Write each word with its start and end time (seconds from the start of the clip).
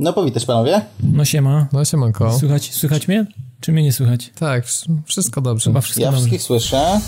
No 0.00 0.12
powitać 0.12 0.46
panowie. 0.46 0.80
No 1.02 1.24
siema. 1.24 1.66
No 1.72 1.84
siemanko. 1.84 2.38
Słychać, 2.38 2.74
słychać 2.74 3.08
mnie? 3.08 3.26
Czy 3.60 3.72
mnie 3.72 3.82
nie 3.82 3.92
słychać? 3.92 4.30
Tak, 4.38 4.64
wszystko 5.04 5.40
dobrze. 5.40 5.70
Chyba 5.70 5.80
wszystko 5.80 6.00
ja 6.02 6.06
dobrze. 6.06 6.20
wszystkich 6.20 6.42
słyszę. 6.42 7.00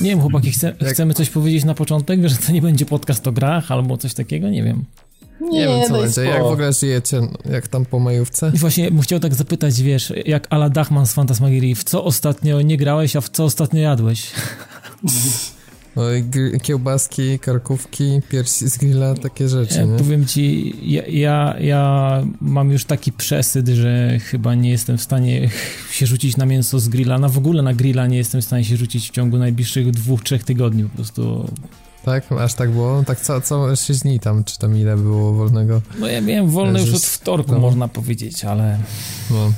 Nie 0.00 0.10
wiem, 0.10 0.20
chłopaki, 0.20 0.50
chce, 0.50 0.74
chcemy 0.82 1.14
coś 1.14 1.30
powiedzieć 1.30 1.64
na 1.64 1.74
początek, 1.74 2.28
że 2.28 2.36
to 2.36 2.52
nie 2.52 2.62
będzie 2.62 2.86
podcast 2.86 3.26
o 3.28 3.32
grach 3.32 3.72
albo 3.72 3.96
coś 3.96 4.14
takiego? 4.14 4.48
Nie 4.48 4.62
wiem. 4.62 4.84
Nie, 5.40 5.48
Nie 5.50 5.66
wiem 5.66 5.88
co 5.88 5.92
będzie. 5.92 6.20
Jak 6.24 6.42
w 6.42 6.46
ogóle 6.46 6.72
żyjecie? 6.72 7.20
Jak 7.50 7.68
tam 7.68 7.84
po 7.84 7.98
majówce? 7.98 8.52
I 8.54 8.58
właśnie 8.58 8.90
bym 8.90 9.00
chciał 9.00 9.20
tak 9.20 9.34
zapytać, 9.34 9.82
wiesz, 9.82 10.12
jak 10.26 10.46
Ala 10.50 10.70
Dachman 10.70 11.06
z 11.06 11.12
Fantasmagierii, 11.12 11.74
w 11.74 11.84
co 11.84 12.04
ostatnio 12.04 12.62
nie 12.62 12.76
grałeś, 12.76 13.16
a 13.16 13.20
w 13.20 13.28
co 13.28 13.44
ostatnio 13.44 13.80
jadłeś? 13.80 14.30
Oj, 15.96 16.24
gr- 16.24 16.60
kiełbaski, 16.62 17.38
karkówki, 17.38 18.20
piersi 18.28 18.70
z 18.70 18.78
grilla, 18.78 19.14
takie 19.14 19.48
rzeczy, 19.48 19.74
Ja 19.78 19.84
nie? 19.84 19.98
powiem 19.98 20.26
ci, 20.26 20.74
ja, 20.92 21.02
ja, 21.06 21.54
ja 21.60 22.22
mam 22.40 22.70
już 22.70 22.84
taki 22.84 23.12
przesyt, 23.12 23.68
że 23.68 24.18
chyba 24.18 24.54
nie 24.54 24.70
jestem 24.70 24.98
w 24.98 25.02
stanie 25.02 25.50
się 25.90 26.06
rzucić 26.06 26.36
na 26.36 26.46
mięso 26.46 26.78
z 26.80 26.88
grilla. 26.88 27.18
Na 27.18 27.28
w 27.28 27.38
ogóle 27.38 27.62
na 27.62 27.74
grilla 27.74 28.06
nie 28.06 28.16
jestem 28.16 28.40
w 28.40 28.44
stanie 28.44 28.64
się 28.64 28.76
rzucić 28.76 29.08
w 29.08 29.12
ciągu 29.12 29.38
najbliższych 29.38 29.90
dwóch, 29.90 30.22
trzech 30.22 30.44
tygodni. 30.44 30.82
Po 30.84 30.96
prostu. 30.96 31.50
Tak? 32.04 32.32
Aż 32.32 32.54
tak 32.54 32.70
było? 32.70 33.02
Tak 33.06 33.20
co, 33.20 33.40
co 33.40 33.76
6 33.76 34.00
dni 34.00 34.20
tam, 34.20 34.44
czy 34.44 34.58
tam 34.58 34.76
ile 34.76 34.96
było 34.96 35.32
wolnego? 35.32 35.80
No 35.98 36.06
ja 36.06 36.20
miałem 36.20 36.50
wolne 36.50 36.80
już 36.80 36.94
od 36.94 37.02
wtorku, 37.02 37.52
no. 37.52 37.58
można 37.58 37.88
powiedzieć, 37.88 38.44
ale. 38.44 38.78
No. 39.30 39.52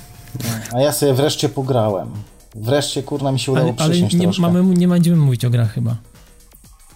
A 0.75 0.81
ja 0.81 0.93
sobie 0.93 1.15
wreszcie 1.15 1.49
pograłem. 1.49 2.11
Wreszcie 2.55 3.03
kurna 3.03 3.33
mi 3.33 3.41
się 3.41 3.53
udało 3.53 3.75
Ale, 3.79 3.85
ale 3.85 4.03
nie, 4.03 4.31
mamy, 4.39 4.65
nie 4.65 4.89
będziemy 4.89 5.17
mówić 5.17 5.45
o 5.45 5.51
grach 5.51 5.73
chyba. 5.73 5.97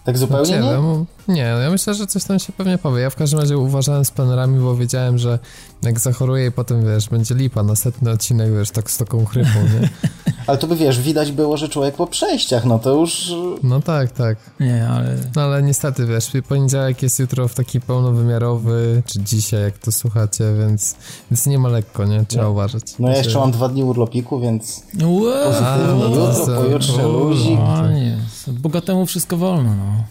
Tak 0.03 0.17
zupełnie 0.17 0.51
Nie, 0.51 0.59
nie? 0.59 0.71
no, 0.71 1.05
nie, 1.27 1.41
ja 1.41 1.69
myślę, 1.71 1.93
że 1.93 2.07
coś 2.07 2.23
tam 2.23 2.39
się 2.39 2.53
pewnie 2.53 2.77
powie. 2.77 3.01
Ja 3.01 3.09
w 3.09 3.15
każdym 3.15 3.39
razie 3.39 3.57
uważałem 3.57 4.05
z 4.05 4.11
plenerami, 4.11 4.59
bo 4.59 4.75
wiedziałem, 4.75 5.17
że 5.17 5.39
jak 5.83 5.99
zachoruję 5.99 6.47
i 6.47 6.51
potem, 6.51 6.85
wiesz, 6.85 7.09
będzie 7.09 7.35
lipa 7.35 7.63
na 7.63 7.75
setny 7.75 8.11
odcinek, 8.11 8.53
wiesz, 8.53 8.71
tak 8.71 8.91
z 8.91 8.97
taką 8.97 9.25
chrypą, 9.25 9.49
nie? 9.81 9.89
Ale 10.47 10.57
to 10.57 10.67
by 10.67 10.75
wiesz, 10.75 11.01
widać 11.01 11.31
było, 11.31 11.57
że 11.57 11.69
człowiek 11.69 11.95
po 11.95 12.07
przejściach, 12.07 12.65
no 12.65 12.79
to 12.79 12.93
już... 12.93 13.31
No 13.63 13.81
tak, 13.81 14.11
tak. 14.11 14.37
Nie, 14.59 14.87
ale. 14.89 15.15
No 15.35 15.41
ale 15.41 15.63
niestety, 15.63 16.05
wiesz, 16.05 16.31
poniedziałek 16.49 17.03
jest 17.03 17.19
jutro 17.19 17.47
w 17.47 17.53
taki 17.55 17.81
pełnowymiarowy, 17.81 19.03
czy 19.05 19.19
dzisiaj, 19.23 19.61
jak 19.61 19.77
to 19.77 19.91
słuchacie, 19.91 20.43
więc, 20.59 20.95
więc 21.31 21.45
nie 21.45 21.59
ma 21.59 21.69
lekko, 21.69 22.05
nie? 22.05 22.25
Trzeba 22.25 22.43
No. 22.43 22.51
uważać. 22.51 22.83
No 22.99 23.09
ja 23.09 23.17
jeszcze 23.17 23.39
mam 23.39 23.51
dwa 23.51 23.69
dni 23.69 23.83
urlopiku, 23.83 24.39
więc 24.39 24.83
Wow, 25.03 25.23
pozytywnie. 25.45 26.15
no 26.15 26.29
Jutro, 26.29 26.61
pojutrze, 26.61 27.03
luzik. 27.03 27.59
A 27.59 27.87
nie, 27.91 28.17
bogatemu 28.47 29.05
wszystko 29.05 29.37
wolno, 29.37 29.75
no. 29.75 30.03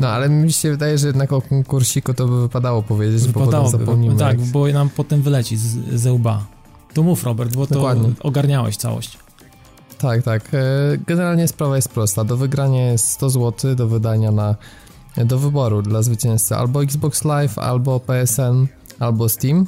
No 0.00 0.08
ale 0.08 0.28
mi 0.28 0.52
się 0.52 0.70
wydaje, 0.70 0.98
że 0.98 1.06
jednak 1.06 1.32
o 1.32 1.42
konkursiku 1.42 2.14
to 2.14 2.26
by 2.28 2.40
wypadało 2.40 2.82
powiedzieć, 2.82 3.28
bo 3.28 3.40
Wypadało, 3.40 3.64
potem 3.64 3.80
zapomnimy. 3.80 4.16
tak, 4.16 4.38
jak- 4.40 4.48
bo 4.48 4.68
nam 4.68 4.88
potem 4.90 5.22
wyleci 5.22 5.56
z, 5.56 5.76
ze 6.00 6.12
łba. 6.12 6.46
To 6.94 7.02
mów, 7.02 7.24
Robert, 7.24 7.56
bo 7.56 7.66
to 7.66 7.74
Dokładnie. 7.74 8.10
ogarniałeś 8.20 8.76
całość. 8.76 9.18
Tak, 9.98 10.22
tak. 10.22 10.54
E, 10.54 10.58
Generalnie 11.06 11.48
sprawa 11.48 11.76
jest 11.76 11.88
prosta. 11.88 12.24
Do 12.24 12.36
wygrania 12.36 12.92
jest 12.92 13.10
100 13.10 13.30
zł, 13.30 13.74
do 13.74 13.88
wydania 13.88 14.30
na 14.30 14.54
do 15.16 15.38
wyboru 15.38 15.82
dla 15.82 16.02
zwycięzcy 16.02 16.56
albo 16.56 16.82
Xbox 16.82 17.24
Live, 17.24 17.58
albo 17.58 18.00
PSN, 18.00 18.66
albo 18.98 19.28
Steam. 19.28 19.66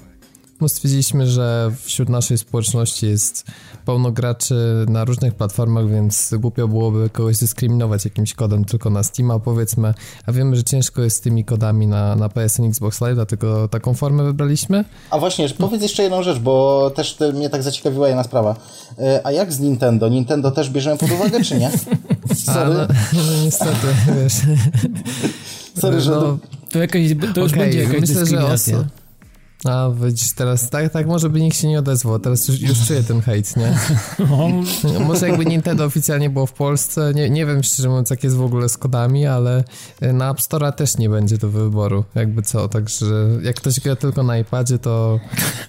No 0.60 0.68
stwierdziliśmy, 0.68 1.26
że 1.26 1.72
wśród 1.82 2.08
naszej 2.08 2.38
społeczności 2.38 3.06
jest 3.06 3.44
pełno 3.86 4.12
graczy 4.12 4.86
na 4.88 5.04
różnych 5.04 5.34
platformach, 5.34 5.90
więc 5.90 6.34
głupio 6.38 6.68
byłoby 6.68 7.10
kogoś 7.10 7.38
dyskryminować 7.38 8.04
jakimś 8.04 8.34
kodem 8.34 8.64
tylko 8.64 8.90
na 8.90 9.02
Steama, 9.02 9.38
powiedzmy. 9.38 9.94
A 10.26 10.32
wiemy, 10.32 10.56
że 10.56 10.64
ciężko 10.64 11.02
jest 11.02 11.16
z 11.16 11.20
tymi 11.20 11.44
kodami 11.44 11.86
na, 11.86 12.16
na 12.16 12.28
PSN 12.28 12.64
Xbox 12.64 13.00
Live, 13.00 13.14
dlatego 13.14 13.68
taką 13.68 13.94
formę 13.94 14.24
wybraliśmy. 14.24 14.84
A 15.10 15.18
właśnie, 15.18 15.48
że 15.48 15.54
powiedz 15.54 15.82
jeszcze 15.82 16.02
jedną 16.02 16.22
rzecz, 16.22 16.38
bo 16.38 16.90
też 16.94 17.14
te, 17.14 17.32
mnie 17.32 17.50
tak 17.50 17.62
zaciekawiła 17.62 18.08
jedna 18.08 18.24
sprawa. 18.24 18.56
E, 18.98 19.20
A 19.24 19.32
jak 19.32 19.52
z 19.52 19.60
Nintendo? 19.60 20.08
Nintendo 20.08 20.50
też 20.50 20.70
bierzemy 20.70 20.98
pod 20.98 21.10
uwagę, 21.10 21.44
czy 21.44 21.58
nie? 21.58 21.70
A, 22.30 22.34
Sorry, 22.54 22.74
no, 22.74 22.86
no 23.12 23.44
niestety, 23.44 23.86
wiesz. 24.22 24.34
sorry 25.80 26.00
że... 26.00 26.10
no, 26.10 26.38
To, 26.72 26.78
jakaś, 26.78 27.02
to 27.34 27.40
już 27.40 27.52
Okej, 27.52 27.62
będzie 27.64 27.78
jakaś 27.82 28.00
myślę, 28.00 28.26
że 28.26 28.36
oso- 28.36 28.84
A, 29.64 29.90
widzisz, 30.04 30.32
teraz 30.32 30.70
tak, 30.70 30.92
tak, 30.92 31.06
może 31.06 31.30
by 31.30 31.40
nikt 31.40 31.56
się 31.56 31.68
nie 31.68 31.78
odezwał, 31.78 32.18
teraz 32.18 32.48
już, 32.48 32.60
już 32.60 32.86
czuję 32.86 33.02
ten 33.02 33.20
hejt, 33.20 33.56
nie? 33.56 33.78
No, 34.18 34.48
Może 35.08 35.28
jakby 35.28 35.46
Nintendo 35.46 35.84
oficjalnie 35.84 36.30
było 36.30 36.46
w 36.46 36.52
Polsce, 36.52 37.12
nie, 37.14 37.30
nie 37.30 37.46
wiem 37.46 37.62
szczerze 37.62 37.88
mówiąc 37.88 38.10
jak 38.10 38.24
jest 38.24 38.36
w 38.36 38.42
ogóle 38.42 38.68
z 38.68 38.78
kodami, 38.78 39.26
ale 39.26 39.64
y, 40.02 40.12
na 40.12 40.30
App 40.30 40.38
Store'a 40.38 40.72
też 40.72 40.98
nie 40.98 41.08
będzie 41.08 41.38
do 41.38 41.48
wyboru, 41.48 42.04
jakby 42.14 42.42
co, 42.42 42.68
także 42.68 43.06
jak 43.42 43.56
ktoś 43.56 43.80
gra 43.80 43.96
tylko 43.96 44.22
na 44.22 44.38
iPadzie, 44.38 44.78
to, 44.78 45.20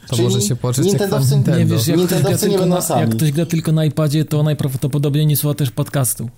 to 0.08 0.16
Czyli 0.16 0.28
może 0.28 0.42
się 0.42 0.56
poczuć 0.56 0.86
jak 0.94 1.02
Nintendowcy- 1.02 1.32
Nintendo. 1.32 1.60
nie 1.60 1.66
wiesz, 1.66 1.88
jak 1.88 2.00
ktoś, 2.00 2.42
nie 2.42 2.66
na, 2.66 3.00
jak 3.00 3.10
ktoś 3.10 3.32
gra 3.32 3.46
tylko 3.46 3.72
na 3.72 3.86
iPadzie, 3.86 4.26
to 4.26 4.44
najprawdopodobniej 4.44 5.26
nie 5.26 5.38
słucha 5.38 5.56
też 5.56 5.72
podcastu. 5.72 6.30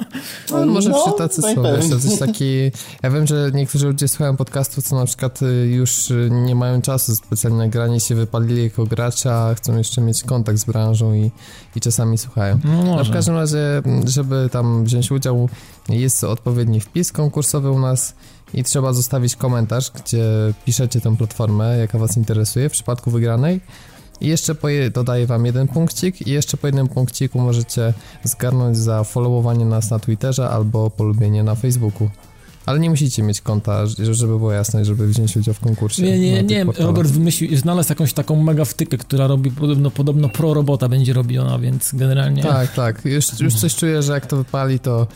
No, 0.50 0.66
może 0.66 0.90
No, 0.90 1.04
przy 1.04 1.18
tacy 1.18 1.42
są, 1.42 1.62
wiesz, 1.62 1.88
to 1.88 1.94
jest 1.94 2.18
taki... 2.18 2.70
Ja 3.02 3.10
wiem, 3.10 3.26
że 3.26 3.50
niektórzy 3.54 3.86
ludzie 3.86 4.08
słuchają 4.08 4.36
podcastów, 4.36 4.84
co 4.84 4.96
na 4.96 5.06
przykład 5.06 5.42
y, 5.42 5.66
już 5.66 6.10
y, 6.10 6.28
nie 6.32 6.54
mają 6.54 6.82
czasu 6.82 7.16
specjalnie 7.16 7.58
na 7.58 7.68
granie, 7.68 8.00
się 8.00 8.14
wypalili 8.14 8.64
jako 8.64 8.84
gracza, 8.84 9.54
chcą 9.54 9.76
jeszcze 9.76 10.00
mieć 10.00 10.22
kontakt 10.22 10.58
z 10.58 10.64
branżą 10.64 11.14
i, 11.14 11.30
i 11.76 11.80
czasami 11.80 12.18
słuchają. 12.18 12.58
No 12.64 12.96
No 12.96 13.04
w 13.04 13.10
każdym 13.10 13.34
razie, 13.34 13.82
m, 13.84 14.08
żeby 14.08 14.48
tam 14.52 14.84
wziąć 14.84 15.10
udział, 15.10 15.48
jest 15.88 16.24
odpowiedni 16.24 16.80
wpis 16.80 17.12
konkursowy 17.12 17.70
u 17.70 17.78
nas 17.78 18.14
i 18.54 18.64
trzeba 18.64 18.92
zostawić 18.92 19.36
komentarz, 19.36 19.90
gdzie 19.90 20.24
piszecie 20.64 21.00
tę 21.00 21.16
platformę, 21.16 21.78
jaka 21.78 21.98
was 21.98 22.16
interesuje 22.16 22.68
w 22.68 22.72
przypadku 22.72 23.10
wygranej. 23.10 23.60
I 24.20 24.28
jeszcze 24.28 24.54
po 24.54 24.68
je, 24.68 24.90
dodaję 24.90 25.26
wam 25.26 25.46
jeden 25.46 25.68
punkcik 25.68 26.26
i 26.26 26.30
jeszcze 26.30 26.56
po 26.56 26.66
jednym 26.66 26.88
punkciku 26.88 27.40
możecie 27.40 27.94
zgarnąć 28.24 28.76
za 28.76 29.04
followowanie 29.04 29.64
nas 29.64 29.90
na 29.90 29.98
Twitterze 29.98 30.48
albo 30.48 30.90
polubienie 30.90 31.42
na 31.42 31.54
Facebooku. 31.54 32.10
Ale 32.66 32.78
nie 32.78 32.90
musicie 32.90 33.22
mieć 33.22 33.40
konta, 33.40 33.86
żeby 33.86 34.26
było 34.26 34.52
jasne, 34.52 34.84
żeby 34.84 35.06
wziąć 35.06 35.36
udział 35.36 35.54
w 35.54 35.60
konkursie. 35.60 36.02
Nie, 36.02 36.18
nie, 36.18 36.42
nie, 36.42 36.66
portalach. 36.66 36.88
Robert 36.88 37.10
wymyślił, 37.10 37.56
znalazł 37.56 37.88
jakąś 37.88 38.12
taką 38.12 38.42
mega 38.42 38.64
wtykę, 38.64 38.98
która 38.98 39.26
robi 39.26 39.50
podobno, 39.50 39.90
podobno 39.90 40.28
pro 40.28 40.54
robota 40.54 40.88
będzie 40.88 41.12
robiona, 41.12 41.58
więc 41.58 41.90
generalnie... 41.94 42.42
Tak, 42.42 42.74
tak. 42.74 43.04
Już, 43.04 43.40
już 43.40 43.54
coś 43.54 43.74
czuję, 43.74 44.02
że 44.02 44.12
jak 44.12 44.26
to 44.26 44.36
wypali, 44.36 44.78
to, 44.78 45.06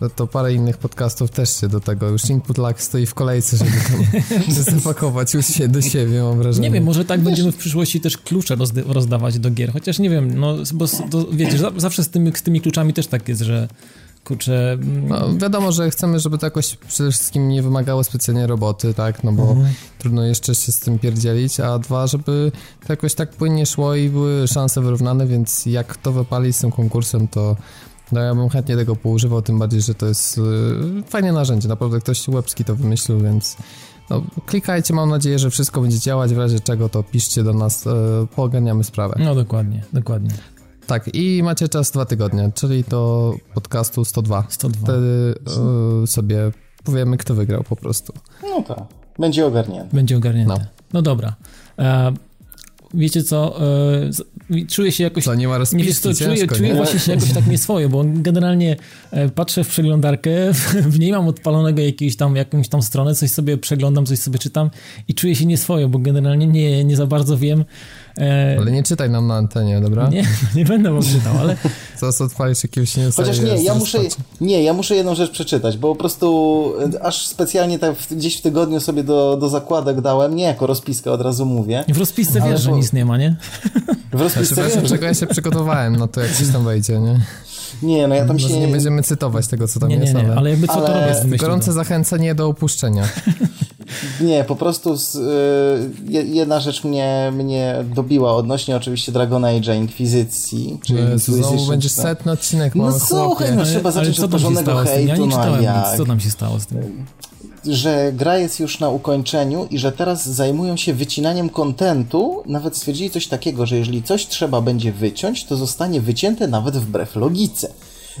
to, 0.00 0.10
to 0.10 0.26
parę 0.26 0.54
innych 0.54 0.76
podcastów 0.78 1.30
też 1.30 1.56
się 1.60 1.68
do 1.68 1.80
tego. 1.80 2.08
Już 2.08 2.30
Input 2.30 2.58
Lag 2.58 2.82
stoi 2.82 3.06
w 3.06 3.14
kolejce, 3.14 3.56
żeby 3.56 3.70
tam 3.70 4.54
zapakować 4.80 5.34
już 5.34 5.46
się 5.46 5.68
do 5.68 5.82
siebie, 5.82 6.22
mam 6.22 6.38
wrażenie. 6.38 6.68
Nie 6.68 6.74
wiem, 6.74 6.84
może 6.84 7.04
tak 7.04 7.20
będziemy 7.20 7.52
w 7.52 7.56
przyszłości 7.56 8.00
też 8.00 8.18
klucze 8.18 8.56
rozdawać 8.86 9.38
do 9.38 9.50
gier, 9.50 9.72
chociaż 9.72 9.98
nie 9.98 10.10
wiem, 10.10 10.38
no 10.38 10.56
bo 10.74 10.86
to, 11.10 11.26
wiecie, 11.32 11.58
za- 11.58 11.72
zawsze 11.76 12.04
z 12.04 12.08
tymi, 12.08 12.32
z 12.36 12.42
tymi 12.42 12.60
kluczami 12.60 12.92
też 12.92 13.06
tak 13.06 13.28
jest, 13.28 13.40
że 13.42 13.68
kurczę... 14.24 14.72
mm, 14.72 15.08
No, 15.08 15.36
wiadomo, 15.38 15.72
że 15.72 15.90
chcemy, 15.90 16.20
żeby 16.20 16.38
to 16.38 16.46
jakoś 16.46 16.76
przede 16.88 17.10
wszystkim 17.10 17.48
nie 17.48 17.62
wymagało 17.62 18.04
specjalnie 18.04 18.46
roboty, 18.46 18.94
tak, 18.94 19.24
no 19.24 19.32
bo 19.32 19.42
Mhm. 19.50 19.74
trudno 19.98 20.24
jeszcze 20.24 20.54
się 20.54 20.72
z 20.72 20.78
tym 20.80 20.98
pierdzielić, 20.98 21.60
a 21.60 21.78
dwa, 21.78 22.06
żeby 22.06 22.52
to 22.86 22.92
jakoś 22.92 23.14
tak 23.14 23.30
płynnie 23.30 23.66
szło 23.66 23.94
i 23.94 24.08
były 24.08 24.48
szanse 24.48 24.80
wyrównane, 24.80 25.26
więc 25.26 25.66
jak 25.66 25.96
to 25.96 26.12
wypali 26.12 26.52
z 26.52 26.58
tym 26.58 26.70
konkursem, 26.70 27.28
to 27.28 27.56
no 28.12 28.20
ja 28.20 28.34
bym 28.34 28.48
chętnie 28.48 28.76
tego 28.76 28.96
poużywał, 28.96 29.42
tym 29.42 29.58
bardziej, 29.58 29.80
że 29.80 29.94
to 29.94 30.06
jest 30.06 30.38
y, 30.38 30.42
fajne 31.08 31.32
narzędzie, 31.32 31.68
naprawdę 31.68 32.00
ktoś 32.00 32.28
łebski 32.28 32.64
to 32.64 32.76
wymyślił, 32.76 33.20
więc 33.20 33.56
no, 34.10 34.22
klikajcie, 34.46 34.94
mam 34.94 35.10
nadzieję, 35.10 35.38
że 35.38 35.50
wszystko 35.50 35.80
będzie 35.80 35.98
działać, 35.98 36.34
w 36.34 36.38
razie 36.38 36.60
czego 36.60 36.88
to 36.88 37.02
piszcie 37.02 37.42
do 37.44 37.52
nas, 37.52 37.86
y, 37.86 37.90
pooganiamy 38.36 38.84
sprawę. 38.84 39.14
No 39.18 39.34
dokładnie, 39.34 39.82
dokładnie. 39.92 40.30
Tak, 40.86 41.14
i 41.14 41.42
macie 41.42 41.68
czas 41.68 41.90
dwa 41.90 42.04
tygodnie, 42.04 42.50
czyli 42.54 42.84
do 42.88 43.34
podcastu 43.54 44.04
102. 44.04 44.46
102. 44.48 44.84
Wtedy 44.84 45.34
y, 46.04 46.06
sobie 46.06 46.38
powiemy, 46.84 47.16
kto 47.16 47.34
wygrał 47.34 47.62
po 47.62 47.76
prostu. 47.76 48.12
No 48.42 48.62
tak, 48.62 48.84
będzie 49.18 49.46
ogarnięty. 49.46 49.96
Będzie 49.96 50.16
ogarnięte. 50.16 50.54
No, 50.54 50.60
No. 50.92 51.02
dobra. 51.02 51.34
E, 51.78 52.12
wiecie 52.94 53.22
co, 53.22 53.60
e, 54.50 54.64
czuję 54.68 54.92
się 54.92 55.04
jakoś... 55.04 55.24
Co, 55.24 55.34
nie 55.34 55.48
ma 55.48 55.58
Nie 55.72 55.84
wiesz 55.84 55.98
co, 55.98 56.14
czuję, 56.14 56.36
ciężko, 56.36 56.54
czuję 56.54 56.68
nie? 56.68 56.74
właśnie 56.74 57.00
się 57.00 57.12
jakoś 57.12 57.32
tak 57.32 57.46
nieswoje, 57.46 57.88
bo 57.88 58.04
generalnie 58.06 58.76
e, 59.10 59.28
patrzę 59.28 59.64
w 59.64 59.68
przeglądarkę, 59.68 60.30
w 60.94 60.98
niej 60.98 61.12
mam 61.12 61.28
odpalonego 61.28 61.82
jakiegoś 61.82 62.16
tam, 62.16 62.36
jakąś 62.36 62.68
tam 62.68 62.82
stronę, 62.82 63.14
coś 63.14 63.30
sobie 63.30 63.58
przeglądam, 63.58 64.06
coś 64.06 64.18
sobie 64.18 64.38
czytam 64.38 64.70
i 65.08 65.14
czuję 65.14 65.34
się 65.34 65.46
nieswoje, 65.46 65.88
bo 65.88 65.98
generalnie 65.98 66.46
nie, 66.46 66.84
nie 66.84 66.96
za 66.96 67.06
bardzo 67.06 67.38
wiem. 67.38 67.64
E, 68.20 68.56
Ale 68.60 68.70
nie 68.72 68.82
czytaj 68.82 69.10
nam 69.10 69.26
na 69.26 69.34
antenie, 69.34 69.80
dobra? 69.80 70.08
nie, 70.08 70.24
nie 70.56 70.64
będę 70.64 70.92
wam 70.92 71.02
czytał, 71.02 71.38
ale 71.40 71.56
Zaraz 71.98 72.20
odpalisz 72.20 72.62
jakiegoś 72.62 72.96
newsa 72.96 73.22
Chociaż 73.22 73.40
nie, 73.40 73.62
ja 73.62 73.74
muszę, 73.74 73.98
nie, 74.40 74.62
ja 74.62 74.72
muszę 74.72 74.94
jedną 74.96 75.14
rzecz 75.14 75.30
przeczytać, 75.30 75.76
bo 75.78 75.88
po 75.88 75.96
prostu 75.96 76.72
e, 76.94 77.02
aż 77.04 77.26
specjalnie 77.26 77.78
tak 77.78 77.96
w- 77.96 78.14
gdzieś 78.14 78.38
w 78.38 78.40
tygodniu 78.40 78.80
sobie 78.80 79.04
do, 79.04 79.36
do 79.40 79.48
zakładek 79.48 80.00
dałem, 80.00 80.36
nie 80.36 80.44
jako 80.44 80.66
rozpiskę 80.66 81.12
od 81.12 81.20
razu 81.20 81.46
mówię. 81.46 81.84
W 81.88 81.98
rozpisce 81.98 82.40
wiesz, 82.50 82.60
że 82.60 82.70
bo- 82.70 82.76
nic 82.76 82.92
nie 82.92 83.04
ma, 83.04 83.18
nie? 83.18 83.36
W 84.12 84.20
rozpisce 84.20 84.54
Znaczy, 84.54 84.70
wiem, 84.70 84.80
wiesz, 84.80 84.88
że... 84.90 84.94
czego 84.96 85.06
ja 85.06 85.14
się 85.14 85.26
przygotowałem, 85.26 85.96
no 85.96 86.08
to 86.08 86.20
jak 86.20 86.30
coś 86.32 86.48
tam 86.48 86.64
wejdzie, 86.64 86.98
nie? 87.00 87.20
Nie, 87.82 88.08
no 88.08 88.14
ja 88.14 88.24
tam 88.26 88.32
Może 88.36 88.48
się... 88.48 88.60
nie 88.60 88.68
będziemy 88.68 89.02
cytować 89.02 89.46
tego, 89.46 89.68
co 89.68 89.80
tam 89.80 89.88
Nie, 89.88 89.96
nie, 89.96 90.02
jest, 90.02 90.14
nie, 90.14 90.20
ale... 90.24 90.34
ale 90.34 90.50
jakby 90.50 90.66
co 90.66 90.72
to 90.74 90.86
Ale- 90.86 91.00
robię 91.06 91.20
wymyślił. 91.20 91.38
Gorące 91.48 91.72
zachęcenie 91.72 92.34
do 92.34 92.46
opuszczenia. 92.48 93.08
Nie, 94.20 94.44
po 94.44 94.56
prostu 94.56 94.96
z, 94.96 95.14
y, 95.14 95.20
je- 96.12 96.22
jedna 96.22 96.60
rzecz 96.60 96.84
mnie, 96.84 97.32
mnie 97.36 97.84
dobiła 97.94 98.34
odnośnie 98.34 98.76
oczywiście 98.76 99.12
Dragon 99.12 99.42
Age'a 99.42 99.76
Inkwizycji, 99.76 100.80
czyli 100.82 100.98
Jezu, 100.98 101.18
znowu 101.18 101.38
Inquisition, 101.42 101.70
będzie 101.70 101.88
czy 101.88 101.96
to- 101.96 102.02
setny 102.02 102.32
odcinek, 102.32 102.74
No 102.74 103.00
słuchaj, 103.00 103.56
no 103.56 103.64
trzeba 103.64 103.90
zacząć 103.90 104.16
co 104.16 104.24
od 104.24 104.30
tam 104.30 104.40
się 104.40 104.46
porządnego 104.46 104.70
stało 104.70 104.86
z 104.86 104.90
tym? 104.98 105.08
Ja 105.08 105.14
hejtu, 105.14 105.26
nie 105.26 105.30
no 105.30 105.36
czytałem 105.36 105.60
nic, 105.60 105.96
co 105.96 106.04
tam 106.06 106.20
się 106.20 106.30
stało 106.30 106.60
z 106.60 106.66
tym? 106.66 107.04
Że 107.64 108.12
gra 108.12 108.38
jest 108.38 108.60
już 108.60 108.80
na 108.80 108.88
ukończeniu 108.88 109.66
i 109.70 109.78
że 109.78 109.92
teraz 109.92 110.28
zajmują 110.28 110.76
się 110.76 110.94
wycinaniem 110.94 111.50
kontentu. 111.50 112.42
Nawet 112.46 112.76
stwierdzili 112.76 113.10
coś 113.10 113.26
takiego, 113.26 113.66
że 113.66 113.76
jeżeli 113.76 114.02
coś 114.02 114.26
trzeba 114.26 114.60
będzie 114.60 114.92
wyciąć, 114.92 115.44
to 115.44 115.56
zostanie 115.56 116.00
wycięte 116.00 116.48
nawet 116.48 116.76
wbrew 116.76 117.16
logice. 117.16 117.68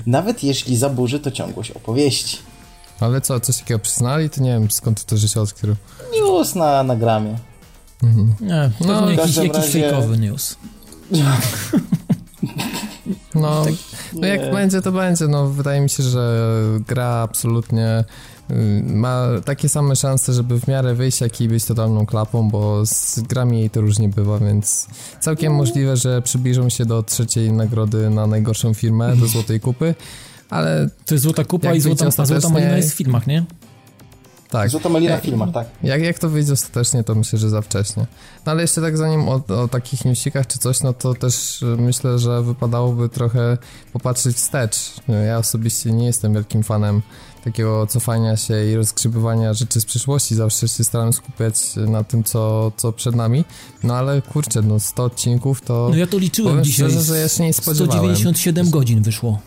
Nawet 0.06 0.44
jeśli 0.44 0.76
zaburzy 0.76 1.20
to 1.20 1.30
ciągłość 1.30 1.70
opowieści. 1.70 2.36
Ale 3.00 3.20
co, 3.20 3.40
coś 3.40 3.56
takiego 3.58 3.80
przyznali? 3.80 4.30
To 4.30 4.42
nie 4.42 4.50
wiem, 4.50 4.70
skąd 4.70 5.04
to 5.04 5.18
się 5.18 5.40
odkrył. 5.40 5.76
News 6.20 6.54
na, 6.54 6.82
na 6.82 6.96
gramie. 6.96 7.36
Nie, 8.40 8.70
to 8.78 8.86
No, 8.86 9.00
no, 9.00 9.10
jakiś, 9.10 9.36
jakiś 9.36 9.52
razie- 9.54 9.72
fejkowy 9.72 10.18
news. 10.18 10.56
No, 13.34 13.64
no 14.12 14.26
jak 14.26 14.42
nie. 14.44 14.50
będzie, 14.52 14.82
to 14.82 14.92
będzie. 14.92 15.28
No, 15.28 15.46
wydaje 15.46 15.80
mi 15.80 15.90
się, 15.90 16.02
że 16.02 16.40
gra 16.86 17.06
absolutnie 17.06 18.04
ma 18.86 19.26
takie 19.44 19.68
same 19.68 19.96
szanse, 19.96 20.32
żeby 20.32 20.60
w 20.60 20.68
miarę 20.68 20.94
wyjść, 20.94 21.20
jak 21.20 21.40
i 21.40 21.48
być 21.48 21.64
totalną 21.64 22.06
klapą, 22.06 22.50
bo 22.50 22.86
z 22.86 23.20
grami 23.20 23.60
jej 23.60 23.70
to 23.70 23.80
różnie 23.80 24.08
bywa, 24.08 24.38
więc 24.38 24.86
całkiem 25.20 25.54
możliwe, 25.54 25.96
że 25.96 26.22
przybliżą 26.22 26.68
się 26.68 26.86
do 26.86 27.02
trzeciej 27.02 27.52
nagrody 27.52 28.10
na 28.10 28.26
najgorszą 28.26 28.74
firmę, 28.74 29.16
do 29.16 29.26
Złotej 29.26 29.60
Kupy, 29.60 29.94
ale 30.50 30.88
To 31.06 31.14
jest 31.14 31.24
złota 31.24 31.44
kupa 31.44 31.74
i 31.74 31.80
złota, 31.80 32.10
złota 32.10 32.48
malina 32.48 32.76
jest 32.76 32.92
w 32.92 32.96
filmach, 32.96 33.26
nie? 33.26 33.44
Tak. 34.50 34.70
Złota 34.70 34.88
malina 34.88 35.10
w 35.12 35.14
Jak- 35.14 35.24
filmach, 35.24 35.52
tak. 35.52 35.66
Jak, 35.82 36.02
jak 36.02 36.18
to 36.18 36.28
wyjdzie 36.28 36.52
ostatecznie, 36.52 37.04
to 37.04 37.14
myślę, 37.14 37.38
że 37.38 37.50
za 37.50 37.62
wcześnie. 37.62 38.06
No 38.46 38.52
ale 38.52 38.62
jeszcze 38.62 38.80
tak 38.80 38.96
zanim 38.96 39.28
o, 39.28 39.42
o 39.62 39.68
takich 39.68 40.04
newsikach 40.04 40.46
czy 40.46 40.58
coś, 40.58 40.82
no 40.82 40.92
to 40.92 41.14
też 41.14 41.62
y, 41.62 41.66
myślę, 41.66 42.18
że 42.18 42.42
wypadałoby 42.42 43.08
trochę 43.08 43.58
popatrzeć 43.92 44.36
wstecz. 44.36 44.76
Ja 45.26 45.38
osobiście 45.38 45.92
nie 45.92 46.06
jestem 46.06 46.34
wielkim 46.34 46.62
fanem 46.62 47.02
takiego 47.44 47.86
cofania 47.86 48.36
się 48.36 48.66
i 48.72 48.74
rozgrzebywania 48.76 49.54
rzeczy 49.54 49.80
z 49.80 49.84
przeszłości. 49.84 50.34
Zawsze 50.34 50.68
się 50.68 50.84
staram 50.84 51.12
skupiać 51.12 51.54
na 51.76 52.04
tym, 52.04 52.24
co, 52.24 52.72
co 52.76 52.92
przed 52.92 53.14
nami. 53.14 53.44
No 53.82 53.94
ale 53.96 54.22
kurczę, 54.22 54.62
no 54.62 54.80
100 54.80 55.04
odcinków 55.04 55.60
to... 55.60 55.88
No 55.90 55.96
ja 55.96 56.06
to 56.06 56.18
liczyłem 56.18 56.52
Powiem 56.52 56.64
dzisiaj. 56.64 56.90
szczerze, 56.90 57.04
że 57.04 57.18
ja 57.18 57.28
się 57.28 57.44
nie 57.44 57.52
spodziewałem. 57.52 57.90
197 58.16 58.70
godzin 58.70 59.02
wyszło. 59.02 59.38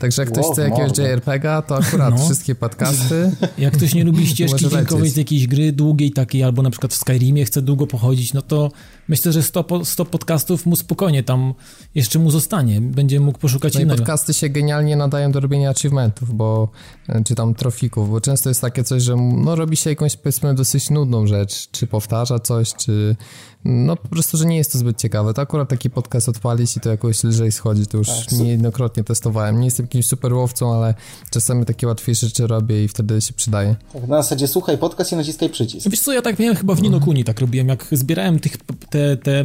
Także 0.00 0.22
jak 0.22 0.30
ktoś 0.30 0.44
Wow, 0.44 0.52
chce 0.52 0.68
jakiegoś. 0.68 0.98
JRPG-a, 0.98 1.62
to 1.62 1.76
akurat 1.76 2.14
No. 2.18 2.24
wszystkie 2.24 2.54
podcasty... 2.54 3.30
Jak 3.58 3.74
ktoś 3.74 3.94
nie 3.94 4.04
lubi 4.04 4.26
ścieżki 4.26 4.68
dźwiękowej 4.68 5.10
z 5.10 5.16
jakiejś 5.16 5.46
gry 5.46 5.72
długiej 5.72 6.10
takiej, 6.12 6.42
albo 6.42 6.62
na 6.62 6.70
przykład 6.70 6.92
w 6.92 6.96
Skyrimie 6.96 7.44
chce 7.44 7.62
długo 7.62 7.86
pochodzić, 7.86 8.32
no 8.32 8.42
to 8.42 8.70
myślę, 9.10 9.32
że 9.32 9.42
100, 9.42 9.64
po- 9.64 9.84
100 9.84 10.04
podcastów 10.04 10.66
mu 10.66 10.76
spokojnie 10.76 11.22
tam 11.22 11.54
jeszcze 11.94 12.18
mu 12.18 12.30
zostanie. 12.30 12.80
Będzie 12.80 13.20
mógł 13.20 13.38
poszukać 13.38 13.74
No 13.74 13.80
i 13.80 13.82
innego. 13.82 13.98
podcasty 13.98 14.34
się 14.34 14.48
genialnie 14.48 14.96
nadają 14.96 15.32
do 15.32 15.40
robienia 15.40 15.70
achievementów, 15.70 16.34
bo 16.34 16.68
e, 17.08 17.24
czy 17.24 17.34
tam 17.34 17.54
trofików, 17.54 18.10
bo 18.10 18.20
często 18.20 18.48
jest 18.48 18.60
takie 18.60 18.84
coś, 18.84 19.02
że 19.02 19.16
no 19.16 19.56
robi 19.56 19.76
się 19.76 19.90
jakąś 19.90 20.16
powiedzmy 20.16 20.54
dosyć 20.54 20.90
nudną 20.90 21.26
rzecz, 21.26 21.70
czy 21.70 21.86
powtarza 21.86 22.38
coś, 22.38 22.74
czy 22.74 23.16
no 23.64 23.96
po 23.96 24.08
prostu, 24.08 24.36
że 24.36 24.44
nie 24.46 24.56
jest 24.56 24.72
to 24.72 24.78
zbyt 24.78 24.98
ciekawe. 24.98 25.34
To 25.34 25.42
akurat 25.42 25.68
taki 25.68 25.90
podcast 25.90 26.28
odpalić 26.28 26.76
i 26.76 26.80
to 26.80 26.90
jakoś 26.90 27.24
lżej 27.24 27.52
schodzi, 27.52 27.86
to 27.86 27.98
już 27.98 28.08
Tak. 28.08 28.32
niejednokrotnie 28.32 29.04
testowałem. 29.04 29.58
Nie 29.60 29.64
jestem 29.64 29.84
jakimś 29.86 30.06
super 30.06 30.32
łowcą, 30.34 30.74
ale 30.74 30.94
czasami 31.30 31.64
takie 31.64 31.86
łatwiejsze 31.86 32.26
rzeczy 32.26 32.46
robię 32.46 32.84
i 32.84 32.88
wtedy 32.88 33.20
się 33.20 33.32
przydaje. 33.32 33.76
tak. 33.92 34.08
Na 34.08 34.22
zasadzie 34.22 34.48
słuchaj 34.48 34.78
podcast 34.78 35.12
i 35.12 35.16
naciskaj 35.16 35.50
przycisk. 35.50 35.88
Wiesz 35.90 36.00
co, 36.00 36.12
ja 36.12 36.22
tak 36.22 36.38
miałem 36.38 36.56
chyba 36.56 36.74
w 36.74 36.82
Nino 36.82 37.00
Kuni, 37.00 37.24
tak 37.24 37.40
robiłem, 37.40 37.68
jak 37.68 37.86
zbierałem 37.92 38.38
tych, 38.40 38.56
te, 38.90 38.98
te, 39.22 39.44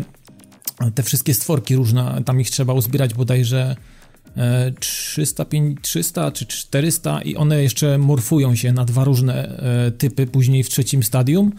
te 0.96 1.04
wszystkie 1.04 1.34
stworki 1.34 1.76
różne, 1.76 2.22
tam 2.26 2.42
ich 2.42 2.50
trzeba 2.50 2.74
uzbierać 2.74 3.14
bodajże 3.14 3.76
e, 4.38 4.72
300, 4.80 5.44
pięć- 5.46 5.82
300 5.82 6.32
czy 6.32 6.46
400 6.46 7.22
i 7.22 7.36
one 7.36 7.64
jeszcze 7.64 7.98
morfują 7.98 8.56
się 8.56 8.74
na 8.74 8.86
dwa 8.86 9.04
różne 9.04 9.60
e, 9.60 9.92
typy 9.92 10.28
później 10.28 10.64
w 10.64 10.70
trzecim 10.70 11.04
stadium 11.04 11.52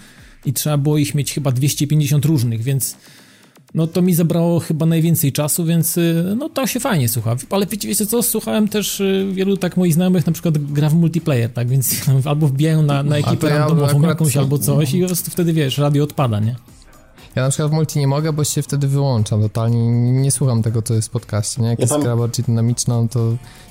i 0.46 0.52
trzeba 0.52 0.76
było 0.78 0.98
ich 0.98 1.14
mieć 1.14 1.32
chyba 1.32 1.52
250 1.52 2.24
różnych, 2.24 2.62
więc 2.62 2.96
no 3.74 3.86
to 3.86 4.02
mi 4.02 4.14
zabrało 4.14 4.60
chyba 4.60 4.86
najwięcej 4.86 5.32
czasu, 5.32 5.64
więc 5.64 5.98
y, 5.98 6.34
no 6.38 6.48
to 6.48 6.66
się 6.66 6.80
fajnie 6.80 7.08
słucha. 7.08 7.36
Ale 7.50 7.66
wiecie, 7.66 7.88
wiecie 7.88 8.06
co, 8.06 8.22
słuchałem 8.22 8.68
też 8.68 9.02
wielu 9.32 9.56
tak 9.56 9.76
moich 9.76 9.94
znajomych 9.94 10.26
na 10.26 10.32
przykład 10.32 10.58
gra 10.58 10.88
w 10.88 10.94
multiplayer, 10.94 11.50
tak, 11.50 11.68
więc 11.68 11.94
albo 12.24 12.48
wbijają 12.48 12.82
na, 12.82 13.02
na 13.02 13.16
ekipę 13.16 13.48
ja 13.48 13.58
randomową 13.58 14.02
jakąś 14.08 14.36
albo 14.36 14.58
coś 14.58 14.94
i 14.94 15.00
po 15.00 15.06
prostu 15.06 15.30
wtedy 15.30 15.52
wiesz, 15.52 15.78
radio 15.78 16.04
odpada, 16.04 16.40
nie? 16.40 16.56
Ja 17.36 17.42
na 17.42 17.48
przykład 17.48 17.70
w 17.70 17.74
multi 17.74 17.98
nie 17.98 18.06
mogę, 18.08 18.32
bo 18.32 18.44
się 18.44 18.62
wtedy 18.62 18.88
wyłączam 18.88 19.42
totalnie, 19.42 19.86
nie, 20.12 20.30
słucham 20.30 20.62
tego, 20.62 20.82
co 20.82 20.94
jest 20.94 21.08
w 21.08 21.10
podcaście, 21.10 21.62
nie? 21.62 21.68
Jak 21.68 21.78
Ja 21.78 21.82
jest 21.82 21.92
tam- 21.92 22.02
gra 22.02 22.16
bardziej 22.16 22.44
dynamiczna, 22.44 23.02
no 23.02 23.08
to 23.08 23.20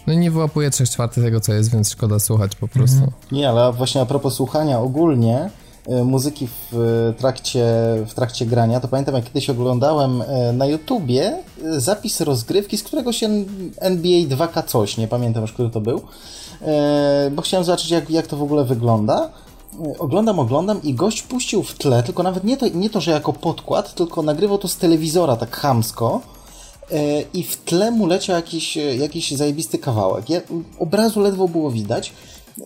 no 0.08 0.14
nie 0.14 0.32
wyłapuję 0.32 0.70
3 0.70 0.88
czwartych 0.88 1.24
tego, 1.24 1.40
co 1.40 1.54
jest, 1.54 1.72
więc 1.72 1.90
szkoda 1.92 2.20
słuchać 2.20 2.56
po 2.56 2.68
prostu. 2.68 3.02
Nie, 3.32 3.50
ale 3.50 3.74
właśnie 3.74 4.02
a 4.02 4.06
propos 4.06 4.34
słuchania 4.34 4.80
ogólnie 4.80 5.50
e, 5.88 6.04
muzyki 6.04 6.48
w 6.48 6.76
e, 7.10 7.14
trakcie, 7.14 7.66
w 8.08 8.14
trakcie 8.14 8.46
grania, 8.46 8.80
to 8.80 8.88
pamiętam 8.88 9.16
jak 9.16 9.24
kiedyś 9.26 9.50
oglądałem 9.50 10.22
e, 10.22 10.54
na 10.54 10.66
YouTubie 10.66 11.38
zapis 11.78 12.22
rozgrywki 12.22 12.78
z 12.78 12.84
któregoś 12.84 13.24
N- 13.24 13.46
NBA 13.80 14.12
2K 14.38 14.64
coś, 14.66 14.98
nie 14.98 15.08
pamiętam 15.08 15.42
już, 15.42 15.54
który 15.54 15.70
to 15.70 15.82
był, 15.82 16.02
bo 17.32 17.42
chciałem 17.42 17.64
zobaczyć 17.64 17.90
jak, 17.92 18.10
jak 18.10 18.28
to 18.28 18.38
w 18.38 18.44
ogóle 18.44 18.66
wygląda. 18.66 19.30
E, 19.96 20.00
Oglądam, 20.00 20.40
oglądam 20.40 20.84
i 20.84 20.94
gość 20.94 21.22
puścił 21.22 21.64
w 21.64 21.74
tle, 21.74 22.04
tylko 22.04 22.24
nawet 22.24 22.44
nie 22.44 22.58
to, 22.58 22.68
nie 22.68 22.90
to, 22.90 23.02
że 23.02 23.12
jako 23.12 23.34
podkład, 23.34 23.96
tylko 23.96 24.22
nagrywał 24.22 24.58
to 24.58 24.68
z 24.68 24.78
telewizora 24.78 25.36
tak 25.36 25.56
chamsko 25.56 26.22
e, 26.92 27.22
i 27.34 27.44
w 27.44 27.58
tle 27.58 27.92
mu 27.92 28.06
leciał 28.08 28.36
jakiś, 28.36 28.78
e, 28.78 28.96
jakiś 28.96 29.32
zajebisty 29.32 29.78
kawałek. 29.78 30.30
Ja, 30.30 30.42
obrazu 30.80 31.20
ledwo 31.20 31.48
było 31.48 31.72
widać 31.72 32.14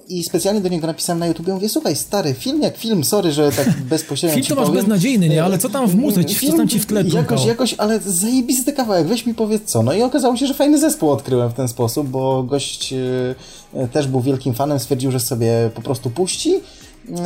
i 0.09 0.23
specjalnie 0.23 0.61
do 0.61 0.69
niego 0.69 0.87
napisałem 0.87 1.19
na 1.19 1.27
YouTube, 1.27 1.47
mówię, 1.47 1.69
słuchaj, 1.69 1.95
stary, 1.95 2.33
film 2.33 2.61
jak 2.61 2.77
film, 2.77 3.03
sorry, 3.03 3.31
że 3.31 3.51
tak 3.51 3.81
bezpośrednio 3.89 4.35
Film 4.35 4.47
to 4.47 4.55
masz 4.55 4.67
powiem. 4.67 4.81
beznadziejny, 4.81 5.29
nie? 5.29 5.43
Ale 5.43 5.57
co 5.57 5.69
tam 5.69 5.87
w 5.87 5.95
muzyce, 5.95 6.47
co 6.51 6.57
tam 6.57 6.67
ci 6.67 6.79
w 6.79 6.85
tle 6.85 7.03
Jakoś, 7.03 7.45
jakoś, 7.45 7.75
ale 7.77 7.99
zajebisty 7.99 8.73
kawałek, 8.73 9.07
weź 9.07 9.25
mi 9.25 9.33
powiedz 9.33 9.63
co. 9.65 9.83
No 9.83 9.93
i 9.93 10.01
okazało 10.01 10.37
się, 10.37 10.47
że 10.47 10.53
fajny 10.53 10.79
zespół 10.79 11.11
odkryłem 11.11 11.49
w 11.49 11.53
ten 11.53 11.67
sposób, 11.67 12.07
bo 12.07 12.43
gość 12.43 12.93
e, 13.73 13.87
też 13.87 14.07
był 14.07 14.21
wielkim 14.21 14.53
fanem, 14.53 14.79
stwierdził, 14.79 15.11
że 15.11 15.19
sobie 15.19 15.69
po 15.75 15.81
prostu 15.81 16.09
puści. 16.09 16.53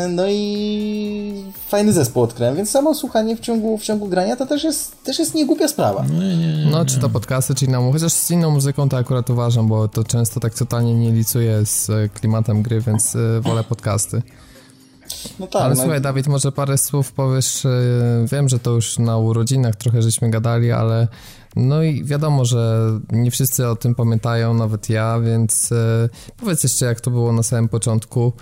No 0.09 0.23
i 0.29 1.43
fajny 1.67 1.93
zespół 1.93 2.23
odkryłem, 2.23 2.55
więc 2.55 2.69
samo 2.69 2.95
słuchanie 2.95 3.35
w 3.35 3.39
ciągu, 3.39 3.77
w 3.77 3.83
ciągu 3.83 4.07
grania 4.07 4.35
to 4.35 4.45
też 4.45 4.63
jest, 4.63 5.03
też 5.03 5.19
jest 5.19 5.35
niegłupia 5.35 5.67
sprawa. 5.67 6.05
Nie, 6.05 6.37
nie, 6.37 6.57
nie. 6.57 6.71
No, 6.71 6.85
czy 6.85 6.99
to 6.99 7.09
podcasty, 7.09 7.55
czy 7.55 7.65
inną, 7.65 7.91
chociaż 7.91 8.13
z 8.13 8.31
inną 8.31 8.51
muzyką 8.51 8.89
to 8.89 8.97
akurat 8.97 9.29
uważam, 9.29 9.67
bo 9.67 9.87
to 9.87 10.03
często 10.03 10.39
tak 10.39 10.53
totalnie 10.53 10.95
nie 10.95 11.11
licuje 11.11 11.65
z 11.65 11.89
e, 11.89 12.09
klimatem 12.09 12.61
gry, 12.61 12.81
więc 12.81 13.15
e, 13.15 13.41
wolę 13.41 13.63
podcasty. 13.63 14.21
No 15.39 15.47
tak, 15.47 15.61
Ale 15.61 15.75
no, 15.75 15.81
słuchaj, 15.81 16.01
Dawid, 16.01 16.27
może 16.27 16.51
parę 16.51 16.77
słów 16.77 17.11
powiesz, 17.11 17.65
e, 17.65 17.69
wiem, 18.31 18.49
że 18.49 18.59
to 18.59 18.71
już 18.71 18.99
na 18.99 19.17
urodzinach 19.17 19.75
trochę 19.75 20.01
żeśmy 20.01 20.29
gadali, 20.29 20.71
ale 20.71 21.07
no 21.55 21.83
i 21.83 22.03
wiadomo, 22.03 22.45
że 22.45 22.89
nie 23.11 23.31
wszyscy 23.31 23.67
o 23.67 23.75
tym 23.75 23.95
pamiętają, 23.95 24.53
nawet 24.53 24.89
ja, 24.89 25.19
więc 25.19 25.69
powiedz 26.37 26.63
jeszcze, 26.63 26.85
jak 26.85 27.01
to 27.01 27.11
było 27.11 27.33
na 27.33 27.43
samym 27.43 27.69
początku. 27.69 28.33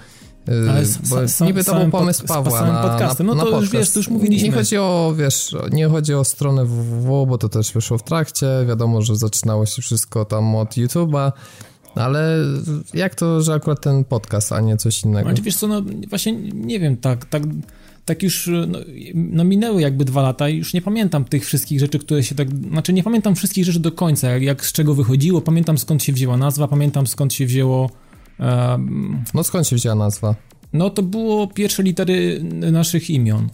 Ale 0.48 0.79
s- 0.81 0.98
bo 1.10 1.15
sa- 1.27 1.45
niby 1.45 1.63
to 1.63 1.79
był 1.79 1.89
pomysł 1.91 2.21
pod- 2.21 2.27
Pawła 2.27 2.62
na, 2.65 2.83
podcastem. 2.89 3.27
na, 3.27 3.33
No 3.33 3.38
na 3.38 3.43
to 3.43 3.50
już 3.50 3.55
podcast. 3.69 3.74
wiesz, 3.74 3.89
to 3.93 4.00
już 4.00 4.07
mówiliśmy. 4.10 4.48
Nie 4.50 4.53
chodzi 4.55 4.77
o, 4.77 5.13
wiesz, 5.17 5.55
nie 5.71 5.88
chodzi 5.88 6.13
o 6.13 6.24
stronę 6.24 6.65
www, 6.65 7.25
bo 7.27 7.38
to 7.38 7.50
też 7.50 7.71
wyszło 7.74 7.98
w 7.98 8.03
trakcie, 8.03 8.48
wiadomo, 8.67 9.01
że 9.01 9.15
zaczynało 9.15 9.65
się 9.65 9.81
wszystko 9.81 10.25
tam 10.25 10.55
od 10.55 10.69
YouTube'a, 10.77 11.31
ale 11.95 12.38
jak 12.93 13.15
to, 13.15 13.41
że 13.41 13.53
akurat 13.53 13.81
ten 13.81 14.03
podcast, 14.03 14.51
a 14.51 14.62
nie 14.62 14.77
coś 14.77 15.03
innego? 15.03 15.29
Ale 15.29 15.41
wiesz 15.41 15.55
co, 15.55 15.67
no 15.67 15.81
właśnie 16.10 16.33
nie 16.53 16.79
wiem, 16.79 16.98
tak, 16.98 17.25
tak, 17.25 17.43
tak 18.05 18.24
już 18.24 18.50
no, 18.67 18.77
no 19.15 19.43
minęły 19.43 19.81
jakby 19.81 20.05
dwa 20.05 20.21
lata 20.21 20.50
i 20.50 20.57
już 20.57 20.74
nie 20.74 20.81
pamiętam 20.81 21.25
tych 21.25 21.45
wszystkich 21.45 21.79
rzeczy, 21.79 22.00
które 22.00 22.24
się 22.24 22.36
tak, 22.36 22.48
znaczy 22.71 22.93
nie 22.93 23.03
pamiętam 23.03 23.36
wszystkich 23.36 23.65
rzeczy 23.65 23.79
do 23.79 23.91
końca, 23.91 24.29
jak, 24.29 24.41
jak 24.43 24.65
z 24.65 24.71
czego 24.71 24.93
wychodziło, 24.95 25.41
pamiętam 25.41 25.77
skąd 25.77 26.03
się 26.03 26.13
wzięła 26.13 26.38
nazwa, 26.38 26.67
pamiętam 26.67 27.07
skąd 27.07 27.33
się 27.33 27.45
wzięło 27.45 27.89
No 29.33 29.43
skąd 29.43 29.67
się 29.67 29.75
wzięła 29.75 29.95
nazwa? 29.95 30.36
no 30.74 30.89
to 30.89 31.03
było 31.03 31.48
pierwsze 31.48 31.83
litery 31.83 32.43
naszych 32.71 33.10
imion. 33.10 33.50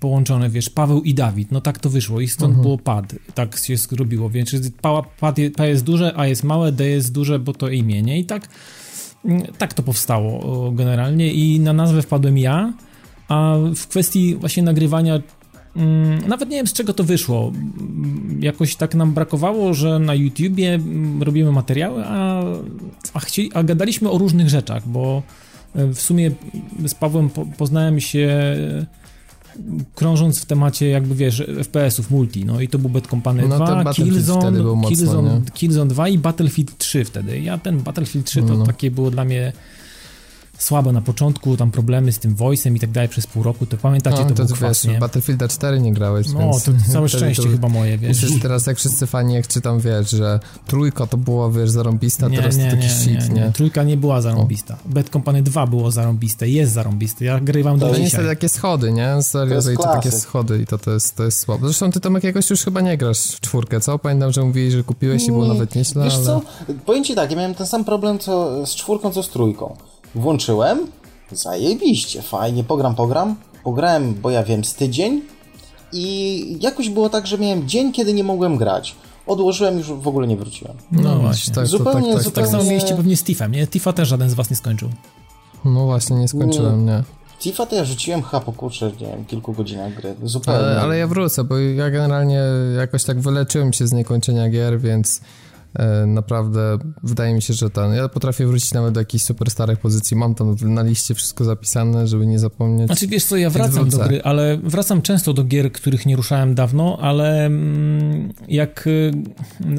połączone, 0.00 0.50
wiesz, 0.50 0.70
Paweł 0.70 1.02
i 1.02 1.14
Dawid, 1.14 1.52
no 1.52 1.60
tak 1.60 1.78
to 1.78 1.90
wyszło 1.90 2.20
i 2.20 2.28
stąd 2.28 2.48
mhm. 2.48 2.62
było 2.62 2.78
pad, 2.78 3.14
tak 3.34 3.56
się 3.56 3.76
zrobiło, 3.76 4.30
więc 4.30 4.50
pad, 5.20 5.36
P 5.56 5.68
jest 5.68 5.84
duże, 5.84 6.12
A 6.16 6.26
jest 6.26 6.44
małe, 6.44 6.72
D 6.72 6.88
jest 6.88 7.12
duże, 7.12 7.38
bo 7.38 7.52
to 7.52 7.68
imię, 7.68 8.02
nie? 8.02 8.18
I 8.18 8.24
tak, 8.24 8.48
mm, 9.24 9.42
tak 9.58 9.74
to 9.74 9.82
powstało 9.82 10.72
generalnie 10.72 11.32
i 11.32 11.60
na 11.60 11.72
nazwę 11.72 12.02
wpadłem 12.02 12.38
ja, 12.38 12.72
a 13.28 13.56
w 13.76 13.86
kwestii 13.86 14.34
właśnie 14.34 14.62
nagrywania 14.62 15.20
nawet 16.28 16.48
nie 16.48 16.56
wiem 16.56 16.66
z 16.66 16.72
czego 16.72 16.92
to 16.94 17.04
wyszło. 17.04 17.52
Jakoś 18.40 18.76
tak 18.76 18.94
nam 18.94 19.12
brakowało, 19.12 19.74
że 19.74 19.98
na 19.98 20.14
YouTubie 20.14 20.74
mm, 20.74 21.22
robimy 21.22 21.52
materiały, 21.52 22.04
a, 22.04 22.42
a, 23.14 23.20
a 23.54 23.62
gadaliśmy 23.62 24.10
o 24.10 24.18
różnych 24.18 24.48
rzeczach, 24.48 24.88
bo 24.88 25.22
e, 25.74 25.86
w 25.86 26.00
sumie 26.00 26.30
z 26.86 26.94
Pawłem 26.94 27.30
poznałem 27.58 28.00
się 28.00 28.28
e, 28.28 29.02
krążąc 29.94 30.40
w 30.40 30.46
temacie 30.46 30.88
jakby 30.88 31.14
wiesz 31.14 31.42
FPS-ów 31.64 32.10
multi, 32.10 32.44
no 32.44 32.60
i 32.60 32.68
to 32.68 32.78
był 32.78 32.90
Bad 32.90 33.06
Company 33.06 33.48
no, 33.48 33.56
2, 33.56 33.92
Killzone, 33.94 34.62
mocno, 34.62 34.88
Killzone, 34.88 35.42
Killzone 35.54 35.90
2 35.90 36.08
i 36.08 36.18
Battlefield 36.18 36.78
3 36.78 37.04
wtedy. 37.04 37.40
Ja 37.40 37.58
ten 37.58 37.80
Battlefield 37.80 38.26
3 38.26 38.42
to 38.42 38.56
no. 38.56 38.66
takie 38.66 38.90
było 38.90 39.10
dla 39.10 39.24
mnie 39.24 39.52
słabe 40.62 40.92
na 40.92 41.00
początku, 41.00 41.56
tam 41.56 41.70
problemy 41.70 42.12
z 42.12 42.18
tym 42.18 42.34
voice'em 42.34 42.76
i 42.76 42.80
tak 42.80 42.90
dalej 42.90 43.08
przez 43.08 43.26
pół 43.26 43.42
roku, 43.42 43.66
to 43.66 43.76
pamiętacie, 43.76 44.22
no, 44.22 44.28
to, 44.28 44.34
to 44.34 44.44
był 44.44 44.56
kwas, 44.56 44.86
wiesz, 44.86 44.98
Battlefielda 44.98 45.48
4 45.48 45.80
nie 45.80 45.92
grałeś, 45.92 46.26
No, 46.32 46.38
więc 46.40 46.64
to 46.64 46.72
całe 46.92 47.08
szczęście 47.08 47.42
to, 47.42 47.48
chyba 47.48 47.68
moje, 47.68 47.98
wiesz. 47.98 48.24
Teraz 48.42 48.66
jak 48.66 48.76
wszyscy 48.76 49.06
fani, 49.06 49.34
jak 49.34 49.48
czytam, 49.48 49.80
wiesz, 49.80 50.10
że 50.10 50.40
trójka 50.66 51.06
to 51.06 51.16
była, 51.16 51.50
wiesz, 51.50 51.70
zarąbista, 51.70 52.28
nie, 52.28 52.36
teraz 52.36 52.56
nie, 52.56 52.64
to 52.64 52.70
taki 52.70 52.82
nie, 52.82 52.90
shit, 52.90 53.28
nie, 53.28 53.34
nie? 53.34 53.52
Trójka 53.52 53.82
nie 53.82 53.96
była 53.96 54.20
zarąbista. 54.20 54.74
O. 54.74 54.88
Bad 54.88 55.08
Company 55.08 55.42
2 55.42 55.66
było 55.66 55.90
zarąbiste, 55.90 56.48
jest 56.48 56.72
zarąbiste, 56.72 57.24
ja 57.24 57.40
grywam 57.40 57.78
do 57.78 57.86
dzisiaj. 57.86 57.98
To 57.98 58.04
niestety 58.04 58.28
takie 58.28 58.48
schody, 58.48 58.92
nie? 58.92 59.22
Serio, 59.22 59.62
to, 59.62 59.82
to 59.82 59.82
takie 59.82 60.12
schody 60.12 60.62
i 60.62 60.66
to, 60.66 60.78
to, 60.78 60.90
jest, 60.90 61.16
to 61.16 61.24
jest 61.24 61.38
słabe. 61.38 61.66
Zresztą 61.66 61.90
ty 61.90 62.00
tam 62.00 62.14
jakiegoś 62.14 62.50
już 62.50 62.64
chyba 62.64 62.80
nie 62.80 62.98
grasz 62.98 63.18
w 63.18 63.40
czwórkę, 63.40 63.80
co? 63.80 63.98
Pamiętam, 63.98 64.32
że 64.32 64.42
mówiłeś, 64.44 64.72
że 64.72 64.84
kupiłeś 64.84 65.24
i 65.24 65.26
było 65.26 65.46
nawet 65.46 65.74
nieźle, 65.74 66.04
Wiesz 66.04 66.14
ale... 66.14 66.24
co, 66.24 66.42
powiem 66.86 67.04
ci 67.04 67.14
tak, 67.14 67.30
ja 67.30 67.36
miałem 67.36 67.54
ten 67.54 67.66
sam 67.66 67.84
problem 67.84 68.18
co 68.18 68.66
z 68.66 68.74
czwórką, 68.74 69.10
co 69.10 69.22
z 69.22 69.28
trójką. 69.28 69.76
Włączyłem, 70.14 70.86
zajebiście, 71.32 72.22
fajnie, 72.22 72.64
pogram, 72.64 72.94
pogram. 72.94 73.36
Pograłem, 73.64 74.14
bo 74.14 74.30
ja 74.30 74.42
wiem, 74.42 74.64
z 74.64 74.74
tydzień 74.74 75.22
i 75.92 76.56
jakoś 76.60 76.88
było 76.88 77.08
tak, 77.08 77.26
że 77.26 77.38
miałem 77.38 77.68
dzień, 77.68 77.92
kiedy 77.92 78.12
nie 78.12 78.24
mogłem 78.24 78.56
grać. 78.56 78.94
Odłożyłem 79.26 79.78
już 79.78 79.92
w 79.92 80.08
ogóle 80.08 80.26
nie 80.26 80.36
wróciłem. 80.36 80.76
No, 80.92 81.02
no 81.02 81.18
właśnie. 81.18 81.54
Tak, 81.54 81.66
zupełnie, 81.66 82.06
tak, 82.06 82.14
tak, 82.14 82.22
zupełnie... 82.22 82.50
tak 82.50 82.58
samo 82.58 82.70
mieliście 82.70 82.96
pewnie 82.96 83.16
z 83.16 83.24
Tiffem, 83.24 83.52
nie? 83.52 83.66
Tifa 83.66 83.92
też 83.92 84.08
żaden 84.08 84.30
z 84.30 84.34
was 84.34 84.50
nie 84.50 84.56
skończył. 84.56 84.88
No 85.64 85.84
właśnie, 85.86 86.16
nie 86.16 86.28
skończyłem, 86.28 86.86
nie. 86.86 86.92
nie. 86.92 87.02
Tifa 87.38 87.66
to 87.66 87.76
ja 87.76 87.84
rzuciłem 87.84 88.22
chyba 88.22 88.40
po 88.40 88.52
kurczę, 88.52 88.92
nie 89.00 89.06
wiem, 89.06 89.24
kilku 89.24 89.52
godzinach 89.52 89.94
gry. 89.94 90.14
Zupełnie. 90.22 90.60
Ale, 90.60 90.80
ale 90.80 90.98
ja 90.98 91.06
wrócę, 91.06 91.44
bo 91.44 91.58
ja 91.58 91.90
generalnie 91.90 92.40
jakoś 92.76 93.04
tak 93.04 93.20
wyleczyłem 93.20 93.72
się 93.72 93.86
z 93.86 93.92
niekończenia 93.92 94.50
gier, 94.50 94.80
więc 94.80 95.20
naprawdę 96.06 96.78
wydaje 97.02 97.34
mi 97.34 97.42
się, 97.42 97.54
że 97.54 97.70
ten. 97.70 97.92
Ja 97.92 98.08
potrafię 98.08 98.46
wrócić 98.46 98.74
nawet 98.74 98.94
do 98.94 99.00
jakichś 99.00 99.24
super 99.24 99.50
starych 99.50 99.78
pozycji. 99.78 100.16
Mam 100.16 100.34
tam 100.34 100.56
na 100.62 100.82
liście 100.82 101.14
wszystko 101.14 101.44
zapisane, 101.44 102.06
żeby 102.06 102.26
nie 102.26 102.38
zapomnieć. 102.38 102.86
Znaczy 102.86 103.06
wiesz 103.06 103.24
co, 103.24 103.36
ja 103.36 103.50
wracam 103.50 103.88
do 103.88 103.98
gry, 103.98 104.22
ale 104.22 104.58
wracam 104.62 105.02
często 105.02 105.32
do 105.32 105.44
gier, 105.44 105.72
których 105.72 106.06
nie 106.06 106.16
ruszałem 106.16 106.54
dawno, 106.54 106.98
ale 107.00 107.46
mm, 107.46 108.32
jak 108.48 108.86
y, 108.86 109.12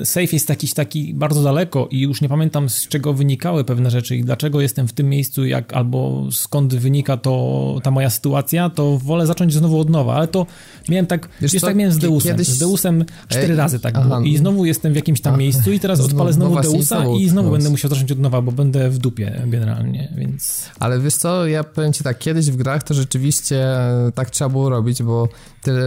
safe 0.05 0.27
jest 0.31 0.50
jakiś 0.50 0.73
taki 0.73 1.13
bardzo 1.13 1.43
daleko 1.43 1.88
i 1.91 2.01
już 2.01 2.21
nie 2.21 2.29
pamiętam 2.29 2.69
z 2.69 2.88
czego 2.88 3.13
wynikały 3.13 3.63
pewne 3.63 3.91
rzeczy 3.91 4.15
i 4.15 4.23
dlaczego 4.23 4.62
jestem 4.62 4.88
w 4.88 4.93
tym 4.93 5.09
miejscu, 5.09 5.45
jak 5.45 5.73
albo 5.73 6.27
skąd 6.31 6.75
wynika 6.75 7.17
to 7.17 7.79
ta 7.83 7.91
moja 7.91 8.09
sytuacja, 8.09 8.69
to 8.69 8.97
wolę 8.97 9.27
zacząć 9.27 9.53
znowu 9.53 9.79
od 9.79 9.89
nowa, 9.89 10.15
ale 10.15 10.27
to 10.27 10.45
miałem 10.89 11.05
tak, 11.05 11.29
wiesz, 11.41 11.51
wiesz 11.51 11.62
tak 11.62 11.75
miałem 11.75 11.93
z 11.93 11.97
Deusem. 11.97 12.31
Kiedyś... 12.31 12.47
Z 12.47 12.59
Deusem 12.59 13.05
cztery 13.27 13.53
Ej, 13.53 13.55
razy 13.55 13.79
tak 13.79 13.95
aha. 13.95 14.07
było 14.07 14.21
i 14.21 14.38
znowu 14.38 14.65
jestem 14.65 14.93
w 14.93 14.95
jakimś 14.95 15.21
tam 15.21 15.39
miejscu 15.39 15.71
i 15.71 15.79
teraz 15.83 15.99
odpalę 15.99 16.33
znowu 16.33 16.55
no 16.55 16.61
Deusa 16.61 17.05
i 17.19 17.29
znowu 17.29 17.51
będę 17.51 17.69
musiał 17.69 17.89
zacząć 17.89 18.11
od 18.11 18.19
nowa, 18.19 18.41
bo 18.41 18.51
będę 18.51 18.89
w 18.89 18.97
dupie 18.97 19.41
generalnie, 19.45 20.13
więc... 20.17 20.65
Ale 20.79 20.99
wiesz 20.99 21.15
co, 21.15 21.47
ja 21.47 21.63
powiem 21.63 21.93
ci 21.93 22.03
tak, 22.03 22.19
kiedyś 22.19 22.51
w 22.51 22.55
grach 22.55 22.83
to 22.83 22.93
rzeczywiście 22.93 23.65
tak 24.15 24.29
trzeba 24.29 24.49
było 24.49 24.69
robić, 24.69 25.03
bo 25.03 25.29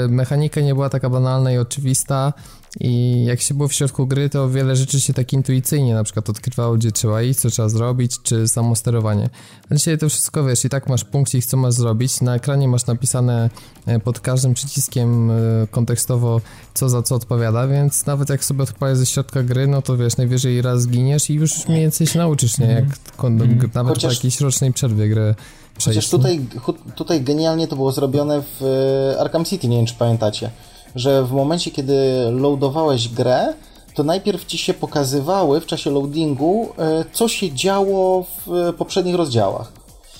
mechanika 0.08 0.60
nie 0.60 0.74
była 0.74 0.88
taka 0.88 1.10
banalna 1.10 1.52
i 1.52 1.58
oczywista 1.58 2.32
i 2.80 3.24
jak 3.24 3.40
się 3.40 3.54
było 3.54 3.68
w 3.68 3.72
środku 3.72 4.06
gry, 4.06 4.30
to 4.30 4.50
wiele 4.50 4.76
rzeczy 4.76 5.00
się 5.00 5.12
tak 5.12 5.32
intuicyjnie 5.32 5.94
na 5.94 6.04
przykład 6.04 6.30
odkrywało, 6.30 6.74
gdzie 6.74 6.92
trzeba 6.92 7.22
iść, 7.22 7.40
co 7.40 7.50
trzeba 7.50 7.68
zrobić, 7.68 8.12
czy 8.22 8.48
samo 8.48 8.76
sterowanie. 8.76 9.30
A 9.70 9.74
dzisiaj 9.74 9.98
to 9.98 10.08
wszystko 10.08 10.44
wiesz, 10.44 10.64
i 10.64 10.68
tak 10.68 10.88
masz 10.88 11.04
punkcik, 11.04 11.44
co 11.44 11.56
masz 11.56 11.74
zrobić. 11.74 12.20
Na 12.20 12.34
ekranie 12.34 12.68
masz 12.68 12.86
napisane 12.86 13.50
e, 13.86 14.00
pod 14.00 14.20
każdym 14.20 14.54
przyciskiem 14.54 15.30
e, 15.30 15.34
kontekstowo, 15.70 16.40
co 16.74 16.88
za 16.88 17.02
co 17.02 17.14
odpowiada, 17.14 17.68
więc 17.68 18.06
nawet 18.06 18.28
jak 18.28 18.44
sobie 18.44 18.62
odpalisz 18.62 18.98
ze 18.98 19.06
środka 19.06 19.42
gry, 19.42 19.66
no 19.66 19.82
to 19.82 19.96
wiesz, 19.96 20.16
najwyżej 20.16 20.62
raz 20.62 20.82
zginiesz 20.82 21.30
i 21.30 21.34
już 21.34 21.68
mniej 21.68 21.80
więcej 21.80 22.06
się 22.06 22.18
nauczysz, 22.18 22.58
nie? 22.58 22.66
Jak 22.66 22.84
mm. 23.24 23.70
nawet 23.74 23.94
Chociaż... 23.94 24.12
po 24.12 24.14
jakiejś 24.14 24.40
rocznej 24.40 24.72
przerwie 24.72 25.08
gry. 25.08 25.34
Przejść. 25.78 25.98
Chociaż 25.98 26.10
tutaj, 26.10 26.46
tutaj 26.94 27.22
genialnie 27.22 27.68
to 27.68 27.76
było 27.76 27.92
zrobione 27.92 28.42
w 28.42 28.62
e, 28.62 29.20
Arkham 29.20 29.44
City, 29.44 29.68
nie 29.68 29.76
wiem 29.76 29.86
czy 29.86 29.94
pamiętacie 29.94 30.50
że 30.94 31.24
w 31.24 31.32
momencie, 31.32 31.70
kiedy 31.70 31.94
loadowałeś 32.30 33.08
grę, 33.08 33.54
to 33.94 34.02
najpierw 34.02 34.44
ci 34.44 34.58
się 34.58 34.74
pokazywały 34.74 35.60
w 35.60 35.66
czasie 35.66 35.90
loadingu, 35.90 36.68
e, 36.78 37.04
co 37.12 37.28
się 37.28 37.52
działo 37.52 38.24
w 38.46 38.52
e, 38.52 38.72
poprzednich 38.72 39.14
rozdziałach. 39.14 39.72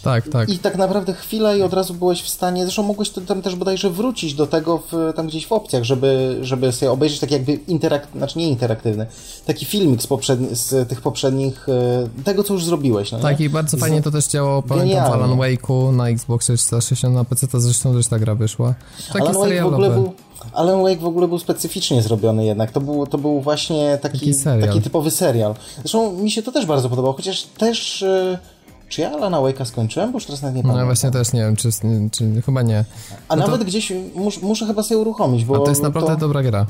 Tak, 0.07 0.29
tak. 0.29 0.49
I 0.49 0.59
tak 0.59 0.77
naprawdę 0.77 1.15
chwila 1.15 1.55
i 1.55 1.63
od 1.63 1.73
razu 1.73 1.95
byłeś 1.95 2.23
w 2.23 2.29
stanie, 2.29 2.63
zresztą 2.63 2.83
mogłeś 2.83 3.11
tam 3.11 3.43
też 3.43 3.57
bodajże 3.57 3.91
wrócić 3.91 4.35
do 4.35 4.47
tego 4.47 4.83
w, 4.93 5.13
tam 5.17 5.27
gdzieś 5.27 5.47
w 5.47 5.53
opcjach, 5.53 5.85
żeby, 5.85 6.39
żeby 6.43 6.73
sobie 6.73 6.93
obejrzeć 6.93 7.21
taki 7.21 7.33
jakby 7.33 7.53
interaktywny, 7.53 8.21
znaczy 8.21 8.39
nie 8.39 8.49
interaktywny, 8.49 9.07
taki 9.47 9.67
filmik 9.67 10.03
z, 10.03 10.07
poprzedni, 10.07 10.49
z 10.53 10.89
tych 10.89 11.01
poprzednich, 11.01 11.69
e, 11.69 12.23
tego 12.25 12.45
co 12.45 12.55
już 12.55 12.65
zrobiłeś. 12.65 13.13
No 13.13 13.19
tak 13.19 13.41
i 13.41 13.51
bardzo 13.51 13.77
fajnie 13.77 14.03
to 14.03 14.11
też 14.11 14.29
działało, 14.29 14.63
pamiętam 14.63 15.11
w 15.11 15.15
Alan 15.15 15.39
Wake'u 15.39 15.93
na 15.93 16.09
Xbox 16.09 16.47
360, 16.47 17.15
na 17.15 17.25
PC 17.25 17.49
to 17.49 17.61
zresztą 17.61 17.95
też 17.95 18.07
ta 18.07 18.19
gra 18.19 18.35
wyszła. 18.35 18.75
Taki 19.13 19.29
Alan 19.29 19.35
Wake 19.35 19.63
w 19.63 19.67
ogóle 19.67 19.91
był 19.91 20.13
Alan 20.53 20.83
Wake 20.83 21.01
w 21.01 21.07
ogóle 21.07 21.29
był 21.29 21.39
specyficznie 21.39 22.03
zrobiony 22.03 22.45
jednak. 22.45 22.71
To 22.71 22.81
był, 22.81 23.07
to 23.07 23.19
był 23.19 23.41
właśnie 23.41 23.99
taki, 24.03 24.35
taki, 24.45 24.67
taki 24.67 24.81
typowy 24.81 25.11
serial. 25.11 25.55
Zresztą 25.77 26.13
mi 26.13 26.31
się 26.31 26.43
to 26.43 26.53
też 26.53 26.67
bardzo 26.67 26.89
podobało, 26.89 27.15
chociaż 27.15 27.43
też... 27.43 28.03
E, 28.03 28.39
czy 28.89 29.01
ja 29.01 29.11
Alana 29.11 29.39
Wake'a 29.39 29.65
skończyłem? 29.65 30.13
Bo 30.13 30.17
już 30.17 30.27
teraz 30.27 30.43
nawet 30.43 30.57
nie 30.57 30.63
pamiętam. 30.63 30.81
No 30.81 30.87
właśnie 30.87 31.11
też 31.11 31.33
nie 31.33 31.41
wiem, 31.41 31.57
czy, 31.57 31.69
czy 32.13 32.43
chyba 32.43 32.63
nie. 32.63 32.85
A 33.29 33.37
no 33.37 33.47
nawet 33.47 33.61
to... 33.61 33.67
gdzieś 33.67 33.93
mus, 34.15 34.43
muszę 34.43 34.67
chyba 34.67 34.83
sobie 34.83 34.99
uruchomić, 34.99 35.45
bo... 35.45 35.57
A 35.57 35.59
to 35.59 35.71
jest 35.71 35.83
naprawdę 35.83 36.15
to... 36.15 36.21
dobra 36.21 36.43
gra. 36.43 36.67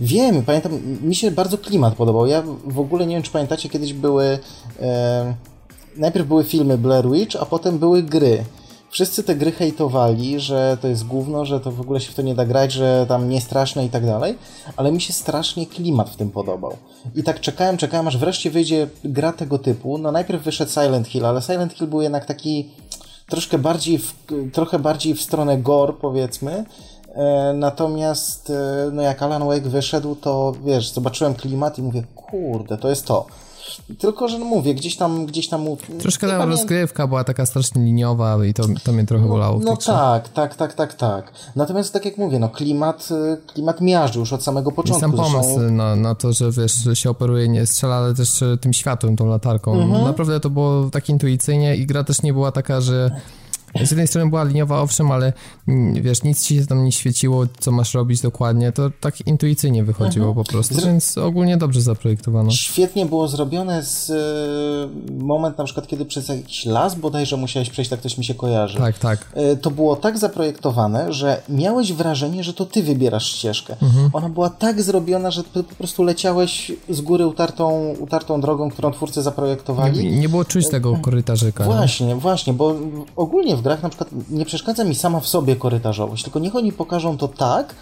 Wiem, 0.00 0.42
pamiętam, 0.42 0.72
mi 1.02 1.14
się 1.14 1.30
bardzo 1.30 1.58
klimat 1.58 1.94
podobał. 1.94 2.26
Ja 2.26 2.42
w 2.64 2.80
ogóle 2.80 3.06
nie 3.06 3.14
wiem, 3.14 3.22
czy 3.22 3.30
pamiętacie, 3.30 3.68
kiedyś 3.68 3.92
były... 3.92 4.38
E, 4.80 5.34
najpierw 5.96 6.28
były 6.28 6.44
filmy 6.44 6.78
Blair 6.78 7.10
Witch, 7.10 7.36
a 7.40 7.46
potem 7.46 7.78
były 7.78 8.02
gry. 8.02 8.44
Wszyscy 8.90 9.22
te 9.22 9.34
gry 9.34 9.52
hejtowali, 9.52 10.40
że 10.40 10.78
to 10.80 10.88
jest 10.88 11.06
gówno, 11.06 11.44
że 11.44 11.60
to 11.60 11.72
w 11.72 11.80
ogóle 11.80 12.00
się 12.00 12.12
w 12.12 12.14
to 12.14 12.22
nie 12.22 12.34
da 12.34 12.46
grać, 12.46 12.72
że 12.72 13.06
tam 13.08 13.28
nie 13.28 13.40
straszne 13.40 13.84
i 13.84 13.88
tak 13.88 14.06
dalej, 14.06 14.38
ale 14.76 14.92
mi 14.92 15.00
się 15.00 15.12
strasznie 15.12 15.66
klimat 15.66 16.10
w 16.10 16.16
tym 16.16 16.30
podobał. 16.30 16.76
I 17.14 17.22
tak 17.22 17.40
czekałem, 17.40 17.76
czekałem, 17.76 18.08
aż 18.08 18.16
wreszcie 18.16 18.50
wyjdzie 18.50 18.88
gra 19.04 19.32
tego 19.32 19.58
typu. 19.58 19.98
No 19.98 20.12
najpierw 20.12 20.42
wyszedł 20.42 20.70
Silent 20.70 21.08
Hill, 21.08 21.26
ale 21.26 21.42
Silent 21.42 21.72
Hill 21.72 21.86
był 21.86 22.02
jednak 22.02 22.24
taki 22.24 22.68
troszkę 23.28 23.58
bardziej 23.58 23.98
w, 23.98 24.14
trochę 24.52 24.78
bardziej 24.78 25.14
w 25.14 25.22
stronę 25.22 25.58
gore, 25.58 25.92
powiedzmy. 25.92 26.64
E, 27.14 27.52
natomiast 27.54 28.50
e, 28.50 28.90
no 28.92 29.02
jak 29.02 29.22
Alan 29.22 29.46
Wake 29.46 29.68
wyszedł, 29.68 30.16
to 30.16 30.52
wiesz, 30.64 30.90
zobaczyłem 30.90 31.34
klimat 31.34 31.78
i 31.78 31.82
mówię, 31.82 32.02
kurde, 32.14 32.78
to 32.78 32.88
jest 32.88 33.06
to. 33.06 33.26
Tylko, 33.98 34.28
że 34.28 34.38
mówię, 34.38 34.74
gdzieś 34.74 34.96
tam, 34.96 35.26
gdzieś 35.26 35.48
tam... 35.48 35.66
Troszkę 35.98 36.28
ta 36.28 36.44
rozgrywka 36.44 37.06
była 37.06 37.24
taka 37.24 37.46
strasznie 37.46 37.84
liniowa 37.84 38.44
i 38.44 38.54
to, 38.54 38.64
to 38.84 38.92
mnie 38.92 39.06
trochę 39.06 39.28
bolało. 39.28 39.58
No, 39.58 39.64
no 39.70 39.76
tak, 39.76 40.28
tak, 40.28 40.54
tak, 40.54 40.74
tak, 40.74 40.94
tak. 40.94 41.32
Natomiast 41.56 41.92
tak 41.92 42.04
jak 42.04 42.18
mówię, 42.18 42.38
no 42.38 42.48
klimat, 42.48 43.08
y, 43.10 43.52
klimat 43.52 43.80
miażdży 43.80 44.18
już 44.18 44.32
od 44.32 44.42
samego 44.42 44.72
początku. 44.72 44.98
I 44.98 45.00
sam 45.00 45.12
pomysł 45.12 45.54
Zresztą... 45.54 45.74
na, 45.74 45.96
na 45.96 46.14
to, 46.14 46.32
że 46.32 46.50
wiesz, 46.52 46.88
się 46.94 47.10
operuje, 47.10 47.48
nie 47.48 47.66
strzela, 47.66 47.96
ale 47.96 48.14
też 48.14 48.44
tym 48.60 48.72
światłem, 48.72 49.16
tą 49.16 49.26
latarką. 49.26 49.80
Mhm. 49.82 50.04
Naprawdę 50.04 50.40
to 50.40 50.50
było 50.50 50.90
tak 50.90 51.08
intuicyjnie 51.08 51.76
i 51.76 51.86
gra 51.86 52.04
też 52.04 52.22
nie 52.22 52.32
była 52.32 52.52
taka, 52.52 52.80
że 52.80 53.10
z 53.74 53.90
jednej 53.90 54.06
strony 54.06 54.30
była 54.30 54.44
liniowa, 54.44 54.80
owszem, 54.80 55.10
ale 55.10 55.32
mm, 55.68 56.02
wiesz, 56.02 56.22
nic 56.22 56.42
ci 56.42 56.56
się 56.56 56.66
tam 56.66 56.84
nie 56.84 56.92
świeciło, 56.92 57.46
co 57.60 57.72
masz 57.72 57.94
robić 57.94 58.20
dokładnie, 58.20 58.72
to 58.72 58.90
tak 59.00 59.26
intuicyjnie 59.26 59.84
wychodziło 59.84 60.28
mhm. 60.28 60.44
po 60.44 60.52
prostu, 60.52 60.74
więc 60.86 61.18
ogólnie 61.18 61.56
dobrze 61.56 61.80
zaprojektowano. 61.80 62.50
Świetnie 62.50 63.06
było 63.06 63.28
zrobione 63.28 63.82
z 63.82 64.10
y, 64.10 65.22
moment 65.24 65.58
na 65.58 65.64
przykład, 65.64 65.86
kiedy 65.86 66.04
przez 66.04 66.28
jakiś 66.28 66.66
las 66.66 66.94
bodajże 66.94 67.36
musiałeś 67.36 67.70
przejść, 67.70 67.90
tak 67.90 68.00
ktoś 68.00 68.18
mi 68.18 68.24
się 68.24 68.34
kojarzy. 68.34 68.78
Tak, 68.78 68.98
tak. 68.98 69.32
Y, 69.52 69.56
to 69.56 69.70
było 69.70 69.96
tak 69.96 70.18
zaprojektowane, 70.18 71.12
że 71.12 71.42
miałeś 71.48 71.92
wrażenie, 71.92 72.44
że 72.44 72.54
to 72.54 72.66
ty 72.66 72.82
wybierasz 72.82 73.26
ścieżkę. 73.26 73.76
Mhm. 73.82 74.10
Ona 74.12 74.28
była 74.28 74.50
tak 74.50 74.82
zrobiona, 74.82 75.30
że 75.30 75.44
po 75.44 75.62
prostu 75.62 76.02
leciałeś 76.02 76.72
z 76.88 77.00
góry 77.00 77.26
utartą, 77.26 77.94
utartą 77.98 78.40
drogą, 78.40 78.70
którą 78.70 78.92
twórcy 78.92 79.22
zaprojektowali. 79.22 80.04
Nie, 80.04 80.20
nie 80.20 80.28
było 80.28 80.44
czuć 80.44 80.68
tego 80.68 80.96
korytarzyka. 81.02 81.64
Właśnie, 81.64 82.06
nie? 82.06 82.16
właśnie, 82.16 82.52
bo 82.52 82.74
ogólnie 83.16 83.56
w 83.58 83.62
grach 83.62 83.82
na 83.82 83.88
przykład 83.88 84.10
nie 84.30 84.44
przeszkadza 84.44 84.84
mi 84.84 84.94
sama 84.94 85.20
w 85.20 85.26
sobie 85.26 85.56
korytarzowość, 85.56 86.22
tylko 86.22 86.38
niech 86.38 86.56
oni 86.56 86.72
pokażą 86.72 87.18
to 87.18 87.28
tak, 87.28 87.74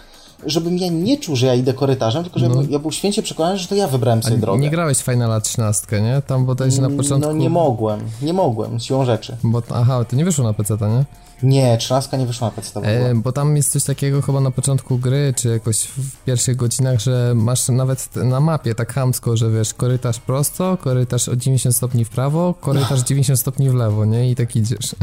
żebym 0.45 0.77
ja 0.77 0.87
nie 0.87 1.17
czuł, 1.17 1.35
że 1.35 1.47
ja 1.47 1.53
idę 1.55 1.73
korytarzem, 1.73 2.23
tylko 2.23 2.39
żebym 2.39 2.57
no. 2.57 2.63
ja 2.69 2.79
był 2.79 2.91
święcie 2.91 3.23
przekonany, 3.23 3.57
że 3.57 3.67
to 3.67 3.75
ja 3.75 3.87
wybrałem 3.87 4.23
sobie 4.23 4.35
A 4.35 4.39
drogę. 4.39 4.61
Nie 4.61 4.69
grałeś 4.69 4.97
Finala 4.97 5.41
13, 5.41 6.01
nie? 6.01 6.21
Tam 6.27 6.45
bodajże 6.45 6.81
na 6.81 6.89
początku... 6.89 7.31
No 7.31 7.37
nie 7.37 7.49
mogłem, 7.49 7.99
nie 8.21 8.33
mogłem, 8.33 8.79
siłą 8.79 9.05
rzeczy. 9.05 9.37
Bo, 9.43 9.61
aha, 9.73 10.05
to 10.05 10.15
nie 10.15 10.25
wyszło 10.25 10.43
na 10.43 10.53
PC, 10.53 10.77
nie? 10.81 11.05
Nie, 11.43 11.77
13 11.77 12.17
nie 12.17 12.25
wyszła 12.25 12.47
na 12.47 12.51
PC. 12.51 12.79
E, 12.79 13.15
bo 13.15 13.31
tam 13.31 13.55
jest 13.55 13.71
coś 13.71 13.83
takiego 13.83 14.21
chyba 14.21 14.39
na 14.39 14.51
początku 14.51 14.97
gry, 14.97 15.33
czy 15.37 15.49
jakoś 15.49 15.79
w 15.83 16.23
pierwszych 16.25 16.55
godzinach, 16.55 16.99
że 16.99 17.33
masz 17.35 17.69
nawet 17.69 18.15
na 18.15 18.39
mapie 18.39 18.75
tak 18.75 18.93
hamsko, 18.93 19.37
że 19.37 19.51
wiesz, 19.51 19.73
korytarz 19.73 20.19
prosto, 20.19 20.77
korytarz 20.77 21.29
o 21.29 21.35
90 21.35 21.75
stopni 21.75 22.05
w 22.05 22.09
prawo, 22.09 22.53
korytarz 22.61 22.99
90 23.09 23.39
stopni 23.39 23.69
w 23.69 23.73
lewo, 23.73 24.05
nie? 24.05 24.31
I 24.31 24.35
tak 24.35 24.55
idziesz. 24.55 24.95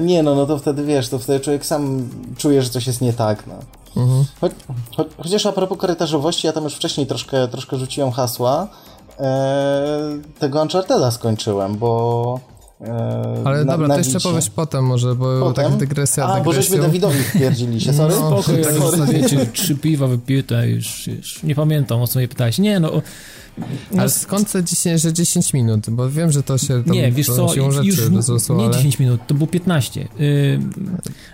Nie, 0.00 0.22
no, 0.22 0.34
no 0.34 0.46
to 0.46 0.58
wtedy 0.58 0.84
wiesz, 0.84 1.08
to 1.08 1.18
wtedy 1.18 1.40
człowiek 1.40 1.66
sam 1.66 2.08
czuje, 2.36 2.62
że 2.62 2.70
coś 2.70 2.86
jest 2.86 3.00
nie 3.00 3.12
tak, 3.12 3.46
no. 3.46 3.54
Mhm. 4.02 4.24
Cho 4.40 4.48
cho 4.96 5.04
chociaż 5.22 5.46
a 5.46 5.52
propos 5.52 5.78
korytarzowości, 5.78 6.46
ja 6.46 6.52
tam 6.52 6.64
już 6.64 6.74
wcześniej 6.74 7.06
troszkę, 7.06 7.48
troszkę 7.48 7.76
rzuciłem 7.76 8.12
hasła. 8.12 8.68
Eee, 9.18 10.22
tego 10.38 10.58
Uncharted'a 10.58 11.10
skończyłem, 11.10 11.76
bo 11.76 12.40
E, 12.80 13.42
Ale 13.44 13.64
na, 13.64 13.72
dobra, 13.72 13.88
na 13.88 13.94
to 13.94 14.00
jeszcze 14.00 14.20
powiesz 14.20 14.50
potem 14.50 14.84
może, 14.84 15.14
bo 15.14 15.40
potem? 15.40 15.70
tak 15.70 15.76
dygresja, 15.76 16.26
A, 16.26 16.40
bo 16.40 16.52
żeśmy 16.52 16.78
Dawidowi 16.78 17.18
wpierdzili 17.18 17.80
się, 17.80 17.92
sorry? 17.92 18.14
No, 18.14 18.42
ja 18.48 18.70
już, 18.70 19.10
wiecie, 19.10 19.46
trzy 19.46 19.76
piwa 19.76 20.06
wypite, 20.06 20.68
już, 20.68 21.06
już 21.06 21.42
nie 21.42 21.54
pamiętam, 21.54 22.02
o 22.02 22.06
co 22.06 22.18
mnie 22.18 22.28
pytałeś. 22.28 22.58
Nie, 22.58 22.80
no... 22.80 23.02
No, 23.92 24.00
ale 24.00 24.10
skąd 24.10 24.52
te 24.52 24.64
10, 24.64 25.02
że 25.02 25.12
10 25.12 25.52
minut? 25.52 25.90
Bo 25.90 26.10
wiem, 26.10 26.32
że 26.32 26.42
to 26.42 26.58
się 26.58 26.84
tam, 26.84 26.94
Nie, 26.94 27.12
wiesz 27.12 27.26
co, 27.26 27.54
już 27.54 27.76
rozrosło, 28.14 28.56
nie 28.56 28.64
ale... 28.64 28.74
10 28.74 28.98
minut, 28.98 29.20
to 29.26 29.34
było 29.34 29.46
15. 29.46 30.00
Yy, 30.00 30.58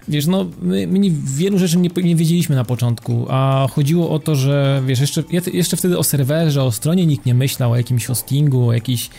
wiesz, 0.08 0.26
no, 0.26 0.46
my, 0.62 0.86
my 0.86 1.10
wielu 1.24 1.58
rzeczy 1.58 1.76
nie, 1.76 1.90
nie 2.04 2.16
wiedzieliśmy 2.16 2.56
na 2.56 2.64
początku, 2.64 3.26
a 3.28 3.66
chodziło 3.70 4.10
o 4.10 4.18
to, 4.18 4.34
że 4.34 4.82
wiesz, 4.86 5.00
jeszcze, 5.00 5.22
jeszcze 5.52 5.76
wtedy 5.76 5.98
o 5.98 6.04
serwerze, 6.04 6.62
o 6.62 6.72
stronie 6.72 7.06
nikt 7.06 7.26
nie 7.26 7.34
myślał, 7.34 7.72
o 7.72 7.76
jakimś 7.76 8.06
hostingu, 8.06 8.68
o 8.68 8.72
jakichś 8.72 9.10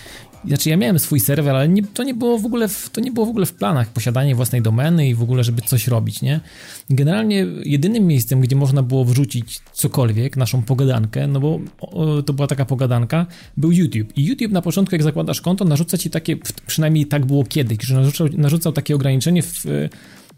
znaczy 0.47 0.69
ja 0.69 0.77
miałem 0.77 0.99
swój 0.99 1.19
serwer, 1.19 1.55
ale 1.55 1.69
nie, 1.69 1.83
to, 1.83 2.03
nie 2.03 2.13
było 2.13 2.39
w 2.39 2.45
ogóle 2.45 2.67
w, 2.67 2.89
to 2.89 3.01
nie 3.01 3.11
było 3.11 3.25
w 3.25 3.29
ogóle 3.29 3.45
w 3.45 3.53
planach 3.53 3.87
posiadanie 3.87 4.35
własnej 4.35 4.61
domeny 4.61 5.09
i 5.09 5.15
w 5.15 5.23
ogóle, 5.23 5.43
żeby 5.43 5.61
coś 5.61 5.87
robić, 5.87 6.21
nie? 6.21 6.39
Generalnie 6.89 7.47
jedynym 7.65 8.07
miejscem, 8.07 8.41
gdzie 8.41 8.55
można 8.55 8.83
było 8.83 9.05
wrzucić 9.05 9.59
cokolwiek, 9.73 10.37
naszą 10.37 10.61
pogadankę, 10.61 11.27
no 11.27 11.39
bo 11.39 11.59
o, 11.79 12.21
to 12.21 12.33
była 12.33 12.47
taka 12.47 12.65
pogadanka, 12.65 13.25
był 13.57 13.71
YouTube. 13.71 14.17
I 14.17 14.25
YouTube 14.25 14.51
na 14.51 14.61
początku, 14.61 14.95
jak 14.95 15.03
zakładasz 15.03 15.41
konto, 15.41 15.65
narzuca 15.65 15.97
ci 15.97 16.09
takie, 16.09 16.37
przynajmniej 16.67 17.05
tak 17.05 17.25
było 17.25 17.43
kiedyś, 17.43 17.77
że 17.81 17.95
narzucał, 17.95 18.27
narzucał 18.37 18.71
takie 18.71 18.95
ograniczenie 18.95 19.43
w 19.43 19.65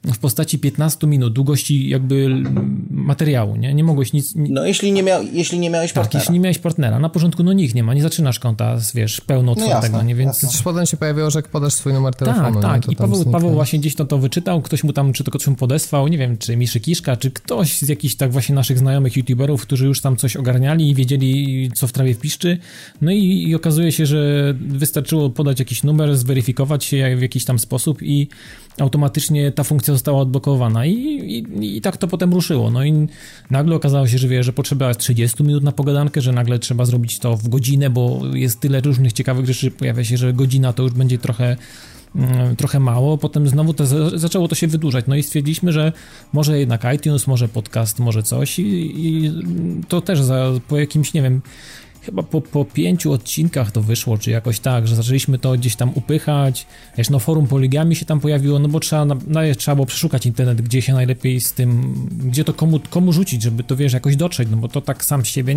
w 0.05 0.17
postaci 0.17 0.59
15 0.59 1.07
minut 1.07 1.33
długości 1.33 1.89
jakby 1.89 2.43
materiału, 2.89 3.55
nie? 3.55 3.73
Nie 3.73 3.83
mogłeś 3.83 4.13
nic... 4.13 4.33
No 4.35 4.65
jeśli 4.65 4.91
nie, 4.91 5.03
miał, 5.03 5.23
jeśli 5.33 5.59
nie 5.59 5.69
miałeś 5.69 5.93
partnera. 5.93 6.11
Tak, 6.11 6.21
jeśli 6.21 6.33
nie 6.33 6.39
miałeś 6.39 6.59
partnera. 6.59 6.99
Na 6.99 7.09
początku 7.09 7.43
no 7.43 7.53
nikt 7.53 7.75
nie 7.75 7.83
ma, 7.83 7.93
nie 7.93 8.01
zaczynasz 8.01 8.39
konta, 8.39 8.77
wiesz, 8.95 9.21
pełno 9.21 9.51
otwartego, 9.51 9.97
no 9.97 10.03
nie? 10.03 10.15
Więc... 10.15 10.37
Przecież 10.37 10.61
potem 10.61 10.85
się 10.85 10.97
pojawiło, 10.97 11.31
że 11.31 11.39
jak 11.39 11.47
podasz 11.47 11.73
swój 11.73 11.93
numer 11.93 12.15
telefonu. 12.15 12.61
Tak, 12.61 12.83
tak. 12.83 12.91
I 12.91 12.95
Paweł, 12.95 13.25
Paweł 13.25 13.51
właśnie 13.51 13.79
gdzieś 13.79 13.95
to, 13.95 14.05
to 14.05 14.17
wyczytał, 14.17 14.61
ktoś 14.61 14.83
mu 14.83 14.93
tam, 14.93 15.13
czy 15.13 15.23
to 15.23 15.31
ktoś 15.31 15.47
mu 15.47 15.55
podesłał, 15.55 16.07
nie 16.07 16.17
wiem, 16.17 16.37
czy 16.37 16.57
Miszy 16.57 16.79
Kiszka, 16.79 17.17
czy 17.17 17.31
ktoś 17.31 17.77
z 17.77 17.89
jakichś 17.89 18.15
tak 18.15 18.31
właśnie 18.31 18.55
naszych 18.55 18.79
znajomych 18.79 19.17
youtuberów, 19.17 19.61
którzy 19.61 19.85
już 19.85 20.01
tam 20.01 20.17
coś 20.17 20.35
ogarniali 20.35 20.89
i 20.89 20.95
wiedzieli, 20.95 21.71
co 21.75 21.87
w 21.87 21.91
trawie 21.91 22.13
wpiszczy. 22.13 22.57
No 23.01 23.11
i, 23.11 23.45
i 23.47 23.55
okazuje 23.55 23.91
się, 23.91 24.05
że 24.05 24.53
wystarczyło 24.67 25.29
podać 25.29 25.59
jakiś 25.59 25.83
numer, 25.83 26.17
zweryfikować 26.17 26.85
się 26.85 27.15
w 27.17 27.21
jakiś 27.21 27.45
tam 27.45 27.59
sposób 27.59 28.01
i 28.01 28.27
automatycznie 28.79 29.51
ta 29.51 29.63
funkcja 29.63 29.93
została 29.93 30.21
odblokowana 30.21 30.85
i, 30.85 30.93
i, 30.93 31.77
i, 31.77 31.81
tak 31.81 31.97
to 31.97 32.07
potem 32.07 32.33
ruszyło. 32.33 32.71
No 32.71 32.85
i 32.85 33.07
nagle 33.49 33.75
okazało 33.75 34.07
się, 34.07 34.17
że 34.17 34.27
wie, 34.27 34.43
że 34.43 34.53
potrzeba 34.53 34.93
30 34.93 35.43
minut 35.43 35.63
na 35.63 35.71
pogadankę, 35.71 36.21
że 36.21 36.31
nagle 36.31 36.59
trzeba 36.59 36.85
zrobić 36.85 37.19
to 37.19 37.37
w 37.37 37.47
godzinę, 37.47 37.89
bo 37.89 38.21
jest 38.33 38.59
tyle 38.59 38.81
różnych 38.81 39.13
ciekawych 39.13 39.45
rzeczy, 39.45 39.71
pojawia 39.71 40.03
się, 40.03 40.17
że 40.17 40.33
godzina 40.33 40.73
to 40.73 40.83
już 40.83 40.91
będzie 40.91 41.17
trochę 41.17 41.57
mm, 42.15 42.55
trochę 42.55 42.79
mało, 42.79 43.17
potem 43.17 43.47
znowu 43.47 43.73
to, 43.73 43.85
zaczęło 44.19 44.47
to 44.47 44.55
się 44.55 44.67
wydłużać, 44.67 45.05
no 45.07 45.15
i 45.15 45.23
stwierdziliśmy, 45.23 45.71
że 45.71 45.91
może 46.33 46.59
jednak 46.59 46.85
iTunes, 46.95 47.27
może 47.27 47.47
podcast, 47.47 47.99
może 47.99 48.23
coś 48.23 48.59
i, 48.59 48.93
i 49.07 49.31
to 49.87 50.01
też 50.01 50.21
za, 50.21 50.51
po 50.67 50.77
jakimś, 50.77 51.13
nie 51.13 51.21
wiem, 51.21 51.41
chyba 52.05 52.23
po, 52.23 52.41
po 52.41 52.65
pięciu 52.65 53.11
odcinkach 53.11 53.71
to 53.71 53.81
wyszło, 53.81 54.17
czy 54.17 54.31
jakoś 54.31 54.59
tak, 54.59 54.87
że 54.87 54.95
zaczęliśmy 54.95 55.39
to 55.39 55.51
gdzieś 55.51 55.75
tam 55.75 55.91
upychać. 55.95 56.67
Wiesz, 56.97 57.09
no 57.09 57.19
forum 57.19 57.47
poligami 57.47 57.95
się 57.95 58.05
tam 58.05 58.19
pojawiło, 58.19 58.59
no 58.59 58.67
bo 58.67 58.79
trzeba, 58.79 59.05
no, 59.05 59.41
trzeba 59.57 59.75
było 59.75 59.85
przeszukać 59.85 60.25
internet, 60.25 60.61
gdzie 60.61 60.81
się 60.81 60.93
najlepiej 60.93 61.41
z 61.41 61.53
tym, 61.53 61.93
gdzie 62.25 62.43
to 62.43 62.53
komu, 62.53 62.79
komu 62.89 63.13
rzucić, 63.13 63.41
żeby 63.41 63.63
to, 63.63 63.75
wiesz, 63.75 63.93
jakoś 63.93 64.15
dotrzeć, 64.15 64.47
no 64.51 64.57
bo 64.57 64.67
to 64.67 64.81
tak 64.81 65.05
sam 65.05 65.25
z 65.25 65.27
siebie 65.27 65.55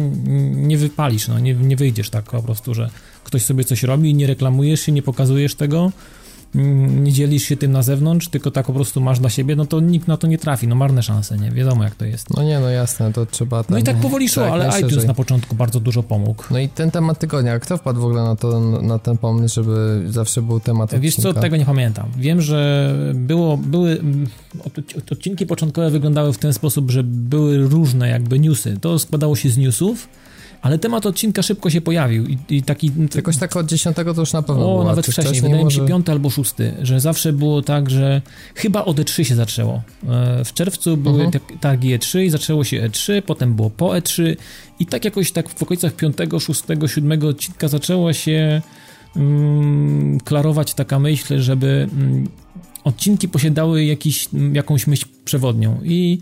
nie 0.54 0.78
wypalisz, 0.78 1.28
no 1.28 1.38
nie, 1.38 1.54
nie 1.54 1.76
wyjdziesz 1.76 2.11
tak 2.11 2.24
po 2.24 2.42
prostu, 2.42 2.74
że 2.74 2.90
ktoś 3.24 3.42
sobie 3.42 3.64
coś 3.64 3.82
robi, 3.82 4.14
nie 4.14 4.26
reklamujesz 4.26 4.80
się, 4.80 4.92
nie 4.92 5.02
pokazujesz 5.02 5.54
tego, 5.54 5.92
nie 6.54 7.12
dzielisz 7.12 7.42
się 7.42 7.56
tym 7.56 7.72
na 7.72 7.82
zewnątrz, 7.82 8.28
tylko 8.28 8.50
tak 8.50 8.66
po 8.66 8.72
prostu 8.72 9.00
masz 9.00 9.20
dla 9.20 9.30
siebie, 9.30 9.56
no 9.56 9.66
to 9.66 9.80
nikt 9.80 10.09
na 10.09 10.16
to 10.16 10.26
nie 10.26 10.38
trafi, 10.38 10.68
no 10.68 10.74
marne 10.74 11.02
szanse, 11.02 11.38
nie? 11.38 11.50
Wiadomo 11.50 11.85
jak 11.85 11.94
to 11.94 12.04
jest. 12.04 12.37
No 12.37 12.42
nie, 12.42 12.61
no 12.61 12.70
jasne, 12.70 13.12
to 13.12 13.26
trzeba... 13.26 13.64
Ten, 13.64 13.74
no 13.74 13.78
i 13.78 13.82
tak 13.82 13.96
powoli 13.96 14.28
szło, 14.28 14.46
ale 14.52 14.80
iTunes 14.80 15.06
na 15.06 15.14
początku 15.14 15.56
bardzo 15.56 15.80
dużo 15.80 16.02
pomógł. 16.02 16.44
No 16.50 16.59
i 16.59 16.68
ten 16.68 16.90
temat 16.90 17.18
tygodnia, 17.18 17.59
kto 17.59 17.76
wpadł 17.76 18.00
w 18.00 18.04
ogóle 18.04 18.22
na, 18.22 18.37
to, 18.37 18.61
na 18.61 18.98
ten 18.98 19.18
pomysł, 19.18 19.54
żeby 19.54 20.02
zawsze 20.09 20.42
był 20.42 20.61
temat 20.61 21.00
Wiesz 21.00 21.14
odcinka? 21.14 21.35
co, 21.35 21.40
tego 21.40 21.56
nie 21.56 21.66
pamiętam. 21.66 22.09
Wiem, 22.16 22.40
że 22.42 22.92
było, 23.14 23.56
były... 23.56 23.90
Mm, 23.90 24.26
odcinki 25.12 25.46
początkowe 25.46 25.90
wyglądały 25.90 26.32
w 26.32 26.38
ten 26.38 26.52
sposób, 26.52 26.90
że 26.90 27.02
były 27.04 27.59
różne 27.59 28.09
jakby 28.09 28.38
newsy. 28.38 28.76
To 28.80 28.98
składało 28.98 29.37
się 29.37 29.50
z 29.50 29.56
newsów, 29.56 30.09
ale 30.66 30.79
temat 30.79 31.07
odcinka 31.07 31.42
szybko 31.42 31.70
się 31.70 31.81
pojawił 31.81 32.26
i, 32.26 32.38
i 32.48 32.62
taki... 32.62 32.92
Jakoś 33.14 33.37
tak 33.37 33.57
od 33.57 33.66
dziesiątego 33.66 34.14
to 34.14 34.20
już 34.20 34.33
na 34.33 34.42
pewno 34.42 34.76
O, 34.76 34.85
nawet 34.85 35.05
wcześniej, 35.05 35.26
wcześniej 35.26 35.42
wydaje 35.42 35.64
mi 35.64 35.72
się 35.72 35.87
piąty 35.87 36.12
albo 36.12 36.31
szósty, 36.31 36.74
że 36.83 37.00
zawsze 37.00 37.33
było 37.33 37.62
tak, 37.62 37.90
że 37.90 38.22
chyba 38.55 38.85
od 38.85 38.96
E3 38.96 39.22
się 39.22 39.35
zaczęło. 39.35 39.83
E, 40.09 40.44
w 40.44 40.52
czerwcu 40.52 40.96
były 40.96 41.24
uh 41.24 41.31
-huh. 41.31 41.59
targi 41.61 41.98
E3 41.98 42.22
i 42.22 42.31
zaczęło 42.31 42.64
się 42.64 42.88
E3, 42.88 43.22
potem 43.22 43.55
było 43.55 43.70
po 43.70 43.87
E3 43.87 44.37
i 44.79 44.87
tak 44.87 45.05
jakoś 45.05 45.33
tak 45.33 45.48
w 45.48 45.62
okolicach 45.62 45.92
piątego, 45.92 46.40
szóstego, 46.40 46.88
siódmego 46.88 47.29
odcinka 47.29 47.68
zaczęło 47.68 48.12
się 48.12 48.62
mm, 49.16 50.20
klarować 50.20 50.74
taka 50.74 50.98
myśl, 50.98 51.40
żeby 51.40 51.88
mm, 51.92 52.29
odcinki 52.85 53.29
posiadały 53.29 53.85
jakiś, 53.85 54.29
jakąś 54.52 54.87
myśl 54.87 55.07
przewodnią 55.24 55.81
i 55.85 56.18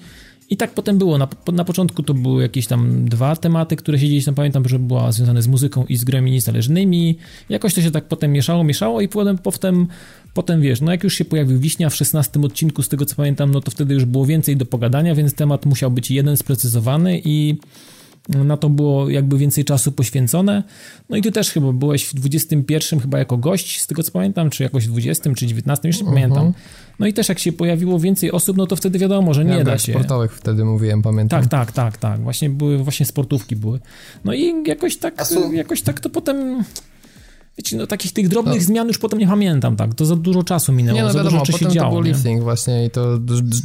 i 0.50 0.56
tak 0.56 0.70
potem 0.70 0.98
było. 0.98 1.18
Na, 1.18 1.28
na 1.52 1.64
początku 1.64 2.02
to 2.02 2.14
były 2.14 2.42
jakieś 2.42 2.66
tam 2.66 3.08
dwa 3.08 3.36
tematy, 3.36 3.76
które 3.76 3.98
się 3.98 4.06
gdzieś 4.06 4.24
tam 4.24 4.34
pamiętam, 4.34 4.68
że 4.68 4.78
była 4.78 5.12
związane 5.12 5.42
z 5.42 5.48
muzyką 5.48 5.84
i 5.88 5.96
z 5.96 6.04
grami 6.04 6.30
niezależnymi. 6.30 7.18
Jakoś 7.48 7.74
to 7.74 7.82
się 7.82 7.90
tak 7.90 8.04
potem 8.04 8.32
mieszało, 8.32 8.64
mieszało 8.64 9.00
i 9.00 9.08
potem, 9.08 9.38
potem, 9.38 9.86
potem 10.34 10.60
wiesz, 10.60 10.80
no 10.80 10.92
jak 10.92 11.04
już 11.04 11.14
się 11.14 11.24
pojawił 11.24 11.58
Wiśnia 11.58 11.90
w 11.90 11.94
16 11.94 12.40
odcinku, 12.40 12.82
z 12.82 12.88
tego 12.88 13.06
co 13.06 13.16
pamiętam, 13.16 13.50
no 13.50 13.60
to 13.60 13.70
wtedy 13.70 13.94
już 13.94 14.04
było 14.04 14.26
więcej 14.26 14.56
do 14.56 14.66
pogadania, 14.66 15.14
więc 15.14 15.34
temat 15.34 15.66
musiał 15.66 15.90
być 15.90 16.10
jeden 16.10 16.36
sprecyzowany 16.36 17.20
i 17.24 17.56
na 18.28 18.56
to 18.56 18.68
było 18.68 19.10
jakby 19.10 19.38
więcej 19.38 19.64
czasu 19.64 19.92
poświęcone. 19.92 20.62
No 21.10 21.16
i 21.16 21.22
ty 21.22 21.32
też 21.32 21.50
chyba 21.50 21.72
byłeś 21.72 22.04
w 22.04 22.14
21 22.14 23.00
chyba 23.00 23.18
jako 23.18 23.36
gość, 23.36 23.80
z 23.80 23.86
tego 23.86 24.02
co 24.02 24.12
pamiętam, 24.12 24.50
czy 24.50 24.62
jakoś 24.62 24.86
w 24.86 24.90
20 24.90 25.34
czy 25.34 25.46
19, 25.46 25.88
już 25.88 25.96
nie 25.96 26.02
uh 26.02 26.10
-huh. 26.10 26.14
pamiętam. 26.14 26.52
No 26.98 27.06
i 27.06 27.12
też 27.12 27.28
jak 27.28 27.38
się 27.38 27.52
pojawiło 27.52 28.00
więcej 28.00 28.32
osób, 28.32 28.56
no 28.56 28.66
to 28.66 28.76
wtedy 28.76 28.98
wiadomo, 28.98 29.34
że 29.34 29.44
nie 29.44 29.54
ja 29.54 29.64
da 29.64 29.78
się. 29.78 29.92
sportowych 29.92 30.36
wtedy 30.36 30.64
mówiłem, 30.64 31.02
pamiętam. 31.02 31.42
Tak, 31.42 31.50
tak, 31.50 31.72
tak, 31.72 31.96
tak. 31.96 32.20
Właśnie 32.20 32.50
były, 32.50 32.78
właśnie 32.78 33.06
sportówki 33.06 33.56
były. 33.56 33.80
No 34.24 34.32
i 34.32 34.54
jakoś 34.66 34.96
tak, 34.96 35.14
jakoś 35.52 35.82
tak 35.82 36.00
to 36.00 36.10
potem 36.10 36.64
Wiecie, 37.58 37.76
no 37.76 37.86
takich 37.86 38.12
tych 38.12 38.28
drobnych 38.28 38.60
no. 38.60 38.64
zmian 38.66 38.88
już 38.88 38.98
potem 38.98 39.18
nie 39.18 39.26
pamiętam, 39.26 39.76
tak, 39.76 39.94
to 39.94 40.06
za 40.06 40.16
dużo 40.16 40.42
czasu 40.42 40.72
minęło, 40.72 40.96
nie, 40.96 41.02
no, 41.02 41.12
za 41.12 41.18
wiadomo, 41.18 41.38
dużo 41.38 41.52
rzeczy 41.52 41.64
się 41.64 41.70
działo. 41.70 41.88
to 41.88 41.94
był 41.94 42.12
lifting 42.12 42.42
właśnie 42.42 42.86
i 42.86 42.90
to 42.90 43.18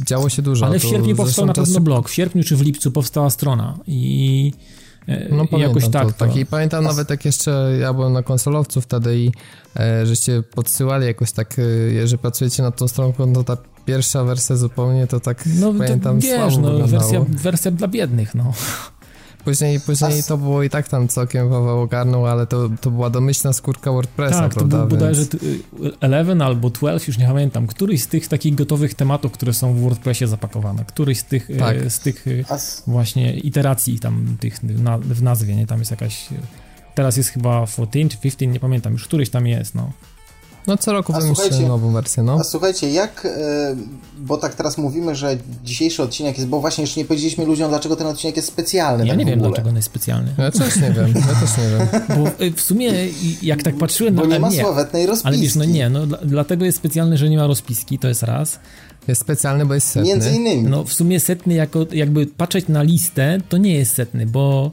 działo 0.06 0.28
się 0.28 0.42
dużo. 0.42 0.66
Ale 0.66 0.78
w 0.78 0.82
sierpniu 0.82 1.16
powstał 1.16 1.46
na 1.46 1.52
pewno 1.52 1.80
blog, 1.80 2.08
w 2.08 2.14
sierpniu 2.14 2.44
czy 2.44 2.56
w 2.56 2.60
lipcu 2.60 2.92
powstała 2.92 3.30
strona 3.30 3.78
i 3.86 4.52
e, 5.06 5.28
no, 5.28 5.46
pamiętam 5.46 5.60
jakoś 5.60 5.88
tak. 5.88 6.06
To, 6.06 6.12
tak. 6.12 6.36
I 6.36 6.46
pamiętam 6.46 6.84
nawet 6.84 7.10
jak 7.10 7.24
jeszcze 7.24 7.76
ja 7.80 7.92
byłem 7.92 8.12
na 8.12 8.22
konsolowcu 8.22 8.80
wtedy 8.80 9.18
i 9.18 9.32
e, 9.76 10.06
żeście 10.06 10.42
podsyłali 10.42 11.06
jakoś 11.06 11.32
tak, 11.32 11.56
e, 12.02 12.06
że 12.06 12.18
pracujecie 12.18 12.62
nad 12.62 12.76
tą 12.76 12.88
stroną, 12.88 13.12
to 13.34 13.44
ta 13.44 13.56
pierwsza 13.84 14.24
wersja 14.24 14.56
zupełnie 14.56 15.06
to 15.06 15.20
tak 15.20 15.44
no, 15.46 15.74
pamiętam 15.74 16.20
to, 16.20 16.26
wiesz, 16.26 16.56
no, 16.56 16.86
wersja, 16.86 17.24
wersja 17.28 17.70
dla 17.70 17.88
biednych, 17.88 18.34
no. 18.34 18.52
Później, 19.44 19.80
później 19.80 20.22
to 20.22 20.38
było 20.38 20.62
i 20.62 20.70
tak 20.70 20.88
tam 20.88 21.08
całkiem 21.08 21.50
Paweł 21.50 21.80
ogarnął, 21.80 22.26
ale 22.26 22.46
to, 22.46 22.68
to 22.80 22.90
była 22.90 23.10
domyślna 23.10 23.52
skórka 23.52 23.92
WordPressa, 23.92 24.40
tak, 24.40 24.54
prawda? 24.54 24.76
Tak, 24.76 24.82
to 24.82 24.88
był 24.88 24.98
bodajże 24.98 25.24
11 26.02 26.44
albo 26.44 26.70
12, 26.70 27.12
już 27.12 27.18
nie 27.18 27.26
pamiętam, 27.26 27.66
któryś 27.66 28.02
z 28.02 28.06
tych 28.06 28.28
takich 28.28 28.54
gotowych 28.54 28.94
tematów, 28.94 29.32
które 29.32 29.52
są 29.52 29.74
w 29.74 29.80
WordPressie 29.80 30.26
zapakowane, 30.26 30.84
któryś 30.84 31.18
z 31.18 31.24
tych, 31.24 31.48
tak. 31.58 31.76
E, 31.76 31.90
z 31.90 32.00
tych 32.00 32.26
e, 32.50 32.58
właśnie 32.86 33.34
iteracji 33.34 33.98
tam 33.98 34.36
tych 34.40 34.62
na, 34.62 34.98
w 34.98 35.22
nazwie, 35.22 35.56
nie? 35.56 35.66
Tam 35.66 35.78
jest 35.78 35.90
jakaś, 35.90 36.28
teraz 36.94 37.16
jest 37.16 37.28
chyba 37.28 37.66
14 37.66 38.08
czy 38.08 38.18
15, 38.18 38.46
nie 38.46 38.60
pamiętam, 38.60 38.92
już 38.92 39.04
któryś 39.04 39.30
tam 39.30 39.46
jest, 39.46 39.74
no. 39.74 39.92
No 40.66 40.76
co 40.76 40.92
roku 40.92 41.12
słuchajcie- 41.20 41.68
nową 41.68 41.92
wersję, 41.92 42.22
no. 42.22 42.36
A 42.40 42.44
słuchajcie, 42.44 42.90
jak, 42.90 43.26
e, 43.26 43.76
bo 44.18 44.36
tak 44.36 44.54
teraz 44.54 44.78
mówimy, 44.78 45.14
że 45.16 45.36
dzisiejszy 45.64 46.02
odcinek 46.02 46.36
jest, 46.38 46.48
bo 46.48 46.60
właśnie 46.60 46.82
jeszcze 46.82 47.00
nie 47.00 47.06
powiedzieliśmy 47.06 47.44
ludziom, 47.44 47.68
dlaczego 47.68 47.96
ten 47.96 48.06
odcinek 48.06 48.36
jest 48.36 48.48
specjalny. 48.48 49.04
Ja 49.06 49.10
tak 49.12 49.18
nie 49.18 49.26
wiem, 49.26 49.38
dlaczego 49.38 49.68
on 49.68 49.76
jest 49.76 49.86
specjalny. 49.86 50.34
Ja 50.38 50.50
też 50.50 50.76
nie 50.76 50.90
wiem, 50.92 51.14
ja 51.16 51.40
też 51.40 51.50
nie 51.58 51.68
wiem. 51.78 51.88
Bo 52.38 52.44
y, 52.44 52.50
w 52.52 52.60
sumie, 52.60 52.92
jak 53.42 53.62
tak 53.62 53.76
patrzyłem 53.76 54.14
Bo 54.14 54.22
na... 54.26 54.34
nie 54.34 54.40
ma 54.40 54.48
nie, 54.48 54.60
sławetnej 54.60 55.06
rozpiski. 55.06 55.28
ale 55.28 55.38
wiesz, 55.38 55.54
no 55.54 55.64
nie, 55.64 55.90
no 55.90 56.06
dla- 56.06 56.18
dlatego 56.24 56.64
jest 56.64 56.78
specjalny, 56.78 57.18
że 57.18 57.28
nie 57.30 57.36
ma 57.36 57.46
rozpiski, 57.46 57.98
to 57.98 58.08
jest 58.08 58.22
raz. 58.22 58.58
Jest 59.08 59.20
specjalny, 59.20 59.66
bo 59.66 59.74
jest 59.74 59.86
setny. 59.86 60.08
Między 60.08 60.30
innymi. 60.30 60.62
No 60.62 60.84
w 60.84 60.92
sumie 60.92 61.20
setny, 61.20 61.54
jako, 61.54 61.86
jakby 61.92 62.26
patrzeć 62.26 62.68
na 62.68 62.82
listę, 62.82 63.38
to 63.48 63.58
nie 63.58 63.74
jest 63.74 63.94
setny, 63.94 64.26
bo 64.26 64.70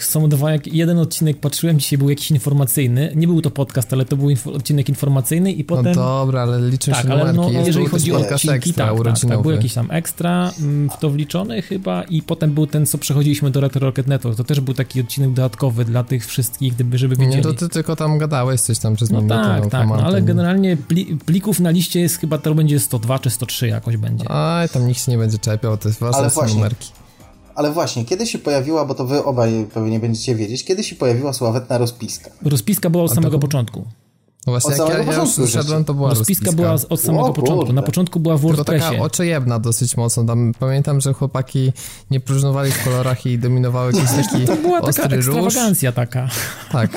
są 0.00 0.28
dwa, 0.28 0.52
jak 0.52 0.66
jeden 0.66 0.98
odcinek 0.98 1.40
patrzyłem, 1.40 1.78
dzisiaj 1.78 1.98
był 1.98 2.10
jakiś 2.10 2.30
informacyjny, 2.30 3.12
nie 3.16 3.26
był 3.26 3.40
to 3.42 3.50
podcast, 3.50 3.92
ale 3.92 4.04
to 4.04 4.16
był 4.16 4.30
info, 4.30 4.52
odcinek 4.52 4.88
informacyjny 4.88 5.52
i 5.52 5.58
No 5.58 5.64
potem... 5.76 5.94
dobra, 5.94 6.42
ale 6.42 6.70
liczą 6.70 6.92
tak, 6.92 7.02
się 7.02 7.12
ale 7.12 7.32
numerki. 7.32 7.40
no, 7.40 7.50
jest 7.50 7.66
jeżeli 7.66 7.86
chodzi 7.86 8.12
o 8.12 8.18
podcast 8.18 8.34
odcinki, 8.44 8.56
ekstra, 8.68 8.86
tak, 8.94 9.04
tak, 9.20 9.30
tak, 9.30 9.42
był 9.42 9.50
jakiś 9.50 9.74
tam 9.74 9.90
ekstra 9.90 10.52
mm, 10.60 10.90
w 10.90 10.96
to 10.98 11.10
wliczony 11.10 11.62
chyba 11.62 12.02
i 12.02 12.22
potem 12.22 12.50
był 12.54 12.66
ten, 12.66 12.86
co 12.86 12.98
przechodziliśmy 12.98 13.50
do 13.50 13.60
Retro 13.60 13.80
Rocket 13.80 14.06
Network, 14.06 14.36
to 14.36 14.44
też 14.44 14.60
był 14.60 14.74
taki 14.74 15.00
odcinek 15.00 15.30
dodatkowy 15.32 15.84
dla 15.84 16.04
tych 16.04 16.26
wszystkich, 16.26 16.74
gdyby, 16.74 16.98
żeby 16.98 17.16
wiedzieli. 17.16 17.36
Nie, 17.36 17.42
to 17.42 17.52
ty 17.54 17.68
tylko 17.68 17.96
tam 17.96 18.18
gadałeś 18.18 18.60
coś 18.60 18.78
tam 18.78 18.96
przez 18.96 19.10
No 19.10 19.20
minutę. 19.22 19.40
tak, 19.42 19.64
no, 19.64 19.70
tak, 19.70 19.88
no, 19.88 19.94
ale 19.94 20.22
generalnie 20.22 20.76
pli, 20.76 21.04
plików 21.26 21.60
na 21.60 21.70
liście 21.70 22.00
jest 22.00 22.16
chyba, 22.18 22.38
to 22.38 22.54
będzie 22.54 22.80
102 22.80 23.18
czy 23.18 23.30
103 23.30 23.68
jakoś 23.68 23.96
będzie. 23.96 24.30
Aj, 24.30 24.68
tam 24.68 24.86
nikt 24.88 25.00
się 25.04 25.12
nie 25.12 25.18
będzie 25.18 25.38
czepiał, 25.38 25.76
to 25.76 25.88
jest 25.88 26.00
ważne 26.00 26.18
Ale 26.18 26.30
są 26.30 26.34
właśnie. 26.34 26.54
numerki. 26.54 26.88
Ale 27.58 27.72
właśnie, 27.72 28.04
kiedy 28.04 28.26
się 28.26 28.38
pojawiła, 28.38 28.84
bo 28.84 28.94
to 28.94 29.04
wy 29.04 29.24
obaj 29.24 29.66
pewnie 29.74 30.00
będziecie 30.00 30.34
wiedzieć, 30.34 30.64
kiedy 30.64 30.84
się 30.84 30.96
pojawiła 30.96 31.32
sławetna 31.32 31.78
rozpiska? 31.78 32.30
Rozpiska 32.42 32.90
była 32.90 33.04
od 33.04 33.14
samego 33.14 33.38
początku. 33.38 33.84
No 34.48 34.52
właśnie, 34.52 34.70
Od 34.70 34.78
jak 34.78 34.88
ja, 34.88 34.94
samego 35.04 35.12
ja 35.12 35.42
już 35.42 35.50
szedłem, 35.52 35.84
to 35.84 35.94
była 35.94 36.08
Rozpiska 36.08 36.44
rozpiska. 36.44 36.62
była 36.62 36.76
od 36.88 37.00
samego 37.00 37.24
O 37.26 37.32
początku. 37.32 37.72
Na 37.72 37.82
początku 37.82 38.20
była 38.20 38.36
w 38.36 38.40
Tylko 38.40 38.64
taka 38.64 38.78
WordPressie. 38.78 39.02
oczojebna 39.02 39.58
dosyć 39.58 39.96
mocno. 39.96 40.24
Tam 40.24 40.52
pamiętam, 40.58 41.00
że 41.00 41.12
chłopaki 41.12 41.72
nie 42.10 42.20
próżnowali 42.20 42.70
w 42.72 42.84
kolorach 42.84 43.26
i 43.26 43.38
dominował 43.38 43.86
jakiś 43.86 44.10
taki 44.32 44.44
To 44.46 44.56
była 44.56 44.80
taka 44.80 44.88
ostry 45.02 45.16
róż. 45.16 45.26
ekstrawagancja 45.26 45.92
taka. 45.92 46.28
Tak, 46.72 46.90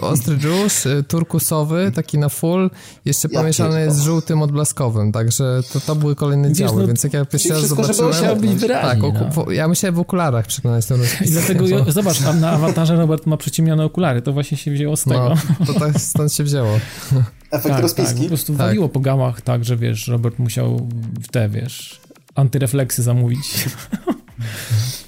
ostry 0.00 0.36
róż, 0.42 0.86
y, 0.86 1.04
turkusowy, 1.08 1.92
taki 1.94 2.18
na 2.18 2.28
full, 2.28 2.70
jeszcze 3.04 3.28
Ja 3.32 3.40
pomieszany 3.40 3.70
pierdolę. 3.76 3.94
z 3.94 4.02
żółtym 4.02 4.42
odblaskowym, 4.42 5.12
także 5.12 5.60
to, 5.72 5.80
to 5.80 5.94
były 5.94 6.14
kolejne 6.16 6.48
Wiesz, 6.48 6.58
działy, 6.58 6.80
no, 6.80 6.86
więc 6.86 7.04
jak 7.04 7.12
ja 7.12 7.24
pierwszy 7.24 7.48
raz 7.48 7.58
żeby 7.58 7.68
zobaczyłem... 7.68 8.10
osiągnąć. 8.10 8.40
Być 8.40 8.54
wyraźnie, 8.60 9.12
tak, 9.12 9.36
no. 9.36 9.50
ja 9.52 9.68
musiałem 9.68 9.94
w 9.94 9.98
okularach 9.98 10.46
przekonać 10.46 10.86
ten. 10.86 11.00
I 11.26 11.30
dlatego, 11.30 11.66
jo- 11.66 11.84
zobacz, 11.88 12.22
a 12.22 12.32
na 12.32 12.50
awatarze 12.50 12.96
Robert 12.96 13.26
ma 13.26 13.36
przyciemnione 13.36 13.84
okulary. 13.84 14.22
To 14.22 14.32
właśnie 14.32 14.56
się 14.56 14.70
wzięło 14.70 14.96
z 14.96 15.04
tego. 15.04 15.34
No, 15.60 15.66
to 15.66 15.80
tak 15.80 16.00
stąd 16.00 16.32
się 16.32 16.44
wzięło. 16.44 16.68
Efekt 16.96 17.28
tak, 17.50 17.62
tak, 17.62 17.80
rozpiski? 17.82 18.22
po 18.22 18.28
prostu 18.28 18.52
Tak. 18.52 18.66
waliło 18.66 18.88
po 18.88 19.00
gamach 19.00 19.40
tak, 19.40 19.64
że 19.64 19.76
wiesz, 19.76 20.08
Robert 20.08 20.38
musiał 20.38 20.88
w 21.22 21.28
te, 21.28 21.48
wiesz, 21.48 22.00
antyrefleksy 22.34 23.02
zamówić. 23.02 23.38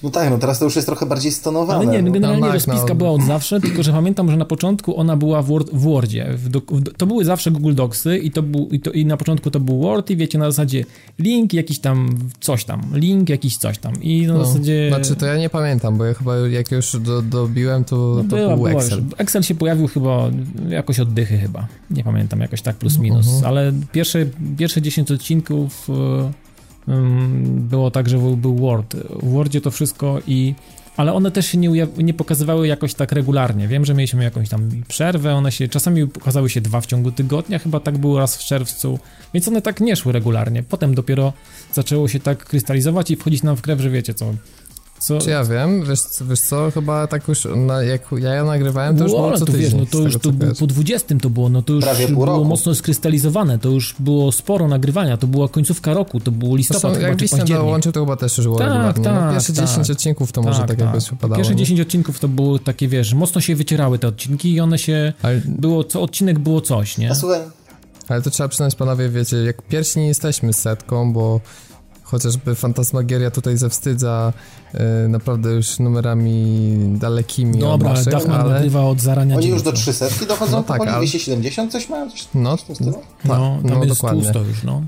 No 0.02 0.10
tak, 0.10 0.30
no 0.30 0.38
teraz 0.38 0.58
to 0.58 0.64
już 0.64 0.76
jest 0.76 0.88
trochę 0.88 1.06
bardziej 1.06 1.32
stonowane. 1.32 1.78
Ale 1.78 1.86
nie, 1.86 2.02
no 2.02 2.12
generalnie 2.12 2.40
No 2.40 2.46
tak, 2.46 2.54
rozpiska 2.54 2.88
no. 2.88 2.94
była 2.94 3.10
od 3.10 3.22
zawsze, 3.22 3.60
tylko 3.60 3.82
że 3.82 3.92
pamiętam, 3.92 4.30
że 4.30 4.36
na 4.36 4.44
początku 4.44 5.00
ona 5.00 5.16
była 5.16 5.42
w, 5.42 5.46
Word, 5.46 5.70
w 5.72 5.80
Wordzie. 5.80 6.26
W 6.36 6.48
w, 6.48 6.96
to 6.96 7.06
były 7.06 7.24
zawsze 7.24 7.50
Google 7.50 7.74
Docsy 7.74 8.18
i, 8.18 8.30
to 8.30 8.42
był, 8.42 8.68
i, 8.68 8.80
to, 8.80 8.90
i 8.90 9.06
na 9.06 9.16
początku 9.16 9.50
to 9.50 9.60
był 9.60 9.80
Word 9.80 10.10
i 10.10 10.16
wiecie, 10.16 10.38
na 10.38 10.50
zasadzie 10.50 10.84
link 11.18 11.52
jakiś 11.52 11.78
tam 11.78 12.18
coś 12.40 12.64
tam, 12.64 12.82
link 12.92 13.28
jakiś 13.28 13.56
coś 13.56 13.78
tam 13.78 14.02
i 14.02 14.26
na 14.26 14.32
No, 14.34 14.44
zasadzie... 14.44 14.88
Znaczy 14.88 15.16
to 15.16 15.26
ja 15.26 15.36
nie 15.36 15.50
pamiętam, 15.50 15.98
bo 15.98 16.04
ja 16.04 16.14
chyba 16.14 16.36
jak 16.36 16.70
już 16.72 16.96
do, 17.00 17.22
dobiłem, 17.22 17.84
to, 17.84 17.96
No 17.96 18.22
to 18.30 18.36
była, 18.36 18.56
był 18.56 18.66
Excel. 18.68 18.98
Już. 18.98 19.14
Excel 19.18 19.42
się 19.42 19.54
pojawił 19.54 19.86
chyba 19.88 20.30
jakoś 20.68 21.00
od 21.00 21.12
dychy 21.12 21.38
chyba. 21.38 21.66
Nie 21.90 22.04
pamiętam, 22.04 22.40
jakoś 22.40 22.62
tak 22.62 22.76
plus 22.76 22.98
minus. 22.98 23.26
Mhm. 23.26 23.44
Ale 23.46 23.72
pierwsze, 23.92 24.26
pierwsze 24.58 24.82
10 24.82 25.10
odcinków 25.10 25.88
ym, 25.88 26.32
było 27.44 27.90
tak, 27.90 28.09
że 28.09 28.18
był, 28.18 28.55
Word. 28.55 28.96
W 29.22 29.31
Wordzie 29.31 29.61
to 29.61 29.70
wszystko 29.70 30.20
i... 30.27 30.55
Ale 30.96 31.12
one 31.12 31.31
też 31.31 31.46
się 31.46 31.59
nie, 31.59 31.87
nie 31.98 32.14
pokazywały 32.14 32.66
jakoś 32.66 32.94
tak 32.94 33.12
regularnie. 33.12 33.68
Wiem, 33.68 33.85
że 33.85 33.94
mieliśmy 33.94 34.24
jakąś 34.24 34.48
tam 34.48 34.70
przerwę, 34.88 35.35
one 35.35 35.53
się 35.53 35.68
czasami 35.68 36.09
pokazały 36.09 36.51
się 36.51 36.61
dwa 36.61 36.81
w 36.81 36.87
ciągu 36.87 37.12
tygodnia, 37.12 37.59
chyba 37.59 37.81
tak 37.81 37.98
było 37.98 38.18
raz 38.18 38.37
w 38.37 38.44
czerwcu, 38.44 38.98
więc 39.35 39.48
one 39.48 39.62
tak 39.62 39.81
nie 39.81 39.96
szły 39.96 40.12
regularnie. 40.12 40.62
Potem 40.62 40.94
dopiero 40.94 41.33
zaczęło 41.72 42.09
się 42.09 42.20
tak 42.20 42.44
krystalizować 42.44 43.11
i 43.11 43.16
wchodzić 43.16 43.42
nam 43.42 43.57
w 43.57 43.62
krew, 43.62 43.81
że 43.81 43.90
wiecie 43.90 44.14
co... 44.14 44.35
co 45.00 45.18
Czy 45.18 45.30
ja 45.30 45.44
wiem, 45.44 45.84
wiesz, 45.84 46.00
wiesz 46.28 46.40
co, 46.40 46.70
chyba 46.70 47.06
tak 47.06 47.28
już, 47.28 47.46
na, 47.56 47.82
jak 47.82 48.02
ja 48.18 48.34
ją 48.34 48.46
nagrywałem, 48.46 48.96
to 48.96 49.02
już 49.02 49.12
Było, 49.12 49.32
co 49.32 49.38
to 49.38 49.52
tydzień. 49.52 49.61
wiesz, 49.62 49.74
no 49.74 49.87
to 49.87 49.90
tego, 49.92 50.04
już 50.04 50.16
to 50.18 50.32
było, 50.32 50.54
po 50.54 50.66
20 50.66 51.14
to 51.22 51.30
było, 51.30 51.48
no 51.48 51.62
to 51.62 51.72
już 51.72 51.84
było 52.11 52.26
roku. 52.26 52.44
mocno 52.44 52.74
skrystalizowane, 52.74 53.58
to 53.58 53.68
już 53.68 53.94
było 53.98 54.32
sporo 54.32 54.68
nagrywania, 54.68 55.16
to 55.16 55.26
była 55.26 55.48
końcówka 55.48 55.94
roku, 55.94 56.20
to 56.20 56.30
było 56.30 56.50
Zresztą 56.56 56.56
listopad 56.74 56.96
chyba, 56.96 57.08
jak 57.08 57.16
czy 57.18 57.22
Wiśnia 57.24 57.38
październik. 57.38 57.64
dołączył, 57.66 57.92
to 57.92 58.00
chyba 58.00 58.16
też 58.16 58.38
już 58.38 58.46
było 58.46 58.58
Tak, 58.58 58.68
regularnie. 58.68 59.02
no, 59.04 59.11
tak, 59.20 59.32
pierwsze 59.32 59.52
tak. 59.52 59.66
10 59.66 59.90
odcinków 59.90 60.32
to 60.32 60.42
może 60.42 60.62
tak, 60.62 60.80
jakoś 60.80 61.11
wypadało. 61.11 61.37
Pierwsze 61.37 61.52
nie? 61.54 61.58
10 61.58 61.80
odcinków 61.80 62.18
to 62.20 62.28
było 62.28 62.58
takie, 62.58 62.88
wiesz, 62.88 63.14
mocno 63.14 63.40
się 63.40 63.56
wycierały 63.56 63.98
te 63.98 64.08
odcinki 64.08 64.52
i 64.52 64.61
one 64.61 64.78
się, 64.78 65.12
Ale, 65.22 65.40
było, 65.44 65.84
co 65.84 66.02
odcinek 66.02 66.38
było 66.38 66.61
coś, 66.61 66.98
nie? 66.98 67.11
A 67.11 67.14
słuchaj, 67.14 67.40
ale 68.08 68.22
to 68.22 68.30
trzeba 68.30 68.48
przyznać, 68.48 68.74
panowie, 68.74 69.08
wiecie, 69.08 69.37
jak 69.37 69.62
pierwsi 69.62 69.98
nie 69.98 70.06
jesteśmy 70.08 70.52
z 70.52 70.58
setką, 70.58 71.12
bo 71.12 71.40
chociażby 72.10 72.54
Fantasmagieria 72.54 73.30
tutaj 73.30 73.56
zawstydza 73.56 74.32
e, 74.74 75.08
naprawdę 75.08 75.50
już 75.50 75.78
numerami 75.78 76.76
dalekimi 76.98 77.58
Dobra, 77.58 77.90
od 77.90 77.96
naszych, 77.96 78.12
Dachman 78.12 78.40
ale... 78.40 78.54
nagrywa 78.54 78.82
od 78.82 79.00
zarania 79.00 79.36
oni 79.36 79.48
już 79.48 79.62
do 79.62 79.70
no. 79.70 79.76
300 79.76 80.06
dochodzą 80.28 80.52
No 80.52 80.62
tak, 80.62 80.66
powoli, 80.78 80.90
ale- 80.90 80.98
270 81.06 81.72
coś 81.72 81.88
mają? 81.88 82.10
Coś, 82.10 82.28
No, 82.34 82.56
coś 82.56 82.76
stylu? 82.76 83.02
No, 83.24 83.34
tam 83.34 83.70
no, 83.70 83.84
jest 83.84 83.88
dokładnie. 83.88 84.22
pusto 84.22 84.40
już, 84.40 84.62
no. 84.62 84.82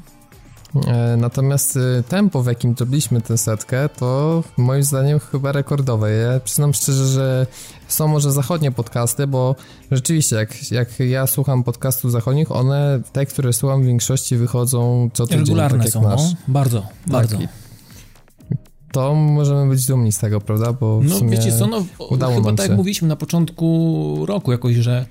E, 0.86 1.16
Natomiast 1.16 1.76
e, 1.76 2.02
tempo, 2.02 2.42
w 2.42 2.46
jakim 2.46 2.74
zrobiliśmy 2.78 3.20
tę 3.20 3.38
setkę, 3.38 3.88
to 3.88 4.42
moim 4.56 4.82
zdaniem 4.82 5.18
chyba 5.18 5.52
rekordowe. 5.52 6.10
Ja 6.10 6.40
przyznam 6.40 6.74
szczerze, 6.74 7.06
że 7.06 7.46
są 7.88 8.08
może 8.08 8.32
zachodnie 8.32 8.72
podcasty, 8.72 9.26
bo 9.26 9.56
rzeczywiście, 9.90 10.36
jak, 10.36 10.70
jak 10.70 11.00
ja 11.00 11.26
słucham 11.26 11.64
podcastów 11.64 12.12
zachodnich, 12.12 12.52
one, 12.52 13.00
te, 13.12 13.26
które 13.26 13.52
słucham 13.52 13.82
w 13.82 13.86
większości 13.86 14.36
wychodzą 14.36 15.10
co 15.12 15.26
tydzień, 15.26 15.40
Regularne 15.40 15.78
tak 15.78 15.84
jak 15.86 15.92
są, 15.94 16.02
nasz. 16.02 16.20
no. 16.22 16.36
Bardzo, 16.48 16.86
bardzo. 17.06 17.38
To 18.92 19.14
możemy 19.14 19.70
być 19.70 19.86
dumni 19.86 20.12
z 20.12 20.18
tego, 20.18 20.40
prawda? 20.40 20.72
Bo 20.72 21.00
w 21.00 21.04
No 21.04 21.18
sumie 21.18 21.30
wiecie 21.30 21.52
co, 21.58 21.66
no 21.66 21.84
udało 22.10 22.34
chyba 22.34 22.52
tak 22.52 22.68
jak 22.68 22.76
mówiliśmy 22.76 23.08
na 23.08 23.16
początku 23.16 24.26
roku 24.26 24.52
jakoś, 24.52 24.76
że 24.76 25.06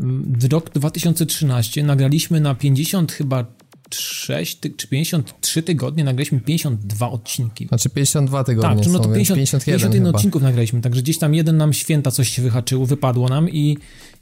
mm, 0.00 0.32
w 0.38 0.52
rok 0.52 0.70
2013 0.70 1.82
nagraliśmy 1.84 2.40
na 2.40 2.54
50 2.54 3.12
chyba 3.12 3.44
6 3.90 4.56
ty, 4.56 4.70
czy 4.70 4.88
53 4.88 5.62
tygodnie, 5.62 6.04
nagraliśmy 6.04 6.40
52 6.40 7.10
odcinki. 7.10 7.66
Znaczy 7.66 7.90
52 7.90 8.44
tygodnie 8.44 8.76
Tak, 8.76 8.84
czy 8.84 8.90
no 8.90 8.98
to 8.98 9.04
są, 9.04 9.14
50, 9.14 9.36
51 9.38 9.64
51 9.64 10.06
chyba. 10.06 10.16
odcinków 10.18 10.42
nagraliśmy, 10.42 10.80
także 10.80 11.02
gdzieś 11.02 11.18
tam 11.18 11.34
jeden 11.34 11.56
nam 11.56 11.72
święta 11.72 12.10
coś 12.10 12.28
się 12.28 12.42
wyhaczyło, 12.42 12.86
wypadło 12.86 13.28
nam 13.28 13.50
i, 13.50 13.78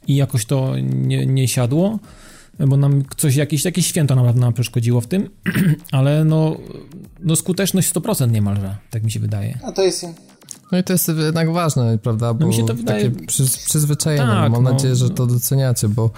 i 0.06 0.16
jakoś 0.16 0.44
to 0.44 0.72
nie, 0.78 1.26
nie 1.26 1.48
siadło, 1.48 1.98
bo 2.68 2.76
nam 2.76 3.02
coś, 3.16 3.36
jakieś, 3.36 3.64
jakieś 3.64 3.86
święto 3.86 4.14
nam, 4.14 4.38
nam 4.38 4.52
przeszkodziło 4.52 5.00
w 5.00 5.06
tym, 5.06 5.30
ale 5.92 6.24
no, 6.24 6.56
no 7.20 7.36
skuteczność 7.36 7.92
100% 7.92 8.30
niemalże, 8.30 8.76
tak 8.90 9.04
mi 9.04 9.10
się 9.10 9.20
wydaje. 9.20 9.58
A 9.64 9.72
to 9.72 9.82
jest... 9.82 10.06
No 10.72 10.78
i 10.78 10.84
to 10.84 10.92
jest 10.92 11.08
jednak 11.24 11.52
ważne, 11.52 11.98
prawda? 11.98 12.34
Bo 12.34 12.40
No 12.40 12.46
mi 12.46 12.54
się 12.54 12.66
to 12.66 12.74
wydaje- 12.74 13.10
takie 13.10 13.26
przy, 13.26 13.44
przyzwyczajenie. 13.66 14.26
Tak, 14.26 14.52
Mam 14.52 14.62
no. 14.64 14.70
nadzieję, 14.72 14.96
że 14.96 15.10
to 15.10 15.26
doceniacie, 15.26 15.88
bo... 15.88 16.10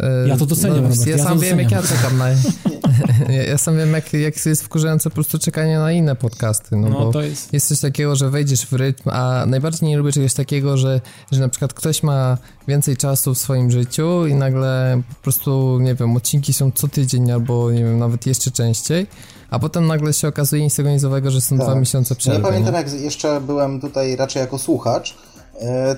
e, 0.00 0.28
Ja 0.28 0.36
to 0.36 0.46
doceniam, 0.46 0.76
Robert, 0.84 1.06
Ja 1.06 1.16
ja 1.16 1.24
sam 1.24 1.38
wiem, 1.38 1.58
jak 1.58 1.70
ja 1.70 1.82
czekam 1.82 2.18
na... 2.18 2.28
ja, 3.34 3.42
ja 3.42 3.58
sam 3.58 3.76
wiem, 3.76 3.92
jak, 3.92 4.12
jak 4.12 4.46
jest 4.46 4.62
wkurzające 4.62 5.10
po 5.10 5.14
prostu 5.14 5.38
czekanie 5.38 5.78
na 5.78 5.92
inne 5.92 6.16
podcasty, 6.16 6.76
no, 6.76 6.88
No 6.88 6.98
bo 6.98 7.12
to 7.12 7.22
jest... 7.22 7.52
jest 7.52 7.68
coś 7.68 7.80
takiego, 7.80 8.16
że 8.16 8.30
wejdziesz 8.30 8.66
w 8.66 8.72
rytm, 8.72 9.10
a 9.12 9.44
najbardziej 9.46 9.88
nie 9.88 9.96
lubię 9.98 10.12
czegoś 10.12 10.34
takiego, 10.34 10.76
że, 10.76 11.00
że 11.32 11.40
na 11.40 11.48
przykład 11.48 11.72
ktoś 11.74 12.02
ma 12.02 12.38
więcej 12.68 12.96
czasu 12.96 13.34
w 13.34 13.38
swoim 13.38 13.70
życiu 13.70 14.26
i 14.26 14.34
nagle 14.34 15.00
po 15.16 15.22
prostu, 15.22 15.78
nie 15.80 15.94
wiem, 15.94 16.16
odcinki 16.16 16.52
są 16.52 16.70
co 16.74 16.88
tydzień 16.88 17.30
albo, 17.32 17.70
nie 17.70 17.84
wiem, 17.84 17.98
nawet 17.98 18.26
jeszcze 18.26 18.50
częściej, 18.50 19.06
a 19.50 19.58
potem 19.58 19.86
nagle 19.86 20.12
się 20.12 20.28
okazuje 20.28 20.62
nic 20.62 20.76
tego 20.76 20.90
nicowego, 20.90 21.30
że 21.30 21.40
są 21.40 21.58
Tak. 21.58 21.66
dwa 21.66 21.74
miesiące 21.80 22.14
No 22.14 22.18
przerwy. 22.18 22.40
ja 22.40 22.46
pamiętam, 22.48 22.72
nie? 22.74 22.78
jak 22.78 22.92
jeszcze 23.00 23.40
byłem 23.40 23.80
tutaj 23.80 24.16
raczej 24.16 24.40
jako 24.40 24.58
słuchacz, 24.58 25.14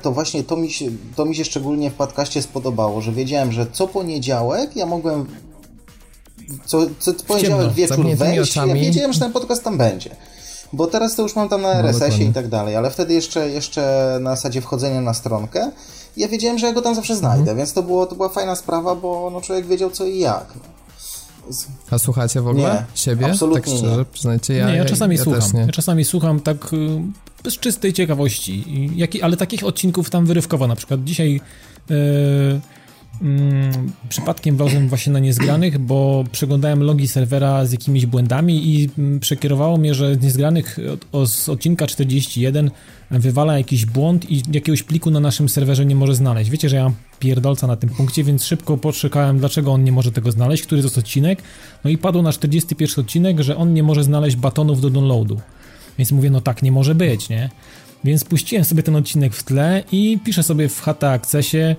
to 0.03 0.12
właśnie 0.12 0.45
to 0.45 0.57
mi, 0.57 0.71
się, 0.71 0.87
to 1.16 1.25
mi 1.25 1.37
się 1.37 1.45
szczególnie 1.45 1.90
w 1.90 1.95
podcaście 1.95 2.42
spodobało, 2.42 3.01
że 3.01 3.12
wiedziałem, 3.12 3.53
że 3.53 3.66
co 3.73 3.88
poniedziałek 3.88 4.77
ja 4.77 4.87
mogłem 4.87 5.27
co, 6.66 6.79
co 6.99 7.12
poniedziałek 7.14 7.73
wieczór 7.73 8.07
wejść, 8.16 8.57
ja 8.57 8.66
wiedziałem, 8.75 9.12
że 9.12 9.21
ten 9.21 9.33
podcast 9.33 9.64
tam 9.64 9.79
będzie. 9.79 10.11
Bo 10.73 10.87
teraz 10.87 11.14
to 11.14 11.23
już 11.23 11.37
mam 11.37 11.49
tam 11.49 11.62
na 11.62 11.69
No, 11.75 11.81
RSS-ie 11.81 12.09
dokładnie. 12.09 12.27
i 12.27 12.33
tak 12.33 12.49
dalej, 12.49 12.77
ale 12.77 12.90
wtedy 12.90 13.14
jeszcze, 13.14 13.51
jeszcze 13.51 14.19
na 14.21 14.31
zasadzie 14.37 14.61
wchodzenia 14.61 15.01
na 15.01 15.14
stronkę 15.14 15.71
ja 16.16 16.29
wiedziałem, 16.29 16.59
że 16.59 16.66
ja 16.66 16.73
go 16.73 16.83
tam 16.83 16.95
zawsze 16.95 17.16
znajdę, 17.16 17.40
Mhm. 17.40 17.57
więc 17.57 17.73
to, 17.73 17.83
było, 17.83 18.07
to 18.07 18.14
była 18.16 18.29
fajna 18.29 18.57
sprawa, 18.57 18.95
bo 18.95 19.31
no, 19.33 19.40
człowiek 19.40 19.66
wiedział 19.66 19.90
co 19.90 20.07
i 20.07 20.19
jak. 20.19 20.47
A 21.90 21.98
słuchacie 21.98 22.40
w 22.40 22.48
ogóle 22.48 22.64
Nie, 22.74 22.85
siebie? 23.00 23.26
absolutnie 23.26 23.61
tak 23.61 23.70
szczerze, 23.78 23.96
nie. 23.96 24.04
przyznajcie. 24.04 24.54
Ja, 24.54 24.70
nie, 24.70 24.76
ja 24.76 24.85
czasami 24.85 25.16
ja 25.16 25.22
słucham. 25.24 25.42
Też 25.42 25.52
nie. 25.52 25.61
Ja 25.61 25.72
czasami 25.72 26.04
słucham 26.04 26.40
tak 26.40 26.72
y, 26.72 26.76
bez 27.44 27.59
czystej 27.59 27.92
ciekawości. 27.92 28.70
I 28.78 28.96
Jaki, 28.96 29.22
ale 29.22 29.37
takich 29.37 29.64
odcinków 29.64 30.11
tam 30.11 30.26
wyrywkowo 30.26 30.66
na 30.66 30.76
przykład. 30.76 31.04
Dzisiaj 31.04 31.40
y, 31.90 32.61
mm, 33.22 33.92
przypadkiem 34.09 34.57
wlazłem 34.57 34.88
właśnie 34.88 35.12
na 35.12 35.18
niezgranych, 35.18 35.79
bo 35.79 36.24
przeglądałem 36.33 36.83
logi 36.83 37.09
serwera 37.09 37.66
z 37.66 37.72
jakimiś 37.72 38.07
błędami 38.07 38.74
i 38.74 38.90
mm, 38.98 39.20
przekierowało 39.20 39.76
mnie, 39.76 39.94
że 39.94 40.14
z 40.14 40.22
niezgranych 40.22 40.79
od, 41.12 41.31
z 41.31 41.48
odcinka 41.48 41.87
41 41.87 42.70
wywala 43.11 43.59
jakiś 43.59 43.87
błąd 43.87 44.31
i 44.31 44.42
jakiegoś 44.52 44.83
pliku 44.83 45.11
na 45.11 45.20
naszym 45.20 45.48
serwerze 45.48 45.87
nie 45.87 45.96
może 45.96 46.14
znaleźć. 46.14 46.50
Wiecie, 46.50 46.68
że 46.68 46.76
ja 46.76 46.85
mam 46.85 46.94
pierdolca 47.18 47.66
na 47.66 47.76
tym 47.76 47.90
punkcie, 47.90 48.24
więc 48.24 48.44
szybko 48.44 48.76
poszukałem, 48.76 49.38
dlaczego 49.38 49.72
on 49.72 49.85
nie 49.85 49.92
może 49.92 50.12
tego 50.12 50.33
znaleźć, 50.33 50.62
który 50.62 50.83
to 50.83 50.87
jest 50.87 50.98
odcinek. 50.98 51.42
No 51.85 51.90
i 51.90 51.98
padło 51.98 52.22
na 52.22 52.33
41 52.33 53.05
odcinek, 53.05 53.40
że 53.40 53.57
on 53.57 53.74
nie 53.74 53.83
może 53.83 54.05
znaleźć 54.05 54.37
batonów 54.37 54.81
do 54.81 54.90
downloadu. 54.90 55.40
Więc 55.98 56.12
mówię, 56.12 56.31
no 56.31 56.40
tak 56.40 56.62
nie 56.62 56.72
może 56.72 56.94
być, 56.94 57.29
nie? 57.29 57.50
Więc 58.05 58.24
puściłem 58.24 58.64
sobie 58.64 58.83
ten 58.83 58.96
odcinek 58.96 59.35
w 59.35 59.42
tle 59.42 59.83
i 59.92 60.18
piszę 60.24 60.42
sobie 60.42 60.68
w 60.68 60.81
HT 60.81 61.05
Accessie 61.05 61.76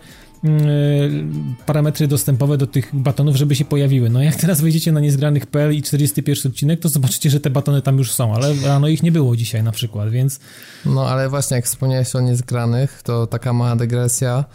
parametry 1.66 2.08
dostępowe 2.08 2.58
do 2.58 2.68
tych 2.68 2.96
batonów, 2.96 3.36
żeby 3.36 3.56
się 3.56 3.66
pojawiły. 3.66 4.10
No 4.10 4.24
jak 4.24 4.36
teraz 4.36 4.62
wejdziecie 4.62 4.92
na 4.92 5.00
niezgranych.pl 5.00 5.76
i 5.76 5.82
41 5.82 6.52
odcinek, 6.52 6.80
to 6.80 6.90
zobaczycie, 6.90 7.30
że 7.30 7.40
te 7.40 7.50
batony 7.50 7.82
tam 7.82 7.98
już 7.98 8.12
są, 8.12 8.36
ale 8.36 8.54
rano 8.66 8.88
ich 8.88 9.04
nie 9.04 9.12
było 9.12 9.36
dzisiaj 9.36 9.64
na 9.64 9.72
przykład, 9.72 10.10
więc... 10.10 10.40
No 10.86 11.08
ale 11.10 11.30
właśnie 11.30 11.56
jak 11.56 11.66
wspomniałeś 11.66 12.16
o 12.16 12.22
niezgranych, 12.22 13.02
to 13.04 13.28
taka 13.28 13.54
mała 13.54 13.76
dygresja. 13.76 14.46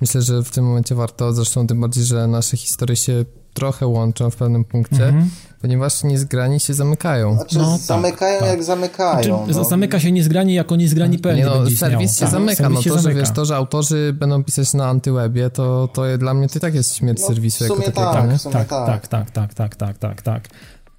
Myślę, 0.00 0.22
że 0.22 0.42
w 0.42 0.50
tym 0.50 0.64
momencie 0.64 0.94
warto, 0.94 1.32
zresztą 1.32 1.66
tym 1.66 1.80
bardziej, 1.80 2.04
że 2.04 2.26
nasze 2.26 2.56
historie 2.56 2.96
się 2.96 3.24
trochę 3.60 3.86
łączą 3.86 4.30
w 4.30 4.36
pewnym 4.36 4.64
punkcie, 4.64 5.04
mhm. 5.04 5.30
ponieważ 5.60 6.04
niezgrani 6.04 6.60
się 6.60 6.74
zamykają. 6.74 7.34
Znaczy, 7.34 7.58
no, 7.58 7.72
tak, 7.72 7.80
zamykają 7.80 8.40
tak, 8.40 8.48
jak 8.48 8.64
zamykają. 8.64 9.44
Znaczy, 9.44 9.58
no. 9.58 9.64
Zamyka 9.64 10.00
się 10.00 10.12
niezgrani 10.12 10.54
jako 10.54 10.76
niezgrani 10.76 11.18
pewnie. 11.18 11.42
Nie, 11.42 11.48
no, 11.48 11.70
serwis 11.70 12.14
się 12.14 12.20
tak, 12.20 12.30
zamyka. 12.30 12.68
No 12.68 12.82
to, 12.82 12.98
że 12.98 13.14
wiesz, 13.14 13.30
to, 13.30 13.44
że 13.44 13.56
autorzy 13.56 14.12
będą 14.18 14.44
pisać 14.44 14.74
na 14.74 14.88
antywebie, 14.88 15.50
to, 15.50 15.88
to 15.92 16.18
dla 16.18 16.34
mnie 16.34 16.48
to 16.48 16.60
tak 16.60 16.74
jest 16.74 16.96
śmierć 16.96 17.20
no, 17.20 17.26
serwisu 17.26 17.64
jako 17.64 17.76
takiego. 17.76 18.12
Tak, 18.52 18.68
tak, 18.68 18.68
tak, 18.68 19.08
tak, 19.08 19.30
tak, 19.30 19.54
tak, 19.54 19.76
tak, 19.76 19.98
tak, 19.98 20.22
tak. 20.22 20.48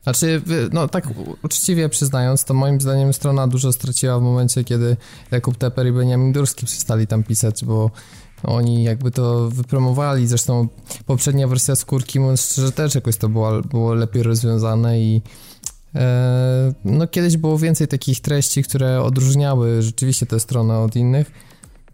Znaczy, 0.04 0.41
no 0.71 0.88
tak 0.88 1.08
uczciwie 1.43 1.89
przyznając, 1.89 2.43
to 2.43 2.54
moim 2.54 2.82
zdaniem 2.82 3.13
strona 3.13 3.47
dużo 3.47 3.71
straciła 3.71 4.19
w 4.19 4.21
momencie, 4.21 4.63
kiedy 4.63 4.97
Jakub 5.32 5.58
Teper 5.58 5.88
i 5.88 5.91
Beniamin 5.91 6.34
Durski 6.34 6.65
przestali 6.65 7.08
tam 7.08 7.24
pisać, 7.24 7.65
bo 7.65 7.91
oni 8.43 8.84
jakby 8.84 9.12
to 9.12 9.49
wypromowali, 9.49 10.27
zresztą 10.27 10.67
poprzednia 11.06 11.47
wersja 11.47 11.75
skórki, 11.75 12.19
mówiąc 12.19 12.41
szczerze, 12.51 12.71
też 12.71 12.95
jakoś 12.95 13.17
to 13.17 13.30
było, 13.30 13.62
było 13.62 13.93
lepiej 13.93 14.23
rozwiązane 14.23 15.01
i 15.01 15.21
e, 15.95 16.73
no 16.86 17.08
kiedyś 17.08 17.38
było 17.38 17.58
więcej 17.58 17.88
takich 17.88 18.19
treści, 18.19 18.63
które 18.63 19.01
odróżniały 19.01 19.82
rzeczywiście 19.82 20.25
tę 20.25 20.39
stronę 20.39 20.80
od 20.80 20.95
innych, 20.95 21.32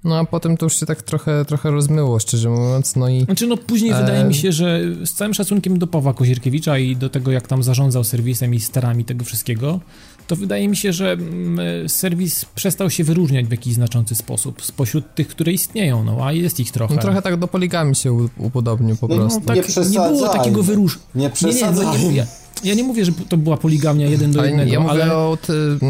no 0.03 0.19
a 0.19 0.25
potem 0.25 0.57
to 0.57 0.65
już 0.65 0.79
się 0.79 0.85
tak 0.85 1.01
trochę, 1.01 1.45
trochę 1.45 1.71
rozmyło, 1.71 2.19
szczerze 2.19 2.49
mówiąc, 2.49 2.95
no 2.95 3.09
i... 3.09 3.25
Znaczy 3.25 3.47
no 3.47 3.57
później 3.57 3.91
e... 3.91 3.95
wydaje 3.95 4.23
mi 4.23 4.35
się, 4.35 4.51
że 4.51 4.81
z 5.05 5.13
całym 5.13 5.33
szacunkiem 5.33 5.79
do 5.79 5.87
Pawła 5.87 6.13
Kozierkiewicza 6.13 6.77
i 6.77 6.95
do 6.95 7.09
tego, 7.09 7.31
jak 7.31 7.47
tam 7.47 7.63
zarządzał 7.63 8.03
serwisem 8.03 8.53
i 8.53 8.59
sterami 8.59 9.05
tego 9.05 9.25
wszystkiego, 9.25 9.79
to 10.27 10.35
wydaje 10.35 10.67
mi 10.67 10.75
się, 10.75 10.93
że 10.93 11.11
mm, 11.11 11.89
serwis 11.89 12.45
przestał 12.45 12.89
się 12.89 13.03
wyróżniać 13.03 13.45
w 13.45 13.51
jakiś 13.51 13.73
znaczący 13.73 14.15
sposób 14.15 14.65
spośród 14.65 15.15
tych, 15.15 15.27
które 15.27 15.51
istnieją, 15.51 16.03
no 16.03 16.25
a 16.25 16.31
jest 16.31 16.59
ich 16.59 16.71
trochę. 16.71 16.95
No, 16.95 17.01
trochę 17.01 17.21
tak 17.21 17.37
do 17.37 17.47
poligami 17.47 17.95
się 17.95 18.27
upodobnił 18.37 18.95
po 18.95 19.07
no, 19.07 19.15
prostu. 19.15 19.39
No, 19.39 19.45
tak, 19.45 19.55
nie, 19.77 19.89
nie 19.89 19.99
było 19.99 20.29
takiego 20.29 20.63
wyróżnienia. 20.63 21.07
Nie 21.15 21.29
przesadzaj. 21.29 21.97
Nie, 21.97 22.03
nie, 22.03 22.09
nie, 22.09 22.15
ja 22.15 22.25
nie 22.63 22.83
mówię, 22.83 23.05
że 23.05 23.11
to 23.29 23.37
była 23.37 23.57
poligamia 23.57 24.07
jeden 24.07 24.31
do 24.31 24.45
jednego, 24.45 24.71
ja 24.71 24.79
mówię 24.79 25.03
ale... 25.03 25.15
o 25.15 25.37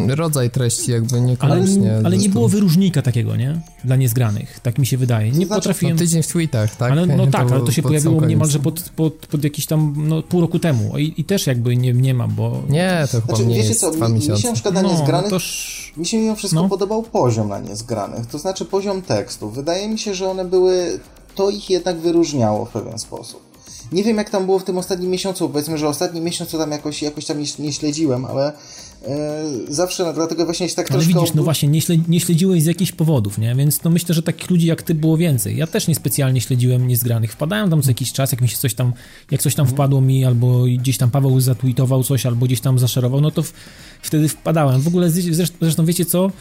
rodzaj 0.07 0.49
treści, 0.49 0.91
jakby 0.91 1.21
niekoniecznie. 1.21 1.91
Ale, 1.91 2.05
ale 2.05 2.17
nie 2.17 2.29
było 2.29 2.49
wyróżnika 2.49 3.01
takiego, 3.01 3.35
nie? 3.35 3.61
Dla 3.83 3.95
niezgranych, 3.95 4.59
tak 4.59 4.77
mi 4.77 4.85
się 4.85 4.97
wydaje. 4.97 5.31
Nie 5.31 5.45
znaczy, 5.45 5.61
potrafiłem... 5.61 5.95
No, 5.95 5.99
tydzień 5.99 6.23
w 6.23 6.27
tweetach, 6.27 6.75
tak? 6.75 6.91
Ale, 6.91 7.05
no 7.05 7.27
tak, 7.27 7.51
ale 7.51 7.61
to 7.61 7.71
się 7.71 7.81
pojawiło 7.81 8.25
niemalże 8.25 8.59
pod, 8.59 8.89
pod, 8.89 9.13
pod 9.13 9.43
jakiś 9.43 9.65
tam, 9.65 9.93
no 9.97 10.23
pół 10.23 10.41
roku 10.41 10.59
temu 10.59 10.97
I, 10.97 11.13
i 11.17 11.23
też 11.23 11.47
jakby 11.47 11.77
nie, 11.77 11.93
nie 11.93 12.13
mam, 12.13 12.35
bo... 12.35 12.63
Nie, 12.69 13.07
to 13.11 13.21
chyba 13.21 13.27
znaczy, 13.27 13.45
nie 13.45 13.55
wiecie 13.55 13.67
jest 13.67 13.81
co, 13.81 13.91
dwa 13.91 14.07
mi, 14.07 14.15
miesiące. 14.15 14.33
Mi 14.33 14.41
się 14.41 14.47
na 14.47 14.53
przykład 14.53 14.73
na 14.73 14.81
no, 14.81 14.91
niezgranych, 14.91 15.31
no 15.31 15.37
mi 15.97 16.05
się 16.05 16.17
mimo 16.17 16.35
wszystko 16.35 16.61
no. 16.61 16.69
podobał 16.69 17.03
poziom 17.03 17.49
na 17.49 17.59
niezgranych, 17.59 18.25
to 18.25 18.39
znaczy 18.39 18.65
poziom 18.65 19.01
tekstu. 19.01 19.49
Wydaje 19.49 19.89
mi 19.89 19.99
się, 19.99 20.13
że 20.13 20.29
one 20.29 20.45
były, 20.45 20.99
to 21.35 21.49
ich 21.49 21.69
jednak 21.69 21.99
wyróżniało 21.99 22.65
w 22.65 22.69
pewien 22.69 22.99
sposób. 22.99 23.46
Nie 23.91 24.03
wiem, 24.03 24.17
jak 24.17 24.29
tam 24.29 24.45
było 24.45 24.59
w 24.59 24.63
tym 24.63 24.77
ostatnim 24.77 25.11
miesiącu. 25.11 25.49
Powiedzmy, 25.49 25.77
że 25.77 25.87
ostatni 25.87 26.21
miesiąc 26.21 26.51
to 26.51 26.57
tam 26.57 26.71
jakoś, 26.71 27.01
jakoś 27.01 27.25
tam 27.25 27.39
nie, 27.39 27.45
nie 27.59 27.73
śledziłem, 27.73 28.25
ale 28.25 28.53
e, 29.07 29.43
zawsze, 29.69 30.03
no, 30.03 30.13
dlatego 30.13 30.45
właśnie 30.45 30.69
się 30.69 30.75
tak 30.75 30.91
ale 30.91 30.99
troszkę... 30.99 31.19
widzisz, 31.19 31.35
no 31.35 31.43
właśnie, 31.43 31.69
nie, 31.69 31.81
śledzi, 31.81 32.03
nie 32.07 32.19
śledziłeś 32.19 32.63
z 32.63 32.65
jakichś 32.65 32.91
powodów, 32.91 33.37
nie? 33.37 33.55
Więc 33.55 33.83
no 33.83 33.91
myślę, 33.91 34.15
że 34.15 34.23
takich 34.23 34.49
ludzi 34.49 34.67
jak 34.67 34.81
ty 34.81 34.95
było 34.95 35.17
więcej. 35.17 35.57
Ja 35.57 35.67
też 35.67 35.87
niespecjalnie 35.87 36.41
śledziłem 36.41 36.87
niezgranych. 36.87 37.31
Wpadałem 37.31 37.69
tam 37.69 37.81
co 37.81 37.89
jakiś 37.89 38.13
czas, 38.13 38.31
jak 38.31 38.41
mi 38.41 38.49
się 38.49 38.57
coś 38.57 38.73
tam, 38.73 38.93
jak 39.31 39.41
coś 39.41 39.55
tam 39.55 39.63
mhm. 39.63 39.75
wpadło 39.75 40.01
mi, 40.01 40.25
albo 40.25 40.63
gdzieś 40.63 40.97
tam 40.97 41.11
Paweł 41.11 41.39
zatweetował 41.39 42.03
coś, 42.03 42.25
albo 42.25 42.45
gdzieś 42.45 42.61
tam 42.61 42.79
zaszerował, 42.79 43.21
no 43.21 43.31
to 43.31 43.43
w, 43.43 43.53
wtedy 44.01 44.29
wpadałem. 44.29 44.81
W 44.81 44.87
ogóle 44.87 45.09
zresztą, 45.09 45.57
zresztą 45.61 45.85
wiecie 45.85 46.05
co? 46.05 46.31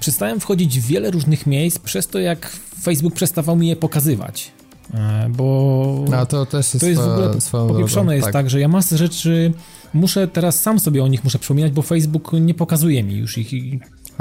Przestałem 0.00 0.40
wchodzić 0.40 0.80
w 0.80 0.86
wiele 0.86 1.10
różnych 1.10 1.46
miejsc 1.46 1.78
przez 1.78 2.06
to, 2.06 2.18
jak 2.18 2.52
Facebook 2.82 3.14
przestawał 3.14 3.56
mi 3.56 3.68
je 3.68 3.76
pokazywać. 3.76 4.52
E, 4.94 5.28
bo 5.28 6.04
no, 6.10 6.26
to, 6.26 6.46
też 6.46 6.74
jest 6.74 6.80
to 6.80 6.86
jest 6.86 7.02
w 7.02 7.54
ogóle 7.54 7.68
popieprzone 7.68 8.14
jest 8.14 8.24
tak. 8.24 8.32
tak, 8.32 8.50
że 8.50 8.60
ja 8.60 8.68
masę 8.68 8.98
rzeczy 8.98 9.52
muszę 9.94 10.28
teraz 10.28 10.60
sam 10.60 10.80
sobie 10.80 11.04
o 11.04 11.08
nich 11.08 11.24
muszę 11.24 11.38
przypominać, 11.38 11.72
bo 11.72 11.82
Facebook 11.82 12.32
nie 12.32 12.54
pokazuje 12.54 13.02
mi 13.02 13.16
już 13.16 13.38
ich. 13.38 13.52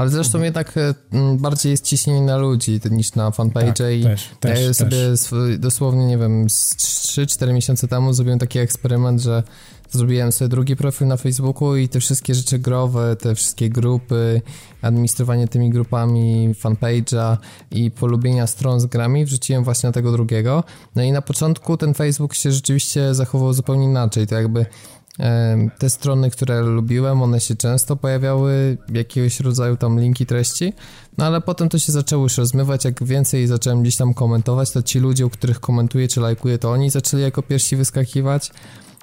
Ale 0.02 0.10
zresztą 0.10 0.38
mhm. 0.38 0.44
jednak 0.44 0.78
e, 0.78 0.94
bardziej 1.38 1.72
jest 1.72 1.86
ciśnienie 1.86 2.22
na 2.22 2.38
ludzi 2.38 2.80
niż 2.92 3.16
na 3.16 3.32
fanpage 3.32 3.74
tak, 3.74 3.94
i 3.94 4.04
też, 4.04 4.30
też, 4.40 4.60
ja 4.60 4.74
sobie 4.74 4.98
też. 4.98 5.60
dosłownie, 5.60 6.06
nie 6.06 6.18
wiem, 6.18 6.48
3-4 6.48 7.54
miesiące 7.54 7.88
temu 7.88 8.14
zrobiłem 8.14 8.40
taki 8.40 8.60
eksperyment, 8.60 9.22
że 9.22 9.44
Zrobiłem 9.92 10.32
sobie 10.32 10.50
drugi 10.50 10.76
profil 10.76 11.08
na 11.08 11.18
Facebooku 11.18 11.76
i 11.76 11.90
te 11.90 12.00
wszystkie 12.00 12.36
rzeczy 12.36 12.60
growe, 12.60 13.16
te 13.16 13.36
wszystkie 13.36 13.70
grupy, 13.70 14.42
administrowanie 14.82 15.48
tymi 15.48 15.70
grupami, 15.70 16.54
fanpage'a 16.64 17.38
i 17.72 17.92
polubienia 17.92 18.48
stron 18.48 18.80
z 18.80 18.86
grami 18.86 19.26
wrzuciłem 19.26 19.64
właśnie 19.64 19.88
na 19.88 19.94
tego 19.94 20.12
drugiego. 20.12 20.64
No 20.96 21.04
i 21.04 21.12
na 21.12 21.22
początku 21.22 21.78
ten 21.78 21.94
Facebook 21.94 22.34
się 22.34 22.52
rzeczywiście 22.52 23.16
zachował 23.16 23.54
zupełnie 23.54 23.86
inaczej. 23.86 24.28
To 24.28 24.36
jakby 24.36 24.66
te 25.80 25.90
strony, 25.90 26.32
które 26.32 26.62
lubiłem, 26.62 27.22
one 27.22 27.40
się 27.40 27.56
często 27.56 27.96
pojawiały, 27.96 28.78
jakiegoś 28.94 29.40
rodzaju 29.40 29.78
tam 29.78 30.00
linki 30.00 30.26
treści, 30.26 30.74
no 31.18 31.26
ale 31.26 31.42
potem 31.42 31.70
to 31.70 31.80
się 31.80 31.92
zaczęło 31.92 32.24
już 32.24 32.38
rozmywać, 32.38 32.86
jak 32.86 33.04
więcej 33.04 33.48
zacząłem 33.48 33.82
gdzieś 33.82 33.98
tam 33.98 34.14
komentować, 34.14 34.72
to 34.72 34.84
ci 34.84 35.00
ludzie, 35.00 35.26
u 35.26 35.30
których 35.30 35.60
komentuję 35.60 36.08
czy 36.08 36.20
lajkuję, 36.20 36.58
to 36.58 36.72
oni 36.72 36.90
zaczęli 36.90 37.24
jako 37.24 37.42
pierwsi 37.42 37.76
wyskakiwać, 37.76 38.52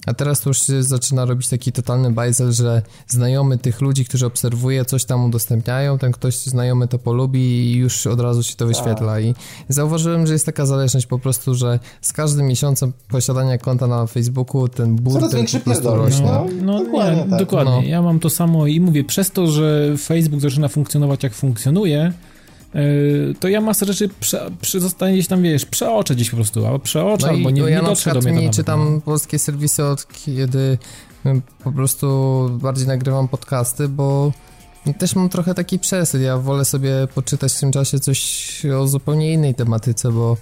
a 0.08 0.14
teraz 0.14 0.40
to 0.40 0.50
już 0.50 0.62
się 0.62 0.82
zaczyna 0.82 1.24
robić 1.24 1.48
taki 1.48 1.72
totalny 1.72 2.10
bajzel, 2.10 2.52
że 2.52 2.82
znajomy 3.06 3.58
tych 3.58 3.80
ludzi, 3.80 4.04
którzy 4.04 4.26
obserwuje, 4.26 4.84
coś 4.84 5.04
tam 5.04 5.24
udostępniają, 5.24 5.98
ten 5.98 6.12
ktoś 6.12 6.36
znajomy 6.36 6.88
to 6.88 6.98
polubi 6.98 7.40
i 7.40 7.74
już 7.74 8.06
od 8.06 8.20
razu 8.20 8.42
się 8.42 8.56
to 8.56 8.66
tak. 8.66 8.68
wyświetla. 8.68 9.20
I 9.20 9.34
zauważyłem, 9.68 10.26
że 10.26 10.32
jest 10.32 10.46
taka 10.46 10.66
zależność 10.66 11.06
po 11.06 11.18
prostu, 11.18 11.54
że 11.54 11.78
z 12.00 12.12
każdym 12.12 12.46
miesiącem 12.46 12.92
posiadania 13.08 13.58
konta 13.58 13.86
na 13.86 14.06
Facebooku 14.06 14.68
ten 14.68 14.96
burdel 14.96 15.46
po 15.52 15.60
prostu 15.60 15.94
rośnie. 15.94 16.26
No, 16.26 16.46
no 16.62 16.84
dokładnie, 16.84 17.22
nie, 17.24 17.30
tak. 17.30 17.38
dokładnie. 17.38 17.72
No. 17.72 17.82
Ja 17.82 18.02
mam 18.02 18.20
to 18.20 18.30
samo 18.30 18.66
i 18.66 18.80
mówię, 18.80 19.04
przez 19.04 19.30
to, 19.30 19.46
że 19.46 19.94
Facebook 19.98 20.40
zaczyna 20.40 20.68
funkcjonować 20.68 21.22
jak 21.22 21.34
funkcjonuje, 21.34 22.12
to 23.40 23.48
ja 23.48 23.60
masę 23.60 23.86
rzeczy 23.86 24.08
prze, 24.20 24.50
prze, 24.60 24.80
zostanie 24.80 25.12
gdzieś 25.12 25.26
tam, 25.26 25.42
wiesz, 25.42 25.66
przeoczę 25.66 26.14
gdzieś 26.14 26.30
po 26.30 26.36
prostu, 26.36 26.66
albo 26.66 26.78
przeoczę, 26.78 27.26
no 27.26 27.32
albo 27.32 27.50
nie, 27.50 27.62
ja 27.62 27.80
nie 27.80 27.86
dotrze 27.86 28.12
do 28.12 28.20
mnie 28.20 28.32
nie 28.32 28.50
czytam 28.50 28.94
no. 28.94 29.00
polskie 29.00 29.38
serwisy 29.38 29.84
od 29.84 30.06
kiedy 30.06 30.78
po 31.64 31.72
prostu 31.72 32.48
bardziej 32.52 32.86
nagrywam 32.86 33.28
podcasty, 33.28 33.88
bo 33.88 34.32
też 34.98 35.16
mam 35.16 35.28
trochę 35.28 35.54
taki 35.54 35.78
przesył. 35.78 36.20
Ja 36.20 36.38
wolę 36.38 36.64
sobie 36.64 36.92
poczytać 37.14 37.52
w 37.52 37.60
tym 37.60 37.72
czasie 37.72 38.00
coś 38.00 38.62
o 38.80 38.88
zupełnie 38.88 39.32
innej 39.32 39.54
tematyce, 39.54 40.12
bo 40.12 40.36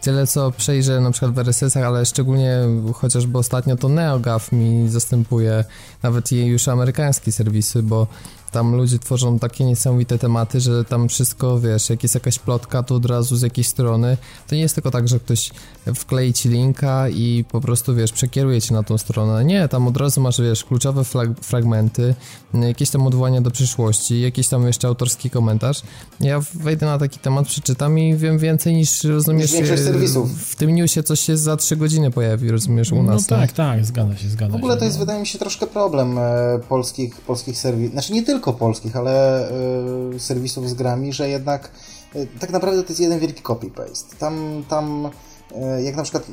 tyle 0.00 0.26
co 0.26 0.50
przejrzę 0.50 1.00
na 1.00 1.10
przykład 1.10 1.34
w 1.34 1.38
RSS-ach, 1.38 1.84
ale 1.84 2.06
szczególnie 2.06 2.58
chociażby 2.94 3.38
ostatnio 3.38 3.76
to 3.76 3.88
NeoGAF 3.88 4.52
mi 4.52 4.88
zastępuje 4.88 5.64
nawet 6.02 6.32
już 6.32 6.68
amerykańskie 6.68 7.32
serwisy, 7.32 7.82
bo 7.82 8.06
tam 8.52 8.74
ludzie 8.74 8.98
tworzą 8.98 9.38
takie 9.38 9.64
niesamowite 9.64 10.18
tematy, 10.18 10.60
że 10.60 10.84
tam 10.84 11.08
wszystko, 11.08 11.60
wiesz, 11.60 11.90
jak 11.90 12.02
jest 12.02 12.14
jakaś 12.14 12.38
plotka, 12.38 12.82
to 12.82 12.94
od 12.94 13.06
razu 13.06 13.36
z 13.36 13.42
jakiejś 13.42 13.68
strony. 13.68 14.16
To 14.48 14.54
nie 14.54 14.60
jest 14.60 14.74
tylko 14.74 14.90
tak, 14.90 15.08
że 15.08 15.20
ktoś 15.20 15.50
wklei 15.94 16.32
ci 16.32 16.48
linka 16.48 17.08
i 17.08 17.44
po 17.52 17.60
prostu, 17.60 17.94
wiesz, 17.94 18.12
przekieruje 18.12 18.60
cię 18.62 18.74
na 18.74 18.82
tą 18.82 18.98
stronę. 18.98 19.44
Nie, 19.44 19.68
tam 19.68 19.88
od 19.88 19.96
razu 19.96 20.20
masz, 20.20 20.40
wiesz, 20.40 20.64
kluczowe 20.64 21.02
fragmenty, 21.42 22.14
jakieś 22.54 22.90
tam 22.90 23.06
odwołania 23.06 23.40
do 23.40 23.50
przyszłości, 23.50 24.20
jakiś 24.20 24.48
tam 24.48 24.66
jeszcze 24.66 24.88
autorski 24.88 25.30
komentarz. 25.30 25.82
Ja 26.20 26.40
wejdę 26.54 26.86
na 26.86 26.98
taki 26.98 27.18
temat, 27.18 27.46
przeczytam 27.46 27.98
i 27.98 28.16
wiem 28.16 28.38
więcej 28.38 28.74
niż, 28.74 29.04
rozumiesz, 29.04 29.50
serwisów. 29.50 30.30
w 30.32 30.56
tym 30.56 30.74
newsie 30.74 31.02
coś 31.02 31.20
się 31.20 31.36
za 31.36 31.56
3 31.56 31.76
godziny 31.76 32.10
pojawi, 32.10 32.50
rozumiesz, 32.50 32.92
u 32.92 33.02
nas. 33.02 33.30
No 33.30 33.36
tak, 33.36 33.52
tak, 33.52 33.84
zgadza 33.84 34.16
się, 34.16 34.28
zgadza 34.28 34.52
się. 34.52 34.58
W 34.58 34.62
ogóle 34.62 34.76
to 34.76 34.84
jest, 34.84 34.96
no. 34.96 35.00
wydaje 35.00 35.20
mi 35.20 35.26
się, 35.26 35.38
troszkę 35.38 35.66
problem 35.66 36.18
e, 36.18 36.22
polskich, 36.68 37.20
polskich 37.20 37.58
serwisów, 37.58 37.92
znaczy 37.92 38.12
nie 38.12 38.22
tylko 38.22 38.39
polskich, 38.40 38.96
ale 38.96 39.48
e, 39.50 40.18
serwisów 40.18 40.70
z 40.70 40.74
grami, 40.74 41.12
że 41.12 41.28
jednak 41.28 41.70
e, 42.14 42.26
tak 42.26 42.50
naprawdę 42.50 42.82
to 42.82 42.88
jest 42.88 43.00
jeden 43.00 43.18
wielki 43.18 43.42
copy-paste. 43.42 44.16
Tam, 44.18 44.64
tam 44.68 45.10
e, 45.54 45.82
jak 45.82 45.96
na 45.96 46.02
przykład 46.02 46.26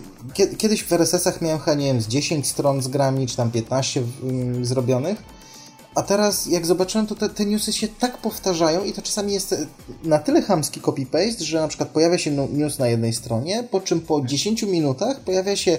kiedyś 0.57 0.83
w 0.83 0.91
RSS-ach 0.91 1.41
miałem 1.41 1.59
chyba, 1.59 1.75
nie 1.75 1.85
wiem, 1.85 2.01
z 2.01 2.07
10 2.07 2.47
stron 2.47 2.81
z 2.81 2.87
grami, 2.87 3.27
czy 3.27 3.37
tam 3.37 3.51
15 3.51 4.03
mm, 4.23 4.65
zrobionych, 4.65 5.23
a 5.95 6.03
teraz 6.03 6.45
jak 6.45 6.65
zobaczyłem, 6.65 7.07
to 7.07 7.15
te, 7.15 7.29
te 7.29 7.45
newsy 7.45 7.73
się 7.73 7.87
tak 7.87 8.17
powtarzają 8.17 8.83
i 8.83 8.93
to 8.93 9.01
czasami 9.01 9.33
jest 9.33 9.53
e, 9.53 9.65
na 10.03 10.19
tyle 10.19 10.41
chamski 10.41 10.81
copy-paste, 10.81 11.43
że 11.43 11.61
na 11.61 11.67
przykład 11.67 11.89
pojawia 11.89 12.17
się 12.17 12.31
news 12.31 12.79
na 12.79 12.87
jednej 12.87 13.13
stronie, 13.13 13.63
po 13.71 13.81
czym 13.81 14.01
po 14.01 14.21
10 14.21 14.63
minutach 14.63 15.19
pojawia 15.19 15.55
się 15.55 15.77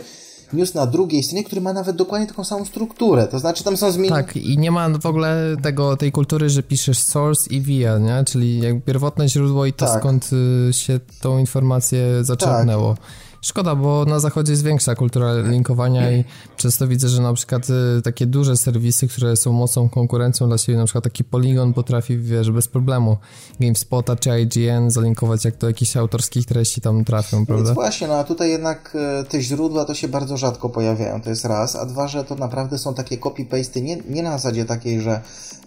news 0.53 0.75
na 0.75 0.87
drugiej 0.87 1.23
stronie, 1.23 1.45
który 1.45 1.61
ma 1.61 1.73
nawet 1.73 1.97
dokładnie 1.97 2.27
taką 2.27 2.45
samą 2.45 2.65
strukturę. 2.65 3.27
To 3.27 3.39
znaczy 3.39 3.65
tam 3.65 3.77
są 3.77 3.93
zmiany. 3.93 4.17
Tak, 4.17 4.37
i 4.37 4.59
nie 4.59 4.71
ma 4.71 4.89
w 4.89 5.07
ogóle 5.07 5.57
tego, 5.63 5.97
tej 5.97 6.13
kultury, 6.13 6.51
że 6.51 6.63
piszesz 6.63 6.99
source 6.99 7.51
i 7.51 7.61
via, 7.61 7.99
nie? 7.99 8.25
Czyli 8.25 8.61
jak 8.61 8.85
pierwotne 8.85 9.29
źródło 9.29 9.67
i 9.67 9.73
to 9.73 9.87
tak. 9.87 10.01
skąd 10.01 10.31
y, 10.69 10.73
się 10.73 11.01
tą 11.21 11.39
informację 11.39 12.25
zaczerpnęło. 12.25 12.95
Tak. 12.95 13.28
Szkoda, 13.43 13.75
bo 13.75 14.05
na 14.05 14.21
zachodzie 14.21 14.53
jest 14.53 14.65
większa 14.65 14.95
kultura 14.95 15.35
linkowania 15.35 16.13
i 16.13 16.25
często 16.57 16.89
widzę, 16.89 17.09
że 17.09 17.23
na 17.23 17.35
przykład 17.35 17.67
y, 17.99 18.03
takie 18.03 18.27
duże 18.27 18.57
serwisy, 18.57 19.09
które 19.09 19.37
są 19.37 19.53
mocną 19.53 19.89
konkurencją 19.89 20.49
dla 20.49 20.59
siebie, 20.59 20.79
na 20.79 20.85
przykład 20.85 21.05
taki 21.05 21.25
Polygon 21.25 21.73
potrafi, 21.73 22.19
wiesz, 22.19 22.51
bez 22.51 22.69
problemu 22.69 23.17
GameSpota 23.61 24.17
czy 24.17 24.41
IGN 24.41 24.91
zalinkować, 24.91 25.45
jak 25.45 25.57
to 25.57 25.67
jakichś 25.67 25.97
autorskich 25.97 26.47
treści 26.47 26.81
tam 26.81 27.05
trafią, 27.05 27.47
prawda? 27.47 27.65
Więc 27.65 27.75
właśnie, 27.75 28.09
no 28.09 28.15
a 28.15 28.25
tutaj 28.25 28.51
jednak 28.51 28.97
y, 29.21 29.25
te 29.25 29.43
źródła 29.43 29.85
to 29.85 29.95
się 29.95 30.09
bardzo 30.09 30.37
rzadko 30.37 30.69
pojawiają, 30.69 31.21
to 31.21 31.31
jest 31.31 31.45
raz, 31.45 31.77
a 31.77 31.87
dwa, 31.87 32.09
że 32.09 32.25
to 32.25 32.35
naprawdę 32.35 32.79
są 32.79 32.95
takie 32.95 33.19
copy-pasty, 33.19 33.83
nie, 33.83 33.97
nie 33.97 34.23
na 34.23 34.31
zasadzie 34.31 34.65
takiej, 34.65 35.01
że 35.01 35.21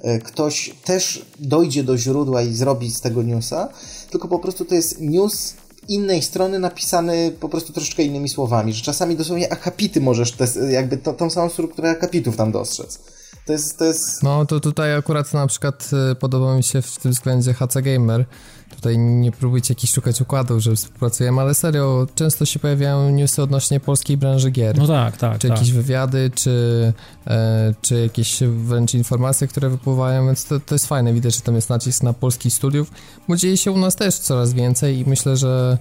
y, 0.05 0.19
ktoś 0.19 0.75
też 0.83 1.25
dojdzie 1.39 1.83
do 1.83 1.97
źródła 1.97 2.41
i 2.41 2.53
zrobi 2.53 2.91
z 2.91 3.01
tego 3.01 3.23
newsa, 3.23 3.69
tylko 4.09 4.27
po 4.27 4.39
prostu 4.39 4.65
to 4.65 4.75
jest 4.75 5.01
news 5.01 5.53
innej 5.87 6.21
strony 6.21 6.59
napisany 6.59 7.31
po 7.39 7.49
prostu 7.49 7.73
troszeczkę 7.73 8.03
innymi 8.03 8.29
słowami, 8.29 8.73
że 8.73 8.83
czasami 8.83 9.15
dosłownie 9.15 9.53
akapity 9.53 10.01
możesz, 10.01 10.31
te, 10.31 10.47
jakby 10.71 10.97
to, 10.97 11.13
tą 11.13 11.29
samą 11.29 11.49
strukturę 11.49 11.89
akapitów 11.89 12.37
tam 12.37 12.51
dostrzec. 12.51 12.99
To 13.45 13.53
jest, 13.53 13.79
to 13.79 13.85
jest... 13.85 14.23
No 14.23 14.45
to 14.45 14.59
tutaj 14.59 14.95
akurat 14.95 15.33
na 15.33 15.47
przykład 15.47 15.89
y, 16.11 16.15
podoba 16.15 16.55
mi 16.55 16.63
się 16.63 16.81
w 16.81 16.97
tym 16.97 17.11
względzie 17.11 17.53
HC 17.53 17.81
Gamer, 17.81 18.25
Tutaj 18.75 18.97
nie 18.97 19.31
próbujcie 19.31 19.73
jakichś 19.73 19.93
szukać 19.93 20.21
układów, 20.21 20.59
że 20.59 20.75
współpracujemy, 20.75 21.41
ale 21.41 21.53
serio, 21.53 22.07
często 22.15 22.45
się 22.45 22.59
pojawiają 22.59 23.09
newsy 23.09 23.41
odnośnie 23.41 23.79
polskiej 23.79 24.17
branży 24.17 24.51
gier. 24.51 24.77
No 24.77 24.87
tak, 24.87 25.17
tak. 25.17 25.39
Czy 25.39 25.47
tak. 25.47 25.57
jakieś 25.57 25.73
wywiady, 25.73 26.31
czy, 26.35 26.93
e, 27.27 27.73
czy 27.81 28.01
jakieś 28.01 28.39
wręcz 28.43 28.93
informacje, 28.93 29.47
które 29.47 29.69
wypływają, 29.69 30.25
więc 30.25 30.45
to, 30.45 30.59
to 30.59 30.75
jest 30.75 30.87
fajne. 30.87 31.13
Widać, 31.13 31.35
że 31.35 31.41
tam 31.41 31.55
jest 31.55 31.69
nacisk 31.69 32.03
na 32.03 32.13
polskich 32.13 32.53
studiów, 32.53 32.91
bo 33.27 33.35
dzieje 33.35 33.57
się 33.57 33.71
u 33.71 33.77
nas 33.77 33.95
też 33.95 34.15
coraz 34.15 34.53
więcej 34.53 34.99
i 34.99 35.05
myślę, 35.05 35.37
że 35.37 35.77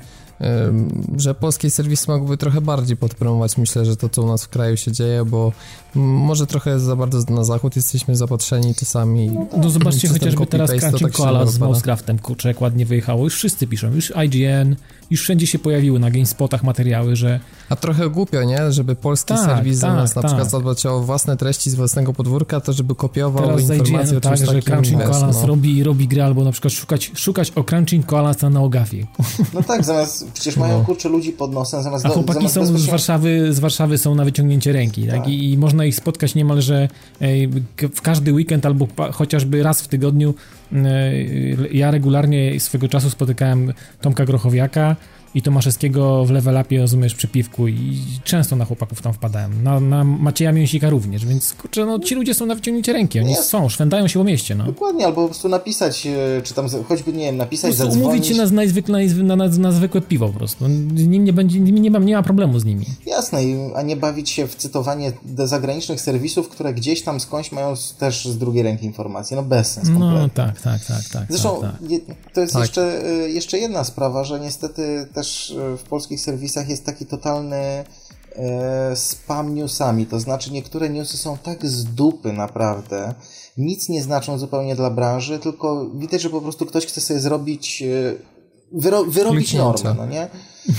że 1.16 1.34
polskie 1.34 1.70
serwisy 1.70 2.04
mogłyby 2.08 2.36
trochę 2.36 2.60
bardziej 2.60 2.96
podpromować, 2.96 3.58
myślę, 3.58 3.84
że 3.84 3.96
to, 3.96 4.08
co 4.08 4.22
u 4.22 4.26
nas 4.26 4.44
w 4.44 4.48
kraju 4.48 4.76
się 4.76 4.92
dzieje, 4.92 5.24
bo 5.24 5.52
może 5.94 6.46
trochę 6.46 6.80
za 6.80 6.96
bardzo 6.96 7.34
na 7.34 7.44
zachód 7.44 7.76
jesteśmy 7.76 8.16
zapatrzeni 8.16 8.74
czasami. 8.74 9.30
No 9.56 9.70
zobaczcie 9.70 10.08
chociażby 10.08 10.46
teraz 10.46 10.70
tak 10.80 11.12
Koala 11.12 11.46
z 11.46 11.58
Mousecraftem, 11.58 12.18
kurczę, 12.18 12.48
jak 12.48 12.60
ładnie 12.60 12.86
wyjechało. 12.86 13.24
Już 13.24 13.34
wszyscy 13.34 13.66
piszą, 13.66 13.92
już 13.94 14.12
IGN, 14.24 14.76
już 15.10 15.20
wszędzie 15.20 15.46
się 15.46 15.58
pojawiły 15.58 15.98
na 15.98 16.10
GameSpotach 16.10 16.62
materiały, 16.62 17.16
że... 17.16 17.40
A 17.68 17.76
trochę 17.76 18.10
głupio, 18.10 18.42
nie? 18.42 18.72
Żeby 18.72 18.96
polski 18.96 19.34
tak, 19.34 19.44
serwis 19.44 19.80
tak, 19.80 19.90
zamiast 19.90 20.14
tak. 20.14 20.22
na 20.22 20.28
przykład 20.28 20.50
zadbać 20.50 20.86
o 20.86 21.00
własne 21.00 21.36
treści 21.36 21.70
z 21.70 21.74
własnego 21.74 22.12
podwórka, 22.12 22.60
to 22.60 22.72
żeby 22.72 22.94
kopiował 22.94 23.44
Teraz 23.44 23.60
informacje 23.60 24.18
o 24.18 24.20
tak, 24.20 24.36
że 24.36 24.62
Crunching 24.62 25.04
Koalas 25.04 25.40
no. 25.40 25.46
robi, 25.46 25.82
robi 25.82 26.08
gry, 26.08 26.22
albo 26.22 26.44
na 26.44 26.52
przykład 26.52 26.72
szukać, 26.72 27.10
szukać 27.14 27.50
o 27.50 27.64
Crunching 27.64 28.06
Koalas 28.06 28.42
na 28.42 28.50
Neogafie. 28.50 29.06
No 29.54 29.62
tak, 29.62 29.84
zamiast, 29.84 30.29
przecież 30.34 30.56
mają 30.56 30.78
no. 30.78 30.84
kurczę 30.84 31.08
ludzi 31.08 31.32
pod 31.32 31.52
nosem, 31.52 31.82
zamiast... 31.82 32.06
A 32.06 32.08
chłopaki 32.08 32.38
zamiast 32.48 32.54
są 32.54 32.78
z 32.78 32.86
Warszawy, 32.86 33.52
z 33.52 33.58
Warszawy 33.58 33.98
są 33.98 34.14
na 34.14 34.24
wyciągnięcie 34.24 34.72
ręki, 34.72 35.06
tak? 35.06 35.16
tak? 35.16 35.28
I, 35.28 35.52
I, 35.52 35.58
można 35.58 35.84
ich 35.84 35.94
spotkać 35.94 36.34
niemalże 36.34 36.88
w 37.94 38.00
każdy 38.02 38.32
weekend 38.32 38.66
albo 38.66 38.86
chociażby 39.12 39.62
raz 39.62 39.82
w 39.82 39.88
tygodniu. 39.88 40.34
Ja 41.72 41.90
regularnie 41.90 42.60
swego 42.60 42.88
czasu 42.88 43.10
spotykałem 43.10 43.72
Tomka 44.00 44.24
Grochowiaka, 44.24 44.96
i 45.34 45.42
Tomaszewskiego 45.42 46.24
w 46.24 46.30
level 46.30 46.60
upie, 46.60 46.80
rozumiesz, 46.80 47.14
przy 47.14 47.28
piwku 47.28 47.68
i 47.68 47.98
często 48.24 48.56
na 48.56 48.64
chłopaków 48.64 49.02
tam 49.02 49.12
wpadałem. 49.12 49.62
Na, 49.62 49.80
na 49.80 50.04
Macieja 50.04 50.52
Mięsika 50.52 50.90
również, 50.90 51.26
więc 51.26 51.52
kurczę, 51.52 51.86
no 51.86 51.98
ci 51.98 52.14
ludzie 52.14 52.34
są 52.34 52.46
na 52.46 52.54
wyciągnięcie 52.54 52.92
ręki, 52.92 53.20
oni 53.20 53.28
nie. 53.28 53.36
są, 53.36 53.68
szwędają 53.68 54.08
się 54.08 54.18
po 54.18 54.24
mieście, 54.24 54.54
no. 54.54 54.64
Dokładnie, 54.64 55.06
albo 55.06 55.22
po 55.22 55.28
prostu 55.28 55.48
napisać, 55.48 56.06
e, 56.06 56.42
czy 56.42 56.54
tam 56.54 56.66
choćby, 56.88 57.12
nie 57.12 57.24
wiem, 57.24 57.36
napisać, 57.36 57.70
po 57.70 57.76
zadzwonić. 57.76 58.04
umówić 58.04 58.26
się 58.26 58.34
na, 58.34 58.46
najzwykle, 58.46 59.06
na, 59.06 59.36
na, 59.36 59.48
na, 59.48 59.72
zwykłe 59.72 60.00
piwo 60.00 60.28
po 60.28 60.38
prostu. 60.38 60.68
Nim 60.68 61.24
nie, 61.24 61.32
będzie, 61.32 61.60
nie, 61.60 61.90
ma, 61.90 61.98
nie 61.98 62.16
ma 62.16 62.22
problemu 62.22 62.58
z 62.58 62.64
nimi. 62.64 62.86
Jasne, 63.06 63.38
a 63.76 63.82
nie 63.82 63.96
bawić 63.96 64.30
się 64.30 64.46
w 64.46 64.56
cytowanie 64.56 65.12
zagranicznych 65.44 66.00
serwisów, 66.00 66.48
które 66.48 66.74
gdzieś 66.74 67.02
tam 67.02 67.20
skądś 67.20 67.52
mają 67.52 67.74
też 67.98 68.24
z 68.24 68.38
drugiej 68.38 68.62
ręki 68.62 68.86
informacje. 68.86 69.36
No 69.36 69.42
bez 69.42 69.72
sensu 69.72 69.92
No 69.98 70.28
tak, 70.28 70.60
tak, 70.60 70.84
tak, 70.84 71.08
tak. 71.12 71.26
Zresztą 71.28 71.60
tak, 71.60 71.70
tak. 71.70 72.16
to 72.34 72.40
jest 72.40 72.52
tak. 72.52 72.62
Jeszcze, 72.62 73.04
e, 73.06 73.28
jeszcze 73.28 73.58
jedna 73.58 73.84
sprawa, 73.84 74.24
że 74.24 74.40
niestety 74.40 75.06
też 75.20 75.50
e, 75.50 75.76
w 75.76 75.82
polskich 75.82 76.20
serwisach 76.20 76.68
jest 76.68 76.86
taki 76.86 77.06
totalny 77.06 77.56
e, 77.56 77.84
spam 78.96 79.54
newsami, 79.54 80.06
to 80.06 80.20
znaczy 80.20 80.52
niektóre 80.52 80.90
newsy 80.90 81.16
są 81.16 81.38
tak 81.38 81.66
z 81.66 81.84
dupy 81.84 82.32
naprawdę, 82.32 83.14
nic 83.56 83.88
nie 83.88 84.02
znaczą 84.02 84.38
zupełnie 84.38 84.76
dla 84.76 84.90
branży, 84.90 85.38
tylko 85.38 85.90
widać, 85.94 86.22
że 86.22 86.30
po 86.30 86.40
prostu 86.40 86.66
ktoś 86.66 86.86
chce 86.86 87.00
sobie 87.00 87.20
zrobić 87.20 87.82
wyro 88.72 89.04
wyrobić 89.04 89.54
normę, 89.54 89.94
no 89.96 90.06
nie? 90.06 90.28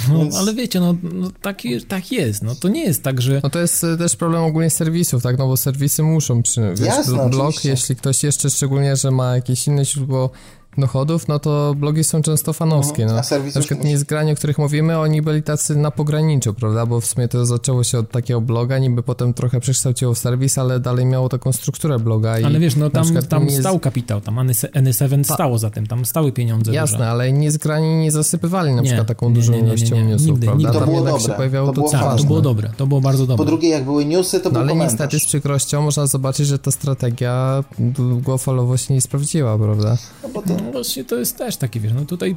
No, 0.10 0.18
Więc... 0.18 0.36
ale 0.36 0.54
wiecie, 0.54 0.80
no, 0.80 0.96
no 1.04 1.32
tak, 1.42 1.62
tak 1.88 2.12
jest, 2.12 2.42
no 2.42 2.56
to 2.56 2.68
nie 2.68 2.84
jest 2.84 3.04
tak, 3.04 3.22
że... 3.22 3.40
No 3.44 3.50
to 3.50 3.60
jest 3.60 3.84
e, 3.84 3.98
też 3.98 4.16
problem 4.16 4.44
ogólnie 4.44 4.70
serwisów, 4.70 5.24
tak, 5.24 5.38
no 5.38 5.48
bo 5.48 5.58
serwisy 5.58 6.04
muszą, 6.04 6.44
przy, 6.44 6.62
wiesz, 6.62 6.80
Jasne, 6.80 7.30
blog, 7.30 7.48
oczywiście. 7.48 7.70
jeśli 7.70 7.96
ktoś 7.96 8.24
jeszcze 8.24 8.50
szczególnie, 8.50 8.96
że 8.96 9.12
ma 9.12 9.36
jakieś 9.36 9.68
inne 9.68 9.86
źródło 9.86 10.30
dochodów, 10.78 11.28
no 11.28 11.40
to 11.40 11.76
blogi 11.78 12.04
są 12.04 12.22
często 12.22 12.54
fanowskie. 12.54 13.06
No. 13.06 13.12
A 13.12 13.22
na 13.56 13.62
przykład 13.62 13.84
nie 13.84 13.98
z 13.98 14.04
grani, 14.04 14.32
o 14.32 14.36
których 14.36 14.58
mówimy, 14.58 15.00
oni 15.00 15.22
byli 15.22 15.44
tacy 15.44 15.76
na 15.76 15.92
pograniczu, 15.92 16.54
prawda? 16.54 16.86
Bo 16.86 17.02
w 17.02 17.06
sumie 17.06 17.28
to 17.28 17.46
zaczęło 17.46 17.84
się 17.84 18.00
od 18.00 18.12
takiego 18.12 18.42
bloga, 18.42 18.80
niby 18.80 19.04
potem 19.04 19.34
trochę 19.34 19.60
przekształciło 19.60 20.14
w 20.14 20.18
serwis, 20.18 20.58
ale 20.58 20.80
dalej 20.80 21.06
miało 21.06 21.30
taką 21.30 21.52
strukturę 21.52 22.00
bloga. 22.00 22.36
Ale 22.46 22.60
wiesz, 22.60 22.76
no 22.76 22.90
tam, 22.90 23.06
tam 23.30 23.50
stał 23.50 23.74
jest... 23.74 23.84
kapitał, 23.84 24.22
tam 24.22 24.36
N7 24.36 25.24
stało 25.24 25.58
za 25.58 25.70
tym, 25.70 25.88
tam 25.88 26.06
stały 26.06 26.32
pieniądze. 26.32 26.74
Jasne, 26.74 26.98
duże. 26.98 27.10
ale 27.10 27.32
nie 27.32 27.52
z 27.52 27.58
grani 27.58 27.96
nie 27.96 28.12
zasypywali 28.12 28.74
na 28.74 28.82
nie, 28.82 28.88
przykład 28.88 29.08
taką 29.08 29.30
nie, 29.30 29.36
dużą 29.36 29.54
nie, 29.54 29.60
ilością 29.60 29.96
newsów, 30.06 30.28
nigdy, 30.28 30.46
prawda? 30.46 30.70
Nigdy. 30.70 30.80
To 30.80 30.86
było 30.86 31.04
dobre. 31.04 31.22
się 31.22 31.30
pojawiało 31.30 31.68
to, 31.68 31.74
było 31.74 31.90
tak, 31.90 32.18
to 32.18 32.24
było 32.24 32.42
dobre, 32.42 32.70
to 32.78 32.88
było 32.88 33.02
bardzo 33.02 33.26
dobre. 33.28 33.38
Po 33.38 33.46
drugie, 33.46 33.70
jak 33.70 33.84
były 33.84 34.06
newsy, 34.06 34.40
to 34.40 34.50
no, 34.50 34.54
był 34.54 34.62
Ale 34.62 34.70
komentarz. 34.70 34.92
niestety 34.92 35.20
z 35.20 35.26
przykrością 35.26 35.82
można 35.82 36.08
zobaczyć, 36.08 36.48
że 36.48 36.60
ta 36.60 36.72
strategia 36.72 37.64
długofalowo 37.80 38.78
się 38.78 38.94
nie 38.94 39.02
sprawdziła, 39.02 39.58
prawda? 39.58 39.98
No, 40.24 40.30
bo 40.30 40.42
to... 40.42 40.61
no 40.66 40.72
właśnie 40.72 41.04
to 41.04 41.16
jest 41.16 41.38
też 41.38 41.58
takie, 41.58 41.80
wiesz, 41.80 41.94
no 41.94 42.06
tutaj 42.06 42.36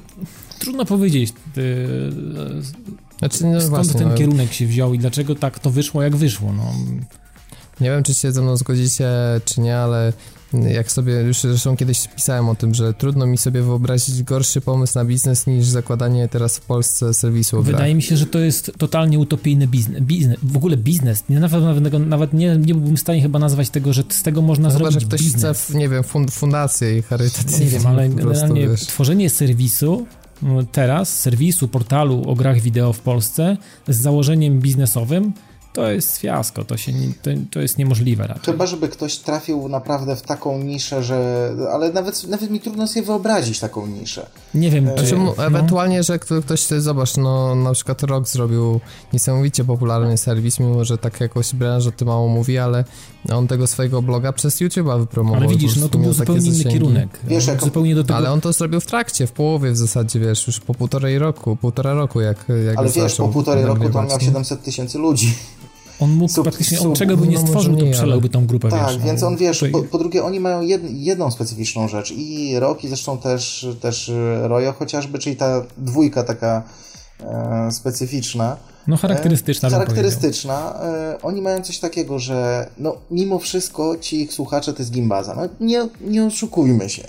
trudno 0.58 0.84
powiedzieć, 0.84 1.32
yy, 1.56 2.12
znaczy, 3.18 3.46
no 3.46 3.60
skąd 3.60 3.70
właśnie, 3.70 3.94
ten 3.94 4.08
no... 4.08 4.14
kierunek 4.14 4.52
się 4.52 4.66
wziął 4.66 4.94
i 4.94 4.98
dlaczego 4.98 5.34
tak 5.34 5.58
to 5.58 5.70
wyszło, 5.70 6.02
jak 6.02 6.16
wyszło, 6.16 6.52
no. 6.52 6.72
Nie 7.80 7.90
wiem, 7.90 8.02
czy 8.02 8.14
się 8.14 8.32
ze 8.32 8.42
mną 8.42 8.56
zgodzicie, 8.56 9.08
czy 9.44 9.60
nie, 9.60 9.76
ale 9.76 10.12
jak 10.62 10.92
sobie, 10.92 11.12
już 11.12 11.40
zresztą 11.40 11.76
kiedyś 11.76 12.08
pisałem 12.08 12.48
o 12.48 12.54
tym, 12.54 12.74
że 12.74 12.94
trudno 12.94 13.26
mi 13.26 13.38
sobie 13.38 13.62
wyobrazić 13.62 14.22
gorszy 14.22 14.60
pomysł 14.60 14.98
na 14.98 15.04
biznes 15.04 15.46
niż 15.46 15.66
zakładanie 15.66 16.28
teraz 16.28 16.58
w 16.58 16.60
Polsce 16.60 17.14
serwisu. 17.14 17.62
Wydaje 17.62 17.94
mi 17.94 18.02
się, 18.02 18.16
że 18.16 18.26
to 18.26 18.38
jest 18.38 18.72
totalnie 18.78 19.18
utopijny 19.18 19.66
biznes. 19.66 20.02
biznes 20.02 20.36
w 20.42 20.56
ogóle 20.56 20.76
biznes. 20.76 21.24
Nie, 21.28 21.40
nawet 21.40 21.62
nawet, 21.64 22.06
nawet 22.06 22.32
nie, 22.32 22.56
nie 22.56 22.74
byłbym 22.74 22.96
w 22.96 23.00
stanie 23.00 23.22
chyba 23.22 23.38
nazwać 23.38 23.70
tego, 23.70 23.92
że 23.92 24.02
z 24.08 24.22
tego 24.22 24.42
można 24.42 24.68
no 24.68 24.70
zrobić 24.70 24.88
Chyba, 24.88 25.00
że 25.00 25.06
ktoś 25.06 25.22
biznes. 25.22 25.62
chce, 25.62 25.78
nie 25.78 25.88
wiem, 25.88 26.04
fund, 26.04 26.30
fundację 26.30 26.98
i 26.98 27.02
charytatywną. 27.02 27.58
Nie 27.58 27.66
wiem, 27.66 27.86
ale 27.86 28.08
generalnie 28.08 28.68
wiesz. 28.68 28.86
tworzenie 28.86 29.30
serwisu 29.30 30.06
no, 30.42 30.62
teraz, 30.72 31.20
serwisu, 31.20 31.68
portalu 31.68 32.22
o 32.30 32.34
grach 32.34 32.60
wideo 32.60 32.92
w 32.92 33.00
Polsce 33.00 33.56
z 33.88 33.96
założeniem 33.96 34.60
biznesowym 34.60 35.32
to 35.74 35.90
jest 35.90 36.18
fiasko, 36.18 36.64
to, 36.64 36.76
się 36.76 36.92
nie, 36.92 37.08
to, 37.22 37.30
to 37.50 37.60
jest 37.60 37.78
niemożliwe 37.78 38.26
raczej. 38.26 38.44
Chyba, 38.44 38.66
żeby 38.66 38.88
ktoś 38.88 39.16
trafił 39.16 39.68
naprawdę 39.68 40.16
w 40.16 40.22
taką 40.22 40.58
niszę, 40.62 41.02
że... 41.02 41.50
Ale 41.72 41.92
nawet, 41.92 42.28
nawet 42.28 42.50
mi 42.50 42.60
trudno 42.60 42.86
sobie 42.88 43.06
wyobrazić 43.06 43.60
taką 43.60 43.86
niszę. 43.86 44.26
Nie 44.54 44.70
wiem, 44.70 44.88
e, 44.88 44.94
czy... 44.94 45.16
No. 45.16 45.34
Ewentualnie, 45.46 46.02
że 46.02 46.18
ktoś, 46.18 46.60
zobacz, 46.78 47.16
no 47.16 47.54
na 47.54 47.72
przykład 47.72 48.02
Rock 48.02 48.28
zrobił 48.28 48.80
niesamowicie 49.12 49.64
popularny 49.64 50.18
serwis, 50.18 50.60
mimo 50.60 50.84
że 50.84 50.98
tak 50.98 51.20
jakoś 51.20 51.54
branża 51.54 51.90
ty 51.90 52.04
mało 52.04 52.28
mówi, 52.28 52.58
ale 52.58 52.84
on 53.32 53.46
tego 53.46 53.66
swojego 53.66 54.02
bloga 54.02 54.32
przez 54.32 54.60
YouTube'a 54.60 54.98
wypromował. 54.98 55.40
Ale 55.40 55.48
widzisz, 55.48 55.76
no 55.76 55.88
to 55.88 55.98
był 55.98 56.12
zupełnie 56.12 56.48
inny 56.48 56.64
kierunek. 56.64 57.20
Wiesz, 57.24 57.46
jak 57.46 57.64
zupełnie 57.64 57.94
do 57.94 58.04
tego... 58.04 58.16
Ale 58.16 58.32
on 58.32 58.40
to 58.40 58.52
zrobił 58.52 58.80
w 58.80 58.86
trakcie, 58.86 59.26
w 59.26 59.32
połowie 59.32 59.72
w 59.72 59.76
zasadzie, 59.76 60.20
wiesz, 60.20 60.46
już 60.46 60.60
po 60.60 60.74
półtorej 60.74 61.18
roku, 61.18 61.56
półtora 61.56 61.94
roku, 61.94 62.20
jak, 62.20 62.46
jak 62.66 62.78
Ale 62.78 62.90
wiesz, 62.90 63.14
po 63.14 63.28
półtorej 63.28 63.64
roku 63.64 63.90
to 63.90 64.02
miał 64.02 64.20
700 64.20 64.62
tysięcy 64.62 64.98
ludzi. 64.98 65.34
On 66.00 66.10
mógł 66.10 66.32
sub, 66.32 66.44
praktycznie, 66.44 66.80
on 66.80 66.94
czego 66.94 67.16
by 67.16 67.26
nie 67.26 67.36
no, 67.36 67.46
stworzył, 67.46 67.76
to 67.76 67.86
przelałby 67.92 68.28
tą 68.28 68.46
grupę, 68.46 68.68
Tak, 68.68 68.88
wiesz, 68.88 68.98
więc 68.98 69.22
on, 69.22 69.36
wiesz, 69.36 69.64
po, 69.72 69.82
po, 69.82 69.98
drugie, 69.98 70.24
oni 70.24 70.40
mają 70.40 70.62
jed, 70.62 70.82
jedną 70.90 71.30
specyficzną 71.30 71.88
rzecz 71.88 72.12
i 72.12 72.58
Rock 72.58 72.84
i 72.84 72.88
zresztą 72.88 73.18
też, 73.18 73.66
też 73.80 74.12
Royo 74.42 74.72
chociażby, 74.72 75.18
czyli 75.18 75.36
ta 75.36 75.62
dwójka 75.78 76.22
taka 76.22 76.62
e, 77.20 77.72
specyficzna. 77.72 78.56
No 78.86 78.96
charakterystyczna. 78.96 79.68
E, 79.68 79.70
charakterystyczna. 79.70 80.80
E, 80.82 81.18
oni 81.22 81.42
mają 81.42 81.62
coś 81.62 81.78
takiego, 81.78 82.18
że 82.18 82.68
no 82.78 82.96
mimo 83.10 83.38
wszystko 83.38 83.96
ci 83.96 84.20
ich 84.20 84.32
słuchacze 84.32 84.72
to 84.72 84.78
jest 84.78 84.92
gimbaza. 84.92 85.34
No 85.34 85.66
nie, 85.66 85.88
nie 86.00 86.24
oszukujmy 86.24 86.90
się. 86.90 87.02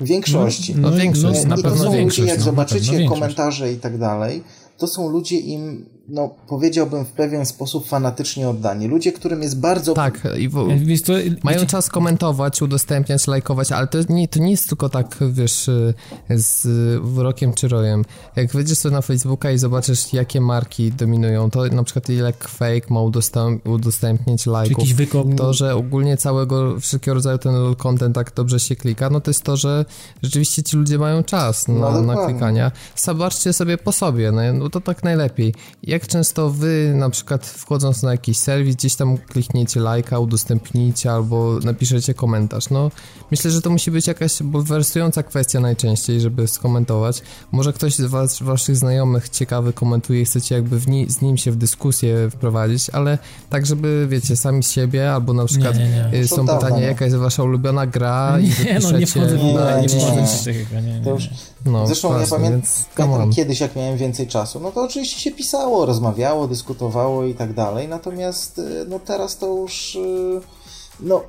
W 0.00 0.06
większości. 0.06 0.74
No, 0.74 0.90
no 0.90 0.96
większość, 0.96 1.42
no, 1.42 1.48
na 1.48 1.62
pewno 1.62 1.70
to 1.70 1.84
są 1.84 1.92
większość. 1.92 2.18
Ludzie, 2.18 2.30
jak 2.30 2.38
no, 2.38 2.44
zobaczycie 2.44 3.08
komentarze 3.08 3.72
i 3.72 3.76
tak 3.76 3.98
dalej, 3.98 4.42
to 4.78 4.86
są 4.86 5.08
ludzie 5.08 5.38
im 5.38 5.86
no, 6.08 6.34
powiedziałbym 6.48 7.04
w 7.04 7.12
pewien 7.12 7.46
sposób 7.46 7.86
fanatycznie 7.86 8.48
oddani. 8.48 8.88
Ludzie, 8.88 9.12
którym 9.12 9.42
jest 9.42 9.60
bardzo... 9.60 9.94
Tak, 9.94 10.28
i 10.38 10.48
w... 10.48 10.68
mają 11.42 11.66
czas 11.66 11.88
komentować, 11.88 12.62
udostępniać, 12.62 13.26
lajkować, 13.26 13.72
ale 13.72 13.86
to 13.86 13.98
nie, 14.08 14.28
to 14.28 14.38
nie 14.38 14.50
jest 14.50 14.68
tylko 14.68 14.88
tak, 14.88 15.18
wiesz, 15.32 15.70
z 16.30 16.66
rokiem 17.16 17.52
czy 17.52 17.68
rojem. 17.68 18.04
Jak 18.36 18.52
wejdziesz 18.52 18.78
sobie 18.78 18.94
na 18.94 19.02
Facebooka 19.02 19.50
i 19.50 19.58
zobaczysz, 19.58 20.12
jakie 20.12 20.40
marki 20.40 20.92
dominują, 20.92 21.50
to 21.50 21.64
na 21.64 21.84
przykład 21.84 22.10
ile 22.10 22.32
fake 22.32 22.86
ma 22.90 23.00
udostęp 23.00 23.68
udostępnić 23.68 24.46
lajków, 24.46 24.88
to, 25.36 25.52
że 25.52 25.74
ogólnie 25.74 26.16
całego, 26.16 26.80
wszelkiego 26.80 27.14
rodzaju 27.14 27.38
ten 27.38 27.54
content 27.78 28.14
tak 28.14 28.32
dobrze 28.34 28.60
się 28.60 28.76
klika, 28.76 29.10
no 29.10 29.20
to 29.20 29.30
jest 29.30 29.42
to, 29.42 29.56
że 29.56 29.84
rzeczywiście 30.22 30.62
ci 30.62 30.76
ludzie 30.76 30.98
mają 30.98 31.22
czas 31.22 31.68
na, 31.68 31.74
no, 31.74 32.02
na 32.02 32.26
klikania. 32.26 32.72
Zobaczcie 32.96 33.52
sobie 33.52 33.78
po 33.78 33.92
sobie, 33.92 34.32
no, 34.32 34.52
no 34.52 34.70
to 34.70 34.80
tak 34.80 35.02
najlepiej 35.04 35.54
jak 35.94 36.06
często 36.06 36.50
wy 36.50 36.92
na 36.94 37.10
przykład 37.10 37.46
wchodząc 37.46 38.02
na 38.02 38.12
jakiś 38.12 38.38
serwis, 38.38 38.76
gdzieś 38.76 38.94
tam 38.94 39.18
klikniecie 39.18 39.80
lajka, 39.80 40.18
udostępnijcie 40.18 41.12
albo 41.12 41.58
napiszecie 41.64 42.14
komentarz? 42.14 42.70
No, 42.70 42.90
myślę, 43.30 43.50
że 43.50 43.62
to 43.62 43.70
musi 43.70 43.90
być 43.90 44.06
jakaś 44.06 44.42
bulwersująca 44.42 45.22
kwestia 45.22 45.60
najczęściej, 45.60 46.20
żeby 46.20 46.48
skomentować. 46.48 47.22
Może 47.52 47.72
ktoś 47.72 47.94
z 47.94 48.00
was, 48.00 48.42
waszych 48.42 48.76
znajomych 48.76 49.28
ciekawy 49.28 49.72
komentuje 49.72 50.20
i 50.20 50.24
chcecie 50.24 50.54
jakby 50.54 50.80
ni 50.86 51.10
z 51.10 51.22
nim 51.22 51.36
się 51.36 51.50
w 51.50 51.56
dyskusję 51.56 52.30
wprowadzić, 52.30 52.90
ale 52.90 53.18
tak, 53.50 53.66
żeby 53.66 54.06
wiecie, 54.10 54.36
sami 54.36 54.62
z 54.62 54.70
siebie, 54.70 55.12
albo 55.12 55.32
na 55.32 55.44
przykład 55.44 55.78
nie, 55.78 55.88
nie, 55.88 56.08
nie. 56.12 56.18
Y, 56.18 56.28
są 56.28 56.46
pytania, 56.46 56.80
jaka 56.80 57.04
jest 57.04 57.16
wasza 57.16 57.42
ulubiona 57.42 57.86
gra 57.86 58.38
nie, 58.38 58.46
i 58.46 58.50
wypiszecie... 58.50 58.92
No, 58.92 58.98
nie 58.98 59.06
wchodzę 59.06 59.36
w 59.38 59.44
ogóle, 59.44 59.82
nie, 59.82 59.88
wchodzę 59.88 60.52
nie, 60.82 61.00
nie, 61.00 61.28
No, 61.64 61.86
Zresztą 61.86 62.08
właśnie, 62.08 62.38
ja 62.38 62.60
pamiętam 62.96 63.32
kiedyś, 63.32 63.60
jak 63.60 63.76
miałem 63.76 63.96
więcej 63.96 64.26
czasu, 64.26 64.60
no 64.60 64.72
to 64.72 64.82
oczywiście 64.82 65.20
się 65.20 65.30
pisało, 65.30 65.86
rozmawiało, 65.86 66.48
dyskutowało 66.48 67.24
i 67.24 67.34
tak 67.34 67.54
dalej. 67.54 67.88
Natomiast 67.88 68.58
y, 68.58 68.86
no 68.88 68.98
teraz 68.98 69.38
to 69.38 69.46
już 69.46 69.94
y, 69.94 70.40
no 71.00 71.22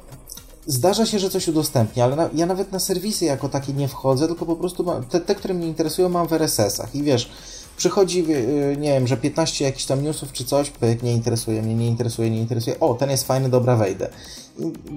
zdarza 0.67 1.05
się, 1.05 1.19
że 1.19 1.29
coś 1.29 1.47
udostępnię, 1.47 2.03
ale 2.03 2.15
na, 2.15 2.29
ja 2.33 2.45
nawet 2.45 2.71
na 2.71 2.79
serwisy 2.79 3.25
jako 3.25 3.49
takie 3.49 3.73
nie 3.73 3.87
wchodzę, 3.87 4.27
tylko 4.27 4.45
po 4.45 4.55
prostu 4.55 4.83
mam, 4.83 5.03
te, 5.03 5.19
te, 5.19 5.35
które 5.35 5.53
mnie 5.53 5.67
interesują, 5.67 6.09
mam 6.09 6.27
w 6.27 6.33
RSS-ach 6.33 6.95
i 6.95 7.03
wiesz, 7.03 7.29
przychodzi, 7.77 8.25
y, 8.29 8.77
nie 8.79 8.93
wiem, 8.93 9.07
że 9.07 9.17
15 9.17 9.65
jakichś 9.65 9.85
tam 9.85 10.03
newsów 10.03 10.31
czy 10.31 10.45
coś, 10.45 10.71
nie 11.03 11.13
interesuje 11.13 11.61
mnie, 11.61 11.75
nie 11.75 11.87
interesuje, 11.87 12.29
nie 12.29 12.39
interesuje, 12.39 12.79
o, 12.79 12.93
ten 12.93 13.09
jest 13.09 13.27
fajny, 13.27 13.49
dobra, 13.49 13.75
wejdę. 13.75 14.09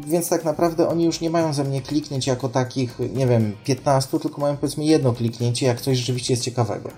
Więc 0.07 0.29
tak 0.29 0.45
naprawdę 0.45 0.89
oni 0.89 1.05
już 1.05 1.20
nie 1.20 1.31
mają 1.31 1.53
ze 1.53 1.64
mnie 1.64 1.83
kliknięć 1.83 2.26
jako 2.26 2.49
takich, 2.49 2.99
nie 3.14 3.26
wiem, 3.26 3.57
15, 3.64 4.18
tylko 4.18 4.41
mają 4.41 4.57
powiedzmy 4.57 4.85
jedno 4.85 5.12
kliknięcie, 5.12 5.66
jak 5.66 5.81
coś 5.81 5.99
rzeczywiście 5.99 6.33
jest 6.33 6.45
ciekawego 6.45 6.91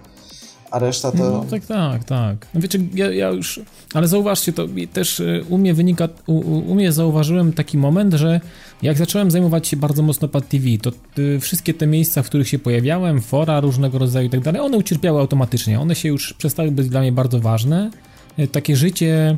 a 0.71 0.79
reszta 0.79 1.13
to... 1.13 1.19
No, 1.19 1.45
tak, 1.51 1.67
tak, 1.67 2.05
tak. 2.05 2.47
No 2.55 2.61
wiecie, 2.61 2.79
ja, 2.95 3.11
ja, 3.11 3.29
już... 3.29 3.61
Ale 3.95 4.09
zauważcie, 4.09 4.53
to 4.53 4.67
też 4.93 5.21
y, 5.21 5.45
u 5.49 5.59
mnie 5.59 5.75
wynika... 5.75 6.09
U, 6.27 6.39
u 6.71 6.75
mnie 6.75 6.93
zauważyłem 6.93 7.53
taki 7.53 7.79
moment, 7.79 8.15
że 8.15 8.41
jak 8.83 8.99
zacząłem 8.99 9.31
zajmować 9.31 9.69
się 9.69 9.77
bardzo 9.77 10.03
mocno 10.03 10.29
Pad 10.29 10.49
TV, 10.49 10.67
to 10.83 10.93
y, 11.19 11.41
wszystkie 11.41 11.75
te 11.75 11.87
miejsca, 11.87 12.23
w 12.23 12.27
których 12.27 12.49
się 12.49 12.59
pojawiałem, 12.59 13.21
fora 13.21 13.61
różnego 13.61 13.99
rodzaju 13.99 14.27
i 14.27 14.31
tak 14.31 14.41
dalej, 14.41 14.61
one 14.61 14.77
ucierpiały 14.77 15.21
automatycznie. 15.21 15.81
One 15.81 15.95
się 15.95 16.09
już 16.09 16.33
przestały 16.33 16.71
być 16.71 16.89
dla 16.89 17.01
mnie 17.01 17.13
bardzo 17.13 17.41
ważne. 17.41 17.91
Y, 18.39 18.49
takie 18.49 18.77
życie... 18.77 19.37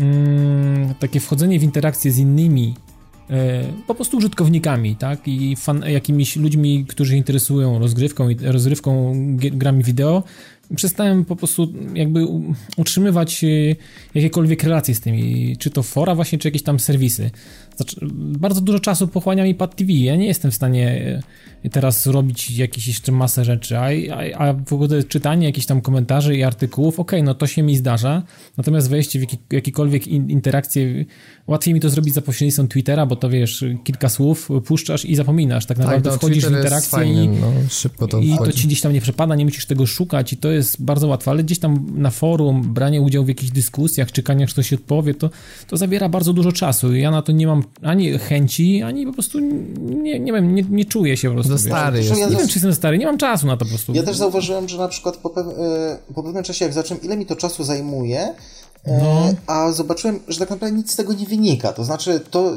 Mm, 0.00 0.94
takie 0.94 1.20
wchodzenie 1.20 1.58
w 1.58 1.62
interakcję 1.62 2.12
z 2.12 2.18
innymi 2.18 2.74
po 3.86 3.94
prostu 3.94 4.16
użytkownikami, 4.16 4.96
tak, 4.96 5.28
i 5.28 5.56
fan, 5.56 5.84
jakimiś 5.86 6.36
ludźmi, 6.36 6.84
którzy 6.88 7.16
interesują 7.16 7.78
rozgrywką, 7.78 8.28
rozgrywką, 8.42 9.12
grami 9.36 9.84
wideo, 9.84 10.22
przestałem 10.74 11.24
po 11.24 11.36
prostu 11.36 11.72
jakby 11.94 12.26
utrzymywać 12.76 13.44
e, 13.44 13.48
jakiekolwiek 14.14 14.62
relacje 14.62 14.94
z 14.94 15.00
tymi, 15.00 15.56
czy 15.58 15.70
to 15.70 15.82
fora 15.82 16.14
właśnie, 16.14 16.38
czy 16.38 16.48
jakieś 16.48 16.62
tam 16.62 16.80
serwisy. 16.80 17.30
Znaczy, 17.76 17.96
bardzo 18.12 18.60
dużo 18.60 18.80
czasu 18.80 19.08
pochłania 19.08 19.44
mi 19.44 19.54
Pad 19.54 19.76
TV, 19.76 19.92
ja 19.92 20.16
nie 20.16 20.26
jestem 20.26 20.50
w 20.50 20.54
stanie 20.54 21.20
e, 21.64 21.70
teraz 21.70 22.06
robić 22.06 22.50
jakieś 22.50 22.88
jeszcze 22.88 23.12
masę 23.12 23.44
rzeczy, 23.44 23.78
a, 23.78 23.88
a, 24.14 24.48
a 24.48 24.52
w 24.52 24.72
ogóle 24.72 25.04
czytanie 25.04 25.46
jakichś 25.46 25.66
tam 25.66 25.80
komentarzy 25.80 26.36
i 26.36 26.42
artykułów, 26.42 27.00
ok, 27.00 27.12
no 27.22 27.34
to 27.34 27.46
się 27.46 27.62
mi 27.62 27.76
zdarza, 27.76 28.22
natomiast 28.56 28.90
wejście 28.90 29.18
w 29.18 29.22
jaki, 29.22 29.38
jakiekolwiek 29.52 30.08
in, 30.08 30.30
interakcje, 30.30 31.04
łatwiej 31.46 31.74
mi 31.74 31.80
to 31.80 31.90
zrobić 31.90 32.14
za 32.14 32.22
pośrednictwem 32.22 32.68
Twittera, 32.68 33.06
bo 33.06 33.16
to 33.16 33.30
wiesz, 33.30 33.64
kilka 33.84 34.08
słów 34.08 34.48
puszczasz 34.66 35.04
i 35.04 35.14
zapominasz, 35.14 35.66
tak 35.66 35.78
naprawdę 35.78 36.02
tak, 36.02 36.12
no, 36.12 36.18
wchodzisz 36.18 36.44
Twitter 36.44 36.52
w 36.52 36.56
interakcję 36.56 36.90
fajny, 36.90 37.24
i, 37.24 37.28
no, 37.28 37.52
szybko 37.68 38.08
to, 38.08 38.20
i 38.20 38.36
to 38.36 38.52
ci 38.52 38.66
gdzieś 38.66 38.80
tam 38.80 38.92
nie 38.92 39.00
przepada, 39.00 39.34
nie 39.34 39.44
musisz 39.44 39.66
tego 39.66 39.86
szukać 39.86 40.32
i 40.32 40.36
to 40.36 40.50
jest 40.56 40.82
bardzo 40.82 41.08
łatwe, 41.08 41.30
ale 41.30 41.44
gdzieś 41.44 41.58
tam 41.58 41.86
na 41.94 42.10
forum, 42.10 42.62
branie 42.62 43.02
udziału 43.02 43.24
w 43.24 43.28
jakichś 43.28 43.52
dyskusjach, 43.52 44.12
czekanie, 44.12 44.44
aż 44.44 44.52
ktoś 44.52 44.68
się 44.68 44.76
odpowie, 44.76 45.14
to, 45.14 45.30
to 45.68 45.76
zabiera 45.76 46.08
bardzo 46.08 46.32
dużo 46.32 46.52
czasu 46.52 46.94
i 46.94 47.00
ja 47.00 47.10
na 47.10 47.22
to 47.22 47.32
nie 47.32 47.46
mam 47.46 47.62
ani 47.82 48.18
chęci, 48.18 48.82
ani 48.82 49.06
po 49.06 49.12
prostu 49.12 49.40
nie, 49.80 50.20
nie 50.20 50.32
wiem, 50.32 50.54
nie, 50.54 50.62
nie 50.70 50.84
czuję 50.84 51.16
się 51.16 51.28
po 51.28 51.34
prostu. 51.34 51.52
Za 51.52 51.58
stary 51.58 51.98
jest. 51.98 52.10
Ja 52.10 52.28
nie 52.28 52.36
wiem, 52.36 52.48
czy 52.48 52.54
jestem 52.54 52.74
stary, 52.74 52.98
nie 52.98 53.06
mam 53.06 53.18
czasu 53.18 53.46
na 53.46 53.56
to 53.56 53.64
po 53.64 53.68
prostu. 53.68 53.94
Ja 53.94 54.02
też 54.02 54.16
zauważyłem, 54.16 54.68
że 54.68 54.78
na 54.78 54.88
przykład 54.88 55.16
po, 55.16 55.30
pew 55.30 55.46
e, 55.46 55.98
po 56.14 56.22
pewnym 56.22 56.42
czasie, 56.42 56.64
jak 56.64 56.74
zacząłem, 56.74 57.02
ile 57.02 57.16
mi 57.16 57.26
to 57.26 57.36
czasu 57.36 57.64
zajmuje, 57.64 58.20
e, 58.84 59.02
no. 59.02 59.34
A 59.46 59.72
zobaczyłem, 59.72 60.20
że 60.28 60.38
tak 60.38 60.50
naprawdę 60.50 60.76
nic 60.76 60.92
z 60.92 60.96
tego 60.96 61.12
nie 61.12 61.26
wynika. 61.26 61.72
To 61.72 61.84
znaczy, 61.84 62.20
to 62.30 62.52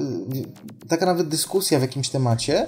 taka 0.87 1.05
nawet 1.05 1.27
dyskusja 1.27 1.79
w 1.79 1.81
jakimś 1.81 2.09
temacie 2.09 2.67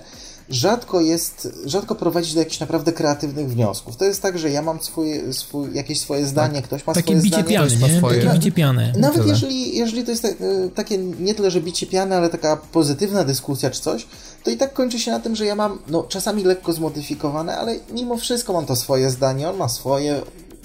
rzadko 0.52 1.02
jest, 1.02 1.48
rzadko 1.66 1.96
prowadzi 1.96 2.34
do 2.34 2.40
jakichś 2.40 2.60
naprawdę 2.60 2.92
kreatywnych 2.92 3.50
wniosków. 3.50 3.96
To 3.96 4.06
jest 4.06 4.22
tak, 4.22 4.40
że 4.40 4.50
ja 4.50 4.62
mam 4.62 4.82
swoje, 4.82 5.34
swój, 5.34 5.74
jakieś 5.74 6.00
swoje 6.00 6.26
zdanie, 6.26 6.56
tak. 6.56 6.64
ktoś 6.64 6.88
ma 6.88 6.94
takie 6.94 7.08
swoje 7.08 7.22
bicie 7.22 7.36
zdanie. 7.36 7.50
Piany, 7.50 7.68
ktoś 7.68 7.82
ma 7.82 7.98
swoje... 7.98 8.24
Takie 8.24 8.40
bicie 8.40 8.52
piany. 8.52 8.94
Nawet 8.98 9.28
jeżeli, 9.28 9.78
jeżeli 9.78 10.04
to 10.04 10.12
jest 10.12 10.24
tak, 10.24 10.32
e, 10.32 10.70
takie 10.76 10.98
nie 10.98 11.36
tyle, 11.36 11.52
że 11.52 11.62
bicie 11.62 11.88
piany, 11.88 12.16
ale 12.16 12.30
taka 12.30 12.58
pozytywna 12.58 13.24
dyskusja 13.24 13.70
czy 13.70 13.82
coś, 13.82 14.08
to 14.44 14.52
i 14.52 14.58
tak 14.58 14.74
kończy 14.74 15.00
się 15.00 15.12
na 15.12 15.20
tym, 15.20 15.36
że 15.36 15.46
ja 15.46 15.56
mam, 15.56 15.80
no 15.88 16.04
czasami 16.04 16.44
lekko 16.44 16.74
zmodyfikowane, 16.74 17.58
ale 17.58 17.76
mimo 17.92 18.18
wszystko 18.18 18.54
mam 18.54 18.66
to 18.66 18.76
swoje 18.76 19.10
zdanie, 19.10 19.50
on 19.50 19.58
ma 19.58 19.70
swoje, 19.70 20.22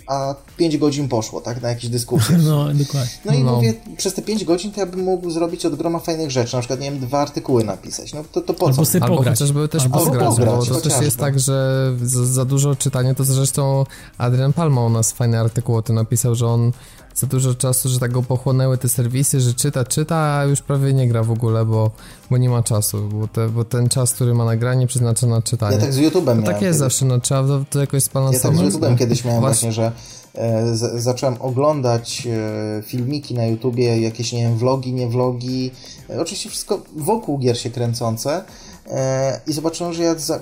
a 0.07 0.35
5 0.57 0.77
godzin 0.77 1.09
poszło, 1.09 1.41
tak, 1.41 1.63
na 1.63 1.69
jakieś 1.69 1.91
dyskusje. 1.91 2.39
No, 2.47 2.75
dokładnie. 2.75 3.11
No 3.25 3.35
i 3.35 3.43
no. 3.43 3.57
mówię, 3.57 3.75
przez 3.97 4.15
te 4.15 4.23
5 4.23 4.45
godzin 4.45 4.73
to 4.73 4.81
ja 4.81 4.87
bym 4.87 5.01
mógł 5.01 5.31
zrobić 5.31 5.67
od 5.67 5.75
groma 5.75 5.99
fajnych 5.99 6.31
rzeczy, 6.31 6.55
na 6.57 6.61
przykład, 6.61 6.81
nie 6.81 6.91
wiem, 6.91 7.01
dwa 7.01 7.19
artykuły 7.19 7.65
napisać, 7.65 8.15
no 8.15 8.25
to, 8.33 8.41
to 8.41 8.55
po 8.55 8.67
Albo 8.67 8.77
co? 8.77 8.85
Sobie 8.85 9.05
Albo 9.05 9.17
pograć. 9.17 9.35
chociażby 9.39 9.69
też 9.69 9.83
Albo 9.83 9.99
pograć, 9.99 10.29
pograć, 10.29 10.69
bo 10.69 10.75
to 10.75 10.81
też 10.81 11.01
jest 11.01 11.19
tak, 11.19 11.41
że 11.41 11.93
za, 12.03 12.27
za 12.27 12.45
dużo 12.45 12.77
czytania, 12.77 13.15
to 13.15 13.25
zresztą 13.25 13.85
Adrian 14.19 14.53
Palma 14.53 14.85
u 14.85 14.91
nas 14.91 15.13
fajny 15.13 15.41
artykuł 15.41 15.77
o 15.77 15.83
tym 15.83 15.97
napisał, 15.97 16.35
że 16.35 16.47
on 16.47 16.73
za 17.17 17.27
dużo 17.27 17.55
czasu, 17.55 17.89
że 17.89 17.99
tak 17.99 18.13
go 18.13 18.23
pochłonęły 18.23 18.79
te 18.79 18.89
serwisy, 18.89 19.41
że 19.41 19.55
czyta, 19.55 19.85
czyta, 19.85 20.17
a 20.17 20.45
już 20.45 20.63
prawie 20.63 20.93
nie 20.93 21.09
gra 21.09 21.23
w 21.23 21.31
ogóle, 21.31 21.65
bo, 21.65 21.91
bo 22.31 22.37
nie 22.37 22.49
ma 22.49 22.63
czasu, 22.63 23.09
bo, 23.09 23.29
te, 23.29 23.49
bo 23.49 23.65
ten 23.65 23.89
czas, 23.89 24.13
który 24.13 24.35
ma 24.35 24.45
nagranie 24.45 24.87
przeznacza 24.87 25.27
na 25.27 25.43
czytanie. 25.43 25.77
Ja 25.77 25.83
tak 25.83 25.93
z 25.93 25.99
YouTube'em 25.99 26.37
no, 26.37 26.43
Tak 26.43 26.63
jest 26.63 26.79
zawsze, 26.79 27.05
no 27.05 27.21
trzeba 27.21 27.43
to, 27.43 27.65
to 27.71 27.81
jakoś 27.81 28.03
zbalansować. 28.03 28.59
Ja 28.59 28.63
tak 28.63 28.73
z 28.73 28.75
YouTube'em 28.75 28.99
kiedyś 28.99 29.25
miałem 29.25 29.41
właśnie, 29.41 29.73
właśnie 29.73 29.73
że 29.73 29.93
e, 30.35 30.77
z, 30.77 31.03
zacząłem 31.03 31.37
oglądać 31.41 32.27
e, 32.27 32.83
filmiki 32.83 33.35
na 33.35 33.47
YouTubie, 33.47 34.01
jakieś, 34.01 34.33
nie 34.33 34.43
wiem, 34.43 34.59
vlogi, 34.59 34.93
nie 34.93 35.09
vlogi, 35.09 35.71
e, 36.11 36.21
oczywiście 36.21 36.51
wszystko 36.51 36.83
wokół 36.97 37.39
gier 37.39 37.59
się 37.59 37.71
kręcące 37.71 38.45
e, 38.87 39.41
i 39.47 39.53
zobaczyłem, 39.53 39.93
że 39.93 40.03
ja 40.03 40.15
za, 40.15 40.41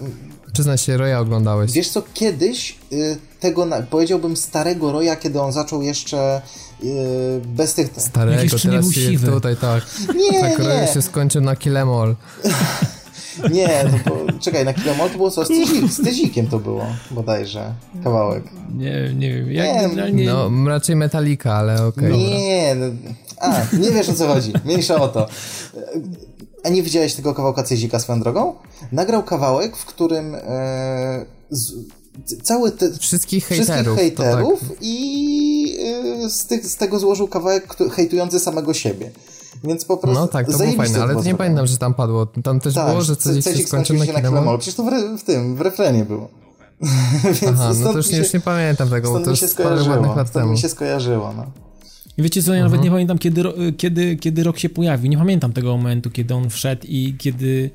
Przyznaj 0.54 0.78
się, 0.78 0.96
Roya 0.96 1.14
oglądałeś. 1.20 1.72
Wiesz 1.72 1.88
co, 1.88 2.02
kiedyś 2.14 2.78
y, 2.92 3.16
tego, 3.40 3.66
powiedziałbym 3.90 4.36
starego 4.36 4.92
Roya, 4.92 5.16
kiedy 5.20 5.40
on 5.40 5.52
zaczął 5.52 5.82
jeszcze 5.82 6.42
bez 7.46 7.74
tych... 7.74 7.90
Starego, 7.96 8.42
jeszcze 8.42 8.68
teraz 8.68 8.92
siwy. 8.92 9.26
tutaj 9.26 9.56
tak. 9.56 9.84
Nie, 10.16 10.40
tak, 10.40 10.58
nie. 10.58 10.88
Się 10.94 11.02
skończył 11.02 11.42
na 11.42 11.56
Kilemol. 11.56 12.16
nie, 13.52 13.84
to, 14.04 14.38
czekaj, 14.40 14.64
na 14.64 14.74
Kilemol 14.74 15.10
to 15.10 15.16
było 15.16 15.30
co? 15.30 15.44
Z, 15.44 15.48
tyzik, 15.48 15.92
z 15.92 16.02
tyzikiem 16.04 16.46
to 16.46 16.58
było 16.58 16.86
bodajże, 17.10 17.74
kawałek. 18.04 18.44
Nie, 18.76 19.14
nie 19.14 19.34
wiem. 19.34 19.52
Ja, 19.52 19.88
nie, 19.88 20.12
nie, 20.12 20.26
no, 20.26 20.50
raczej 20.68 20.96
Metallica, 20.96 21.54
ale 21.54 21.86
okej. 21.86 22.12
Okay. 22.12 22.18
Nie, 22.18 22.74
no, 22.74 22.86
a, 23.40 23.76
nie 23.76 23.90
wiesz 23.90 24.08
o 24.08 24.14
co 24.14 24.26
chodzi. 24.26 24.52
Mniejsza 24.64 24.96
o 24.96 25.08
to. 25.08 25.28
A 26.64 26.68
nie 26.68 26.82
widziałeś 26.82 27.14
tego 27.14 27.34
kawałka 27.34 27.62
Cyzika 27.62 27.98
swoją 27.98 28.20
drogą? 28.20 28.54
Nagrał 28.92 29.22
kawałek, 29.22 29.76
w 29.76 29.84
którym 29.84 30.34
e, 30.34 31.26
z, 31.50 31.72
cały 32.42 32.72
te, 32.72 32.98
wszystkich 32.98 33.46
hejterów, 33.46 33.74
wszystkich 33.74 33.94
hejterów 33.94 34.60
tak. 34.60 34.78
i 34.80 35.78
e, 36.24 36.30
z, 36.30 36.46
tych, 36.46 36.66
z 36.66 36.76
tego 36.76 36.98
złożył 36.98 37.28
kawałek 37.28 37.76
hejtujący 37.92 38.40
samego 38.40 38.74
siebie. 38.74 39.10
Więc 39.64 39.84
po 39.84 39.96
prostu. 39.96 40.20
No 40.20 40.28
tak, 40.28 40.46
to 40.46 40.58
było 40.58 40.72
fajne, 40.72 41.02
ale 41.02 41.14
to 41.14 41.22
nie 41.22 41.34
pamiętam, 41.34 41.66
że 41.66 41.78
tam 41.78 41.94
padło. 41.94 42.26
Tam 42.26 42.60
też 42.60 42.74
tak, 42.74 42.88
było, 42.88 43.02
że 43.02 43.16
coś 43.16 43.44
się 43.44 43.66
skończył 43.66 43.96
na, 43.96 44.30
na 44.30 44.58
Przecież 44.58 44.74
to 44.74 44.82
w, 44.82 45.20
w 45.20 45.24
tym, 45.24 45.56
w 45.56 45.60
refrenie 45.60 46.04
było. 46.04 46.28
Więc 47.24 47.42
Aha, 47.42 47.72
no 47.80 47.92
to 47.92 47.96
już, 47.96 48.10
się, 48.10 48.16
już 48.16 48.32
nie 48.32 48.40
pamiętam 48.40 48.90
tego, 48.90 49.12
bo 49.12 49.20
to 49.20 49.30
już 49.30 49.42
jest 49.42 49.56
parę 49.56 49.82
ładnych 49.82 50.16
lat 50.16 50.30
temu. 50.30 50.52
mi 50.52 50.58
się 50.58 50.68
skojarzyło, 50.68 51.32
no. 51.36 51.46
I 52.16 52.22
wiecie 52.22 52.42
co, 52.42 52.54
ja 52.54 52.60
-huh. 52.60 52.64
nawet 52.64 52.82
nie 52.82 52.90
pamiętam, 52.90 53.18
kiedy, 53.18 53.42
kiedy, 53.76 54.16
kiedy 54.16 54.44
rok 54.44 54.58
się 54.58 54.68
pojawił. 54.68 55.10
Nie 55.10 55.18
pamiętam 55.18 55.52
tego 55.52 55.76
momentu, 55.76 56.10
kiedy 56.10 56.34
on 56.34 56.50
wszedł 56.50 56.82
i 56.88 57.14
kiedy, 57.18 57.70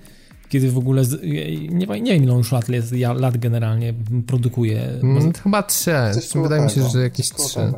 kiedy 0.49 0.71
w 0.71 0.77
ogóle. 0.77 1.05
Z, 1.05 1.23
nie, 1.23 1.87
nie 1.87 1.87
wiem, 1.87 2.23
ile 2.23 2.31
on 2.31 2.37
już 2.37 2.51
lat, 2.51 2.69
jest, 2.69 2.93
lat 3.15 3.37
generalnie 3.37 3.93
produkuje. 4.27 4.81
Mm, 5.03 5.33
chyba 5.33 5.63
trzy. 5.63 5.95
Wydaje 6.35 6.63
mi 6.63 6.69
się, 6.69 6.89
że 6.89 7.01
jakieś 7.01 7.29
trzy. 7.29 7.73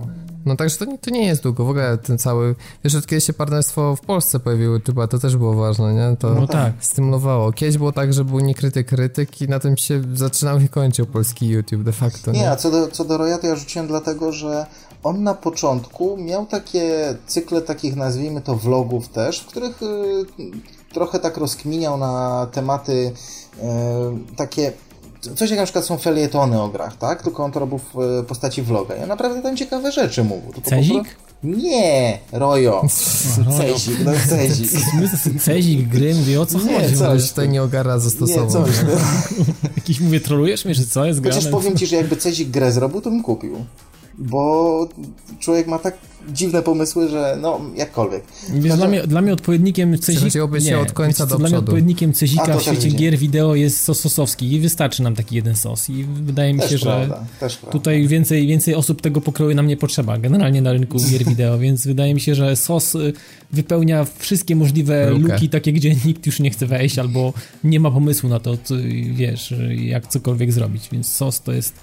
No 0.46 0.56
także 0.56 0.78
to, 0.78 0.86
to 1.02 1.10
nie 1.10 1.26
jest 1.26 1.44
długo. 1.44 1.66
W 1.66 1.70
ogóle 1.70 1.98
ten 1.98 2.18
cały... 2.18 2.56
Wiesz, 2.84 2.96
od 2.96 3.08
kiedy 3.08 3.22
się 3.22 3.34
partnerstwo 3.34 3.96
w 3.96 4.02
Polsce 4.02 4.40
pojawiło 4.40 4.78
chyba 4.86 5.08
to 5.08 5.20
też 5.20 5.38
było 5.38 5.54
ważne, 5.54 5.94
nie? 5.94 6.18
To 6.18 6.34
no 6.34 6.48
tak. 6.48 6.74
stymulowało. 6.80 7.52
Kiedyś 7.52 7.78
było 7.78 7.92
tak, 7.92 8.14
że 8.14 8.26
był 8.26 8.40
nie 8.40 8.56
krytyk, 8.56 8.88
krytyk 8.88 9.42
i 9.42 9.48
na 9.48 9.60
tym 9.60 9.78
się 9.78 10.02
zaczynał 10.14 10.60
i 10.60 10.70
kończył 10.70 11.06
polski 11.06 11.48
YouTube 11.48 11.84
de 11.84 11.92
facto, 11.92 12.32
nie? 12.32 12.40
Nie, 12.40 12.52
a 12.52 12.56
co 12.56 12.72
do, 12.72 12.88
co 12.88 13.06
do 13.06 13.18
Roya 13.18 13.38
to 13.42 13.48
ja 13.48 13.56
rzuciłem 13.56 13.88
dlatego, 13.88 14.32
że 14.32 14.66
on 15.04 15.24
na 15.24 15.34
początku 15.34 16.18
miał 16.18 16.46
takie 16.46 17.16
cykle 17.28 17.62
takich, 17.62 17.96
nazwijmy 17.96 18.42
to 18.42 18.56
vlogów 18.56 19.10
też, 19.10 19.40
w 19.40 19.46
których 19.46 19.84
y, 19.84 20.26
trochę 20.94 21.20
tak 21.20 21.38
rozkminiał 21.38 21.98
na 21.98 22.48
tematy 22.52 23.12
y, 23.58 23.62
takie 24.36 24.74
coś 25.36 25.50
jak 25.50 25.60
na 25.60 25.66
przykład 25.66 25.86
są 25.86 25.98
felietony 25.98 26.62
o 26.62 26.70
grach, 26.70 26.98
tak? 26.98 27.24
Tylko 27.24 27.44
on 27.44 27.52
to 27.52 27.60
robił 27.60 27.78
w 27.78 28.00
e, 28.00 28.24
postaci 28.24 28.62
vloga. 28.62 28.96
Ja 28.96 29.06
naprawdę 29.08 29.42
tam 29.42 29.58
ciekawe 29.58 29.92
rzeczy 29.92 30.24
mówił. 30.24 30.54
Tylko 30.54 30.70
Cezik? 30.70 31.16
Nie, 31.44 32.20
Rojo. 32.32 32.88
Cezik, 33.58 33.98
no 34.06 34.12
Cezik. 34.30 34.72
Cezik, 35.46 35.88
Grym, 35.88 36.24
wie 36.24 36.42
o 36.42 36.46
co 36.46 36.58
nie, 36.58 36.82
chodzi? 36.82 36.98
Coś 36.98 37.30
tutaj 37.30 37.50
nie 37.50 37.64
ogara 37.64 38.00
zastosował. 38.00 38.46
Nie, 38.46 38.52
coś. 38.52 38.76
No. 38.84 38.92
Jakiś 39.78 40.00
mówię, 40.00 40.20
trolujesz 40.20 40.66
mnie, 40.66 40.76
że 40.76 40.86
co 40.86 41.06
jest 41.06 41.20
grane? 41.20 41.36
Chociaż 41.36 41.52
powiem 41.52 41.78
ci, 41.78 41.88
że 41.88 41.96
jakby 41.96 42.16
Cezik 42.16 42.50
grę 42.50 42.72
zrobił, 42.72 43.02
to 43.02 43.10
bym 43.10 43.24
kupił 43.24 43.66
bo 44.18 44.88
człowiek 45.40 45.68
ma 45.68 45.80
tak 45.80 45.98
dziwne 46.30 46.62
pomysły, 46.62 47.10
że 47.10 47.38
no, 47.42 47.62
jakkolwiek. 47.76 48.24
Wiesz, 48.54 48.76
dla, 48.76 48.88
mnie, 48.88 49.08
dla 49.08 49.22
mnie 49.22 49.34
odpowiednikiem 49.34 49.98
Cezika... 49.98 50.30
się 50.60 50.80
od 50.80 50.92
końca 50.92 51.26
do 51.26 51.38
Dla 51.38 51.50
mnie 51.50 51.58
odpowiednikiem 51.58 52.14
Cezika 52.14 52.58
w 52.58 52.62
świecie 52.62 52.90
gier 52.90 53.18
wideo 53.18 53.56
jest 53.56 53.84
sos 53.84 54.00
sosowski 54.00 54.54
i 54.54 54.60
wystarczy 54.60 55.04
nam 55.04 55.16
taki 55.16 55.36
jeden 55.36 55.56
sos 55.56 55.90
i 55.90 56.04
wydaje 56.04 56.54
mi 56.54 56.60
też 56.60 56.70
się, 56.70 56.78
prawda, 56.80 57.26
że 57.42 57.72
tutaj 57.72 58.08
więcej, 58.08 58.48
więcej 58.48 58.76
osób 58.76 59.02
tego 59.02 59.22
pokroju 59.22 59.56
nam 59.56 59.68
nie 59.68 59.78
potrzeba, 59.78 60.18
generalnie 60.18 60.62
na 60.62 60.74
rynku 60.74 60.98
gier 61.12 61.26
wideo, 61.26 61.60
więc 61.60 61.88
wydaje 61.88 62.14
mi 62.14 62.22
się, 62.22 62.36
że 62.36 62.56
sos 62.56 62.96
y, 62.96 63.14
wypełnia 63.52 64.06
wszystkie 64.18 64.56
możliwe 64.56 65.10
Lukę. 65.10 65.34
luki, 65.34 65.50
takie 65.50 65.74
gdzie 65.74 65.96
nikt 66.06 66.26
już 66.26 66.40
nie 66.40 66.50
chce 66.50 66.66
wejść 66.66 67.00
albo 67.00 67.34
nie 67.64 67.80
ma 67.80 67.92
pomysłu 67.92 68.30
na 68.30 68.40
to, 68.40 68.58
co, 68.64 68.76
wiesz, 69.14 69.54
jak 69.76 70.08
cokolwiek 70.08 70.52
zrobić, 70.54 70.90
więc 70.92 71.08
sos 71.08 71.42
to 71.42 71.52
jest 71.52 71.74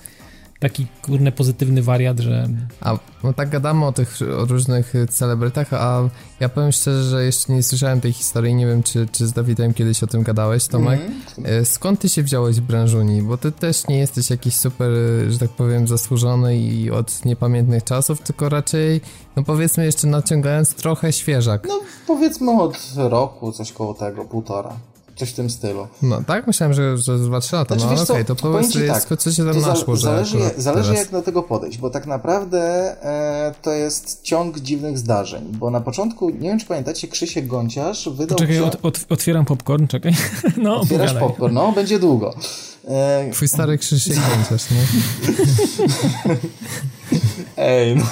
taki 0.60 0.86
kurny 1.02 1.32
pozytywny 1.32 1.82
wariat, 1.82 2.18
że... 2.18 2.48
A 2.80 2.98
no 3.24 3.32
tak 3.32 3.48
gadamy 3.48 3.86
o 3.86 3.92
tych 3.92 4.18
o 4.38 4.44
różnych 4.44 4.92
celebrytach, 5.10 5.72
a 5.72 6.08
ja 6.40 6.48
powiem 6.48 6.72
szczerze, 6.72 7.02
że 7.02 7.24
jeszcze 7.24 7.52
nie 7.52 7.62
słyszałem 7.62 8.00
tej 8.00 8.12
historii, 8.12 8.54
nie 8.54 8.66
wiem 8.66 8.82
czy, 8.82 9.08
czy 9.12 9.26
z 9.26 9.32
Dawidem 9.32 9.74
kiedyś 9.74 10.02
o 10.02 10.06
tym 10.06 10.22
gadałeś, 10.22 10.66
Tomek. 10.66 11.00
Mm. 11.38 11.64
Skąd 11.64 12.00
ty 12.00 12.08
się 12.08 12.22
wziąłeś 12.22 12.56
w 12.56 12.60
branżuni? 12.60 13.22
Bo 13.22 13.36
ty 13.36 13.52
też 13.52 13.88
nie 13.88 13.98
jesteś 13.98 14.30
jakiś 14.30 14.54
super, 14.54 14.90
że 15.28 15.38
tak 15.38 15.50
powiem, 15.50 15.88
zasłużony 15.88 16.58
i 16.58 16.90
od 16.90 17.24
niepamiętnych 17.24 17.84
czasów, 17.84 18.20
tylko 18.20 18.48
raczej, 18.48 19.00
no 19.36 19.42
powiedzmy 19.42 19.84
jeszcze 19.84 20.06
naciągając 20.06 20.74
trochę 20.74 21.12
świeżak. 21.12 21.66
No 21.68 21.80
powiedzmy 22.06 22.62
od 22.62 22.76
roku, 22.96 23.52
coś 23.52 23.72
koło 23.72 23.94
tego, 23.94 24.24
półtora. 24.24 24.76
Coś 25.18 25.30
w 25.30 25.34
tym 25.34 25.50
stylu. 25.50 25.86
No 26.02 26.22
tak? 26.26 26.46
Myślałem, 26.46 26.74
że, 26.74 26.96
że 26.96 27.12
2-3 27.12 27.52
lata. 27.52 27.74
Znaczy, 27.78 27.94
no 27.96 28.02
okej, 28.02 28.14
okay, 28.14 28.24
to 28.24 28.36
powiedz, 28.36 28.72
tak, 28.88 29.18
co 29.18 29.32
się 29.32 29.52
tam 29.52 29.60
naszło, 29.60 29.96
Zależy, 29.96 30.38
zależy 30.56 30.94
jak 30.94 31.10
do 31.10 31.22
tego 31.22 31.42
podejść, 31.42 31.78
bo 31.78 31.90
tak 31.90 32.06
naprawdę 32.06 32.60
e, 33.02 33.54
to 33.62 33.72
jest 33.72 34.22
ciąg 34.22 34.60
dziwnych 34.60 34.98
zdarzeń, 34.98 35.44
bo 35.52 35.70
na 35.70 35.80
początku, 35.80 36.30
nie 36.30 36.48
wiem 36.48 36.58
czy 36.58 36.66
pamiętacie, 36.66 37.08
Krzysiek 37.08 37.46
Gąciarz 37.46 38.08
wydał... 38.08 38.38
Czekaj, 38.38 38.60
od, 38.60 38.76
od, 38.82 39.06
otwieram 39.08 39.44
popcorn, 39.44 39.86
czekaj. 39.86 40.12
No, 40.56 40.80
Otwierasz 40.80 41.08
pogadaj. 41.08 41.28
popcorn, 41.28 41.54
no, 41.54 41.72
będzie 41.72 41.98
długo. 41.98 42.34
E... 42.88 43.30
Twój 43.32 43.48
stary 43.48 43.78
Krzysiek 43.78 44.16
Gąciarz, 44.16 44.70
nie? 44.70 44.86
Ej, 47.56 47.96
no. 47.96 48.04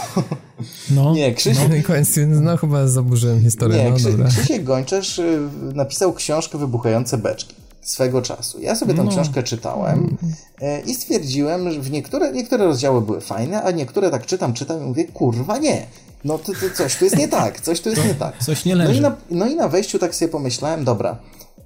No, 0.91 1.15
nie, 1.15 1.35
Krzysiek... 1.35 1.69
No, 1.69 1.75
końcu, 1.87 2.21
no 2.27 2.57
chyba 2.57 2.89
zaburzyłem 2.89 3.43
historię. 3.43 3.85
Nie, 3.85 3.91
no, 3.91 3.97
Krzy... 3.97 4.11
dobra. 4.11 4.29
Krzysiek 4.29 4.65
Gończesz 4.65 5.19
y, 5.19 5.49
napisał 5.75 6.13
książkę 6.13 6.59
Wybuchające 6.59 7.19
beczki 7.19 7.55
swego 7.81 8.23
czasu. 8.23 8.61
Ja 8.61 8.77
sobie 8.77 8.95
tę 8.95 9.05
no. 9.05 9.11
książkę 9.11 9.43
czytałem 9.43 10.17
y, 10.63 10.81
i 10.87 10.95
stwierdziłem, 10.95 11.71
że 11.71 11.81
w 11.81 11.91
niektóre, 11.91 12.33
niektóre 12.33 12.65
rozdziały 12.65 13.01
były 13.01 13.21
fajne, 13.21 13.63
a 13.63 13.71
niektóre 13.71 14.11
tak 14.11 14.27
czytam, 14.27 14.53
czytam 14.53 14.83
i 14.83 14.85
mówię, 14.85 15.05
kurwa 15.05 15.59
nie. 15.59 15.87
No 16.25 16.39
to, 16.39 16.53
to 16.53 16.77
coś 16.77 16.97
tu 16.97 17.05
jest 17.05 17.17
nie 17.17 17.29
tak, 17.29 17.61
coś 17.61 17.81
tu 17.81 17.89
jest 17.89 18.05
nie 18.05 18.15
tak. 18.15 18.39
Coś 18.39 18.65
nie 18.65 18.77
leży. 18.77 18.93
No 18.93 18.99
i 18.99 19.01
na, 19.01 19.17
no 19.31 19.47
i 19.47 19.57
na 19.57 19.69
wejściu 19.69 19.99
tak 19.99 20.15
sobie 20.15 20.29
pomyślałem, 20.29 20.85
dobra, 20.85 21.19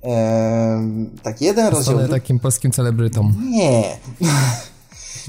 e, 0.04 0.88
tak 1.22 1.40
jeden 1.40 1.66
rozdział... 1.66 2.08
takim 2.08 2.38
polskim 2.38 2.70
celebrytom. 2.70 3.34
Nie. 3.50 3.96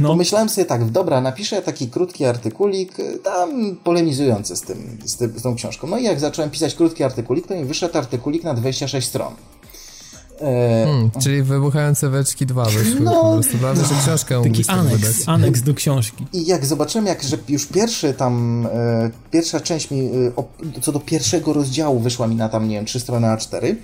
No. 0.01 0.07
Pomyślałem 0.07 0.49
sobie 0.49 0.65
tak, 0.65 0.89
dobra, 0.89 1.21
napiszę 1.21 1.61
taki 1.61 1.89
krótki 1.89 2.25
artykulik, 2.25 2.99
y, 2.99 3.19
tam 3.23 3.75
polemizujący 3.83 4.55
z, 4.55 4.61
tym, 4.61 4.97
z, 5.05 5.17
tym, 5.17 5.39
z 5.39 5.41
tą 5.41 5.55
książką. 5.55 5.87
No 5.87 5.97
i 5.97 6.03
jak 6.03 6.19
zacząłem 6.19 6.51
pisać 6.51 6.75
krótki 6.75 7.03
artykulik, 7.03 7.47
to 7.47 7.55
mi 7.55 7.65
wyszedł 7.65 7.97
artykulik 7.97 8.43
na 8.43 8.53
26 8.53 9.07
stron. 9.07 9.33
E, 10.41 10.85
hmm, 10.85 11.11
czyli 11.23 11.43
wybuchające 11.43 12.09
weczki 12.09 12.45
2 12.45 12.65
wyszły 12.65 12.99
no, 12.99 13.11
po 13.11 13.33
prostu, 13.33 13.57
prawda, 13.57 13.83
że 13.83 13.95
książkę 13.95 14.41
Taki 14.43 14.65
tak 14.65 14.77
aneks, 14.77 15.29
aneks 15.29 15.61
do 15.61 15.73
książki. 15.73 16.25
I 16.33 16.45
jak 16.45 16.65
zobaczyłem, 16.65 17.05
jak 17.05 17.23
że 17.23 17.37
już 17.49 17.65
pierwszy 17.65 18.13
tam, 18.13 18.65
e, 18.73 19.11
pierwsza 19.31 19.59
część 19.59 19.91
mi, 19.91 19.99
e, 19.99 20.35
o, 20.35 20.43
co 20.81 20.91
do 20.91 20.99
pierwszego 20.99 21.53
rozdziału 21.53 21.99
wyszła 21.99 22.27
mi 22.27 22.35
na 22.35 22.49
tam, 22.49 22.67
nie 22.67 22.75
wiem, 22.75 22.85
3 22.85 22.99
strony 22.99 23.27
A4, 23.27 23.75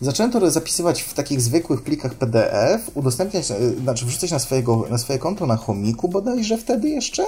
zacząłem 0.00 0.32
to 0.32 0.50
zapisywać 0.50 1.02
w 1.02 1.14
takich 1.14 1.40
zwykłych 1.40 1.82
plikach 1.82 2.14
PDF, 2.14 2.90
udostępniać, 2.94 3.50
e, 3.50 3.70
znaczy 3.82 4.06
wrzucać 4.06 4.30
na, 4.30 4.38
swojego, 4.38 4.86
na 4.90 4.98
swoje 4.98 5.18
konto 5.18 5.46
na 5.46 5.56
chomiku 5.56 6.08
bodajże 6.08 6.58
wtedy 6.58 6.88
jeszcze. 6.88 7.24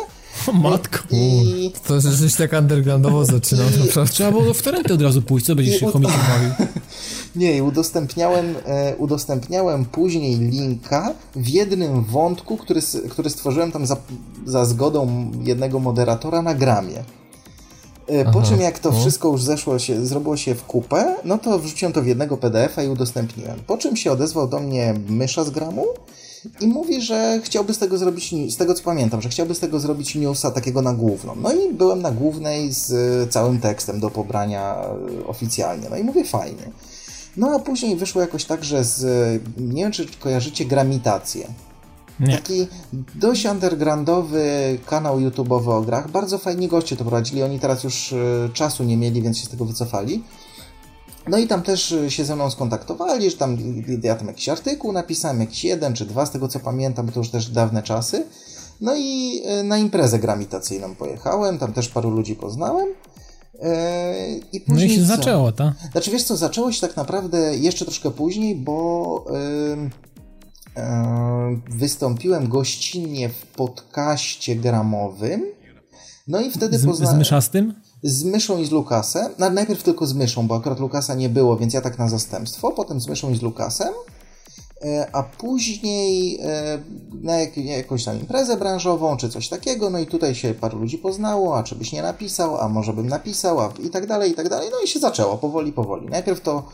O 0.47 0.53
matko. 0.53 0.99
I... 1.11 1.73
To 1.87 2.01
żeś 2.01 2.35
tak 2.35 2.53
undergroundowo 2.53 3.25
zaczynał. 3.35 3.67
Naprawdę. 3.67 4.13
Trzeba 4.13 4.31
było 4.31 4.55
w 4.55 4.63
torenty 4.63 4.95
od 4.95 5.03
razu 5.03 5.23
pójść, 5.23 5.47
co 5.47 5.55
będziesz 5.55 5.81
się 5.81 5.87
chomikiem 5.87 6.21
bawił? 6.29 6.51
Nie, 7.37 7.65
udostępniałem, 7.65 8.55
e, 8.67 8.97
udostępniałem 8.97 9.85
później 9.85 10.37
linka 10.37 11.15
w 11.37 11.49
jednym 11.49 12.05
wątku, 12.05 12.57
który, 12.57 12.81
który 13.11 13.31
stworzyłem 13.31 13.73
tam 13.73 13.87
za, 13.87 13.97
za 14.47 14.65
zgodą 14.65 15.31
jednego 15.45 15.79
moderatora 15.79 16.43
na 16.43 16.55
gramie. 16.55 17.05
E, 18.07 18.25
po 18.25 18.39
Aha, 18.39 18.49
czym 18.49 18.61
jak 18.61 18.79
to 18.79 18.91
no. 18.91 19.01
wszystko 19.01 19.29
już 19.29 19.43
zeszło 19.43 19.79
się, 19.79 20.07
zrobiło 20.07 20.37
się 20.37 20.55
w 20.55 20.65
kupę, 20.65 21.17
no 21.25 21.39
to 21.39 21.59
wrzuciłem 21.59 21.93
to 21.93 22.03
w 22.03 22.07
jednego 22.07 22.37
PDF-a 22.37 22.83
i 22.83 22.89
udostępniłem. 22.89 23.59
Po 23.67 23.79
czym 23.79 23.97
się 23.97 24.13
odezwał 24.13 24.49
do 24.49 24.61
mnie 24.61 24.95
mysza 25.09 25.45
z 25.45 25.51
gramu 25.51 25.87
i 26.61 26.67
mówi, 26.67 27.03
że 27.03 27.41
chciałby 27.45 27.75
z 27.75 27.79
tego 27.79 27.99
zrobić, 27.99 28.35
z 28.55 28.57
tego 28.57 28.75
co 28.75 28.83
pamiętam, 28.83 29.23
że 29.23 29.29
chciałby 29.29 29.55
z 29.55 29.61
tego 29.61 29.81
zrobić 29.81 30.15
newsa 30.15 30.51
takiego 30.51 30.83
na 30.83 30.95
główną. 30.95 31.35
No 31.43 31.53
i 31.53 31.75
byłem 31.75 32.03
na 32.03 32.11
głównej 32.11 32.73
z 32.73 32.93
całym 33.33 33.61
tekstem 33.61 34.01
do 34.01 34.11
pobrania 34.11 34.77
e, 35.21 35.27
oficjalnie. 35.27 35.89
No 35.91 35.97
i 35.97 36.05
mówię 36.05 36.25
fajnie. 36.25 36.71
No 37.37 37.55
a 37.55 37.59
później 37.59 37.97
wyszło 37.97 38.21
jakoś 38.21 38.45
tak, 38.45 38.65
że 38.65 38.85
z, 38.85 39.03
nie 39.59 39.83
wiem 39.83 39.93
czy 39.93 40.07
kojarzycie 40.21 40.65
Gramitację. 40.65 41.47
Nie. 42.21 42.37
Taki 42.39 42.67
dość 43.15 43.47
undergroundowy 43.47 44.79
kanał 44.87 45.21
YouTube'owy 45.21 45.71
o 45.71 45.83
grach. 45.83 46.11
Bardzo 46.11 46.39
fajni 46.39 46.69
goście 46.69 46.97
to 46.97 47.05
prowadzili. 47.05 47.43
Oni 47.43 47.61
teraz 47.61 47.85
już 47.85 48.13
e, 48.13 48.17
czasu 48.53 48.85
nie 48.85 48.97
mieli, 48.97 49.23
więc 49.23 49.39
się 49.39 49.47
z 49.47 49.49
tego 49.49 49.65
wycofali. 49.65 50.23
No 51.29 51.39
i 51.39 51.47
tam 51.47 51.63
też 51.63 51.93
e, 51.93 52.11
się 52.11 52.25
ze 52.25 52.35
mną 52.35 52.51
skontaktowali, 52.51 53.31
że 53.31 53.37
tam 53.37 53.59
ja 54.03 54.15
tam 54.15 54.29
jakiś 54.29 54.49
artykuł 54.49 54.93
napisałem, 54.93 55.41
jakiś 55.41 55.65
jeden 55.65 55.95
czy 55.95 56.07
dwa 56.07 56.27
z 56.27 56.31
tego 56.31 56.49
co 56.49 56.61
pamiętam, 56.61 57.07
bo 57.07 57.13
to 57.13 57.21
już 57.21 57.31
też 57.31 57.49
dawne 57.51 57.83
czasy. 57.83 58.27
No 58.81 58.95
i 58.97 59.43
e, 59.45 59.63
na 59.63 59.79
imprezę 59.79 60.19
gramitacyjną 60.19 60.95
pojechałem, 60.95 61.59
tam 61.59 61.73
też 61.73 61.89
paru 61.89 62.11
ludzi 62.11 62.37
poznałem. 62.37 62.89
I 64.53 64.61
no 64.69 64.83
i 64.83 64.91
się 64.91 65.01
co? 65.01 65.07
zaczęło, 65.07 65.53
tak? 65.53 65.75
Znaczy 65.93 66.11
wiesz 66.11 66.25
co, 66.25 66.37
zaczęło 66.37 66.73
się 66.73 66.81
tak 66.81 66.97
naprawdę 66.97 67.57
jeszcze 67.57 67.85
troszkę 67.85 68.11
później, 68.11 68.57
bo 68.57 69.25
wystąpiłem 71.71 72.49
gościnnie 72.49 73.29
w 73.29 73.47
podcaście 73.47 74.57
gramowym. 74.57 75.43
No 76.29 76.41
i 76.41 76.51
wtedy 76.51 76.79
poznałem... 76.79 77.17
Z 77.17 77.19
myszastym? 77.19 77.75
Z 78.03 78.25
myszą 78.25 78.59
i 78.59 78.67
z 78.67 78.71
Lukasem. 78.71 79.33
Najpierw 79.39 79.83
tylko 79.83 80.07
z 80.07 80.15
myszą, 80.15 80.47
bo 80.47 80.57
akurat 80.57 80.81
Lukasa 80.81 81.15
nie 81.15 81.29
było, 81.29 81.57
więc 81.57 81.75
ja 81.75 81.81
tak 81.81 81.99
na 81.99 82.09
zastępstwo. 82.09 82.71
Potem 82.71 83.01
z 83.01 83.09
myszą 83.09 83.31
i 83.31 83.37
z 83.37 83.43
Lukasem. 83.43 83.95
E, 84.85 85.09
a 85.13 85.23
później 85.23 86.39
e, 86.43 86.79
na 87.23 87.33
jakąś 87.55 88.05
tam 88.05 88.21
imprezę 88.21 88.57
branżową, 88.57 89.17
czy 89.17 89.29
coś 89.29 89.49
takiego, 89.49 89.91
no 89.91 89.99
i 89.99 90.07
tutaj 90.07 90.35
się 90.35 90.55
paru 90.55 90.79
ludzi 90.79 90.99
poznało, 90.99 91.59
a 91.59 91.63
czy 91.63 91.75
byś 91.75 91.93
nie 91.93 92.03
napisał, 92.03 92.61
a 92.61 92.69
może 92.69 92.93
bym 92.93 93.09
napisał, 93.09 93.61
a 93.61 93.73
i 93.83 93.91
tak 93.91 94.07
dalej, 94.07 94.31
i 94.31 94.35
tak 94.35 94.49
dalej. 94.49 94.69
No 94.73 94.77
i 94.85 94.89
się 94.89 95.01
zaczęło, 95.01 95.39
powoli, 95.39 95.73
powoli. 95.73 96.07
Najpierw 96.09 96.41
to, 96.41 96.69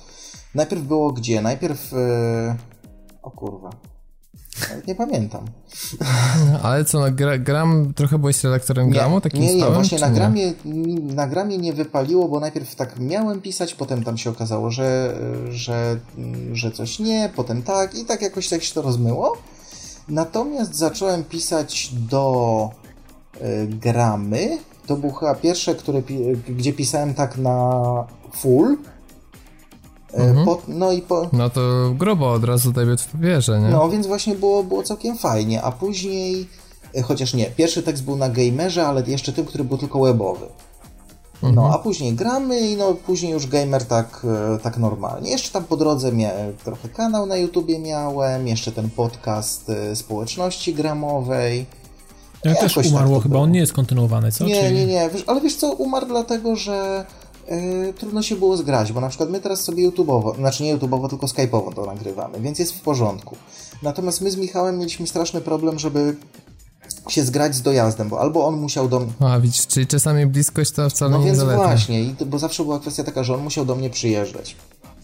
najpierw 0.55 0.82
było 0.82 1.12
gdzie? 1.12 1.42
Najpierw, 1.42 1.92
e, 1.94 2.57
o 3.22 3.30
kurwa, 3.30 3.70
nie 4.88 4.94
pamiętam. 4.94 5.44
Ale 6.62 6.84
co, 6.84 7.00
no, 7.00 7.11
gra, 7.11 7.38
gram, 7.38 7.94
trochę 7.94 8.18
byłeś 8.18 8.44
redaktorem 8.44 8.86
Nie, 8.86 8.92
gramu? 8.92 9.20
Takim 9.20 9.40
nie, 9.40 9.55
nie, 9.55 9.57
stałym, 9.61 9.74
właśnie 9.74 9.98
na 9.98 10.09
nie? 10.09 10.14
gramie, 10.14 10.53
na 11.14 11.26
gramie 11.26 11.59
nie 11.59 11.72
wypaliło, 11.72 12.28
bo 12.28 12.40
najpierw 12.40 12.74
tak 12.74 12.98
miałem 12.98 13.40
pisać, 13.40 13.74
potem 13.74 14.05
tam 14.05 14.18
się 14.18 14.30
okazało, 14.30 14.70
że, 14.70 15.18
że, 15.50 15.96
że 16.53 16.70
coś 16.70 16.98
nie, 16.98 17.30
potem 17.36 17.62
tak 17.62 17.94
i 17.94 18.05
tak 18.05 18.22
jakoś 18.22 18.48
tak 18.48 18.62
się 18.62 18.74
to 18.74 18.82
rozmyło. 18.82 19.36
Natomiast 20.09 20.74
zacząłem 20.74 21.24
pisać 21.24 21.90
do 21.94 22.70
y, 23.36 23.66
gramy. 23.66 24.59
To 24.86 24.96
był 24.96 25.11
chyba 25.11 25.34
pierwsze, 25.34 25.74
które, 25.74 26.03
gdzie 26.48 26.72
pisałem 26.72 27.14
tak 27.14 27.38
na 27.38 27.70
full. 28.32 28.78
Y, 30.14 30.22
Mhm. 30.22 30.46
po, 30.46 30.58
no 30.68 30.92
i 30.92 31.02
po, 31.02 31.28
No 31.32 31.50
to 31.50 31.60
grubo 31.94 32.32
od 32.32 32.44
razu 32.44 32.72
debiut 32.72 33.00
w 33.00 33.06
papierze, 33.12 33.60
nie? 33.60 33.68
no 33.68 33.88
więc 33.88 34.06
właśnie 34.06 34.34
było, 34.34 34.64
było 34.64 34.82
całkiem 34.82 35.18
fajnie, 35.18 35.62
a 35.62 35.72
później, 35.72 36.48
e, 36.94 37.02
chociaż 37.02 37.34
nie, 37.34 37.46
pierwszy 37.46 37.82
tekst 37.82 38.04
był 38.04 38.16
na 38.16 38.28
gamerze, 38.28 38.86
ale 38.86 39.02
jeszcze 39.06 39.32
tym, 39.32 39.44
który 39.46 39.64
był 39.64 39.78
tylko 39.78 40.00
webowy. 40.00 40.46
No, 41.54 41.70
a 41.74 41.78
później 41.78 42.12
gramy 42.14 42.60
i 42.60 42.76
no 42.76 42.94
później 42.94 43.32
już 43.32 43.46
gamer 43.46 43.84
tak, 43.84 44.26
e, 44.54 44.58
tak 44.58 44.76
normalnie. 44.78 45.30
Jeszcze 45.30 45.50
tam 45.50 45.64
po 45.64 45.76
drodze 45.76 46.12
mia- 46.12 46.52
trochę 46.64 46.88
kanał 46.88 47.26
na 47.26 47.36
YouTubie 47.36 47.78
miałem, 47.78 48.46
jeszcze 48.48 48.72
ten 48.72 48.90
podcast 48.90 49.70
e, 49.70 49.96
społeczności 49.96 50.74
gramowej. 50.74 51.66
Ja 52.44 52.54
też 52.54 52.62
Jakoś 52.62 52.74
tak 52.86 52.86
umarło 52.86 53.16
to 53.16 53.22
chyba, 53.22 53.32
było. 53.32 53.44
on 53.44 53.50
nie 53.52 53.60
jest 53.60 53.72
kontynuowany, 53.72 54.32
co? 54.32 54.44
Nie, 54.44 54.62
Czy... 54.62 54.72
nie, 54.72 54.86
nie, 54.86 55.10
wiesz, 55.10 55.24
ale 55.26 55.40
wiesz 55.40 55.56
co, 55.56 55.72
umarł 55.72 56.06
dlatego, 56.06 56.56
że 56.56 57.06
e, 57.47 57.93
trudno 57.93 58.22
się 58.22 58.36
było 58.36 58.57
zgrać, 58.57 58.93
bo 58.93 59.01
na 59.01 59.09
przykład 59.09 59.30
my 59.30 59.40
teraz 59.40 59.61
sobie 59.61 59.90
YouTube'owo, 59.90 60.36
znaczy 60.36 60.62
nie 60.62 60.76
YouTube'owo, 60.76 61.09
tylko 61.09 61.26
Skype'owo 61.26 61.74
to 61.74 61.86
nagrywamy, 61.86 62.40
więc 62.40 62.59
jest 62.59 62.72
w 62.72 62.80
porządku. 62.80 63.36
Natomiast 63.82 64.20
my 64.20 64.30
z 64.30 64.36
Michałem 64.36 64.78
mieliśmy 64.78 65.07
straszny 65.07 65.40
problem, 65.40 65.78
żeby 65.78 66.16
się 67.09 67.24
zgrać 67.24 67.55
z 67.55 67.62
dojazdem, 67.62 68.09
bo 68.09 68.20
albo 68.20 68.47
on 68.47 68.57
musiał 68.61 68.88
do 68.88 69.01
mnie... 69.01 69.12
A 69.20 69.40
widzisz, 69.40 69.66
czyli 69.66 69.86
czasami 69.86 70.26
bliskość 70.26 70.70
to 70.70 70.90
wcale 70.90 71.11
No 71.11 71.18
nie 71.18 71.24
więc 71.24 71.38
zaleta. 71.38 71.64
właśnie, 71.64 72.03
i 72.03 72.14
to, 72.14 72.26
bo 72.26 72.38
zawsze 72.38 72.62
była 72.62 72.80
kwestia 72.80 73.05
taka, 73.05 73.24
że 73.24 73.34
on 73.34 73.43
musiał 73.43 73.64
do 73.64 73.74
mnie 73.74 73.90
przyjeżdżać. 73.90 74.57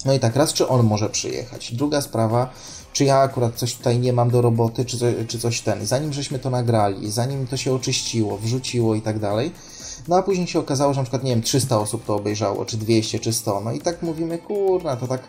No 0.05 0.13
i 0.13 0.21
tak, 0.21 0.37
raz 0.37 0.53
czy 0.53 0.69
on 0.69 0.87
może 0.87 1.11
przyjechać. 1.11 1.75
Druga 1.75 2.01
sprawa, 2.01 2.51
czy 2.99 3.05
ja 3.05 3.17
akurat 3.17 3.55
coś 3.55 3.75
tutaj 3.75 3.99
nie 3.99 4.13
mam 4.13 4.31
do 4.31 4.43
roboty, 4.43 4.85
czy, 4.85 4.99
czy 5.29 5.39
coś 5.39 5.61
ten. 5.61 5.87
Zanim 5.87 6.13
żeśmy 6.13 6.39
to 6.39 6.51
nagrali, 6.51 7.11
zanim 7.11 7.47
to 7.47 7.57
się 7.57 7.73
oczyściło, 7.73 8.39
wrzuciło 8.39 8.95
i 8.95 9.03
tak 9.03 9.19
dalej. 9.19 9.51
No 10.09 10.17
a 10.17 10.23
później 10.23 10.47
się 10.47 10.59
okazało, 10.59 10.95
że 10.95 11.01
na 11.01 11.05
przykład, 11.05 11.25
nie 11.25 11.31
wiem, 11.31 11.43
300 11.43 11.79
osób 11.79 12.05
to 12.05 12.17
obejrzało, 12.17 12.65
czy 12.65 12.77
200, 12.77 13.19
czy 13.19 13.33
100. 13.33 13.61
No 13.61 13.73
i 13.73 13.81
tak 13.81 14.03
mówimy, 14.03 14.39
kurna, 14.39 14.97
to 14.97 15.07
tak, 15.07 15.23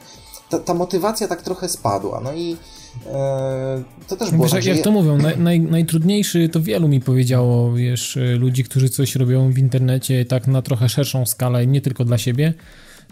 ta, 0.50 0.60
ta 0.60 0.74
motywacja 0.74 1.28
tak 1.28 1.42
trochę 1.42 1.70
spadła. 1.70 2.22
No 2.24 2.34
i 2.34 2.58
e, 3.06 3.84
to 4.08 4.16
też 4.16 4.32
było 4.32 4.44
Wiesz, 4.44 4.52
tak, 4.52 4.66
jak, 4.66 4.82
to 4.82 4.92
mówią, 4.92 5.18
naj, 5.18 5.38
naj, 5.38 5.60
najtrudniejszy, 5.60 6.50
to 6.50 6.62
wielu 6.62 6.88
mi 6.88 7.00
powiedziało, 7.00 7.74
wiesz, 7.74 8.18
ludzi, 8.38 8.64
którzy 8.64 8.90
coś 8.90 9.16
robią 9.16 9.52
w 9.52 9.58
internecie 9.58 10.26
tak 10.26 10.48
na 10.48 10.62
trochę 10.62 10.90
szerszą 10.90 11.26
skalę, 11.26 11.68
nie 11.68 11.82
tylko 11.82 12.06
dla 12.06 12.18
siebie, 12.18 12.54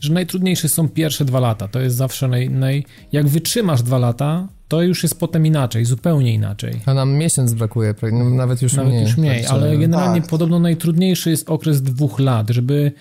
że 0.01 0.13
najtrudniejsze 0.13 0.69
są 0.69 0.89
pierwsze 0.89 1.25
dwa 1.25 1.39
lata. 1.39 1.67
To 1.67 1.79
jest 1.79 1.95
zawsze 1.95 2.27
naj, 2.27 2.49
naj... 2.49 2.85
Jak 3.11 3.27
wytrzymasz 3.27 3.81
dwa 3.81 3.97
lata, 3.97 4.47
to 4.67 4.81
już 4.81 5.03
jest 5.03 5.19
potem 5.19 5.45
inaczej, 5.45 5.85
zupełnie 5.85 6.33
inaczej. 6.33 6.73
A 6.85 6.93
nam 6.93 7.13
miesiąc 7.13 7.53
brakuje, 7.53 7.93
no, 8.11 8.29
nawet 8.29 8.61
już 8.61 8.73
Nawet 8.73 8.91
mniej. 8.91 9.03
już 9.03 9.17
mniej, 9.17 9.35
Także- 9.35 9.49
ale 9.49 9.77
generalnie 9.77 10.21
tak. 10.21 10.29
podobno 10.29 10.59
najtrudniejszy 10.59 11.29
jest 11.29 11.49
okres 11.49 11.81
dwóch 11.81 12.19
lat, 12.19 12.49
żeby 12.49 12.91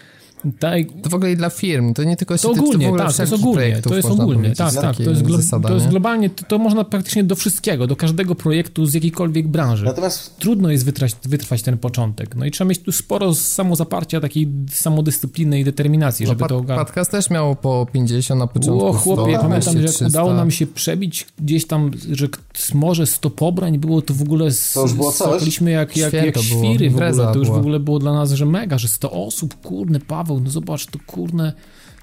tak, 0.53 0.83
To 1.03 1.11
w 1.11 1.15
ogóle 1.15 1.33
i 1.33 1.37
dla 1.37 1.51
firm, 1.51 1.95
to 1.95 2.05
nie 2.05 2.17
tylko 2.17 2.39
to 2.39 2.51
ogólnie, 2.51 2.89
ogóle 2.89 3.05
tak, 3.05 3.13
to 3.17 3.23
jest 3.23 3.33
ogólnie, 3.33 3.83
to 3.83 3.97
jest 3.97 4.09
ogólnie, 4.11 4.55
tak, 4.55 4.75
tak, 4.75 4.97
to 4.97 5.03
jest, 5.03 5.23
glo- 5.23 5.37
zasada, 5.37 5.69
to 5.69 5.75
jest 5.75 5.87
nie? 5.87 5.91
globalnie, 5.91 6.31
to, 6.31 6.45
to 6.45 6.59
można 6.59 6.85
praktycznie 6.85 7.25
do 7.25 7.37
wszystkiego, 7.37 7.87
do 7.87 7.97
każdego 7.97 8.35
projektu 8.35 8.87
z 8.87 8.95
jakiejkolwiek 8.95 9.49
branży. 9.49 9.85
Natomiast 9.85 10.37
Trudno 10.39 10.71
jest 10.71 10.85
wytrwać, 10.85 11.17
wytrwać 11.25 11.63
ten 11.63 11.79
początek, 11.79 12.37
no 12.37 12.45
i 12.45 12.51
trzeba 12.51 12.69
mieć 12.69 12.79
tu 12.79 12.93
sporo 12.93 13.35
samozaparcia, 13.35 14.21
takiej 14.21 14.49
samodyscypliny 14.73 15.61
i 15.61 15.65
determinacji, 15.65 16.25
No, 16.27 16.29
żeby 16.31 16.39
pod- 16.41 16.49
to 16.49 16.57
ogarnąć. 16.57 16.87
Podcast 16.89 17.11
też 17.11 17.31
miał 17.31 17.57
po 17.57 17.87
50 17.93 18.39
na 18.39 18.47
początku. 18.47 18.87
O 18.87 18.93
chłopie, 18.93 19.33
ja 19.33 19.39
100, 19.39 19.49
pamiętam, 19.49 19.75
że 19.75 19.81
jak 19.81 19.91
300. 19.91 20.07
udało 20.07 20.35
nam 20.35 20.51
się 20.51 20.67
przebić 20.67 21.27
gdzieś 21.39 21.67
tam, 21.67 21.91
że 22.13 22.29
może 22.75 23.07
100 23.07 23.31
pobrań 23.31 23.79
było, 23.79 24.03
to 24.03 24.15
w 24.15 24.23
ogóle 24.23 24.51
To 24.75 24.83
już 24.83 24.93
było 24.93 25.13
coś? 25.13 25.61
jak, 25.61 25.97
jak, 25.97 26.13
jak 26.13 26.23
Święto 26.39 26.41
było, 26.51 26.65
świry 26.75 26.91
w 26.91 26.95
ogóle, 26.95 27.33
to 27.33 27.39
już 27.39 27.49
w 27.49 27.53
ogóle 27.53 27.81
było 27.81 27.99
dla 27.99 28.13
nas, 28.13 28.33
że 28.33 28.47
mega, 28.47 28.79
że 28.79 28.89
100 28.89 29.11
osób, 29.13 29.61
kurne 29.61 30.01
Paweł, 30.01 30.36
no 30.41 30.51
zobacz, 30.51 30.87
to 30.87 30.99
kurne, 31.07 31.53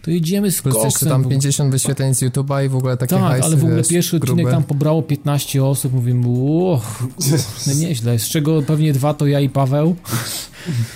to 0.02 0.12
jedziemy 0.12 0.52
z 0.52 0.62
Plus 0.62 0.76
koksem. 0.76 1.10
tam 1.10 1.22
w 1.22 1.26
ogóle. 1.26 1.40
50 1.40 1.72
wyświetleń 1.72 2.14
z 2.16 2.22
YouTube'a 2.22 2.66
i 2.66 2.70
w 2.70 2.76
ogóle 2.76 2.98
takie 2.98 3.16
Tak, 3.16 3.42
ale 3.42 3.58
w 3.58 3.64
ogóle 3.64 3.84
pierwszy 3.84 4.18
odcinek 4.18 4.36
grube. 4.38 4.52
tam 4.52 4.64
pobrało 4.64 5.04
15 5.04 5.64
osób, 5.64 5.94
mówimy, 5.94 6.28
uch, 6.28 6.82
no 7.68 7.74
nieźle, 7.74 8.20
z 8.20 8.30
czego 8.30 8.62
pewnie 8.62 8.94
dwa 8.94 9.14
to 9.14 9.28
ja 9.28 9.40
i 9.40 9.50
Paweł. 9.50 9.96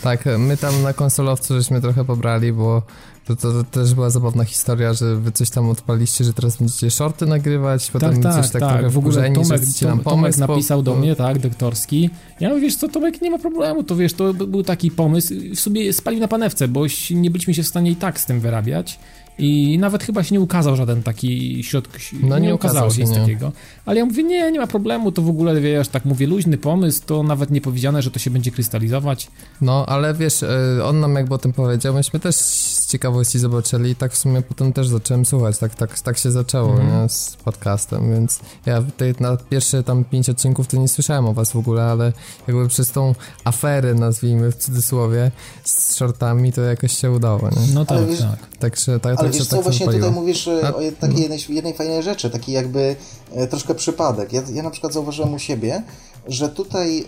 Tak, 0.03 0.25
my 0.39 0.57
tam 0.57 0.81
na 0.81 0.93
konsolowcu 0.93 1.55
żeśmy 1.55 1.81
trochę 1.81 2.05
pobrali, 2.05 2.53
bo 2.53 2.81
to, 3.27 3.35
to, 3.35 3.51
to 3.51 3.63
też 3.63 3.93
była 3.93 4.09
zabawna 4.09 4.43
historia, 4.43 4.93
że 4.93 5.15
wy 5.15 5.31
coś 5.31 5.49
tam 5.49 5.69
odpaliście, 5.69 6.23
że 6.23 6.33
teraz 6.33 6.57
będziecie 6.57 6.91
shorty 6.91 7.25
nagrywać, 7.25 7.91
potem 7.91 8.21
tak, 8.21 8.33
coś 8.33 8.43
tak, 8.43 8.51
tak, 8.51 8.61
tak. 8.61 8.71
trochę 8.71 8.89
W 8.89 8.97
ogóle 8.97 9.31
Tomek, 9.31 9.61
Tom. 9.81 9.99
Tomek 9.99 10.33
po- 10.33 10.39
napisał 10.39 10.83
do 10.83 10.91
po- 10.93 10.99
mnie, 10.99 11.15
tak, 11.15 11.39
doktorski. 11.39 12.09
Ja 12.39 12.49
mówię, 12.49 12.61
wiesz 12.61 12.75
co, 12.75 12.87
Tomek, 12.89 13.21
nie 13.21 13.31
ma 13.31 13.39
problemu, 13.39 13.83
to 13.83 13.95
wiesz, 13.95 14.13
to 14.13 14.33
by- 14.33 14.47
był 14.47 14.63
taki 14.63 14.91
pomysł. 14.91 15.33
W 15.55 15.59
sobie 15.59 15.93
spalił 15.93 16.19
na 16.19 16.27
panewce, 16.27 16.67
bo 16.67 16.85
nie 17.11 17.31
byliśmy 17.31 17.53
się 17.53 17.63
w 17.63 17.67
stanie 17.67 17.91
i 17.91 17.95
tak 17.95 18.19
z 18.19 18.25
tym 18.25 18.39
wyrabiać. 18.39 18.99
I 19.39 19.77
nawet 19.79 20.03
chyba 20.03 20.23
się 20.23 20.35
nie 20.35 20.41
ukazał 20.41 20.75
żaden 20.75 21.03
taki 21.03 21.63
środek, 21.63 21.91
No, 22.23 22.39
nie, 22.39 22.47
nie 22.47 22.55
ukazało 22.55 22.85
ukazał 22.87 22.97
się 22.97 23.01
nic 23.03 23.11
nie. 23.11 23.19
takiego. 23.21 23.51
Ale 23.85 23.99
ja 23.99 24.05
mówię, 24.05 24.23
nie, 24.23 24.51
nie 24.51 24.59
ma 24.59 24.67
problemu, 24.67 25.11
to 25.11 25.21
w 25.21 25.29
ogóle, 25.29 25.61
wiesz, 25.61 25.87
tak 25.87 26.05
mówię, 26.05 26.27
luźny 26.27 26.57
pomysł, 26.57 27.01
to 27.05 27.23
nawet 27.23 27.51
nie 27.51 27.61
powiedziane, 27.61 28.01
że 28.01 28.11
to 28.11 28.19
się 28.19 28.29
będzie 28.31 28.51
krystalizować. 28.51 29.27
No, 29.61 29.85
ale 29.85 30.13
wiesz, 30.13 30.43
e, 30.43 30.49
on 30.85 30.99
nam 30.99 31.15
jakby 31.15 31.33
o 31.35 31.37
tym 31.37 31.53
powiedział, 31.53 31.93
myśmy 31.93 32.19
też 32.19 32.35
z 32.35 32.87
ciekawości 32.87 33.39
zobaczyli 33.39 33.89
i 33.91 33.95
tak 33.95 34.13
w 34.13 34.17
sumie 34.17 34.41
potem 34.41 34.73
też 34.73 34.87
zacząłem 34.87 35.25
słuchać, 35.25 35.57
tak, 35.57 35.75
tak, 35.75 35.99
tak 35.99 36.17
się 36.17 36.31
zaczęło, 36.31 36.71
Mhm. 36.71 37.03
nie, 37.03 37.09
z 37.09 37.35
podcastem, 37.45 38.11
więc 38.11 38.39
ja 38.65 38.81
tutaj 38.81 39.13
na 39.19 39.37
pierwsze 39.37 39.83
tam 39.83 40.03
pięć 40.03 40.29
odcinków 40.29 40.67
to 40.67 40.77
nie 40.77 40.87
słyszałem 40.87 41.25
o 41.25 41.33
was 41.33 41.51
w 41.51 41.55
ogóle, 41.57 41.83
ale 41.83 42.13
jakby 42.47 42.67
przez 42.67 42.91
tą 42.91 43.15
aferę, 43.43 43.93
nazwijmy 43.93 44.51
w 44.51 44.55
cudzysłowie, 44.55 45.31
z 45.63 45.95
shortami, 45.95 46.53
to 46.53 46.61
jakoś 46.61 46.97
się 46.97 47.11
udało, 47.11 47.39
nie? 47.49 47.73
No 47.73 47.85
tak, 47.85 47.97
Ale 47.97 48.17
tak. 48.17 48.57
Także 48.59 48.99
tak, 48.99 49.17
tak 49.17 49.26
się 49.33 49.39
wiesz 49.39 49.47
co, 49.47 49.55
tak 49.55 49.63
właśnie 49.63 49.85
tutaj 49.85 50.11
mówisz 50.11 50.47
e, 50.47 50.67
A- 50.67 50.75
o 50.75 50.79
takiej 50.99 51.21
jednej, 51.21 51.39
jednej 51.49 51.73
fajnej 51.73 52.03
rzeczy, 52.03 52.29
taki 52.29 52.51
jakby 52.51 52.95
e, 53.33 53.47
troszkę 53.47 53.75
przypadek. 53.75 54.33
Ja, 54.33 54.41
ja 54.53 54.63
na 54.63 54.69
przykład 54.69 54.93
zauważyłem 54.93 55.33
u 55.33 55.39
siebie, 55.39 55.83
że 56.27 56.49
tutaj 56.49 56.99
e, 56.99 57.03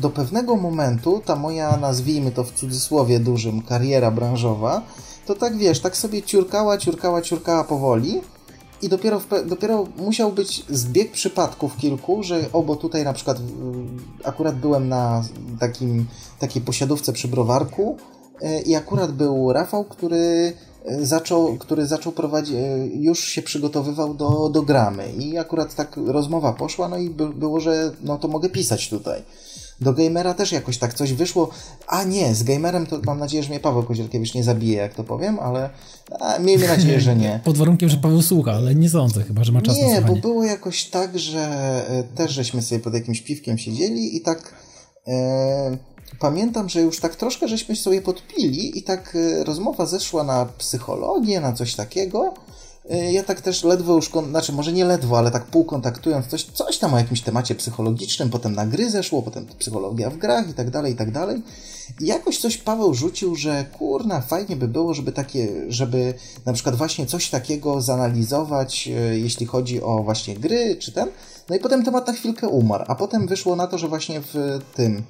do 0.00 0.10
pewnego 0.10 0.56
momentu 0.56 1.22
ta 1.24 1.36
moja, 1.36 1.76
nazwijmy 1.76 2.30
to 2.30 2.44
w 2.44 2.52
cudzysłowie 2.52 3.20
dużym, 3.20 3.62
kariera 3.62 4.10
branżowa, 4.10 4.82
to 5.26 5.34
tak 5.34 5.56
wiesz, 5.56 5.80
tak 5.80 5.96
sobie 5.96 6.22
ciurkała, 6.22 6.78
ciurkała, 6.78 7.22
ciurkała 7.22 7.64
powoli 7.64 8.20
i 8.82 8.88
dopiero, 8.88 9.20
dopiero 9.46 9.86
musiał 9.96 10.32
być 10.32 10.64
zbieg 10.68 11.12
przypadków 11.12 11.76
kilku, 11.76 12.22
że 12.22 12.40
obo 12.52 12.76
tutaj 12.76 13.04
na 13.04 13.12
przykład 13.12 13.38
akurat 14.24 14.56
byłem 14.56 14.88
na 14.88 15.24
takim, 15.60 16.06
takiej 16.38 16.62
posiadówce 16.62 17.12
przy 17.12 17.28
browarku 17.28 17.96
i 18.66 18.74
akurat 18.74 19.12
był 19.12 19.52
Rafał, 19.52 19.84
który 19.84 20.52
zaczął, 20.86 21.56
który 21.56 21.86
zaczął 21.86 22.12
prowadzić, 22.12 22.54
e, 22.54 22.86
już 22.86 23.24
się 23.24 23.42
przygotowywał 23.42 24.14
do, 24.14 24.48
do 24.48 24.62
gramy 24.62 25.12
i 25.18 25.38
akurat 25.38 25.74
tak 25.74 25.96
rozmowa 26.06 26.52
poszła, 26.52 26.88
no 26.88 26.96
i 26.96 27.10
by, 27.10 27.28
było, 27.28 27.60
że 27.60 27.92
no 28.02 28.18
to 28.18 28.28
mogę 28.28 28.48
pisać 28.48 28.88
tutaj. 28.88 29.22
Do 29.80 29.92
gamera 29.92 30.34
też 30.34 30.52
jakoś 30.52 30.78
tak 30.78 30.94
coś 30.94 31.12
wyszło. 31.12 31.50
A 31.86 32.04
nie, 32.04 32.34
z 32.34 32.42
gamerem 32.42 32.86
to 32.86 33.00
mam 33.04 33.18
nadzieję, 33.18 33.42
że 33.42 33.48
mnie 33.48 33.60
Paweł 33.60 33.82
Kozielkiewicz 33.82 34.34
nie 34.34 34.44
zabije, 34.44 34.76
jak 34.76 34.94
to 34.94 35.04
powiem, 35.04 35.38
ale 35.38 35.70
a, 36.20 36.38
miejmy 36.38 36.68
nadzieję, 36.68 37.00
że 37.00 37.16
nie. 37.16 37.40
Pod 37.44 37.58
warunkiem, 37.58 37.88
że 37.88 37.96
Paweł 37.96 38.22
słucha, 38.22 38.52
ale 38.52 38.74
nie 38.74 38.90
sądzę 38.90 39.22
chyba, 39.22 39.44
że 39.44 39.52
ma 39.52 39.62
czas 39.62 39.80
na 39.80 39.86
Nie, 39.86 40.02
bo 40.02 40.16
było 40.16 40.44
jakoś 40.44 40.84
tak, 40.84 41.18
że 41.18 41.40
e, 41.88 42.02
też 42.02 42.32
żeśmy 42.32 42.62
sobie 42.62 42.80
pod 42.80 42.94
jakimś 42.94 43.20
piwkiem 43.20 43.58
siedzieli 43.58 44.16
i 44.16 44.20
tak 44.20 44.54
e, 45.08 45.76
pamiętam, 46.18 46.68
że 46.68 46.80
już 46.80 47.00
tak 47.00 47.16
troszkę 47.16 47.48
żeśmy 47.48 47.76
sobie 47.76 48.02
podpili 48.02 48.78
i 48.78 48.82
tak 48.82 49.16
e, 49.16 49.44
rozmowa 49.44 49.86
zeszła 49.86 50.24
na 50.24 50.46
psychologię, 50.58 51.40
na 51.40 51.52
coś 51.52 51.74
takiego. 51.74 52.34
E, 52.90 53.12
Ja 53.12 53.22
tak 53.22 53.40
też 53.40 53.64
ledwo 53.64 53.94
już, 53.94 54.10
znaczy 54.30 54.52
może 54.52 54.72
nie 54.72 54.84
ledwo, 54.84 55.18
ale 55.18 55.30
tak 55.30 55.44
półkontaktując 55.44 56.26
coś, 56.26 56.44
coś 56.44 56.78
tam 56.78 56.94
o 56.94 56.98
jakimś 56.98 57.20
temacie 57.20 57.54
psychologicznym, 57.54 58.30
potem 58.30 58.54
na 58.54 58.66
gry 58.66 58.90
zeszło, 58.90 59.22
potem 59.22 59.46
psychologia 59.58 60.10
w 60.10 60.16
grach 60.16 60.50
i 60.50 60.54
tak 60.54 60.70
dalej, 60.70 60.92
i 60.92 60.96
tak 60.96 61.10
dalej. 61.12 61.42
I 62.00 62.06
jakoś 62.06 62.38
coś 62.38 62.58
Paweł 62.58 62.94
rzucił, 62.94 63.36
że 63.36 63.64
kurna, 63.78 64.20
fajnie 64.20 64.56
by 64.56 64.68
było, 64.68 64.94
żeby 64.94 65.12
takie, 65.12 65.48
żeby 65.68 66.14
na 66.46 66.52
przykład 66.52 66.76
właśnie 66.76 67.06
coś 67.06 67.30
takiego 67.30 67.80
zanalizować, 67.80 68.88
e, 68.88 69.18
jeśli 69.18 69.46
chodzi 69.46 69.82
o 69.82 70.02
właśnie 70.02 70.36
gry 70.36 70.76
czy 70.76 70.92
ten. 70.92 71.08
No 71.50 71.56
i 71.56 71.58
potem 71.58 71.84
temat 71.84 72.06
na 72.06 72.12
chwilkę 72.12 72.48
umarł, 72.48 72.84
a 72.88 72.94
potem 72.94 73.26
wyszło 73.26 73.56
na 73.56 73.66
to, 73.66 73.78
że 73.78 73.88
właśnie 73.88 74.20
w 74.20 74.58
tym, 74.74 75.02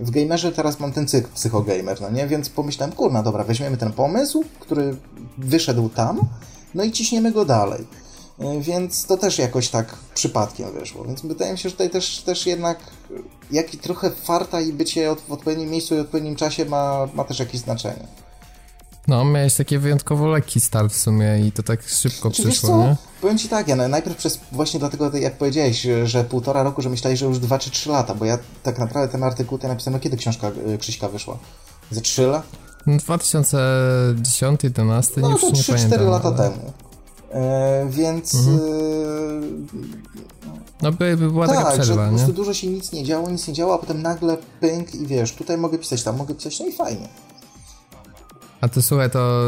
w 0.00 0.10
gamerze 0.10 0.52
teraz 0.52 0.80
mam 0.80 0.92
ten 0.92 1.08
cykl 1.08 1.28
psychogamer, 1.34 2.00
no 2.00 2.10
nie? 2.10 2.26
Więc 2.26 2.48
pomyślałem, 2.48 2.94
kurna, 2.94 3.22
dobra, 3.22 3.44
weźmiemy 3.44 3.76
ten 3.76 3.92
pomysł, 3.92 4.44
który 4.60 4.96
wyszedł 5.38 5.88
tam, 5.88 6.20
no 6.74 6.84
i 6.84 6.92
ciśniemy 6.92 7.32
go 7.32 7.44
dalej. 7.44 7.86
Y, 8.40 8.60
więc 8.60 9.06
to 9.06 9.16
też 9.16 9.38
jakoś 9.38 9.68
tak 9.68 9.96
przypadkiem 10.14 10.72
wyszło. 10.72 11.04
Więc 11.04 11.22
wydaje 11.22 11.52
mi 11.52 11.58
się, 11.58 11.68
że 11.68 11.72
tutaj 11.72 11.90
też, 11.90 12.18
też 12.18 12.46
jednak 12.46 12.78
jak 13.50 13.70
trochę 13.70 14.10
farta 14.10 14.60
i 14.60 14.72
bycie 14.72 15.16
w 15.28 15.32
odpowiednim 15.32 15.70
miejscu 15.70 15.94
i 15.94 15.98
odpowiednim 15.98 16.36
czasie 16.36 16.64
ma, 16.64 17.08
ma 17.14 17.24
też 17.24 17.38
jakieś 17.38 17.60
znaczenie. 17.60 18.06
No, 19.08 19.24
miałeś 19.24 19.54
taki 19.54 19.78
wyjątkowo 19.78 20.26
lekki 20.26 20.60
start 20.60 20.92
w 20.92 20.96
sumie 20.96 21.46
i 21.46 21.52
to 21.52 21.62
tak 21.62 21.82
szybko 21.82 22.28
znaczy, 22.28 22.42
przyszło, 22.42 22.78
nie? 22.78 22.96
Powiem 23.20 23.38
ci 23.38 23.48
tak, 23.48 23.68
ja 23.68 23.76
najpierw 23.76 24.16
przez, 24.16 24.40
właśnie 24.52 24.80
dlatego, 24.80 25.16
jak 25.16 25.38
powiedziałeś, 25.38 25.86
że, 26.04 26.24
półtora 26.24 26.62
roku, 26.62 26.82
że 26.82 26.90
myślałeś, 26.90 27.18
że 27.18 27.26
już 27.26 27.38
dwa 27.38 27.58
czy 27.58 27.70
trzy 27.70 27.90
lata, 27.90 28.14
bo 28.14 28.24
ja 28.24 28.38
tak 28.62 28.78
naprawdę 28.78 29.12
ten 29.12 29.22
artykuł 29.22 29.58
ten 29.58 29.70
napisałem, 29.70 29.98
no 29.98 30.00
kiedy 30.00 30.16
książka 30.16 30.50
y, 30.74 30.78
Krzyśka 30.78 31.08
wyszła? 31.08 31.38
Ze 31.90 32.00
trzy 32.00 32.26
lata? 32.26 32.46
2010, 32.86 34.64
11, 34.64 35.20
no, 35.20 35.32
nie, 35.32 35.38
to 35.38 35.46
nie 35.46 35.52
3, 35.52 35.72
pamiętam. 35.72 35.98
4 35.98 36.10
lata 36.10 36.28
ale... 36.28 36.36
temu. 36.36 36.72
E, 37.30 37.86
więc... 37.90 38.34
Mhm. 38.34 38.56
E, 38.56 38.60
no 40.82 40.92
by, 40.92 41.16
by 41.16 41.30
była 41.30 41.46
tak, 41.46 41.56
taka 41.56 41.70
przerwa, 41.70 41.84
że 41.84 41.94
po 41.94 42.08
prostu 42.08 42.28
nie? 42.28 42.34
dużo 42.34 42.54
się 42.54 42.66
nic 42.66 42.92
nie 42.92 43.04
działo, 43.04 43.30
nic 43.30 43.48
nie 43.48 43.54
działo, 43.54 43.74
a 43.74 43.78
potem 43.78 44.02
nagle 44.02 44.36
pęk 44.60 44.94
i 44.94 45.06
wiesz, 45.06 45.32
tutaj 45.32 45.58
mogę 45.58 45.78
pisać, 45.78 46.02
tam 46.02 46.16
mogę 46.16 46.34
pisać, 46.34 46.60
no 46.60 46.66
i 46.66 46.72
fajnie. 46.72 47.08
A 48.60 48.68
to 48.68 48.82
słuchaj, 48.82 49.10
to 49.10 49.42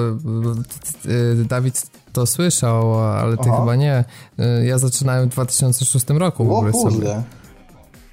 y, 1.07 1.45
Dawid 1.45 1.83
to 2.13 2.27
słyszał, 2.27 3.01
ale 3.01 3.37
ty 3.37 3.45
Aha. 3.49 3.61
chyba 3.61 3.77
nie. 3.77 4.05
Y, 4.39 4.67
ja 4.67 4.79
zaczynałem 4.79 5.31
w 5.31 5.33
2006 5.33 6.07
roku 6.09 6.45
w 6.45 6.53
ogóle 6.53 6.73
sobie. 6.73 7.23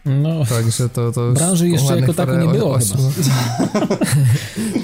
No, 0.05 0.45
Także 0.45 0.89
to, 0.89 1.11
to 1.11 1.31
branży 1.31 1.69
jeszcze 1.69 1.99
jako 1.99 2.13
tako 2.13 2.35
nie 2.35 2.47
było 2.47 2.73
8. 2.73 2.97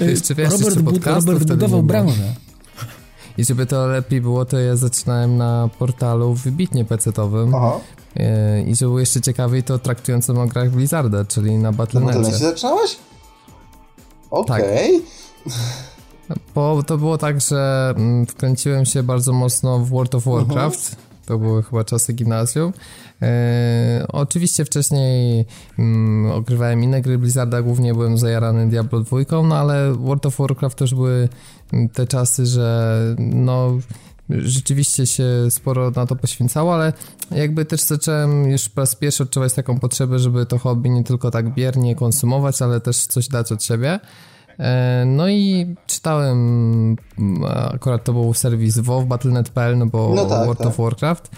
jeszcze 0.00 0.34
wiesz, 0.34 0.50
Robert, 0.50 0.64
jeszcze 0.64 0.82
Bud 0.82 1.06
Robert 1.06 1.44
budował 1.44 1.82
branżę. 1.82 2.34
I 3.38 3.44
żeby 3.44 3.66
to 3.66 3.86
lepiej 3.86 4.20
było, 4.20 4.44
to 4.44 4.58
ja 4.58 4.76
zaczynałem 4.76 5.36
na 5.36 5.68
portalu 5.78 6.34
wybitnie 6.34 6.84
pecetowym. 6.84 7.54
Aha. 7.54 7.80
Y, 8.16 8.62
I 8.62 8.74
żeby 8.74 8.88
było 8.88 9.00
jeszcze 9.00 9.20
ciekawiej, 9.20 9.62
to 9.62 9.78
traktującym 9.78 10.38
o 10.38 10.46
grach 10.46 10.70
Blizzarda, 10.70 11.24
czyli 11.24 11.58
na 11.58 11.72
Battle.necie. 11.72 12.18
Na 12.18 12.38
zaczynałeś? 12.38 12.96
Okej. 14.30 14.62
Okay. 14.62 15.02
Tak. 15.44 15.95
Bo 16.54 16.82
to 16.82 16.98
było 16.98 17.18
tak, 17.18 17.40
że 17.40 17.94
mm, 17.96 18.26
wkręciłem 18.26 18.84
się 18.84 19.02
bardzo 19.02 19.32
mocno 19.32 19.78
w 19.78 19.88
World 19.88 20.14
of 20.14 20.26
mhm. 20.26 20.46
Warcraft. 20.46 20.96
To 21.26 21.38
były 21.38 21.62
chyba 21.62 21.84
czasy 21.84 22.12
gimnazjum. 22.12 22.72
E, 23.22 24.06
oczywiście 24.08 24.64
wcześniej 24.64 25.44
mm, 25.78 26.30
ogrywałem 26.30 26.82
inne 26.82 27.02
gry 27.02 27.18
Blizzarda, 27.18 27.62
głównie 27.62 27.94
byłem 27.94 28.18
zajarany 28.18 28.68
Diablo 28.68 29.00
2, 29.00 29.18
no 29.42 29.56
ale 29.56 29.92
World 29.92 30.26
of 30.26 30.36
Warcraft 30.38 30.78
też 30.78 30.94
były 30.94 31.28
mm, 31.72 31.88
te 31.88 32.06
czasy, 32.06 32.46
że 32.46 32.98
no 33.18 33.78
rzeczywiście 34.28 35.06
się 35.06 35.24
sporo 35.50 35.90
na 35.90 36.06
to 36.06 36.16
poświęcało, 36.16 36.74
ale 36.74 36.92
jakby 37.30 37.64
też 37.64 37.80
zacząłem 37.80 38.50
już 38.50 38.68
po 38.68 38.80
raz 38.80 38.94
pierwszy 38.94 39.22
odczuwać 39.22 39.52
taką 39.52 39.80
potrzebę, 39.80 40.18
żeby 40.18 40.46
to 40.46 40.58
hobby 40.58 40.90
nie 40.90 41.04
tylko 41.04 41.30
tak 41.30 41.54
biernie 41.54 41.94
konsumować, 41.94 42.62
ale 42.62 42.80
też 42.80 43.06
coś 43.06 43.28
dać 43.28 43.52
od 43.52 43.64
siebie. 43.64 44.00
E, 44.58 45.04
no 45.06 45.28
i 45.28 45.74
czytałem, 45.86 46.96
akurat 47.72 48.04
to 48.04 48.12
był 48.12 48.34
serwis 48.34 48.78
WoW, 48.78 49.06
Battle.net.pl, 49.06 49.78
no 49.78 49.86
bo 49.86 50.12
no 50.14 50.24
tak, 50.24 50.44
World 50.44 50.58
tak. 50.58 50.66
of 50.66 50.76
Warcraft, 50.76 51.30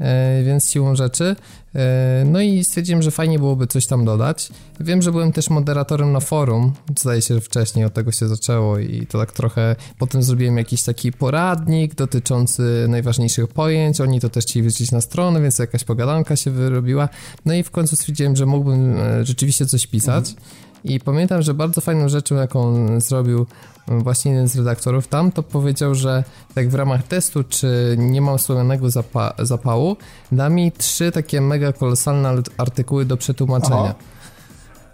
e, 0.00 0.42
więc 0.44 0.70
siłą 0.70 0.94
rzeczy. 0.94 1.36
E, 1.74 2.24
no 2.26 2.40
i 2.40 2.64
stwierdziłem, 2.64 3.02
że 3.02 3.10
fajnie 3.10 3.38
byłoby 3.38 3.66
coś 3.66 3.86
tam 3.86 4.04
dodać. 4.04 4.48
Wiem, 4.80 5.02
że 5.02 5.12
byłem 5.12 5.32
też 5.32 5.50
moderatorem 5.50 6.12
na 6.12 6.20
forum, 6.20 6.72
zdaje 6.98 7.22
się, 7.22 7.34
że 7.34 7.40
wcześniej 7.40 7.84
od 7.84 7.94
tego 7.94 8.12
się 8.12 8.28
zaczęło 8.28 8.78
i 8.78 9.06
to 9.06 9.18
tak 9.18 9.32
trochę, 9.32 9.76
potem 9.98 10.22
zrobiłem 10.22 10.58
jakiś 10.58 10.82
taki 10.82 11.12
poradnik 11.12 11.94
dotyczący 11.94 12.86
najważniejszych 12.88 13.48
pojęć, 13.48 14.00
oni 14.00 14.20
to 14.20 14.28
też 14.28 14.44
chcieli 14.44 14.66
wrzucić 14.66 14.92
na 14.92 15.00
stronę, 15.00 15.40
więc 15.40 15.58
jakaś 15.58 15.84
pogadanka 15.84 16.36
się 16.36 16.50
wyrobiła. 16.50 17.08
No 17.44 17.54
i 17.54 17.62
w 17.62 17.70
końcu 17.70 17.96
stwierdziłem, 17.96 18.36
że 18.36 18.46
mógłbym 18.46 18.96
rzeczywiście 19.22 19.66
coś 19.66 19.86
pisać. 19.86 20.28
Mhm. 20.28 20.67
I 20.84 21.00
pamiętam, 21.00 21.42
że 21.42 21.54
bardzo 21.54 21.80
fajną 21.80 22.08
rzeczą, 22.08 22.34
jaką 22.34 22.86
zrobił 23.00 23.46
właśnie 23.88 24.30
jeden 24.30 24.48
z 24.48 24.56
redaktorów 24.56 25.08
tam, 25.08 25.32
to 25.32 25.42
powiedział, 25.42 25.94
że 25.94 26.24
tak 26.54 26.68
w 26.68 26.74
ramach 26.74 27.02
testu, 27.02 27.44
czy 27.44 27.96
nie 27.98 28.20
mam 28.20 28.38
słowionego 28.38 28.90
zapa 28.90 29.32
zapału, 29.38 29.96
da 30.32 30.48
mi 30.48 30.72
trzy 30.72 31.12
takie 31.12 31.40
mega 31.40 31.72
kolosalne 31.72 32.42
artykuły 32.58 33.04
do 33.04 33.16
przetłumaczenia. 33.16 33.76
Aha. 33.76 33.94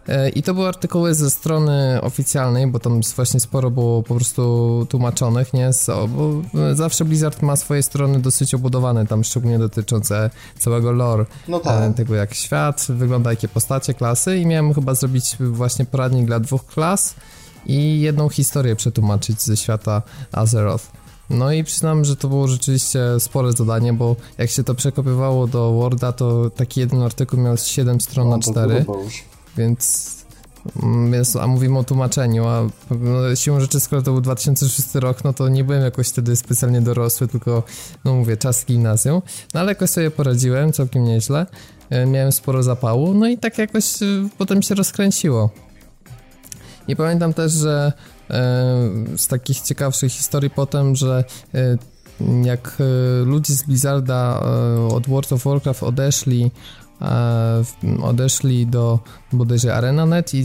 E, 0.08 0.28
I 0.28 0.42
to 0.42 0.54
były 0.54 0.68
artykuły 0.68 1.14
ze 1.14 1.30
strony 1.30 1.98
oficjalnej, 2.02 2.66
bo 2.66 2.78
tam 2.78 3.00
właśnie 3.16 3.40
sporo 3.40 3.70
było 3.70 4.02
po 4.02 4.14
prostu 4.14 4.86
tłumaczonych, 4.90 5.52
nie? 5.52 5.70
bo 6.08 6.42
zawsze 6.74 7.04
Blizzard 7.04 7.42
ma 7.42 7.56
swoje 7.56 7.82
strony 7.82 8.18
dosyć 8.20 8.54
obudowane, 8.54 9.06
tam 9.06 9.24
szczególnie 9.24 9.58
dotyczące 9.58 10.30
całego 10.58 10.92
lore, 10.92 11.26
no 11.48 11.60
tak. 11.60 11.90
E, 11.90 11.94
tego 11.94 12.14
jak 12.14 12.34
świat 12.34 12.86
wygląda, 12.88 13.30
jakie 13.30 13.48
postacie, 13.48 13.94
klasy 13.94 14.38
i 14.38 14.46
miałem 14.46 14.74
chyba 14.74 14.94
zrobić 14.94 15.36
właśnie 15.40 15.84
poradnik 15.84 16.26
dla 16.26 16.40
dwóch 16.40 16.66
klas 16.66 17.14
i 17.66 18.00
jedną 18.00 18.28
historię 18.28 18.76
przetłumaczyć 18.76 19.42
ze 19.42 19.56
świata 19.56 20.02
Azeroth. 20.32 20.84
No 21.30 21.52
i 21.52 21.64
przyznam, 21.64 22.04
że 22.04 22.16
to 22.16 22.28
było 22.28 22.48
rzeczywiście 22.48 23.00
spore 23.18 23.52
zadanie, 23.52 23.92
bo 23.92 24.16
jak 24.38 24.50
się 24.50 24.64
to 24.64 24.74
przekopywało 24.74 25.46
do 25.46 25.72
Worda, 25.72 26.12
to 26.12 26.50
taki 26.50 26.80
jeden 26.80 27.02
artykuł 27.02 27.40
miał 27.40 27.56
7 27.56 28.00
stron 28.00 28.28
no, 28.28 28.36
na 28.36 28.42
4. 28.42 28.84
Więc, 29.56 30.14
mm, 30.82 31.12
więc, 31.12 31.36
a 31.36 31.46
mówimy 31.46 31.78
o 31.78 31.84
tłumaczeniu, 31.84 32.46
a 32.46 32.68
no, 32.90 33.36
siłą 33.36 33.60
rzeczy, 33.60 33.80
skoro 33.80 34.02
to 34.02 34.12
był 34.12 34.20
2006 34.20 34.94
rok, 34.94 35.24
no 35.24 35.32
to 35.32 35.48
nie 35.48 35.64
byłem 35.64 35.82
jakoś 35.82 36.08
wtedy 36.08 36.36
specjalnie 36.36 36.80
dorosły, 36.80 37.28
tylko, 37.28 37.62
no 38.04 38.14
mówię, 38.14 38.36
czas 38.36 38.64
gimnazjum. 38.64 39.22
No 39.54 39.60
ale 39.60 39.68
jakoś 39.72 39.90
sobie 39.90 40.10
poradziłem, 40.10 40.72
całkiem 40.72 41.04
nieźle. 41.04 41.46
E, 41.90 42.06
miałem 42.06 42.32
sporo 42.32 42.62
zapału, 42.62 43.14
no 43.14 43.28
i 43.28 43.38
tak 43.38 43.58
jakoś 43.58 44.02
e, 44.02 44.06
potem 44.38 44.62
się 44.62 44.74
rozkręciło. 44.74 45.50
I 46.88 46.96
pamiętam 46.96 47.34
też, 47.34 47.52
że 47.52 47.92
e, 48.30 48.36
z 49.16 49.26
takich 49.26 49.60
ciekawszych 49.60 50.12
historii 50.12 50.50
potem, 50.50 50.96
że 50.96 51.24
jak 52.42 52.76
ludzie 53.24 53.54
z 53.54 53.62
Blizzarda 53.62 54.40
od 54.90 55.08
World 55.08 55.32
of 55.32 55.44
Warcraft 55.44 55.82
odeszli 55.82 56.50
odeszli 58.02 58.66
do 58.66 58.98
bodajże 59.32 59.74
ArenaNet 59.74 60.34
i 60.34 60.44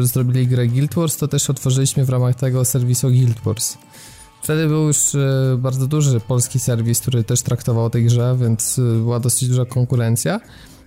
zrobili 0.00 0.46
grę 0.46 0.66
Guild 0.66 0.94
Wars, 0.94 1.16
to 1.16 1.28
też 1.28 1.50
otworzyliśmy 1.50 2.04
w 2.04 2.10
ramach 2.10 2.34
tego 2.34 2.64
serwisu 2.64 3.08
Guild 3.08 3.40
Wars. 3.40 3.76
Wtedy 4.42 4.66
był 4.66 4.86
już 4.86 5.14
e, 5.14 5.56
bardzo 5.58 5.86
duży 5.86 6.20
polski 6.20 6.58
serwis, 6.58 7.00
który 7.00 7.24
też 7.24 7.42
traktował 7.42 7.84
o 7.84 7.90
tej 7.90 8.04
grze, 8.04 8.36
więc 8.40 8.78
e, 8.78 8.82
była 8.82 9.20
dosyć 9.20 9.48
duża 9.48 9.64
konkurencja. 9.64 10.40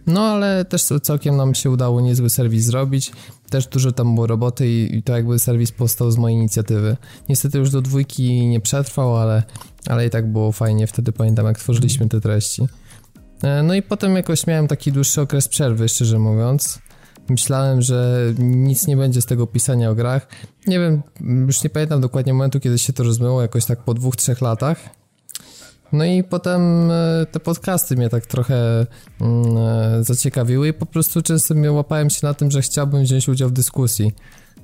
No 0.08 0.22
ale 0.22 0.66
też 0.66 0.84
całkiem 1.04 1.38
nam 1.38 1.56
się 1.56 1.70
udało 1.70 2.02
niezły 2.02 2.30
serwis 2.30 2.66
zrobić. 2.66 3.12
Też 3.50 3.68
dużo 3.68 3.92
tam 3.92 4.16
było 4.16 4.28
roboty 4.28 4.68
i, 4.68 4.96
i 4.96 5.04
to 5.04 5.14
jakby 5.14 5.40
serwis 5.40 5.72
powstał 5.72 6.12
z 6.12 6.18
mojej 6.18 6.38
inicjatywy. 6.38 6.98
Niestety 7.30 7.58
już 7.58 7.70
do 7.70 7.82
dwójki 7.82 8.48
nie 8.48 8.62
przetrwał, 8.62 9.18
ale, 9.18 9.44
ale 9.88 10.08
i 10.08 10.10
tak 10.10 10.32
było 10.32 10.52
fajnie. 10.52 10.88
Wtedy 10.88 11.12
pamiętam 11.12 11.46
jak 11.46 11.60
tworzyliśmy 11.60 12.10
te 12.10 12.22
treści. 12.22 12.68
E, 13.46 13.64
no 13.64 13.74
i 13.74 13.82
potem 13.82 14.16
jakoś 14.16 14.48
miałem 14.48 14.68
taki 14.68 14.92
dłuższy 14.92 15.22
okres 15.22 15.48
przerwy, 15.48 15.90
szczerze 15.90 16.20
mówiąc. 16.20 16.80
Myślałem, 17.30 17.82
że 17.82 18.18
nic 18.40 18.88
nie 18.88 18.98
będzie 18.98 19.22
z 19.22 19.26
tego 19.26 19.48
pisania 19.48 19.90
o 19.90 19.96
grach. 19.96 20.28
Nie 20.68 20.80
wiem, 20.80 21.02
już 21.22 21.64
nie 21.64 21.70
pamiętam 21.70 22.02
dokładnie 22.02 22.34
momentu, 22.34 22.60
kiedy 22.60 22.80
się 22.80 22.94
to 22.94 23.04
rozmyło, 23.04 23.42
jakoś 23.42 23.66
tak 23.66 23.80
po 23.80 23.94
dwóch, 23.94 24.16
trzech 24.16 24.42
latach. 24.42 24.90
No 25.92 26.06
i 26.06 26.24
potem 26.24 26.92
e, 26.92 27.26
te 27.32 27.40
podcasty 27.40 27.96
mnie 27.96 28.10
tak 28.10 28.26
trochę 28.26 28.86
mm, 29.22 29.58
e, 29.58 30.04
zaciekawiły 30.04 30.68
i 30.68 30.74
po 30.74 30.86
prostu 30.86 31.22
często 31.22 31.54
mnie 31.56 31.72
łapałem 31.72 32.10
się 32.10 32.28
na 32.28 32.34
tym, 32.34 32.52
że 32.52 32.62
chciałbym 32.62 33.04
wziąć 33.04 33.30
udział 33.30 33.50
w 33.50 33.54
dyskusji. 33.54 34.12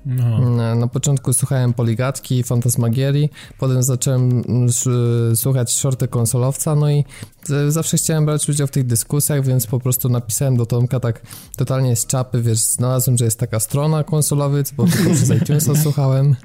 No. 0.05 0.49
Na, 0.49 0.75
na, 0.75 0.87
początku 0.87 1.33
słuchałem 1.33 1.73
Poligatki, 1.73 2.43
Fantasmagierii, 2.43 3.29
potem 3.59 3.83
zacząłem 3.83 4.43
mm, 4.47 4.69
słuchać 5.35 5.73
shorty 5.73 6.07
konsolowca, 6.07 6.75
no 6.75 6.91
i 6.91 7.05
zawsze 7.69 7.97
chciałem 7.97 8.25
brać 8.25 8.49
udział 8.49 8.67
w 8.67 8.71
tych 8.71 8.85
dyskusjach, 8.85 9.45
więc 9.45 9.67
po 9.67 9.79
prostu 9.79 10.09
napisałem 10.09 10.57
do 10.57 10.65
Tomka 10.65 10.99
tak 10.99 11.21
totalnie 11.55 11.95
z 11.95 12.05
czapy, 12.05 12.41
wiesz, 12.41 12.59
znalazłem, 12.59 13.17
że 13.17 13.25
jest 13.25 13.39
taka 13.39 13.59
strona 13.59 14.03
konsolowiec, 14.03 14.71
bo 14.71 14.87
tylko 14.87 15.09
przez 15.09 15.29
iTunesa 15.41 15.75
słuchałem. 15.75 16.35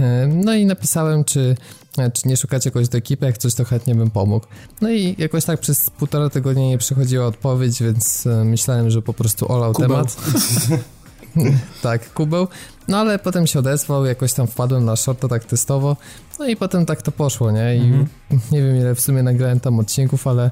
E, 0.00 0.26
no 0.26 0.54
i 0.54 0.66
napisałem, 0.66 1.24
czy, 1.24 1.56
e, 1.98 2.10
czy 2.10 2.28
nie 2.28 2.36
szukacie 2.36 2.70
kogoś 2.70 2.88
do 2.88 2.98
ekipy, 2.98 3.26
jak 3.26 3.38
coś 3.38 3.54
to 3.54 3.64
chętnie 3.64 3.94
bym 3.94 4.10
pomógł. 4.10 4.46
No 4.80 4.90
i 4.90 5.14
jakoś 5.18 5.44
tak 5.44 5.60
przez 5.60 5.90
półtora 5.90 6.30
tygodnia 6.30 6.68
nie 6.68 6.78
przychodziła 6.78 7.26
odpowiedź, 7.26 7.82
więc 7.82 8.26
e, 8.26 8.44
myślałem, 8.44 8.90
że 8.90 9.02
po 9.02 9.14
prostu 9.14 9.52
olał 9.52 9.72
Kuba. 9.72 9.88
temat. 9.88 10.16
tak, 11.82 12.12
kubeł. 12.12 12.48
No 12.88 12.98
ale 12.98 13.18
potem 13.18 13.46
się 13.46 13.58
odezwał, 13.58 14.04
jakoś 14.04 14.32
tam 14.32 14.46
wpadłem 14.46 14.84
na 14.84 14.96
shorta 14.96 15.28
tak 15.28 15.44
testowo. 15.44 15.96
No 16.38 16.46
i 16.46 16.56
potem 16.56 16.86
tak 16.86 17.02
to 17.02 17.12
poszło, 17.12 17.50
nie? 17.50 17.76
I 17.76 17.80
mhm. 17.80 18.06
nie 18.52 18.62
wiem 18.62 18.76
ile 18.76 18.94
w 18.94 19.00
sumie 19.00 19.22
nagrałem 19.22 19.60
tam 19.60 19.78
odcinków, 19.78 20.26
ale 20.26 20.50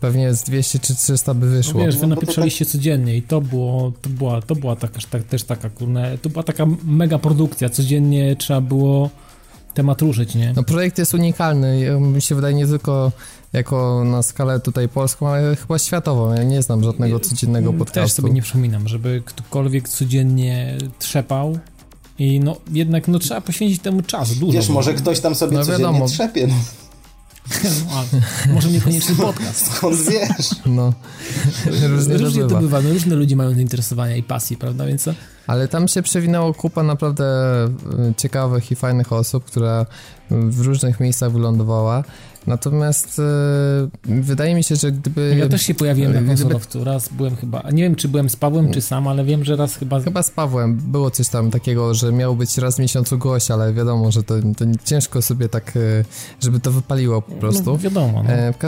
pewnie 0.00 0.34
z 0.34 0.42
200 0.42 0.78
czy 0.78 0.94
300 0.94 1.34
by 1.34 1.50
wyszło. 1.50 1.80
No 1.80 1.86
wiesz, 1.86 1.96
wy 1.96 2.06
napieprzaliście 2.06 2.66
codziennie 2.66 3.16
i 3.16 3.22
to 3.22 3.40
było, 3.40 3.92
to 4.02 4.10
była, 4.10 4.42
to 4.42 4.54
była 4.54 4.76
taka, 4.76 4.98
tak, 5.10 5.22
też 5.22 5.42
taka, 5.42 5.70
kurne, 5.70 6.18
to 6.18 6.28
była 6.28 6.42
taka 6.42 6.66
mega 6.84 7.18
produkcja. 7.18 7.68
Codziennie 7.68 8.36
trzeba 8.36 8.60
było 8.60 9.10
temat 9.74 10.02
ruszyć, 10.02 10.34
nie? 10.34 10.52
No 10.56 10.62
projekt 10.62 10.98
jest 10.98 11.14
unikalny, 11.14 11.98
mi 12.00 12.22
się 12.22 12.34
wydaje 12.34 12.54
nie 12.54 12.66
tylko 12.66 13.12
jako 13.52 14.04
na 14.04 14.22
skalę 14.22 14.60
tutaj 14.60 14.88
polską, 14.88 15.28
ale 15.28 15.56
chyba 15.56 15.78
światową. 15.78 16.34
Ja 16.34 16.42
nie 16.42 16.62
znam 16.62 16.84
żadnego 16.84 17.20
codziennego 17.20 17.72
podcastu. 17.72 18.00
Też 18.00 18.12
sobie 18.12 18.30
nie 18.30 18.42
przypominam, 18.42 18.88
żeby 18.88 19.22
ktokolwiek 19.24 19.88
codziennie 19.88 20.78
trzepał 20.98 21.58
i 22.18 22.40
no 22.40 22.56
jednak 22.72 23.08
no 23.08 23.18
trzeba 23.18 23.40
poświęcić 23.40 23.82
temu 23.82 24.02
czas, 24.02 24.34
dużo. 24.34 24.52
Wiesz, 24.52 24.68
może 24.68 24.94
ktoś 24.94 25.20
tam 25.20 25.34
sobie 25.34 25.56
no, 25.56 25.64
codziennie 25.64 25.84
wiadomo. 25.84 26.06
trzepie. 26.06 26.46
No. 26.46 26.54
No, 27.90 28.54
może 28.54 28.68
niekoniecznie 28.70 29.14
podcast. 29.14 29.72
Skąd 29.76 29.96
wiesz? 29.96 30.50
No, 30.66 30.92
różnie, 31.88 32.18
różnie 32.18 32.42
to 32.44 32.60
bywa. 32.60 32.80
No, 32.80 32.90
różne 32.92 33.14
ludzie 33.14 33.36
mają 33.36 33.54
zainteresowania 33.54 34.16
i 34.16 34.22
pasji, 34.22 34.56
prawda? 34.56 34.86
Więc 34.86 35.08
ale 35.46 35.68
tam 35.68 35.88
się 35.88 36.02
przewinęło 36.02 36.54
kupa 36.54 36.82
naprawdę 36.82 37.24
y, 38.10 38.14
ciekawych 38.16 38.70
i 38.70 38.76
fajnych 38.76 39.12
osób, 39.12 39.44
która 39.44 39.86
w 40.30 40.60
różnych 40.60 41.00
miejscach 41.00 41.32
wylądowała. 41.32 42.04
Natomiast 42.46 43.20
yy, 44.08 44.22
wydaje 44.22 44.54
mi 44.54 44.64
się, 44.64 44.76
że 44.76 44.92
gdyby... 44.92 45.36
Ja 45.38 45.48
też 45.48 45.62
się 45.62 45.74
pojawiłem 45.74 46.12
na 46.14 46.22
konsolowcu. 46.22 46.78
Gdyby... 46.78 46.84
Raz 46.84 47.08
byłem 47.08 47.36
chyba... 47.36 47.62
Nie 47.72 47.82
wiem, 47.82 47.94
czy 47.94 48.08
byłem 48.08 48.28
z 48.28 48.36
Pawłem, 48.36 48.70
czy 48.70 48.80
sam, 48.80 49.08
ale 49.08 49.24
wiem, 49.24 49.44
że 49.44 49.56
raz 49.56 49.76
chyba... 49.76 50.00
Chyba 50.00 50.22
z 50.22 50.30
Pawłem. 50.30 50.76
Było 50.76 51.10
coś 51.10 51.28
tam 51.28 51.50
takiego, 51.50 51.94
że 51.94 52.12
miał 52.12 52.36
być 52.36 52.58
raz 52.58 52.76
w 52.76 52.78
miesiącu 52.78 53.18
gość, 53.18 53.50
ale 53.50 53.72
wiadomo, 53.72 54.12
że 54.12 54.22
to, 54.22 54.34
to 54.56 54.64
ciężko 54.84 55.22
sobie 55.22 55.48
tak, 55.48 55.76
y, 55.76 56.04
żeby 56.40 56.60
to 56.60 56.70
wypaliło 56.70 57.22
po 57.22 57.32
prostu. 57.32 57.72
No, 57.72 57.78
wiadomo. 57.78 58.22
No. 58.22 58.30
E, 58.30 58.52
w 58.52 58.58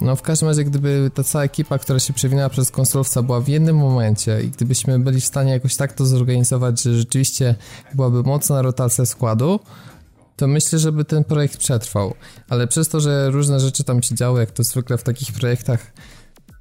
no 0.00 0.16
w 0.16 0.22
każdym 0.22 0.48
razie, 0.48 0.64
gdyby 0.64 1.10
ta 1.14 1.24
cała 1.24 1.44
ekipa, 1.44 1.78
która 1.78 1.98
się 1.98 2.12
przewinęła 2.12 2.48
przez 2.48 2.70
konsolowca 2.70 3.22
była 3.22 3.40
w 3.40 3.48
jednym 3.48 3.76
momencie 3.76 4.42
i 4.42 4.48
gdybyśmy 4.48 4.98
byli 4.98 5.20
w 5.20 5.24
stanie 5.24 5.52
jakoś 5.52 5.76
tak 5.76 5.92
to 5.92 6.06
zorganizować, 6.06 6.82
że 6.82 6.98
rzeczywiście 6.98 7.54
byłaby 7.94 8.22
mocna 8.22 8.62
rotacja 8.62 9.06
składu, 9.06 9.60
to 10.38 10.46
myślę, 10.46 10.78
żeby 10.78 11.04
ten 11.04 11.24
projekt 11.24 11.56
przetrwał. 11.56 12.14
Ale 12.48 12.66
przez 12.66 12.88
to, 12.88 13.00
że 13.00 13.30
różne 13.30 13.60
rzeczy 13.60 13.84
tam 13.84 14.02
się 14.02 14.14
działy, 14.14 14.40
jak 14.40 14.50
to 14.50 14.64
zwykle 14.64 14.98
w 14.98 15.02
takich 15.02 15.32
projektach 15.32 15.92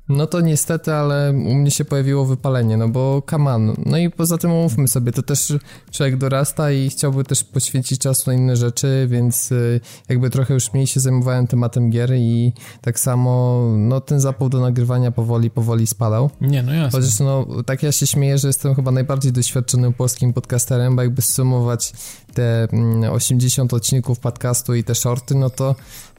no 0.10 0.28
to 0.28 0.42
niestety, 0.42 0.94
ale 0.94 1.32
u 1.32 1.56
mnie 1.56 1.72
się 1.72 1.86
pojawiło 1.86 2.26
wypalenie, 2.26 2.78
no 2.78 2.90
bo 2.90 3.22
kaman. 3.22 3.76
No 3.86 3.98
i 3.98 4.10
poza 4.10 4.38
tym 4.38 4.52
umówmy 4.52 4.88
sobie, 4.88 5.12
to 5.12 5.22
też 5.22 5.54
człowiek 5.92 6.18
dorasta 6.18 6.72
i 6.72 6.90
chciałby 6.90 7.24
też 7.24 7.44
poświęcić 7.44 8.02
czasu 8.02 8.30
na 8.30 8.34
inne 8.34 8.56
rzeczy, 8.56 9.08
więc 9.10 9.52
y, 9.52 9.80
jakby 10.10 10.30
trochę 10.30 10.54
już 10.54 10.74
mniej 10.74 10.88
się 10.88 11.00
zajmowałem 11.00 11.48
tematem 11.48 11.90
gier 11.90 12.14
i 12.16 12.54
tak 12.82 13.00
samo, 13.00 13.64
no 13.78 14.02
ten 14.02 14.20
zapał 14.20 14.50
do 14.50 14.60
nagrywania 14.60 15.12
powoli, 15.12 15.50
powoli 15.50 15.88
spadał. 15.88 16.30
Nie, 16.42 16.64
no 16.64 16.74
jasne. 16.74 17.00
Chociaż 17.00 17.20
no, 17.20 17.46
tak 17.66 17.84
ja 17.84 17.92
się 17.92 18.08
śmieję, 18.08 18.38
że 18.38 18.48
jestem 18.48 18.76
chyba 18.76 18.92
najbardziej 18.92 19.32
doświadczonym 19.32 19.94
polskim 19.94 20.34
podcasterem, 20.34 20.96
bo 20.96 21.02
jakby 21.02 21.22
sumować 21.22 21.94
te 22.34 22.68
80 23.12 23.74
mm, 23.74 23.78
odcinków 23.78 24.20
podcastu 24.20 24.76
i 24.76 24.84
te 24.84 24.96
shorty, 24.96 25.36
no 25.36 25.50
to 25.50 25.76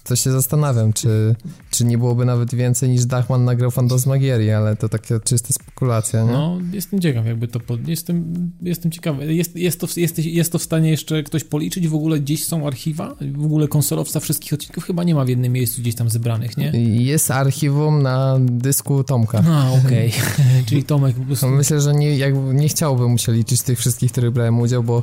to 0.08 0.16
się 0.16 0.30
zastanawiam, 0.32 0.92
czy, 0.92 1.34
czy 1.70 1.84
nie 1.84 1.98
byłoby 1.98 2.24
nawet 2.24 2.54
więcej 2.54 2.88
niż 2.88 3.04
Dachman 3.04 3.44
nagrał 3.44 3.70
Fantasmagierii, 3.70 4.50
ale 4.50 4.76
to 4.76 4.88
takie 4.88 5.20
czyste 5.20 5.52
spekulacja, 5.52 6.22
nie? 6.22 6.32
No, 6.32 6.58
jestem 6.72 7.00
ciekaw, 7.00 7.26
jakby 7.26 7.48
to... 7.48 7.60
Pod... 7.60 7.88
Jestem, 7.88 8.50
jestem 8.62 8.90
ciekawy. 8.90 9.34
Jest, 9.34 9.56
jest, 9.56 9.80
to, 9.80 9.86
jest, 9.96 10.18
jest 10.18 10.52
to 10.52 10.58
w 10.58 10.62
stanie 10.62 10.90
jeszcze 10.90 11.22
ktoś 11.22 11.44
policzyć? 11.44 11.88
W 11.88 11.94
ogóle 11.94 12.20
gdzieś 12.20 12.44
są 12.44 12.66
archiwa? 12.66 13.16
W 13.32 13.44
ogóle 13.44 13.68
konsolowca 13.68 14.20
wszystkich 14.20 14.52
odcinków 14.52 14.84
chyba 14.84 15.04
nie 15.04 15.14
ma 15.14 15.24
w 15.24 15.28
jednym 15.28 15.52
miejscu 15.52 15.80
gdzieś 15.80 15.94
tam 15.94 16.10
zebranych, 16.10 16.56
nie? 16.56 16.72
Jest 17.04 17.30
archiwum 17.30 18.02
na 18.02 18.36
dysku 18.40 19.04
Tomka. 19.04 19.42
A, 19.48 19.72
okej. 19.72 20.08
Okay. 20.08 20.64
Czyli 20.66 20.84
Tomek 20.84 21.16
po 21.16 21.24
prostu... 21.24 21.48
Myślę, 21.48 21.80
że 21.80 21.94
nie, 21.94 22.16
jak, 22.16 22.34
nie 22.52 22.68
chciałbym 22.68 23.10
mu 23.10 23.18
się 23.18 23.32
liczyć 23.32 23.62
tych 23.62 23.78
wszystkich, 23.78 24.12
których 24.12 24.30
brałem 24.30 24.60
udział, 24.60 24.82
bo 24.82 25.02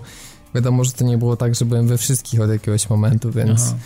wiadomo, 0.55 0.83
że 0.83 0.91
to 0.91 1.05
nie 1.05 1.17
było 1.17 1.37
tak, 1.37 1.55
że 1.55 1.65
byłem 1.65 1.87
we 1.87 1.97
wszystkich 1.97 2.41
od 2.41 2.49
jakiegoś 2.49 2.89
momentu, 2.89 3.31
więc... 3.31 3.61
Aha. 3.67 3.77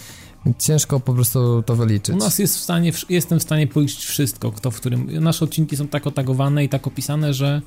Ciężko 0.60 1.00
po 1.00 1.14
prostu 1.14 1.64
to 1.66 1.76
wyliczyć. 1.76 2.16
U 2.16 2.18
nas 2.18 2.40
jest 2.40 2.58
w 2.58 2.60
stanie, 2.60 2.92
jestem 3.10 3.40
w 3.40 3.44
stanie 3.44 3.68
policzyć 3.68 4.06
wszystko, 4.06 4.52
kto 4.52 4.72
w 4.72 4.76
którym. 4.76 5.24
Nasze 5.24 5.46
odcinki 5.46 5.78
są 5.78 5.88
tak 5.88 6.08
otagowane 6.08 6.64
i 6.64 6.70
tak 6.70 6.88
opisane, 6.88 7.34
że 7.34 7.62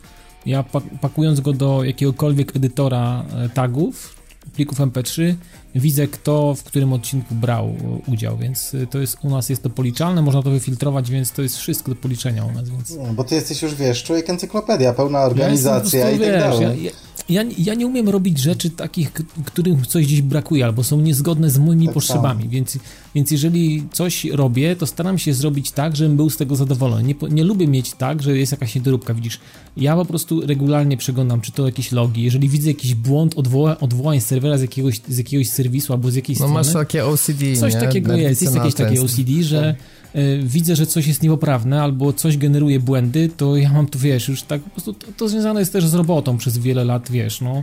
ja 0.47 0.65
pakując 1.01 1.41
go 1.41 1.53
do 1.53 1.85
jakiegokolwiek 1.85 2.57
edytora 2.57 3.25
e, 3.37 3.49
tagów, 3.49 4.17
plików 4.55 4.79
MP3, 4.79 5.35
widzę 5.75 6.07
kto 6.07 6.55
w 6.55 6.63
którym 6.63 6.93
odcinku 6.93 7.35
brał 7.35 7.75
udział, 8.07 8.37
więc 8.37 8.75
e, 8.75 8.87
to 8.87 8.99
jest 8.99 9.17
u 9.23 9.31
nas 9.31 9.49
jest 9.49 9.63
to 9.63 9.71
policzalne, 9.71 10.23
można 10.23 10.43
to 10.43 10.51
wyfiltrować, 10.51 11.11
więc 11.11 11.33
to 11.33 11.43
jest 11.43 11.57
wszystko 11.57 11.91
do 11.91 11.97
policzenia 11.97 12.45
u 12.45 12.53
nas. 12.53 12.69
Więc... 12.69 12.97
No, 12.97 13.15
bo 13.15 13.25
ty 13.25 13.35
jesteś 13.35 13.63
już, 13.63 13.75
wiesz, 13.75 14.03
człowiek 14.03 14.31
encyklopedia, 14.31 14.93
pełna 14.93 15.21
organizacja 15.21 16.01
ja 16.01 16.11
i 16.11 16.19
tak 16.19 16.29
wiesz, 16.29 16.41
dalej. 16.41 16.85
Ja, 16.85 16.91
ja, 17.29 17.43
ja 17.59 17.75
nie 17.75 17.87
umiem 17.87 18.09
robić 18.09 18.39
rzeczy 18.39 18.71
takich, 18.71 19.13
którym 19.45 19.85
coś 19.85 20.07
gdzieś 20.07 20.23
brakuje 20.23 20.65
albo 20.65 20.85
są 20.85 21.01
niezgodne 21.01 21.51
z 21.51 21.59
moimi 21.59 21.87
tak 21.87 21.95
potrzebami, 21.95 22.49
więc, 22.49 22.79
więc 23.15 23.31
jeżeli 23.31 23.89
coś 23.93 24.25
robię, 24.25 24.77
to 24.77 24.87
staram 24.87 25.19
się 25.19 25.35
zrobić 25.35 25.71
tak, 25.71 25.97
żebym 25.97 26.17
był 26.17 26.31
z 26.31 26.37
tego 26.37 26.57
zadowolony. 26.57 27.03
Nie, 27.03 27.15
nie 27.31 27.45
lubię 27.45 27.69
mieć 27.69 27.93
tak, 27.93 28.23
że 28.23 28.39
jest 28.39 28.53
jakaś 28.53 28.75
niedoróbka, 28.75 29.15
widzisz. 29.15 29.41
Ja 29.77 29.97
po 29.97 30.05
prostu 30.05 30.47
regularnie 30.47 30.97
przeglądam, 30.97 31.41
czy 31.41 31.53
to 31.53 31.67
jakieś 31.67 31.93
logi, 31.93 32.23
jeżeli 32.23 32.49
widzę 32.49 32.69
jakiś 32.69 32.95
błąd 32.95 33.39
odwoła, 33.39 33.81
odwołań 33.81 34.21
serwera 34.21 34.59
z 34.59 34.63
jakiegoś, 34.63 35.01
z 35.09 35.19
jakiegoś 35.19 35.49
serwisu 35.63 35.93
albo 35.93 36.11
z 36.11 36.15
jakiejś 36.15 36.39
no, 36.39 36.47
strony. 36.47 36.65
No 36.65 36.73
masz 36.73 36.73
takie 36.73 37.07
OCD, 37.07 37.57
Coś 37.61 37.75
nie? 37.75 37.81
takiego 37.81 38.17
jest, 38.17 38.43
jest 38.43 38.55
jakieś 38.55 38.75
takie 38.75 39.03
OCD, 39.03 39.43
że 39.43 39.75
y, 40.17 40.41
widzę, 40.45 40.77
że 40.77 40.87
coś 40.87 41.07
jest 41.07 41.23
niepoprawne 41.23 41.83
albo 41.83 42.13
coś 42.13 42.37
generuje 42.37 42.81
błędy, 42.81 43.31
to 43.37 43.57
ja 43.57 43.73
mam 43.73 43.87
tu, 43.87 43.99
wiesz, 43.99 44.29
już 44.29 44.43
tak 44.43 44.63
po 44.63 44.71
prostu 44.71 44.93
to, 44.93 45.07
to 45.17 45.29
związane 45.29 45.61
jest 45.61 45.73
też 45.73 45.87
z 45.87 45.95
robotą 45.95 46.39
przez 46.39 46.59
wiele 46.59 46.85
lat, 46.85 47.11
wiesz, 47.11 47.41
no 47.41 47.63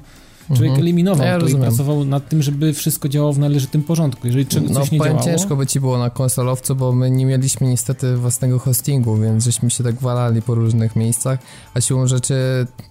Człowiek 0.50 0.70
mhm. 0.70 0.82
eliminował 0.82 1.28
ja 1.28 1.34
to 1.34 1.39
rozumiem. 1.39 1.62
i 1.62 1.68
pracował 1.68 2.06
nad 2.06 2.30
tym, 2.30 2.43
żeby 2.43 2.74
wszystko 2.74 3.10
działało 3.10 3.34
w 3.34 3.39
należytym 3.39 3.84
porządku. 3.84 4.28
Jeżeli 4.28 4.45
czegoś 4.45 4.70
no, 4.70 4.80
coś 4.80 4.91
nie 4.91 5.00
działało... 5.00 5.24
ciężko 5.24 5.56
by 5.56 5.68
ci 5.68 5.80
było 5.80 5.97
na 5.97 6.10
konsolowcu, 6.10 6.76
bo 6.76 6.91
my 6.93 7.12
nie 7.12 7.26
mieliśmy 7.26 7.68
niestety 7.68 8.18
własnego 8.18 8.60
hostingu, 8.60 9.18
więc 9.18 9.43
żeśmy 9.43 9.72
się 9.72 9.84
tak 9.84 9.95
walali 9.95 10.41
po 10.41 10.56
różnych 10.56 10.95
miejscach, 10.95 11.39
a 11.74 11.82
siłą 11.82 12.08
rzeczy 12.08 12.36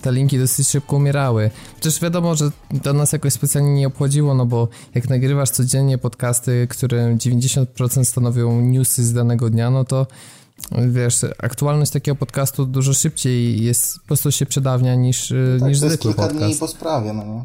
te 0.03 0.13
linki 0.13 0.39
dosyć 0.39 0.69
szybko 0.69 0.97
umierały. 0.97 1.51
Przecież 1.81 2.01
wiadomo, 2.01 2.35
że 2.35 2.51
to 2.83 2.93
nas 2.93 3.13
jakoś 3.13 3.33
specjalnie 3.33 3.75
nie 3.75 3.87
obchodziło, 3.87 4.35
no 4.35 4.47
bo 4.47 4.69
jak 4.95 5.09
nagrywasz 5.09 5.51
codziennie 5.51 5.99
podcasty, 5.99 6.67
które 6.71 7.17
90% 7.17 8.05
stanowią 8.05 8.61
newsy 8.61 9.05
z 9.05 9.13
danego 9.13 9.51
dnia, 9.51 9.71
no 9.71 9.85
to 9.85 10.07
wiesz, 10.89 11.21
aktualność 11.39 11.93
takiego 11.93 12.17
podcastu 12.17 12.67
dużo 12.67 12.95
szybciej 12.95 13.65
jest, 13.65 14.01
po 14.01 14.07
prostu 14.07 14.33
się 14.33 14.47
przedawnia 14.47 14.95
niż, 14.95 15.31
no 15.31 15.61
tak, 15.61 15.69
niż 15.69 15.79
zwykły 15.79 16.15
podcast. 16.15 16.31
kilka 16.31 16.47
dni 16.47 16.57
po 16.57 16.69
sprawie, 16.69 17.13
no 17.13 17.25
nie? 17.25 17.45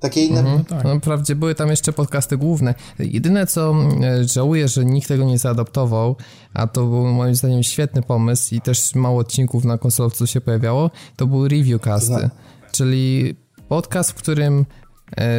Takie 0.00 0.24
inne... 0.24 0.40
Mhm, 0.40 0.58
no, 0.58 0.76
tak. 0.76 0.84
no, 0.84 0.98
wprawdzie 0.98 1.34
były 1.34 1.54
tam 1.54 1.70
jeszcze 1.70 1.92
podcasty 1.92 2.36
główne. 2.36 2.74
Jedyne, 2.98 3.46
co 3.46 3.74
e, 4.02 4.24
żałuję, 4.24 4.68
że 4.68 4.84
nikt 4.84 5.08
tego 5.08 5.24
nie 5.24 5.38
zaadaptował, 5.38 6.16
a 6.54 6.66
to 6.66 6.86
był 6.86 7.06
moim 7.06 7.34
zdaniem 7.34 7.62
świetny 7.62 8.02
pomysł 8.02 8.54
i 8.54 8.60
też 8.60 8.94
mało 8.94 9.20
odcinków 9.20 9.64
na 9.64 9.78
konsolowcu 9.78 10.26
się 10.26 10.40
pojawiało, 10.40 10.90
to 11.16 11.26
były 11.26 11.48
reviewcasty. 11.48 12.30
Czyli 12.72 13.34
podcast, 13.68 14.10
w 14.10 14.14
którym 14.14 14.66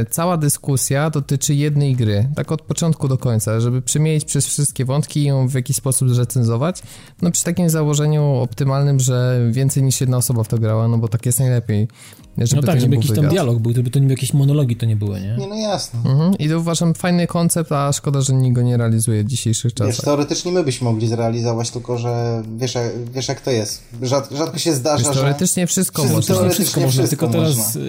cała 0.09 0.37
dyskusja 0.37 1.09
dotyczy 1.09 1.55
jednej 1.55 1.95
gry, 1.95 2.29
tak 2.35 2.51
od 2.51 2.61
początku 2.61 3.07
do 3.07 3.17
końca, 3.17 3.59
żeby 3.59 3.81
przemielić 3.81 4.25
przez 4.25 4.45
wszystkie 4.45 4.85
wątki 4.85 5.19
i 5.19 5.23
ją 5.23 5.47
w 5.47 5.53
jakiś 5.53 5.75
sposób 5.75 6.09
zrecenzować. 6.09 6.81
No 7.21 7.31
przy 7.31 7.43
takim 7.43 7.69
założeniu 7.69 8.23
optymalnym, 8.23 8.99
że 8.99 9.47
więcej 9.51 9.83
niż 9.83 10.01
jedna 10.01 10.17
osoba 10.17 10.43
w 10.43 10.47
to 10.47 10.57
grała, 10.57 10.87
no 10.87 10.97
bo 10.97 11.07
tak 11.07 11.25
jest 11.25 11.39
najlepiej. 11.39 11.87
Żeby 12.37 12.61
no 12.61 12.67
tak, 12.67 12.81
żeby 12.81 12.95
jakiś 12.95 13.11
tam 13.11 13.27
dialog 13.27 13.59
był, 13.59 13.73
żeby 13.73 13.89
to 13.89 13.99
nie 13.99 14.07
jakieś 14.07 14.33
monologi 14.33 14.75
to 14.75 14.85
nie 14.85 14.95
były, 14.95 15.21
nie? 15.21 15.35
Nie, 15.37 15.47
no 15.47 15.55
jasne. 15.55 15.99
Mhm. 16.05 16.33
I 16.37 16.49
to 16.49 16.59
uważam 16.59 16.93
fajny 16.93 17.27
koncept, 17.27 17.71
a 17.71 17.93
szkoda, 17.93 18.21
że 18.21 18.33
nikt 18.33 18.55
go 18.55 18.61
nie 18.61 18.77
realizuje 18.77 19.23
w 19.23 19.27
dzisiejszych 19.27 19.73
czasach. 19.73 19.93
Wiesz, 19.93 20.01
teoretycznie 20.01 20.51
my 20.51 20.63
byśmy 20.63 20.85
mogli 20.85 21.07
zrealizować, 21.07 21.71
tylko 21.71 21.97
że 21.97 22.43
wiesz, 22.57 22.77
wiesz 23.13 23.27
jak 23.27 23.41
to 23.41 23.51
jest. 23.51 23.83
Rzad, 24.01 24.29
rzadko 24.31 24.57
się 24.57 24.73
zdarza, 24.73 25.03
wiesz, 25.03 25.17
teoretycznie 25.17 25.63
że... 25.63 25.67
wszystko 25.67 26.03
można. 26.03 26.35
Teoretycznie 26.35 26.65
wszystko 26.65 26.81
można, 26.81 27.07
tylko 27.07 27.27
teraz 27.27 27.57
można. 27.57 27.81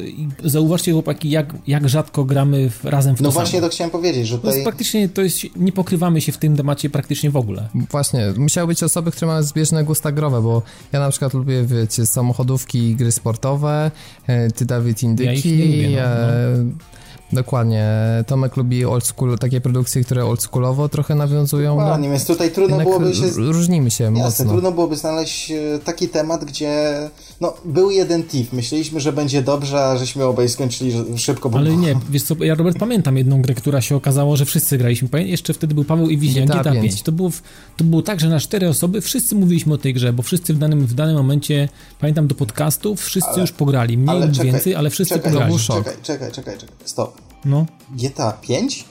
Y, 0.44 0.50
zauważcie 0.50 0.92
chłopaki, 0.92 1.30
jak, 1.30 1.54
jak 1.68 1.88
rzadko 1.88 2.24
gramy 2.24 2.70
w, 2.70 2.84
razem 2.84 3.16
w 3.16 3.20
No 3.20 3.28
to 3.28 3.32
właśnie 3.32 3.58
samo. 3.58 3.68
to 3.68 3.74
chciałem 3.74 3.90
powiedzieć, 3.90 4.26
że 4.28 4.36
tutaj... 4.36 4.50
To 4.50 4.56
jest 4.56 4.64
praktycznie, 4.64 5.08
to 5.08 5.22
jest, 5.22 5.38
nie 5.56 5.72
pokrywamy 5.72 6.20
się 6.20 6.32
w 6.32 6.38
tym 6.38 6.56
temacie 6.56 6.90
praktycznie 6.90 7.30
w 7.30 7.36
ogóle. 7.36 7.68
Właśnie, 7.90 8.32
musiały 8.36 8.66
być 8.66 8.82
osoby, 8.82 9.10
które 9.10 9.26
mają 9.26 9.42
zbieżne 9.42 9.84
gusta 9.84 10.12
growe, 10.12 10.42
bo 10.42 10.62
ja 10.92 11.00
na 11.00 11.10
przykład 11.10 11.34
lubię, 11.34 11.64
wiecie, 11.64 12.06
samochodówki 12.06 12.78
i 12.90 12.94
gry 12.94 13.12
sportowe, 13.12 13.90
e, 14.26 14.50
ty 14.50 14.64
Dawid 14.64 15.02
Indy 15.02 15.24
indyki. 15.24 15.58
Ja 15.58 15.64
lubię, 15.64 15.88
no, 15.90 16.64
no. 16.64 16.97
Dokładnie. 17.32 17.88
Tomek 18.26 18.56
lubi 18.56 18.84
old 18.84 19.06
school, 19.06 19.38
takie 19.38 19.60
produkcje, 19.60 20.04
które 20.04 20.24
oldschoolowo 20.24 20.88
trochę 20.88 21.14
nawiązują. 21.14 21.76
Dokładnie, 21.76 22.08
no, 22.08 22.12
więc 22.12 22.26
tutaj 22.26 22.50
trudno 22.50 22.78
byłoby 22.78 23.14
się... 23.14 23.26
Różnimy 23.36 23.90
się 23.90 24.04
jasne, 24.04 24.20
mocno. 24.20 24.44
trudno 24.44 24.72
byłoby 24.72 24.96
znaleźć 24.96 25.50
e, 25.50 25.78
taki 25.84 26.08
temat, 26.08 26.44
gdzie 26.44 26.94
no, 27.40 27.54
był 27.64 27.90
jeden 27.90 28.24
TIF. 28.24 28.52
Myśleliśmy, 28.52 29.00
że 29.00 29.12
będzie 29.12 29.42
dobrze, 29.42 29.84
a 29.84 29.96
żeśmy 29.96 30.24
obaj 30.24 30.48
skończyli 30.48 30.92
szybko. 31.16 31.50
Bo... 31.50 31.58
Ale 31.58 31.76
nie, 31.76 31.94
wiesz 32.10 32.22
co, 32.22 32.44
ja 32.44 32.54
Robert 32.54 32.78
pamiętam 32.78 33.16
jedną 33.16 33.42
grę, 33.42 33.54
która 33.54 33.80
się 33.80 33.96
okazało, 33.96 34.36
że 34.36 34.44
wszyscy 34.44 34.78
graliśmy. 34.78 35.08
Jeszcze 35.24 35.54
wtedy 35.54 35.74
był 35.74 35.84
Paweł 35.84 36.10
i 36.10 36.18
Wiźniak, 36.18 36.46
GTA, 36.46 36.60
GTA 36.60 36.72
5. 36.72 36.84
5. 36.84 37.02
To, 37.02 37.12
było, 37.12 37.30
to 37.76 37.84
było 37.84 38.02
tak, 38.02 38.20
że 38.20 38.28
na 38.28 38.40
cztery 38.40 38.68
osoby 38.68 39.00
wszyscy 39.00 39.34
mówiliśmy 39.34 39.74
o 39.74 39.78
tej 39.78 39.94
grze, 39.94 40.12
bo 40.12 40.22
wszyscy 40.22 40.54
w 40.54 40.58
danym, 40.58 40.86
w 40.86 40.94
danym 40.94 41.16
momencie, 41.16 41.68
pamiętam 42.00 42.26
do 42.26 42.34
podcastów, 42.34 43.00
wszyscy 43.00 43.30
ale, 43.30 43.40
już 43.40 43.52
pograli. 43.52 43.98
Mniej 43.98 44.20
lub 44.20 44.42
więcej, 44.42 44.74
ale 44.74 44.90
wszyscy 44.90 45.14
czekaj, 45.14 45.32
pograli. 45.32 45.58
Czekaj, 45.58 45.94
czekaj, 46.02 46.32
czekaj, 46.32 46.58
czekaj, 46.58 46.76
stop 46.84 47.17
No, 47.44 47.66
GTA 47.90 48.32
5? 48.32 48.84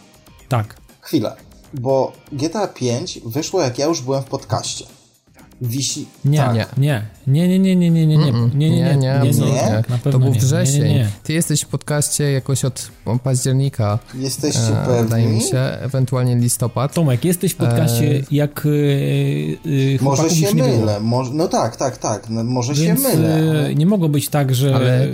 tak. 0.50 0.78
Chwilę, 1.02 1.36
bo 1.74 2.12
GTA 2.32 2.68
5 2.68 3.20
wyszło 3.26 3.62
jak 3.62 3.80
ja 3.80 3.86
już 3.86 4.02
byłem 4.02 4.24
w 4.24 4.26
podcaście. 4.26 4.86
Wisi... 5.62 6.06
Nie, 6.26 6.38
Tak. 6.38 6.78
nie, 6.78 7.06
nie, 7.28 7.48
nie, 7.48 7.60
nie, 7.60 7.76
nie, 7.76 7.92
nie, 7.92 8.08
nie, 8.08 8.18
nie, 8.18 8.18
nie, 8.18 8.32
nie, 8.56 8.70
nie, 8.70 8.98
nie, 8.98 9.32
nie, 9.32 9.84
To 10.12 10.20
był 10.20 10.32
wrzesień. 10.32 11.06
Ty 11.24 11.34
jesteś 11.34 11.62
w 11.62 11.68
podcaście 11.68 12.32
jakoś 12.32 12.66
od 12.66 12.92
października, 13.24 14.00
Jesteście 14.16 14.60
e, 14.60 15.04
wydaje 15.04 15.26
mi 15.28 15.34
pewni? 15.34 15.50
się, 15.52 15.58
ewentualnie 15.60 16.36
listopad. 16.36 16.94
Tomek, 16.94 17.26
jesteś 17.26 17.52
w 17.52 17.56
podcaście, 17.56 18.24
jak 18.32 18.66
y, 18.66 18.70
y, 19.66 19.98
Może 20.02 20.30
się 20.30 20.56
mylę. 20.56 21.00
No 21.34 21.48
tak, 21.48 21.76
tak, 21.76 21.98
tak. 21.98 22.30
No, 22.30 22.44
może 22.44 22.76
się 22.76 22.94
mylę. 22.94 23.68
y, 23.70 23.76
nie 23.76 23.86
mogło 23.86 24.10
być 24.10 24.30
tak, 24.30 24.56
że 24.56 25.08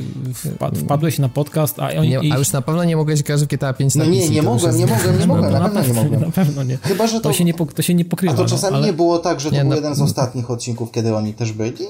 wpadłeś 0.76 1.20
na 1.20 1.30
podcast, 1.30 1.80
a 1.80 1.90
oni... 2.00 2.32
A 2.32 2.38
już 2.38 2.52
na 2.52 2.62
pewno 2.62 2.84
nie 2.84 2.96
mogłeś 2.96 3.24
grać 3.24 3.42
w 3.42 3.48
GTA 3.48 3.74
5 3.74 3.96
na 3.96 4.04
No 4.06 4.10
nie, 4.12 4.30
nie 4.30 4.42
mogłem, 4.42 4.78
nie 4.78 4.86
mogłem, 4.88 5.20
nie 5.20 5.28
No, 5.28 5.36
mogłem, 5.36 5.54
na 5.54 5.70
pewno 5.70 5.82
nie 5.88 5.94
mogłem. 5.94 6.22
Na 6.22 6.32
pewno 6.32 6.64
nie. 6.64 6.78
Chyba, 6.78 7.08
że 7.08 7.14
to... 7.14 7.30
To 7.30 7.34
się 7.34 7.46
nie, 7.46 7.54
po- 7.54 7.66
to 7.66 7.82
się 7.82 7.94
nie 7.94 8.04
A 8.04 8.10
pokrywa. 8.10 8.34
to 8.34 8.46
czasami 8.46 8.78
no, 8.80 8.86
nie 8.86 8.94
było 8.94 9.20
tak, 9.20 9.40
że 9.40 9.50
to 9.52 9.56
był 9.56 9.66
no- 9.70 9.76
jeden 9.76 9.96
z 9.96 10.02
ostatnich 10.02 10.33
odcinków, 10.50 10.92
kiedy 10.92 11.16
oni 11.16 11.34
też 11.34 11.52
byli? 11.52 11.86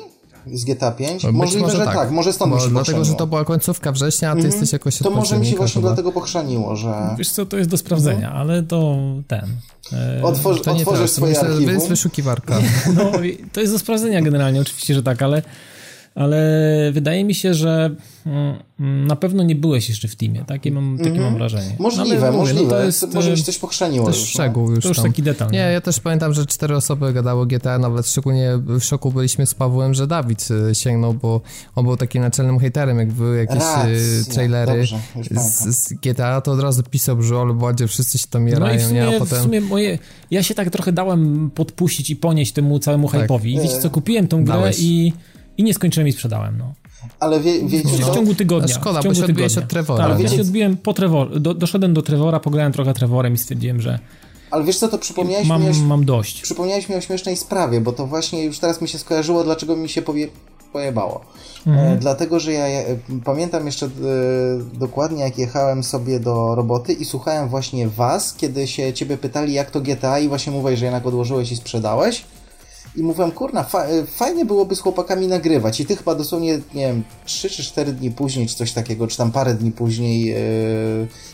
Z 0.54 0.66
GTA 0.66 0.92
5? 0.92 1.24
Być 1.26 1.34
Możliwe, 1.36 1.62
może 1.66 1.78
że 1.78 1.86
tak. 1.86 2.12
może 2.12 2.34
stąd 2.34 2.50
Bo 2.52 2.56
mi 2.56 2.62
się 2.64 2.70
Dlatego, 2.70 2.86
że 2.86 2.94
pochrzaniło. 2.96 3.18
to 3.18 3.28
była 3.28 3.46
końcówka 3.46 3.92
września, 3.92 4.32
a 4.32 4.36
ty 4.36 4.42
jesteś 4.42 4.74
jakoś 4.74 5.02
od 5.02 5.08
To 5.08 5.12
może 5.16 5.40
mi 5.40 5.46
się 5.46 5.56
właśnie 5.56 5.82
chyba. 5.82 5.88
dlatego 5.88 6.12
pochrzaniło, 6.12 6.76
że... 6.76 7.16
Wiesz 7.18 7.30
co, 7.30 7.46
to 7.46 7.58
jest 7.58 7.70
do 7.70 7.78
sprawdzenia, 7.78 8.32
ale 8.34 8.64
to 8.64 8.96
ten... 9.28 9.46
e, 9.94 10.24
Otworzy, 10.24 10.62
To 10.62 10.74
nie 10.74 10.78
otworzysz 10.80 11.00
teraz, 11.00 11.12
to 11.12 11.16
swoje 11.16 11.34
myślę, 11.34 11.48
że 11.48 11.54
archiwum. 11.54 11.74
jest 11.76 11.88
wyszukiwarka. 11.90 12.56
No, 12.96 13.12
to 13.54 13.62
jest 13.62 13.74
do 13.74 13.80
sprawdzenia 13.80 14.22
generalnie, 14.22 14.62
oczywiście, 14.62 14.94
że 14.94 15.04
tak, 15.04 15.22
ale, 15.22 15.42
ale 16.16 16.40
wydaje 16.94 17.24
mi 17.24 17.36
się, 17.36 17.54
że 17.54 17.96
mm, 18.26 19.08
na 19.08 19.16
pewno 19.16 19.44
nie 19.44 19.56
byłeś 19.56 19.90
jeszcze 19.90 20.08
w 20.08 20.16
teamie. 20.16 20.44
Takie 20.48 20.72
mam, 20.72 20.98
takie 21.04 21.20
mam 21.20 21.34
wrażenie. 21.34 21.64
Mhm. 21.64 21.82
Możliwe, 21.82 22.18
ale 22.28 22.32
mówię, 22.32 22.38
możliwe. 22.38 22.64
No 22.64 22.70
to 22.70 22.84
jest, 22.86 23.14
może 23.14 23.32
mi 23.32 23.38
się 23.38 23.44
coś 23.44 23.58
pochrzaniło 23.58 24.06
To 24.06 24.12
już. 24.12 24.20
no. 24.22 24.26
szczegół 24.28 24.72
już 24.72 24.84
to 24.84 24.88
już 24.90 24.98
tam. 24.98 25.06
taki 25.06 25.24
detal. 25.24 25.52
Nie, 25.52 25.58
ja 25.58 25.82
też 25.82 26.00
pamiętam, 26.00 26.34
że 26.34 26.46
cztery 26.46 26.76
osoby 26.76 27.14
gadało 27.14 27.46
GTA, 27.46 27.78
nawet 27.80 28.08
szczególnie 28.08 28.52
w 28.58 28.82
szoku 28.82 29.12
byliśmy 29.12 29.46
z 29.46 29.54
Pawłem, 29.54 29.94
że 29.94 30.08
Dawid 30.08 30.48
y, 30.72 30.76
sięgnął, 30.76 31.14
bo 31.14 31.42
on 31.76 31.86
był 31.86 31.98
takim 31.98 32.22
naczelnym 32.22 32.60
hejterem, 32.60 33.00
jak 33.00 33.12
były 33.12 33.38
jakieś 33.38 33.56
Racja, 33.56 33.90
y, 33.90 34.26
trailery 34.34 34.78
dobrze, 34.78 35.00
z, 35.40 35.76
z 35.78 35.94
GTA, 35.94 36.42
to 36.42 36.52
od 36.52 36.60
razu 36.60 36.84
pisał, 36.84 37.22
że 37.22 37.36
ale 37.36 37.54
Władzie, 37.54 37.88
wszyscy 37.88 38.18
się 38.18 38.28
tam 38.28 38.42
No 38.44 38.50
i 38.50 38.52
jarają, 38.52 38.80
w 38.80 38.82
nie? 38.82 38.88
sumie, 38.88 39.16
A 39.16 39.20
potem... 39.20 39.40
w 39.40 39.44
sumie 39.44 39.62
moje, 39.62 40.00
ja 40.32 40.44
się 40.44 40.56
tak 40.56 40.70
trochę 40.70 40.92
dałem 40.92 41.52
podpuścić 41.56 42.10
i 42.10 42.16
ponieść 42.16 42.52
temu 42.52 42.80
całemu 42.80 43.10
Tak. 43.10 43.22
hype'owi. 43.22 43.62
Wiecie 43.62 43.80
co, 43.82 43.90
kupiłem 43.90 44.28
tą 44.28 44.44
grę 44.44 44.54
Dałeś. 44.54 44.78
i, 44.80 45.14
i 45.58 45.64
nie 45.64 45.74
skończyłem 45.74 46.08
i 46.08 46.12
sprzedałem, 46.12 46.58
no. 46.58 46.74
Ale 47.20 47.40
wie, 47.40 47.66
wiecie 47.68 47.88
W 47.88 48.06
co? 48.06 48.14
ciągu 48.16 48.36
tygodnia. 48.36 48.76
A 48.76 48.80
szkoda, 48.80 49.00
w 49.00 49.04
bo 49.04 49.04
ciągu 49.04 49.20
się 49.20 49.26
odbiłeś 49.26 49.52
tygodnia. 49.54 49.66
od 49.66 49.72
Trevora, 49.72 50.08
Tak, 50.10 50.20
ja 50.20 50.30
się 50.30 50.42
odbiłem 50.42 50.78
po 50.78 50.94
Trevor, 50.94 51.40
do, 51.40 51.54
doszedłem 51.54 51.94
do 51.94 52.02
Trevora, 52.02 52.40
pograłem 52.40 52.72
trochę 52.74 52.94
Trevorem 52.94 53.34
i 53.34 53.38
stwierdziłem, 53.38 53.82
że 53.82 54.00
Ale 54.52 54.64
wiesz 54.64 54.78
co, 54.78 54.88
to 54.88 54.98
przypomniałeś 54.98 55.46
mi, 55.46 55.52
o, 55.54 55.60
mam, 55.60 55.86
mam 55.88 56.06
dość. 56.06 56.42
przypomniałeś 56.42 56.90
mi 56.90 56.96
o 56.96 57.02
śmiesznej 57.02 57.38
sprawie, 57.38 57.82
bo 57.82 57.92
to 57.92 58.08
właśnie 58.08 58.44
już 58.44 58.60
teraz 58.60 58.82
mi 58.82 58.88
się 58.88 58.98
skojarzyło, 59.00 59.44
dlaczego 59.44 59.76
mi 59.76 59.90
się 59.90 60.02
powie, 60.02 60.28
pojebało. 60.74 61.22
Mhm. 61.68 61.94
E, 61.94 61.98
dlatego, 61.98 62.40
że 62.40 62.52
ja 62.54 62.66
e, 62.68 62.84
pamiętam 63.26 63.66
jeszcze 63.66 63.86
e, 63.86 63.90
dokładnie, 64.74 65.24
jak 65.24 65.38
jechałem 65.38 65.84
sobie 65.84 66.20
do 66.20 66.56
roboty 66.56 66.94
i 66.94 67.06
słuchałem 67.06 67.50
właśnie 67.50 67.88
was, 67.88 68.34
kiedy 68.34 68.68
się 68.68 68.94
ciebie 68.94 69.18
pytali, 69.18 69.54
jak 69.54 69.72
to 69.72 69.82
GTA 69.82 70.20
i 70.20 70.28
właśnie 70.28 70.52
mówiłeś, 70.54 70.80
że 70.80 70.86
jednak 70.86 71.06
odłożyłeś 71.06 71.52
i 71.52 71.56
sprzedałeś. 71.56 72.26
I 72.96 73.04
mówiłem, 73.04 73.32
kurna, 73.32 73.64
fa 73.64 73.86
e, 73.86 74.06
fajnie 74.06 74.46
byłoby 74.46 74.76
z 74.76 74.80
chłopakami 74.80 75.28
nagrywać. 75.28 75.80
I 75.80 75.86
ty 75.86 75.96
chyba 75.96 76.16
dosłownie, 76.16 76.54
nie 76.74 76.88
wiem, 76.88 77.04
3 77.26 77.50
czy 77.50 77.64
4 77.64 77.94
dni 77.94 78.12
później, 78.12 78.48
czy 78.48 78.56
coś 78.56 78.72
takiego, 78.72 79.08
czy 79.08 79.18
tam 79.18 79.32
parę 79.32 79.54
dni 79.54 79.72
później, 79.72 80.32
e, 80.32 80.38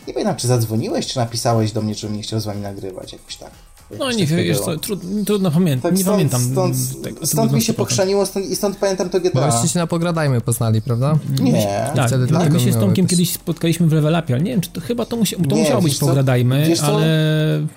nie 0.06 0.12
pamiętam, 0.12 0.36
czy 0.36 0.46
zadzwoniłeś, 0.48 1.06
czy 1.06 1.16
napisałeś 1.16 1.72
do 1.72 1.82
mnie, 1.82 1.94
żebym 1.94 2.16
nie 2.16 2.22
chciał 2.22 2.40
z 2.40 2.44
wami 2.44 2.60
nagrywać, 2.60 3.12
jakoś 3.12 3.36
tak. 3.36 3.50
No 3.98 4.12
nie 4.12 4.26
wiem, 4.26 4.38
wiesz 4.38 4.60
co, 4.60 4.76
trudno, 4.76 5.24
trudno 5.24 5.50
pamiętam, 5.50 5.90
Tak, 5.90 5.98
nie 5.98 6.02
stąd, 6.04 6.16
pamiętam 6.16 6.40
Stąd, 6.52 7.02
tego. 7.02 7.26
stąd 7.26 7.52
mi 7.52 7.62
się 7.62 7.72
100%. 7.72 7.76
pochrzaniło 7.76 8.26
stąd, 8.26 8.46
i 8.50 8.56
stąd 8.56 8.76
pamiętam 8.76 9.10
to 9.10 9.20
Bo 9.20 9.28
GTA. 9.28 9.50
żeście 9.50 9.68
się 9.68 9.78
na 9.78 9.86
Pogradajmy 9.86 10.40
poznali, 10.40 10.82
prawda? 10.82 11.18
Nie. 11.40 11.90
Tak, 11.96 12.06
Wtedy 12.08 12.26
tak 12.26 12.52
my 12.52 12.60
się 12.60 12.72
z 12.72 12.76
Tomkiem 12.76 13.06
kiedyś 13.06 13.32
spotkaliśmy 13.32 13.86
w 13.86 13.92
Level 13.92 14.16
Upie, 14.24 14.34
ale 14.34 14.42
nie 14.44 14.50
wiem, 14.50 14.60
czy 14.60 14.70
to 14.70 14.80
chyba 14.80 15.04
to, 15.06 15.16
musia, 15.16 15.36
to 15.48 15.54
Nie, 15.56 15.62
musiało 15.62 15.82
być 15.82 15.98
co? 15.98 16.06
Pogradajmy, 16.06 16.64
Wiesz 16.68 16.80
co? 16.80 16.86
ale... 16.86 17.06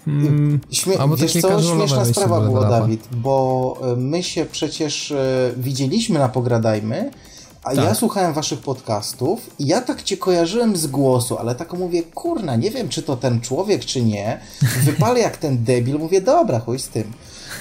Mm, 0.07 0.59
Śmie- 0.71 0.97
Albo 0.99 1.15
wiesz 1.17 1.33
takie 1.33 1.41
co, 1.47 1.61
śmieszna 1.75 2.05
sprawa 2.05 2.41
była. 2.41 2.69
Dawid, 2.69 3.07
bo 3.11 3.77
e, 3.93 3.95
my 3.95 4.23
się 4.23 4.45
przecież 4.45 5.11
e, 5.11 5.51
widzieliśmy 5.57 6.19
na 6.19 6.29
Pogradajmy, 6.29 7.11
a 7.63 7.75
Tak. 7.75 7.85
ja 7.85 7.95
słuchałem 7.95 8.33
waszych 8.33 8.59
podcastów 8.59 9.49
i 9.59 9.67
ja 9.67 9.81
tak 9.81 10.03
cię 10.03 10.17
kojarzyłem 10.17 10.77
z 10.77 10.87
głosu, 10.87 11.37
ale 11.37 11.55
tak 11.55 11.73
mówię, 11.73 12.03
kurna, 12.03 12.55
nie 12.55 12.71
wiem, 12.71 12.89
czy 12.89 13.03
to 13.03 13.17
ten 13.17 13.41
człowiek, 13.41 13.85
czy 13.85 14.01
nie. 14.01 14.39
Wypalę 14.83 15.19
jak 15.19 15.37
ten 15.37 15.63
debil, 15.63 15.99
mówię, 15.99 16.21
dobra, 16.21 16.59
chuj 16.59 16.79
z 16.79 16.87
tym. 16.87 17.11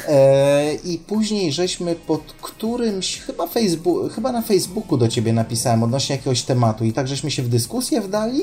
E, 0.08 0.74
I 0.74 0.98
później 0.98 1.52
żeśmy 1.52 1.94
pod 1.94 2.20
którymś, 2.42 3.20
chyba, 3.20 3.46
Facebook, 3.46 4.12
chyba 4.12 4.32
na 4.32 4.42
Facebooku 4.42 4.96
do 4.96 5.08
ciebie 5.08 5.32
napisałem 5.32 5.82
odnośnie 5.82 6.16
jakiegoś 6.16 6.42
tematu 6.42 6.84
i 6.84 6.92
tak 6.92 7.08
żeśmy 7.08 7.30
się 7.30 7.42
w 7.42 7.48
dyskusję 7.48 8.00
wdali. 8.00 8.40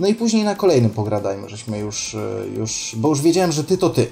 No 0.00 0.06
i 0.06 0.14
później 0.14 0.44
na 0.44 0.54
kolejnym 0.54 0.90
pogradajmy, 0.90 1.48
żeśmy 1.48 1.78
już, 1.78 2.14
e, 2.14 2.46
już, 2.56 2.94
bo 2.96 3.08
już 3.08 3.22
wiedziałem, 3.22 3.52
że 3.52 3.64
ty 3.64 3.78
to 3.78 3.90
ty. 3.90 4.06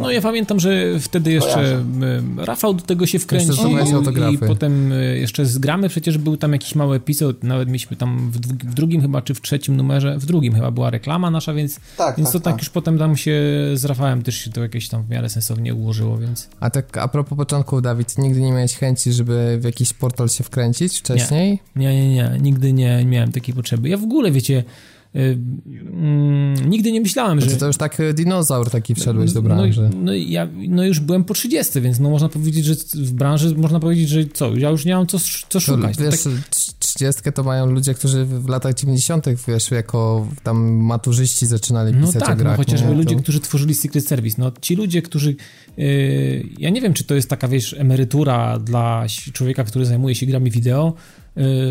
No 0.00 0.10
ja 0.10 0.20
pamiętam, 0.20 0.60
że 0.60 1.00
wtedy 1.00 1.32
jeszcze 1.32 1.54
Kojarzę. 1.54 1.82
Rafał 2.36 2.74
do 2.74 2.82
tego 2.82 3.06
się 3.06 3.18
wkręcił 3.18 3.54
i 4.32 4.38
potem 4.38 4.92
y, 4.92 5.18
jeszcze 5.18 5.46
z 5.46 5.58
gramy 5.58 5.88
przecież 5.88 6.18
był 6.18 6.36
tam 6.36 6.52
jakiś 6.52 6.74
mały 6.74 6.96
epizod, 6.96 7.44
nawet 7.44 7.68
mieliśmy 7.68 7.96
tam 7.96 8.30
w, 8.30 8.38
dwu- 8.40 8.70
w 8.70 8.74
drugim 8.74 9.00
chyba, 9.00 9.22
czy 9.22 9.34
w 9.34 9.40
trzecim 9.40 9.76
numerze, 9.76 10.18
w 10.18 10.26
drugim 10.26 10.54
chyba 10.54 10.70
była 10.70 10.90
reklama 10.90 11.30
nasza, 11.30 11.54
więc, 11.54 11.80
Tak, 11.96 12.16
więc 12.16 12.28
tak, 12.28 12.32
to 12.32 12.40
tak, 12.40 12.54
tak. 12.54 12.62
już 12.62 12.70
potem 12.70 12.98
tam 12.98 13.16
się 13.16 13.40
z 13.74 13.84
Rafałem 13.84 14.22
też 14.22 14.36
się 14.36 14.50
to 14.50 14.62
jakieś 14.62 14.88
tam 14.88 15.02
w 15.02 15.10
miarę 15.10 15.28
sensownie 15.28 15.74
ułożyło, 15.74 16.18
więc... 16.18 16.48
A 16.60 16.70
tak 16.70 16.96
a 16.96 17.08
propos 17.08 17.38
początków, 17.38 17.82
Dawid, 17.82 18.18
nigdy 18.18 18.40
nie 18.40 18.52
miałeś 18.52 18.74
chęci, 18.74 19.12
żeby 19.12 19.58
w 19.60 19.64
jakiś 19.64 19.92
portal 19.92 20.28
się 20.28 20.44
wkręcić 20.44 20.98
wcześniej? 20.98 21.58
Nie, 21.76 21.94
nie, 21.94 22.14
nie, 22.14 22.38
nigdy 22.40 22.72
nie 22.72 23.04
miałem 23.04 23.32
takiej 23.32 23.54
potrzeby. 23.54 23.88
Ja 23.88 23.96
w 23.96 24.02
ogóle, 24.02 24.30
wiecie, 24.30 24.64
mm, 25.22 26.70
nigdy 26.70 26.92
nie 26.92 27.00
myślałem, 27.00 27.40
że... 27.40 27.46
Czy 27.46 27.56
to 27.56 27.66
już 27.66 27.76
tak 27.76 28.00
e, 28.00 28.14
dinozaur 28.14 28.70
taki 28.70 28.94
wszedłeś 28.94 29.32
do 29.32 29.42
No, 29.42 29.48
branży? 29.48 29.90
no, 29.96 30.14
ja 30.14 30.48
no 30.68 30.84
już 30.84 31.00
byłem 31.00 31.24
po 31.24 31.34
30, 31.34 31.80
więc 31.80 32.00
no 32.00 32.10
można 32.10 32.28
powiedzieć, 32.28 32.64
że 32.64 32.74
w 32.94 33.12
branży 33.12 33.54
można 33.56 33.80
powiedzieć, 33.80 34.08
że 34.08 34.24
co, 34.34 34.56
ja 34.56 34.70
już 34.70 34.84
nie 34.84 34.94
mam 34.94 35.06
co, 35.06 35.18
co 35.48 35.60
szukać. 35.60 35.96
To 35.96 36.02
wiesz, 36.04 36.22
tak, 36.22 36.32
trzydziestkę 36.78 37.32
to 37.32 37.42
mają 37.42 37.66
ludzie, 37.66 37.94
którzy 37.94 38.24
w 38.24 38.48
latach 38.48 38.74
90., 38.74 39.26
wiesz, 39.48 39.70
jako 39.70 40.26
tam 40.42 40.70
maturzyści 40.72 41.46
zaczynali 41.46 41.92
no 41.94 42.06
pisać 42.06 42.22
o 42.22 42.26
tak, 42.26 42.38
no 42.38 42.44
grach. 42.44 42.56
chociażby 42.56 42.88
nie? 42.88 42.94
ludzie, 42.94 43.16
którzy 43.16 43.40
tworzyli 43.40 43.74
Secret 43.74 44.06
Service, 44.08 44.36
no 44.38 44.52
ci 44.60 44.76
ludzie, 44.76 45.02
którzy, 45.02 45.36
yy, 45.76 46.48
ja 46.58 46.70
nie 46.70 46.80
wiem, 46.80 46.94
czy 46.94 47.04
to 47.04 47.14
jest 47.14 47.30
taka, 47.30 47.48
wiesz, 47.48 47.74
emerytura 47.78 48.58
dla 48.58 49.06
człowieka, 49.32 49.64
który 49.64 49.86
zajmuje 49.86 50.14
się 50.14 50.26
grami 50.26 50.50
wideo, 50.50 50.94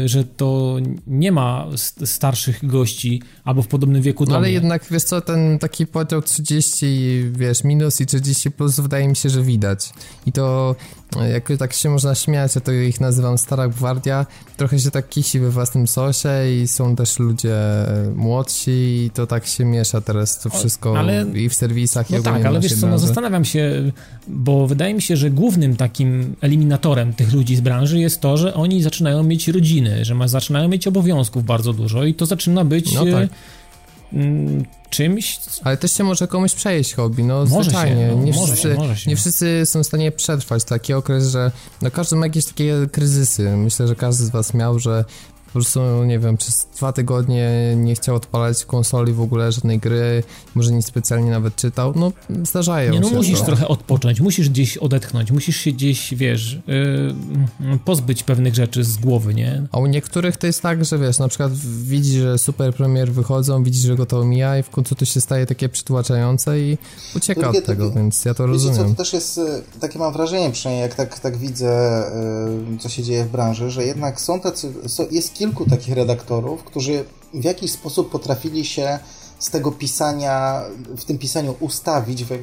że 0.05 0.23
to 0.23 0.77
nie 1.07 1.31
ma 1.31 1.67
st- 1.75 2.09
starszych 2.09 2.65
gości 2.67 3.21
albo 3.43 3.61
w 3.61 3.67
podobnym 3.67 4.01
wieku 4.01 4.25
do 4.25 4.31
No 4.31 4.37
ale 4.37 4.51
jednak, 4.51 4.85
wiesz 4.91 5.03
co, 5.03 5.21
ten 5.21 5.59
taki 5.59 5.87
podział 5.87 6.21
30, 6.21 7.23
wiesz, 7.31 7.63
minus 7.63 8.01
i 8.01 8.05
40 8.05 8.51
plus 8.51 8.79
wydaje 8.79 9.07
mi 9.07 9.15
się, 9.15 9.29
że 9.29 9.41
widać. 9.43 9.93
I 10.25 10.31
to, 10.31 10.75
jak 11.23 11.49
tak 11.59 11.73
się 11.73 11.89
można 11.89 12.15
śmiać, 12.15 12.55
ja 12.55 12.61
to 12.61 12.71
ich 12.71 13.01
nazywam 13.01 13.37
Stara 13.37 13.67
Gwardia, 13.67 14.25
trochę 14.57 14.79
się 14.79 14.91
tak 14.91 15.09
kisi 15.09 15.39
we 15.39 15.49
własnym 15.49 15.87
sosie 15.87 16.29
i 16.61 16.67
są 16.67 16.95
też 16.95 17.19
ludzie 17.19 17.55
e, 17.55 18.11
młodsi 18.15 18.71
i 19.05 19.11
to 19.13 19.27
tak 19.27 19.47
się 19.47 19.65
miesza 19.65 20.01
teraz 20.01 20.39
to 20.39 20.49
wszystko 20.49 20.99
ale- 20.99 21.25
i 21.33 21.49
w 21.49 21.53
serwisach 21.53 22.09
i 22.09 22.13
No 22.13 22.19
ogólnie 22.19 22.37
tak, 22.37 22.45
ale 22.47 22.59
wiesz 22.59 22.79
co, 22.79 22.87
no 22.87 22.99
zastanawiam 22.99 23.45
się, 23.45 23.91
bo 24.27 24.67
wydaje 24.67 24.93
mi 24.93 25.01
się, 25.01 25.17
że 25.17 25.31
głównym 25.31 25.75
takim 25.75 26.35
eliminatorem 26.41 27.13
tych 27.13 27.33
ludzi 27.33 27.55
z 27.55 27.61
branży 27.61 27.99
jest 27.99 28.21
to, 28.21 28.37
że 28.37 28.53
oni 28.53 28.83
zaczynają 28.83 29.23
mieć 29.23 29.47
rodziny, 29.47 30.05
że 30.05 30.15
ma, 30.15 30.27
zaczynają 30.27 30.67
mieć 30.67 30.87
obowiązków 30.87 31.45
bardzo 31.45 31.73
dużo 31.73 32.03
i 32.03 32.13
to 32.13 32.25
zaczyna 32.25 32.65
być 32.65 32.93
No 32.93 33.05
tak. 33.05 33.29
Mm, 34.13 34.65
czymś, 34.89 35.39
Ale 35.63 35.77
też 35.77 35.91
się 35.93 36.03
może 36.03 36.27
komuś 36.27 36.53
przejeść 36.53 36.93
hobby, 36.93 37.23
no 37.23 37.45
Może 37.45 37.63
zwyczajnie. 37.63 38.07
się, 38.07 38.15
no, 38.15 38.23
nie, 38.23 38.31
może 38.33 38.53
wszyscy, 38.53 38.69
się, 38.71 38.75
może 38.75 38.97
się. 38.97 39.09
nie 39.09 39.15
wszyscy 39.15 39.65
są 39.65 39.83
w 39.83 39.87
stanie 39.87 40.11
przetrwać 40.11 40.63
taki 40.63 40.93
okres, 40.93 41.27
że 41.27 41.51
no 41.81 41.91
każdy 41.91 42.15
ma 42.15 42.25
jakieś 42.25 42.45
takie 42.45 42.73
kryzysy. 42.91 43.57
Myślę, 43.57 43.87
że 43.87 43.95
każdy 43.95 44.25
z 44.25 44.29
was 44.29 44.53
miał, 44.53 44.79
że 44.79 45.05
po 45.55 45.59
prostu, 45.59 46.03
nie 46.03 46.19
wiem, 46.19 46.37
przez 46.37 46.67
dwa 46.75 46.93
tygodnie 46.93 47.49
nie 47.75 47.95
chciał 47.95 48.15
odpalać 48.15 48.65
konsoli 48.65 49.13
w 49.13 49.21
ogóle 49.21 49.51
żadnej 49.51 49.79
gry, 49.79 50.23
może 50.55 50.71
nie 50.71 50.81
specjalnie 50.81 51.31
nawet 51.31 51.55
czytał. 51.55 51.93
No, 51.95 52.11
zdarzają 52.43 52.93
Nie, 52.93 52.99
no 52.99 53.09
się 53.09 53.15
musisz 53.15 53.39
to. 53.39 53.45
trochę 53.45 53.67
odpocząć, 53.67 54.21
musisz 54.21 54.49
gdzieś 54.49 54.77
odetchnąć, 54.77 55.31
musisz 55.31 55.57
się 55.57 55.71
gdzieś, 55.71 56.13
wiesz, 56.13 56.59
yy, 56.67 57.79
pozbyć 57.85 58.23
pewnych 58.23 58.55
rzeczy 58.55 58.83
z 58.83 58.97
głowy, 58.97 59.33
nie? 59.33 59.63
A 59.71 59.77
u 59.77 59.85
niektórych 59.85 60.37
to 60.37 60.47
jest 60.47 60.61
tak, 60.61 60.85
że 60.85 60.99
wiesz, 60.99 61.19
na 61.19 61.27
przykład 61.27 61.53
widzi, 61.83 62.19
że 62.19 62.37
super 62.37 62.73
premier 62.73 63.11
wychodzą, 63.11 63.63
widzi, 63.63 63.79
że 63.79 63.95
go 63.95 64.05
to 64.05 64.19
omija 64.19 64.59
i 64.59 64.63
w 64.63 64.69
końcu 64.69 64.95
to 64.95 65.05
się 65.05 65.21
staje 65.21 65.45
takie 65.45 65.69
przytłaczające 65.69 66.59
i 66.59 66.77
ucieka 67.15 67.41
Drugie 67.41 67.59
od 67.59 67.65
tego, 67.65 67.91
więc 67.91 68.25
ja 68.25 68.33
to 68.33 68.47
Wiecie 68.47 68.59
co, 68.59 68.67
rozumiem. 68.67 68.95
to 68.95 69.03
też 69.03 69.13
jest, 69.13 69.37
e, 69.37 69.61
takie 69.79 69.99
mam 69.99 70.13
wrażenie 70.13 70.51
przynajmniej, 70.51 70.81
jak 70.81 70.95
tak, 70.95 71.19
tak 71.19 71.37
widzę, 71.37 71.69
e, 71.69 72.79
co 72.79 72.89
się 72.89 73.03
dzieje 73.03 73.25
w 73.25 73.31
branży, 73.31 73.71
że 73.71 73.85
jednak 73.85 74.21
są 74.21 74.39
tacy, 74.39 74.73
są, 74.87 75.05
jest 75.11 75.33
kilku 75.45 75.69
takich 75.69 75.95
redaktorów, 75.95 76.63
którzy 76.63 77.05
w 77.33 77.43
jakiś 77.43 77.71
sposób 77.71 78.11
potrafili 78.11 78.65
się 78.65 78.99
z 79.39 79.49
tego 79.49 79.71
pisania, 79.71 80.61
w 80.97 81.05
tym 81.05 81.17
pisaniu 81.17 81.55
ustawić 81.59 82.23
w, 82.23 82.27
w, 82.27 82.35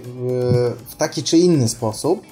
w 0.88 0.96
taki 0.96 1.22
czy 1.22 1.38
inny 1.38 1.68
sposób, 1.68 2.22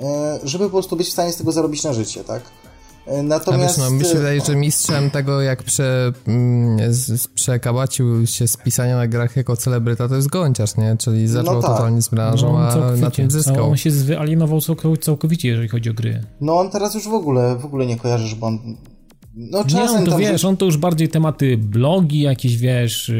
e, 0.00 0.38
żeby 0.44 0.64
po 0.64 0.70
prostu 0.70 0.96
być 0.96 1.08
w 1.08 1.12
stanie 1.12 1.32
z 1.32 1.36
tego 1.36 1.52
zarobić 1.52 1.84
na 1.84 1.92
życie, 1.92 2.24
tak? 2.24 2.42
Natomiast... 3.22 3.78
No, 3.78 3.84
wiesz, 3.84 3.92
no, 3.92 3.98
mi 3.98 4.04
się 4.04 4.14
wydaje, 4.14 4.40
że 4.40 4.56
mistrzem 4.56 5.10
tego, 5.10 5.40
jak 5.40 5.62
prze, 5.62 6.12
mm, 6.26 6.94
z, 6.94 7.28
przekabacił 7.28 8.26
się 8.26 8.48
z 8.48 8.56
pisania 8.56 8.96
na 8.96 9.06
grach 9.06 9.36
jako 9.36 9.56
celebryta, 9.56 10.08
to 10.08 10.16
jest 10.16 10.28
Gonciarz, 10.28 10.76
nie? 10.76 10.96
Czyli 10.98 11.28
zaczął 11.28 11.54
no 11.54 11.62
tak. 11.62 11.70
totalnie 11.70 12.02
z 12.02 12.08
branżą, 12.08 12.52
no, 12.52 12.58
a 12.58 12.96
na 12.96 13.10
tym 13.10 13.30
zyskał. 13.30 13.70
On 13.70 13.76
się 13.76 13.90
wyalienował 13.90 14.60
całkowicie, 15.00 15.48
jeżeli 15.48 15.68
chodzi 15.68 15.90
o 15.90 15.94
gry. 15.94 16.24
No 16.40 16.58
on 16.58 16.70
teraz 16.70 16.94
już 16.94 17.08
w 17.08 17.14
ogóle, 17.14 17.56
w 17.56 17.64
ogóle 17.64 17.86
nie 17.86 17.96
kojarzy, 17.96 18.28
że 18.28 18.36
on... 18.40 18.58
No 19.34 19.64
czasem 19.64 19.86
nie, 19.86 19.98
on 19.98 20.04
to 20.04 20.18
wiesz, 20.18 20.44
on 20.44 20.56
to 20.56 20.64
już 20.64 20.76
bardziej 20.76 21.08
tematy 21.08 21.56
blogi 21.56 22.20
jakieś, 22.20 22.56
wiesz... 22.56 23.12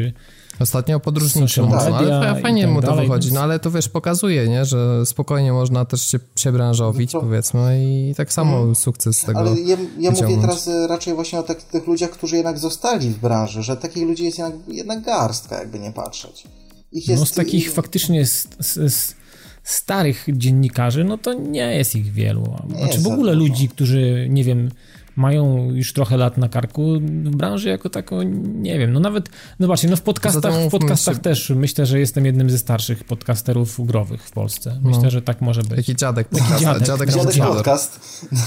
Ostatnio 0.59 0.99
podróżniczy 0.99 1.61
mocno, 1.61 1.97
ale 1.97 2.41
fajnie 2.41 2.63
tak 2.63 2.71
mu 2.71 2.81
to 2.81 2.87
dalej, 2.87 3.07
wychodzi, 3.07 3.33
no 3.33 3.41
ale 3.41 3.59
to 3.59 3.71
wiesz, 3.71 3.89
pokazuje, 3.89 4.47
nie, 4.47 4.65
że 4.65 5.05
spokojnie 5.05 5.53
można 5.53 5.85
też 5.85 6.07
się 6.07 6.19
przebranżowić, 6.35 7.13
no 7.13 7.19
to... 7.19 7.25
powiedzmy 7.25 7.83
i 7.85 8.15
tak 8.15 8.33
samo 8.33 8.51
hmm. 8.51 8.75
sukces 8.75 9.17
z 9.17 9.25
tego 9.25 9.39
Ale 9.39 9.59
ja, 9.59 9.77
ja 9.99 10.11
mówię 10.11 10.37
teraz 10.41 10.67
e, 10.67 10.87
raczej 10.87 11.13
właśnie 11.13 11.39
o 11.39 11.43
tak, 11.43 11.63
tych 11.63 11.87
ludziach, 11.87 12.09
którzy 12.09 12.35
jednak 12.35 12.59
zostali 12.59 13.09
w 13.09 13.19
branży, 13.19 13.63
że 13.63 13.77
takich 13.77 14.07
ludzi 14.07 14.23
jest 14.23 14.37
jednak, 14.37 14.55
jednak 14.67 15.01
garstka, 15.01 15.59
jakby 15.59 15.79
nie 15.79 15.91
patrzeć. 15.91 16.43
Ich 16.91 17.07
jest... 17.07 17.19
No 17.19 17.25
z 17.25 17.31
takich 17.31 17.71
faktycznie 17.71 18.25
z, 18.25 18.47
z, 18.59 18.93
z 18.93 19.15
starych 19.63 20.25
dziennikarzy, 20.33 21.03
no 21.03 21.17
to 21.17 21.33
nie 21.33 21.77
jest 21.77 21.95
ich 21.95 22.11
wielu. 22.11 22.57
Znaczy 22.77 22.99
w 22.99 23.07
ogóle 23.07 23.33
ludzi, 23.33 23.69
którzy, 23.69 24.27
nie 24.29 24.43
wiem, 24.43 24.69
mają 25.15 25.71
już 25.71 25.93
trochę 25.93 26.17
lat 26.17 26.37
na 26.37 26.49
karku, 26.49 26.99
w 27.01 27.35
branży 27.35 27.69
jako 27.69 27.89
tako, 27.89 28.23
nie 28.43 28.79
wiem, 28.79 28.93
no 28.93 28.99
nawet, 28.99 29.29
no 29.59 29.67
właśnie, 29.67 29.89
no 29.89 29.95
w 29.95 30.01
podcastach, 30.01 30.53
w 30.67 30.69
podcastach 30.69 31.17
też 31.17 31.49
myślę, 31.49 31.85
że 31.85 31.99
jestem 31.99 32.25
jednym 32.25 32.49
ze 32.49 32.57
starszych 32.57 33.03
podcasterów 33.03 33.85
growych 33.85 34.23
w 34.23 34.31
Polsce. 34.31 34.79
Myślę, 34.83 35.03
no. 35.03 35.09
że 35.09 35.21
tak 35.21 35.41
może 35.41 35.61
być. 35.61 35.75
Taki 35.75 35.95
dziadek, 35.95 36.27
Taki 36.29 36.43
dziadek, 36.59 36.87
dziadek, 36.87 37.09
dziadek, 37.11 37.33
dziadek 37.33 37.53
podcast. 37.55 37.99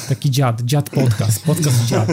Taki 0.09 0.31
dziad, 0.31 0.63
dziad 0.63 0.91
podcast, 0.91 1.45
podcast 1.45 1.87
dziad. 1.87 2.09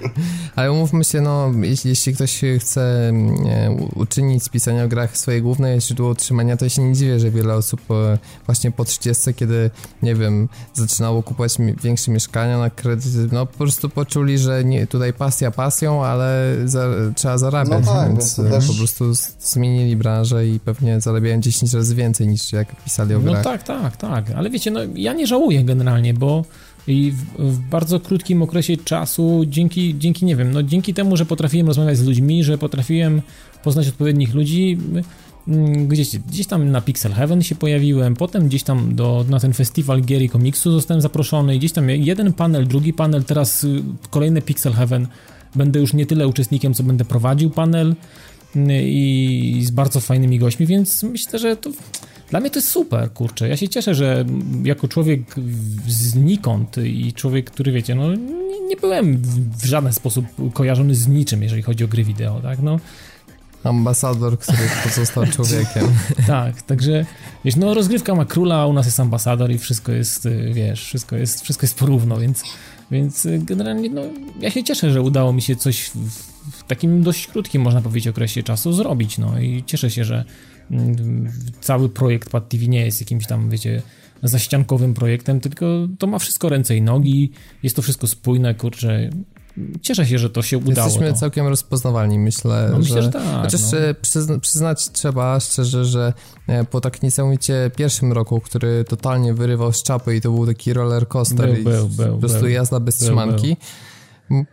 Ale 0.56 0.72
umówmy 0.72 1.04
się, 1.04 1.20
no, 1.20 1.50
jeśli, 1.62 1.90
jeśli 1.90 2.14
ktoś 2.14 2.40
chce 2.58 3.10
nie, 3.12 3.76
uczynić 3.94 4.42
z 4.42 4.48
pisania 4.48 4.84
o 4.84 4.88
grach 4.88 5.16
swoje 5.16 5.42
główne 5.42 5.80
źródło 5.80 6.10
utrzymania, 6.10 6.56
to 6.56 6.64
ja 6.64 6.68
się 6.68 6.82
nie 6.82 6.94
dziwię, 6.94 7.20
że 7.20 7.30
wiele 7.30 7.54
osób 7.54 7.80
e, 7.90 8.18
właśnie 8.46 8.70
po 8.70 8.84
30, 8.84 9.34
kiedy, 9.34 9.70
nie 10.02 10.14
wiem, 10.14 10.48
zaczynało 10.74 11.22
kupować 11.22 11.56
większe 11.82 12.10
mieszkania 12.10 12.58
na 12.58 12.70
kredyt, 12.70 13.32
no 13.32 13.46
po 13.46 13.58
prostu 13.58 13.85
prostu 13.88 13.94
poczuli, 13.94 14.38
że 14.38 14.64
nie, 14.64 14.86
tutaj 14.86 15.12
pasja 15.12 15.50
pasją, 15.50 16.04
ale 16.04 16.56
za, 16.64 16.88
trzeba 17.14 17.38
zarabiać, 17.38 17.84
no 17.86 17.94
tak, 17.94 18.08
więc 18.08 18.36
też... 18.36 18.66
po 18.66 18.74
prostu 18.74 19.04
zmienili 19.40 19.96
branżę 19.96 20.46
i 20.48 20.60
pewnie 20.60 21.00
zarabiają 21.00 21.40
10 21.40 21.72
razy 21.72 21.94
więcej 21.94 22.28
niż 22.28 22.52
jak 22.52 22.82
pisali 22.84 23.14
o 23.14 23.18
no 23.18 23.24
grach. 23.24 23.44
No 23.44 23.50
tak, 23.50 23.62
tak, 23.62 23.96
tak, 23.96 24.30
ale 24.30 24.50
wiecie, 24.50 24.70
no 24.70 24.80
ja 24.94 25.12
nie 25.12 25.26
żałuję 25.26 25.64
generalnie, 25.64 26.14
bo 26.14 26.44
i 26.86 27.12
w, 27.12 27.42
w, 27.42 27.58
bardzo 27.58 28.00
krótkim 28.00 28.42
okresie 28.42 28.76
czasu, 28.76 29.44
dzięki, 29.46 29.98
dzięki, 29.98 30.24
nie 30.24 30.36
wiem, 30.36 30.52
no 30.52 30.62
dzięki 30.62 30.94
temu, 30.94 31.16
że 31.16 31.26
potrafiłem 31.26 31.66
rozmawiać 31.66 31.98
z 31.98 32.04
ludźmi, 32.04 32.44
że 32.44 32.58
potrafiłem 32.58 33.22
poznać 33.64 33.88
odpowiednich 33.88 34.34
ludzi, 34.34 34.78
gdzieś, 35.88 36.18
gdzieś 36.18 36.46
tam 36.46 36.70
na 36.70 36.80
Pixel 36.80 37.12
Heaven 37.12 37.42
się 37.42 37.54
pojawiłem, 37.54 38.16
potem 38.16 38.48
gdzieś 38.48 38.62
tam 38.62 38.94
do, 38.94 39.24
na 39.28 39.40
ten 39.40 39.52
festiwal 39.52 40.02
gier 40.02 40.22
i 40.22 40.28
komiksu 40.28 40.72
zostałem 40.72 41.00
zaproszony, 41.00 41.58
gdzieś 41.58 41.72
tam 41.72 41.90
jeden 41.90 42.32
panel, 42.32 42.66
drugi 42.66 42.92
panel, 42.92 43.24
teraz 43.24 43.64
y, 43.64 43.82
kolejny 44.10 44.42
Pixel 44.42 44.72
Heaven. 44.72 45.06
Będę 45.54 45.80
już 45.80 45.92
nie 45.92 46.06
tyle 46.06 46.28
uczestnikiem, 46.28 46.74
co 46.74 46.82
będę 46.82 47.04
prowadził 47.04 47.50
panel 47.50 47.94
y, 48.56 48.60
i 48.82 49.60
z 49.64 49.70
bardzo 49.70 50.00
fajnymi 50.00 50.38
gośćmi, 50.38 50.66
więc 50.66 51.02
myślę, 51.02 51.38
że 51.38 51.56
to 51.56 51.70
dla 52.30 52.40
mnie 52.40 52.50
to 52.50 52.58
jest 52.58 52.68
super, 52.68 53.12
kurczę. 53.12 53.48
Ja 53.48 53.56
się 53.56 53.68
cieszę, 53.68 53.94
że 53.94 54.24
jako 54.64 54.88
człowiek 54.88 55.20
znikąd 55.88 56.76
i 56.78 57.12
człowiek, 57.12 57.50
który 57.50 57.72
wiecie, 57.72 57.94
no 57.94 58.14
nie 58.68 58.76
byłem 58.76 59.22
w 59.58 59.64
żaden 59.64 59.92
sposób 59.92 60.26
kojarzony 60.52 60.94
z 60.94 61.08
niczym, 61.08 61.42
jeżeli 61.42 61.62
chodzi 61.62 61.84
o 61.84 61.88
gry 61.88 62.04
wideo, 62.04 62.40
tak, 62.40 62.62
no 62.62 62.80
Ambasador, 63.64 64.38
który 64.38 64.58
pozostał 64.84 65.26
człowiekiem. 65.26 65.88
tak, 66.26 66.62
także 66.62 67.06
wiesz, 67.44 67.56
no 67.56 67.74
rozgrywka 67.74 68.14
ma 68.14 68.24
króla, 68.24 68.56
a 68.56 68.66
u 68.66 68.72
nas 68.72 68.86
jest 68.86 69.00
ambasador 69.00 69.50
i 69.50 69.58
wszystko 69.58 69.92
jest, 69.92 70.26
y, 70.26 70.50
wiesz, 70.52 70.84
wszystko 70.84 71.16
jest, 71.16 71.42
wszystko 71.42 71.64
jest 71.64 71.78
porówno, 71.78 72.18
więc, 72.18 72.42
więc 72.90 73.26
y, 73.26 73.40
generalnie 73.44 73.90
no, 73.90 74.02
ja 74.40 74.50
się 74.50 74.64
cieszę, 74.64 74.90
że 74.90 75.02
udało 75.02 75.32
mi 75.32 75.42
się 75.42 75.56
coś 75.56 75.90
w, 76.52 76.62
takim 76.66 77.02
dość 77.02 77.26
krótkim, 77.26 77.62
można 77.62 77.80
powiedzieć, 77.80 78.08
okresie 78.08 78.42
czasu 78.42 78.72
zrobić, 78.72 79.18
no 79.18 79.40
i 79.40 79.64
cieszę 79.66 79.90
się, 79.90 80.04
że 80.04 80.24
mm, 80.70 81.32
cały 81.60 81.88
projekt 81.88 82.30
Pad 82.30 82.48
TV 82.48 82.66
nie 82.66 82.84
jest 82.84 83.00
jakimś 83.00 83.26
tam, 83.26 83.50
wiecie, 83.50 83.82
zaściankowym 84.22 84.94
projektem, 84.94 85.40
tylko 85.40 85.66
to 85.98 86.06
ma 86.06 86.18
wszystko 86.18 86.48
ręce 86.48 86.76
i 86.76 86.82
nogi, 86.82 87.32
jest 87.62 87.76
to 87.76 87.82
wszystko 87.82 88.06
spójne, 88.06 88.54
kurczę, 88.54 89.10
cieszę 89.82 90.06
się, 90.06 90.18
że 90.18 90.30
to 90.30 90.42
się 90.42 90.58
udało. 90.58 90.86
Jesteśmy 90.88 91.12
to. 91.12 91.18
całkiem 91.18 91.46
rozpoznawalni, 91.46 92.18
myślę. 92.18 92.68
No, 92.72 92.78
myślę, 92.78 92.96
że, 92.96 93.02
że 93.02 93.10
tak. 93.10 93.22
Chociaż 93.42 93.60
no. 93.62 93.78
Przyzna, 94.02 94.38
przyznać 94.38 94.90
trzeba 94.92 95.40
szczerze, 95.40 95.84
że 95.84 96.12
e, 96.46 96.64
po 96.64 96.80
tak 96.80 97.02
niesamowicie 97.02 97.70
pierwszym 97.76 98.12
roku, 98.12 98.40
który 98.40 98.84
totalnie 98.84 99.34
wyrywał 99.34 99.72
z 99.72 99.82
czapy 99.82 100.16
i 100.16 100.20
to 100.20 100.30
był 100.30 100.46
taki 100.46 100.72
roller 100.72 101.08
coaster 101.08 101.46
był, 101.46 101.56
i 101.56 101.64
był, 101.64 101.88
był, 101.88 102.14
po 102.14 102.18
prostu 102.18 102.48
jazda 102.48 102.80
bez 102.80 102.96
trzymanki. 102.96 103.56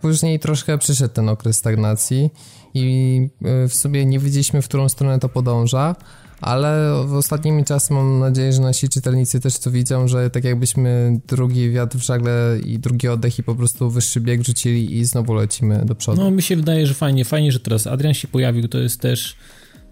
Później 0.02 0.40
troszkę 0.40 0.78
przyszedł 0.78 1.14
ten 1.14 1.30
okres 1.30 1.58
stagnacji 1.58 2.30
i 2.74 3.30
e, 3.46 3.68
w 3.68 3.74
sobie 3.74 4.06
nie 4.06 4.20
wiedzieliśmy, 4.20 4.62
w 4.62 4.68
którą 4.68 4.90
stronę 4.90 5.20
to 5.20 5.30
podąża 5.30 5.96
ale 6.46 6.94
w 7.06 7.14
ostatnimi 7.14 7.66
czasy 7.66 7.94
mam 7.94 8.20
nadzieję, 8.20 8.54
że 8.54 8.62
nasi 8.62 8.90
czytelnicy 8.90 9.40
też 9.40 9.60
to 9.60 9.72
widzą, 9.72 10.08
że 10.08 10.30
tak 10.30 10.44
jakbyśmy 10.44 11.20
drugi 11.28 11.72
wiatr 11.72 11.98
w 11.98 12.02
żagle 12.02 12.58
i 12.66 12.80
drugi 12.80 13.08
oddech 13.08 13.40
i 13.40 13.44
po 13.44 13.56
prostu 13.56 13.90
wyższy 13.90 14.22
bieg 14.22 14.44
rzucili 14.44 14.98
i 14.98 15.06
znowu 15.06 15.34
lecimy 15.34 15.86
do 15.86 15.96
przodu. 15.96 16.22
No 16.22 16.32
mi 16.32 16.42
się 16.42 16.56
wydaje, 16.56 16.88
że 16.88 16.94
fajnie, 16.94 17.26
fajnie, 17.26 17.52
że 17.52 17.60
teraz 17.60 17.88
Adrian 17.88 18.14
się 18.14 18.28
pojawił, 18.28 18.68
to 18.68 18.78
jest 18.78 19.02
też 19.02 19.36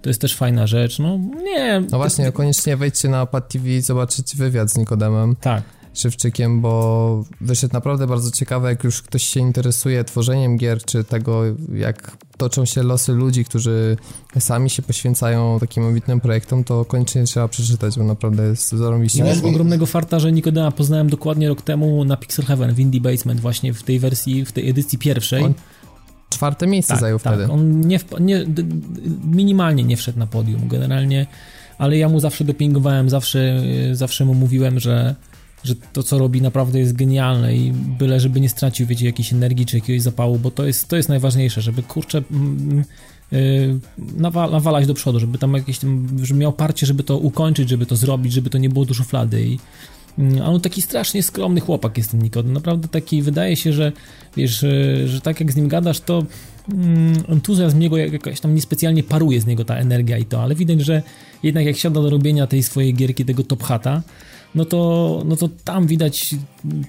to 0.01 0.09
jest 0.09 0.21
też 0.21 0.35
fajna 0.35 0.67
rzecz, 0.67 0.99
no 0.99 1.19
nie. 1.43 1.83
No 1.91 1.97
właśnie, 1.97 2.31
koniecznie 2.31 2.77
wejdźcie 2.77 3.09
na 3.09 3.25
Pad 3.25 3.49
TV 3.49 3.69
i 3.69 3.81
zobaczyć 3.81 4.35
wywiad 4.35 4.71
z 4.71 4.77
Nikodemem. 4.77 5.35
Tak. 5.35 5.63
Szewczykiem, 5.93 6.61
bo 6.61 7.23
wyszedł 7.41 7.73
naprawdę 7.73 8.07
bardzo 8.07 8.31
ciekawe, 8.31 8.69
jak 8.69 8.83
już 8.83 9.01
ktoś 9.01 9.23
się 9.23 9.39
interesuje 9.39 10.03
tworzeniem 10.03 10.57
gier, 10.57 10.85
czy 10.85 11.03
tego, 11.03 11.43
jak 11.73 12.17
toczą 12.37 12.65
się 12.65 12.83
losy 12.83 13.13
ludzi, 13.13 13.45
którzy 13.45 13.97
sami 14.39 14.69
się 14.69 14.81
poświęcają 14.81 15.59
takim 15.59 15.85
ambitnym 15.85 16.21
projektom, 16.21 16.63
to 16.63 16.85
koniecznie 16.85 17.23
trzeba 17.23 17.47
przeczytać, 17.47 17.97
bo 17.97 18.03
naprawdę 18.03 18.43
jest 18.43 18.71
zarobiście. 18.71 19.19
Ja 19.19 19.25
miałem 19.25 19.45
ogromnego 19.45 19.85
farta, 19.85 20.19
że 20.19 20.31
Nikodema 20.31 20.71
poznałem 20.71 21.09
dokładnie 21.09 21.47
rok 21.47 21.61
temu 21.61 22.05
na 22.05 22.17
Pixel 22.17 22.45
Heaven 22.45 22.73
w 22.73 22.79
Indie 22.79 23.01
Basement 23.01 23.39
właśnie 23.39 23.73
w 23.73 23.83
tej 23.83 23.99
wersji, 23.99 24.45
w 24.45 24.51
tej 24.51 24.69
edycji 24.69 24.97
pierwszej. 24.97 25.43
On 25.43 25.53
czwarte 26.29 26.67
miejsce 26.67 26.93
tak, 26.93 27.01
zajął 27.01 27.19
tak. 27.19 27.33
wtedy. 27.33 27.51
On 27.51 27.81
nie, 27.81 27.99
nie, 28.19 28.45
minimalnie 29.25 29.83
nie 29.83 29.97
wszedł 29.97 30.19
na 30.19 30.27
podium 30.27 30.67
generalnie, 30.67 31.27
ale 31.77 31.97
ja 31.97 32.09
mu 32.09 32.19
zawsze 32.19 32.43
dopingowałem, 32.43 33.09
zawsze, 33.09 33.63
zawsze 33.91 34.25
mu 34.25 34.33
mówiłem, 34.33 34.79
że 34.79 35.15
że 35.63 35.75
to, 35.93 36.03
co 36.03 36.17
robi, 36.17 36.41
naprawdę 36.41 36.79
jest 36.79 36.93
genialne 36.93 37.55
i 37.55 37.71
byle, 37.71 38.19
żeby 38.19 38.41
nie 38.41 38.49
stracił, 38.49 38.87
wiecie, 38.87 39.05
jakiejś 39.05 39.33
energii 39.33 39.65
czy 39.65 39.77
jakiegoś 39.77 40.01
zapału, 40.01 40.39
bo 40.39 40.51
to 40.51 40.65
jest, 40.65 40.87
to 40.87 40.95
jest 40.95 41.09
najważniejsze, 41.09 41.61
żeby, 41.61 41.83
kurczę, 41.83 42.23
yy, 43.31 43.79
nawalać 44.51 44.87
do 44.87 44.93
przodu, 44.93 45.19
żeby 45.19 45.37
tam 45.37 45.53
jakieś, 45.53 45.79
żeby 46.23 46.39
miał 46.39 46.53
parcie, 46.53 46.85
żeby 46.85 47.03
to 47.03 47.17
ukończyć, 47.17 47.69
żeby 47.69 47.85
to 47.85 47.95
zrobić, 47.95 48.33
żeby 48.33 48.49
to 48.49 48.57
nie 48.57 48.69
było 48.69 48.85
do 48.85 48.93
szuflady 48.93 49.43
i 49.43 49.59
mm, 50.17 50.41
a 50.41 50.45
on 50.45 50.61
taki 50.61 50.81
strasznie 50.81 51.23
skromny 51.23 51.61
chłopak 51.61 51.97
jest 51.97 52.11
ten 52.11 52.23
Nikodem. 52.23 52.53
Naprawdę 52.53 52.87
taki, 52.87 53.21
wydaje 53.21 53.55
się, 53.55 53.73
że 53.73 53.91
wiesz, 54.37 54.59
że, 54.59 55.07
że 55.07 55.21
tak 55.21 55.39
jak 55.39 55.51
z 55.51 55.55
nim 55.55 55.67
gadasz, 55.67 55.99
to 55.99 56.23
mm, 56.73 57.13
entuzjazm 57.27 57.79
niego 57.79 57.97
jakaś 57.97 58.39
tam 58.39 58.55
niespecjalnie 58.55 59.03
paruje 59.03 59.41
z 59.41 59.45
niego 59.45 59.65
ta 59.65 59.75
energia 59.75 60.17
i 60.17 60.25
to, 60.25 60.43
ale 60.43 60.55
widać, 60.55 60.81
że 60.81 61.03
jednak 61.43 61.65
jak 61.65 61.77
siada 61.77 62.01
do 62.01 62.09
robienia 62.09 62.47
tej 62.47 62.63
swojej 62.63 62.93
gierki, 62.93 63.25
tego 63.25 63.43
top 63.43 63.63
hata, 63.63 64.01
no 64.55 64.65
to, 64.65 65.21
no 65.25 65.35
to 65.35 65.49
tam 65.63 65.87
widać, 65.87 66.35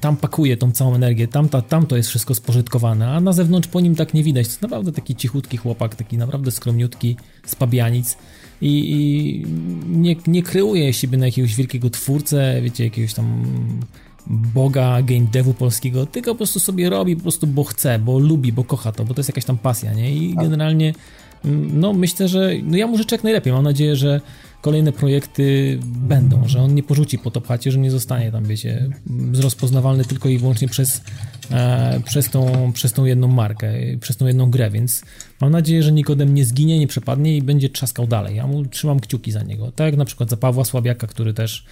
tam 0.00 0.16
pakuje 0.16 0.56
tą 0.56 0.72
całą 0.72 0.94
energię, 0.94 1.28
tam, 1.28 1.48
ta, 1.48 1.62
tam 1.62 1.86
to 1.86 1.96
jest 1.96 2.08
wszystko 2.08 2.34
spożytkowane, 2.34 3.08
a 3.08 3.20
na 3.20 3.32
zewnątrz 3.32 3.68
po 3.68 3.80
nim 3.80 3.94
tak 3.94 4.14
nie 4.14 4.22
widać. 4.22 4.46
To 4.46 4.50
jest 4.50 4.62
naprawdę 4.62 4.92
taki 4.92 5.16
cichutki 5.16 5.56
chłopak, 5.56 5.94
taki 5.94 6.18
naprawdę 6.18 6.50
skromniutki, 6.50 7.16
z 7.46 7.54
pabianic 7.54 8.16
i, 8.60 8.92
i 8.92 9.44
nie, 9.88 10.16
nie 10.26 10.42
kreuje 10.42 10.92
siebie 10.92 11.18
na 11.18 11.26
jakiegoś 11.26 11.54
wielkiego 11.54 11.90
twórcę, 11.90 12.60
wiecie, 12.62 12.84
jakiegoś 12.84 13.14
tam 13.14 13.44
boga 14.26 15.02
game 15.02 15.26
devu 15.32 15.54
polskiego, 15.54 16.06
tylko 16.06 16.30
po 16.30 16.36
prostu 16.36 16.60
sobie 16.60 16.90
robi 16.90 17.16
po 17.16 17.22
prostu, 17.22 17.46
bo 17.46 17.64
chce, 17.64 17.98
bo 17.98 18.18
lubi, 18.18 18.52
bo 18.52 18.64
kocha 18.64 18.92
to, 18.92 19.04
bo 19.04 19.14
to 19.14 19.20
jest 19.20 19.28
jakaś 19.28 19.44
tam 19.44 19.58
pasja, 19.58 19.92
nie? 19.92 20.16
I 20.16 20.34
generalnie 20.34 20.94
no 21.72 21.92
myślę, 21.92 22.28
że 22.28 22.50
no 22.62 22.76
ja 22.76 22.86
mu 22.86 22.98
życzę 22.98 23.16
jak 23.16 23.24
najlepiej. 23.24 23.52
Mam 23.52 23.64
nadzieję, 23.64 23.96
że 23.96 24.20
kolejne 24.62 24.92
projekty 24.92 25.78
będą, 25.84 26.48
że 26.48 26.62
on 26.62 26.74
nie 26.74 26.82
porzuci 26.82 27.18
po 27.18 27.30
topacie, 27.30 27.72
że 27.72 27.78
nie 27.78 27.90
zostanie 27.90 28.32
tam, 28.32 28.44
wiecie, 28.44 28.88
rozpoznawalny 29.34 30.04
tylko 30.04 30.28
i 30.28 30.38
wyłącznie 30.38 30.68
przez, 30.68 31.02
e, 31.50 32.00
przez, 32.04 32.30
tą, 32.30 32.72
przez 32.72 32.92
tą 32.92 33.04
jedną 33.04 33.28
markę, 33.28 33.72
przez 34.00 34.16
tą 34.16 34.26
jedną 34.26 34.50
grę, 34.50 34.70
więc 34.70 35.02
mam 35.40 35.52
nadzieję, 35.52 35.82
że 35.82 35.92
Nikodem 35.92 36.34
nie 36.34 36.44
zginie, 36.44 36.78
nie 36.78 36.86
przepadnie 36.86 37.36
i 37.36 37.42
będzie 37.42 37.70
trzaskał 37.70 38.06
dalej. 38.06 38.36
Ja 38.36 38.46
mu 38.46 38.66
trzymam 38.66 39.00
kciuki 39.00 39.32
za 39.32 39.42
niego. 39.42 39.72
Tak 39.72 39.84
jak 39.84 39.96
na 39.96 40.04
przykład 40.04 40.30
za 40.30 40.36
Pawła 40.36 40.64
Słabiaka, 40.64 41.06
który 41.06 41.34
też 41.34 41.66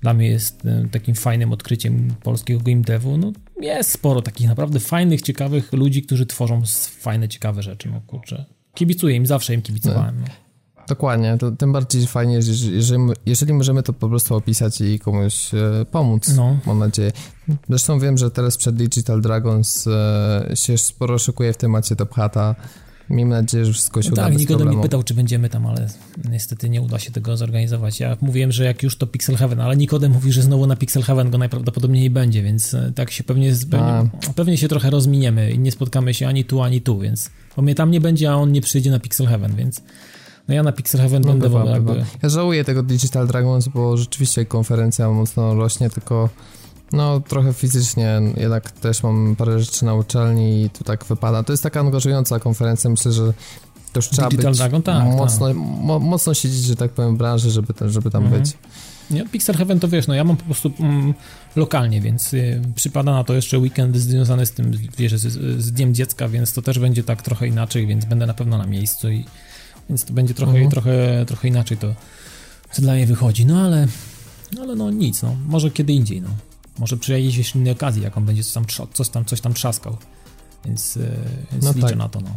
dla 0.00 0.14
mnie 0.14 0.28
jest 0.28 0.66
e, 0.66 0.88
takim 0.90 1.14
fajnym 1.14 1.52
odkryciem 1.52 2.14
polskiego 2.22 2.60
game 2.60 2.80
devu. 2.80 3.18
No, 3.18 3.32
jest 3.60 3.90
sporo 3.90 4.22
takich 4.22 4.48
naprawdę 4.48 4.80
fajnych, 4.80 5.22
ciekawych 5.22 5.72
ludzi, 5.72 6.02
którzy 6.02 6.26
tworzą 6.26 6.62
fajne, 7.00 7.28
ciekawe 7.28 7.62
rzeczy. 7.62 7.88
No 7.88 8.00
kurczę. 8.06 8.44
Kibicuję 8.74 9.16
im, 9.16 9.26
zawsze 9.26 9.54
im 9.54 9.62
kibicowałem. 9.62 10.20
No. 10.20 10.43
Dokładnie, 10.88 11.36
to 11.38 11.50
tym 11.50 11.72
bardziej 11.72 12.06
fajnie, 12.06 12.34
jeżeli, 12.34 12.80
jeżeli 13.26 13.52
możemy 13.52 13.82
to 13.82 13.92
po 13.92 14.08
prostu 14.08 14.34
opisać 14.34 14.80
i 14.80 14.98
komuś 14.98 15.54
e, 15.54 15.84
pomóc, 15.90 16.32
no. 16.36 16.56
mam 16.66 16.78
nadzieję. 16.78 17.12
Zresztą 17.68 17.98
wiem, 17.98 18.18
że 18.18 18.30
teraz 18.30 18.56
przed 18.56 18.76
Digital 18.76 19.20
Dragons 19.20 19.86
e, 19.86 20.50
się 20.54 20.78
sporo 20.78 21.18
szykuje 21.18 21.52
w 21.52 21.56
temacie 21.56 21.96
Top 21.96 22.14
Hata. 22.14 22.54
Miejmy 23.10 23.30
nadzieję, 23.30 23.64
że 23.64 23.72
wszystko 23.72 24.02
się 24.02 24.08
no 24.08 24.12
uda 24.12 24.24
Tak, 24.24 24.38
Nikodem 24.38 24.68
mnie 24.68 24.82
pytał, 24.82 25.02
czy 25.02 25.14
będziemy 25.14 25.48
tam, 25.48 25.66
ale 25.66 25.88
niestety 26.30 26.68
nie 26.68 26.82
uda 26.82 26.98
się 26.98 27.10
tego 27.10 27.36
zorganizować. 27.36 28.00
Ja 28.00 28.16
mówiłem, 28.20 28.52
że 28.52 28.64
jak 28.64 28.82
już 28.82 28.96
to 28.96 29.06
Pixel 29.06 29.36
Heaven, 29.36 29.60
ale 29.60 29.76
Nikodem 29.76 30.12
mówi, 30.12 30.32
że 30.32 30.42
znowu 30.42 30.66
na 30.66 30.76
Pixel 30.76 31.02
Heaven 31.02 31.30
go 31.30 31.38
najprawdopodobniej 31.38 32.02
nie 32.02 32.10
będzie, 32.10 32.42
więc 32.42 32.74
e, 32.74 32.92
tak 32.94 33.10
się 33.10 33.24
pewnie, 33.24 33.52
pewnie, 33.70 34.10
pewnie 34.34 34.58
się 34.58 34.68
trochę 34.68 34.90
rozminiemy 34.90 35.50
i 35.50 35.58
nie 35.58 35.72
spotkamy 35.72 36.14
się 36.14 36.28
ani 36.28 36.44
tu, 36.44 36.62
ani 36.62 36.80
tu, 36.80 36.98
więc 36.98 37.30
bo 37.56 37.62
mnie 37.62 37.74
tam 37.74 37.90
nie 37.90 38.00
będzie, 38.00 38.30
a 38.30 38.34
on 38.34 38.52
nie 38.52 38.60
przyjdzie 38.60 38.90
na 38.90 39.00
Pixel 39.00 39.26
Heaven, 39.26 39.56
więc 39.56 39.82
no 40.48 40.54
ja 40.54 40.62
na 40.62 40.72
Pixel 40.72 41.00
Heaven 41.00 41.22
no 41.22 41.28
będę 41.28 41.48
bywa, 41.48 41.64
jakby... 41.64 42.04
Ja 42.22 42.28
żałuję 42.28 42.64
tego 42.64 42.82
Digital 42.82 43.26
Dragons, 43.26 43.68
bo 43.68 43.96
rzeczywiście 43.96 44.44
konferencja 44.44 45.10
mocno 45.10 45.54
rośnie, 45.54 45.90
tylko 45.90 46.28
no 46.92 47.20
trochę 47.20 47.52
fizycznie 47.52 48.20
jednak 48.36 48.70
też 48.70 49.02
mam 49.02 49.36
parę 49.36 49.60
rzeczy 49.60 49.84
na 49.84 49.94
uczelni 49.94 50.62
i 50.62 50.70
tu 50.70 50.84
tak 50.84 51.04
wypada. 51.04 51.42
To 51.42 51.52
jest 51.52 51.62
taka 51.62 51.80
angażująca 51.80 52.40
konferencja, 52.40 52.90
myślę, 52.90 53.12
że 53.12 53.32
to 53.92 53.98
już 53.98 54.08
trzeba 54.08 54.28
Digital 54.28 54.52
być 54.52 54.58
Dragon, 54.58 54.82
tak, 54.82 55.04
mocno, 55.04 55.48
tak. 55.48 55.56
Mo, 55.56 55.98
mocno 55.98 56.34
siedzieć, 56.34 56.62
że 56.62 56.76
tak 56.76 56.90
powiem, 56.90 57.14
w 57.14 57.18
branży, 57.18 57.50
żeby, 57.50 57.74
żeby 57.86 58.10
tam 58.10 58.24
mhm. 58.24 58.42
być. 58.42 58.52
Nie, 59.10 59.28
Pixel 59.28 59.56
Heaven 59.56 59.80
to 59.80 59.88
wiesz, 59.88 60.06
no 60.06 60.14
ja 60.14 60.24
mam 60.24 60.36
po 60.36 60.44
prostu 60.44 60.72
mm, 60.80 61.14
lokalnie, 61.56 62.00
więc 62.00 62.34
y, 62.34 62.62
przypada 62.74 63.12
na 63.12 63.24
to 63.24 63.34
jeszcze 63.34 63.58
weekend 63.58 63.96
związany 63.96 64.46
z 64.46 64.52
tym, 64.52 64.72
wiesz, 64.98 65.12
z, 65.12 65.62
z 65.62 65.72
Dniem 65.72 65.94
Dziecka, 65.94 66.28
więc 66.28 66.52
to 66.52 66.62
też 66.62 66.78
będzie 66.78 67.04
tak 67.04 67.22
trochę 67.22 67.48
inaczej, 67.48 67.86
więc 67.86 68.04
będę 68.04 68.26
na 68.26 68.34
pewno 68.34 68.58
na 68.58 68.66
miejscu 68.66 69.10
i 69.10 69.24
więc 69.88 70.04
to 70.04 70.12
będzie 70.12 70.34
trochę, 70.34 70.52
mhm. 70.52 70.70
trochę, 70.70 71.24
trochę 71.26 71.48
inaczej 71.48 71.76
to, 71.76 71.94
co 72.72 72.82
dla 72.82 72.94
mnie 72.94 73.06
wychodzi, 73.06 73.46
no 73.46 73.60
ale, 73.60 73.88
ale 74.60 74.76
no 74.76 74.90
nic, 74.90 75.22
no, 75.22 75.36
może 75.46 75.70
kiedy 75.70 75.92
indziej, 75.92 76.22
no. 76.22 76.28
Może 76.78 76.96
przy 76.96 77.12
jakiejś 77.12 77.54
innej 77.54 77.72
okazji, 77.72 78.02
jak 78.02 78.16
on 78.16 78.24
będzie 78.24 78.42
coś 78.42 78.52
tam, 78.52 78.64
coś 78.92 79.08
tam, 79.08 79.24
coś 79.24 79.40
tam 79.40 79.54
trzaskał, 79.54 79.96
więc, 80.64 80.96
e, 80.96 81.00
więc 81.52 81.64
no 81.64 81.72
liczę 81.72 81.88
tak. 81.88 81.96
na 81.96 82.08
to, 82.08 82.20
no. 82.20 82.30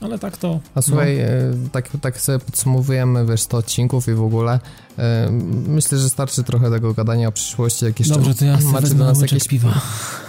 Ale 0.00 0.18
tak 0.18 0.36
to... 0.36 0.60
A 0.74 0.82
słuchaj, 0.82 1.18
no. 1.62 1.68
Tak, 1.72 1.90
tak 2.00 2.20
sobie 2.20 2.38
podsumowujemy, 2.38 3.26
wiesz, 3.26 3.40
100 3.40 3.56
odcinków 3.56 4.08
i 4.08 4.14
w 4.14 4.22
ogóle 4.22 4.60
e, 4.98 5.30
myślę, 5.66 5.98
że 5.98 6.10
starczy 6.10 6.44
trochę 6.44 6.70
tego 6.70 6.94
gadania 6.94 7.28
o 7.28 7.32
przyszłości, 7.32 7.84
jak 7.84 7.98
jeszcze 7.98 8.14
Dobrze, 8.14 8.34
to 8.34 8.44
ja 8.44 8.58
macie 8.72 8.94
do 8.94 9.04
nas 9.04 9.20
jakieś 9.20 9.48
piwa. 9.48 9.80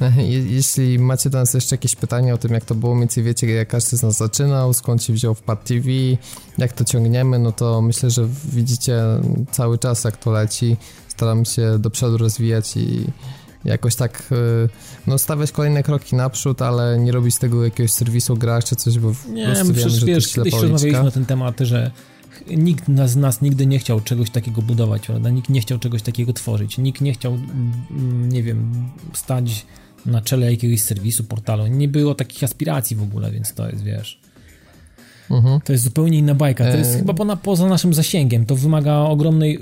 Jeśli 0.56 0.98
macie 0.98 1.30
do 1.30 1.38
nas 1.38 1.54
jeszcze 1.54 1.74
jakieś 1.74 1.96
pytania 1.96 2.34
o 2.34 2.38
tym, 2.38 2.52
jak 2.52 2.64
to 2.64 2.74
było, 2.74 2.94
mniej 2.94 3.02
więcej 3.02 3.24
wiecie, 3.24 3.46
jak 3.46 3.68
każdy 3.68 3.96
z 3.96 4.02
nas 4.02 4.16
zaczynał, 4.16 4.72
skąd 4.72 5.02
się 5.02 5.12
wziął 5.12 5.34
wpad 5.34 5.64
TV, 5.64 5.88
jak 6.58 6.72
to 6.72 6.84
ciągniemy, 6.84 7.38
no 7.38 7.52
to 7.52 7.82
myślę, 7.82 8.10
że 8.10 8.28
widzicie 8.52 9.02
cały 9.50 9.78
czas, 9.78 10.04
jak 10.04 10.16
to 10.16 10.30
leci. 10.30 10.76
Staram 11.08 11.44
się 11.44 11.78
do 11.78 11.90
przodu 11.90 12.16
rozwijać 12.16 12.76
i 12.76 13.04
jakoś 13.64 13.96
tak 13.96 14.32
y, 14.32 14.68
no, 15.06 15.18
stawiać 15.18 15.52
kolejne 15.52 15.82
kroki 15.82 16.16
naprzód, 16.16 16.62
ale 16.62 16.98
nie 16.98 17.12
robić 17.12 17.34
z 17.34 17.38
tego 17.38 17.64
jakiegoś 17.64 17.90
serwisu 17.90 18.36
grach 18.36 18.64
czy 18.64 18.76
coś, 18.76 18.98
bo 18.98 19.12
nie, 19.28 19.46
po 19.46 19.52
prostu 19.52 19.72
wiemy, 19.72 19.90
że 19.90 20.06
wiesz, 20.06 20.32
kiedyś 20.32 20.52
rozmawialiśmy 20.52 21.04
na 21.04 21.10
ten 21.10 21.26
temat, 21.26 21.60
że 21.60 21.90
nikt 22.56 22.84
z 23.06 23.16
nas 23.16 23.42
nigdy 23.42 23.66
nie 23.66 23.78
chciał 23.78 24.00
czegoś 24.00 24.30
takiego 24.30 24.62
budować, 24.62 25.06
prawda? 25.06 25.30
Nikt 25.30 25.48
nie 25.48 25.60
chciał 25.60 25.78
czegoś 25.78 26.02
takiego 26.02 26.32
tworzyć. 26.32 26.78
Nikt 26.78 27.00
nie 27.00 27.12
chciał, 27.12 27.32
mm, 27.32 28.28
nie 28.28 28.42
wiem, 28.42 28.88
stać 29.12 29.66
na 30.06 30.20
czele 30.20 30.50
jakiegoś 30.50 30.80
serwisu, 30.80 31.24
portalu. 31.24 31.66
Nie 31.66 31.88
było 31.88 32.14
takich 32.14 32.44
aspiracji 32.44 32.96
w 32.96 33.02
ogóle, 33.02 33.30
więc 33.30 33.54
to 33.54 33.68
jest, 33.68 33.82
wiesz... 33.82 34.20
Mhm. 35.30 35.60
To 35.60 35.72
jest 35.72 35.84
zupełnie 35.84 36.18
inna 36.18 36.34
bajka. 36.34 36.64
To 36.72 36.76
jest 36.76 36.94
e... 36.94 36.98
chyba 36.98 37.36
poza 37.36 37.66
naszym 37.66 37.94
zasięgiem. 37.94 38.46
To 38.46 38.56
wymaga 38.56 38.96
ogromnej 38.96 39.60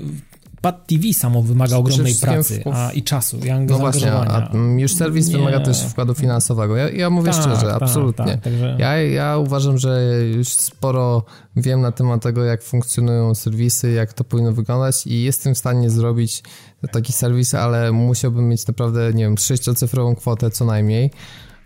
Pad 0.65 0.87
TV 0.87 1.13
samo 1.13 1.41
wymaga 1.41 1.77
ogromnej 1.77 2.15
pracy 2.15 2.63
a, 2.73 2.91
i 2.91 3.03
czasu, 3.03 3.37
i 3.37 3.51
No 3.67 3.77
właśnie, 3.77 4.11
a 4.13 4.51
już 4.77 4.95
serwis 4.95 5.27
nie. 5.27 5.37
wymaga 5.37 5.59
też 5.59 5.81
wkładu 5.81 6.13
finansowego. 6.13 6.75
Ja, 6.75 6.89
ja 6.89 7.09
mówię 7.09 7.31
tak, 7.31 7.41
szczerze, 7.41 7.67
tak, 7.67 7.83
absolutnie. 7.83 8.25
Tak, 8.25 8.41
także... 8.41 8.75
ja, 8.79 9.01
ja 9.01 9.37
uważam, 9.37 9.77
że 9.77 10.01
już 10.35 10.47
sporo 10.47 11.23
wiem 11.55 11.81
na 11.81 11.91
temat 11.91 12.21
tego, 12.23 12.43
jak 12.43 12.63
funkcjonują 12.63 13.35
serwisy, 13.35 13.91
jak 13.91 14.13
to 14.13 14.23
powinno 14.23 14.51
wyglądać 14.51 15.07
i 15.07 15.23
jestem 15.23 15.55
w 15.55 15.57
stanie 15.57 15.89
zrobić 15.89 16.43
taki 16.91 17.13
serwis, 17.13 17.53
ale 17.53 17.91
musiałbym 17.91 18.49
mieć 18.49 18.67
naprawdę, 18.67 19.13
nie 19.13 19.23
wiem, 19.23 19.37
sześciocyfrową 19.37 20.15
kwotę 20.15 20.51
co 20.51 20.65
najmniej. 20.65 21.11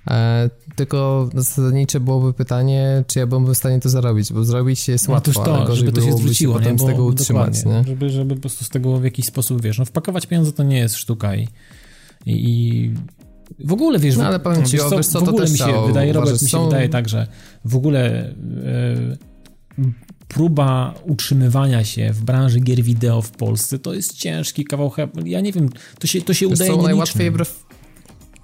E, 0.10 0.50
tylko 0.76 1.30
zasadnicze 1.36 2.00
byłoby 2.00 2.34
pytanie, 2.34 3.04
czy 3.08 3.20
ja 3.20 3.28
byłbym 3.28 3.54
w 3.54 3.58
stanie 3.58 3.80
to 3.80 3.90
zarobić, 3.90 4.34
bo 4.34 4.44
zrobić 4.44 4.88
jest 4.88 5.08
no 5.08 5.14
łatwo, 5.14 5.46
to, 5.46 5.56
ale 5.56 5.66
gorzej 5.66 5.86
żeby 5.86 6.02
to 6.02 6.06
się 6.06 6.14
zwróciło, 6.14 6.54
się 6.54 6.60
potem 6.60 6.76
nie? 6.76 6.80
z 6.80 6.86
tego 6.86 7.06
utrzymać. 7.06 7.66
Nie? 7.66 7.84
Żeby, 7.88 8.10
żeby 8.10 8.36
po 8.36 8.42
prostu 8.42 8.66
z 8.66 8.70
tego 8.70 8.98
w 8.98 9.04
jakiś 9.04 9.26
sposób, 9.26 9.62
wiesz, 9.62 9.80
no 9.80 9.86
wpakować 9.86 10.28
pieniądze 10.28 10.52
to 10.52 10.64
nie 10.64 10.78
jest 10.78 10.96
sztuka 10.96 11.36
i, 11.36 11.48
i, 12.26 12.50
i 12.50 12.92
w 13.60 13.74
ogóle, 13.74 14.00
wiesz, 14.00 14.18
no, 14.18 14.26
ale 14.26 14.40
powiem 14.40 14.66
ci, 14.66 14.78
wiesz 14.78 14.86
co, 14.86 14.98
wiesz 14.98 15.08
co, 15.08 15.22
w 15.22 15.30
ogóle 15.30 15.50
mi 15.50 15.58
się 15.58 15.88
wydaje, 15.88 16.14
Robert, 16.14 16.42
mi 16.42 16.50
się 16.50 16.58
są... 16.58 16.66
wydaje 16.66 16.90
tak, 16.90 17.10
że 17.10 17.28
w 17.66 17.76
ogóle 17.76 18.30
e, 18.30 19.18
próba 20.28 20.94
utrzymywania 21.04 21.84
się 21.84 22.14
w 22.14 22.24
branży 22.24 22.60
gier 22.60 22.84
wideo 22.84 23.22
w 23.22 23.32
Polsce 23.32 23.80
to 23.80 23.94
jest 23.94 24.14
ciężki 24.14 24.66
kawał 24.66 24.92
ja 25.26 25.42
nie 25.42 25.52
wiem, 25.52 25.70
to 26.00 26.08
się, 26.08 26.22
to 26.22 26.34
się 26.34 26.48
udaje 26.48 26.72
co, 26.72 26.82
najłatwiej 26.82 27.32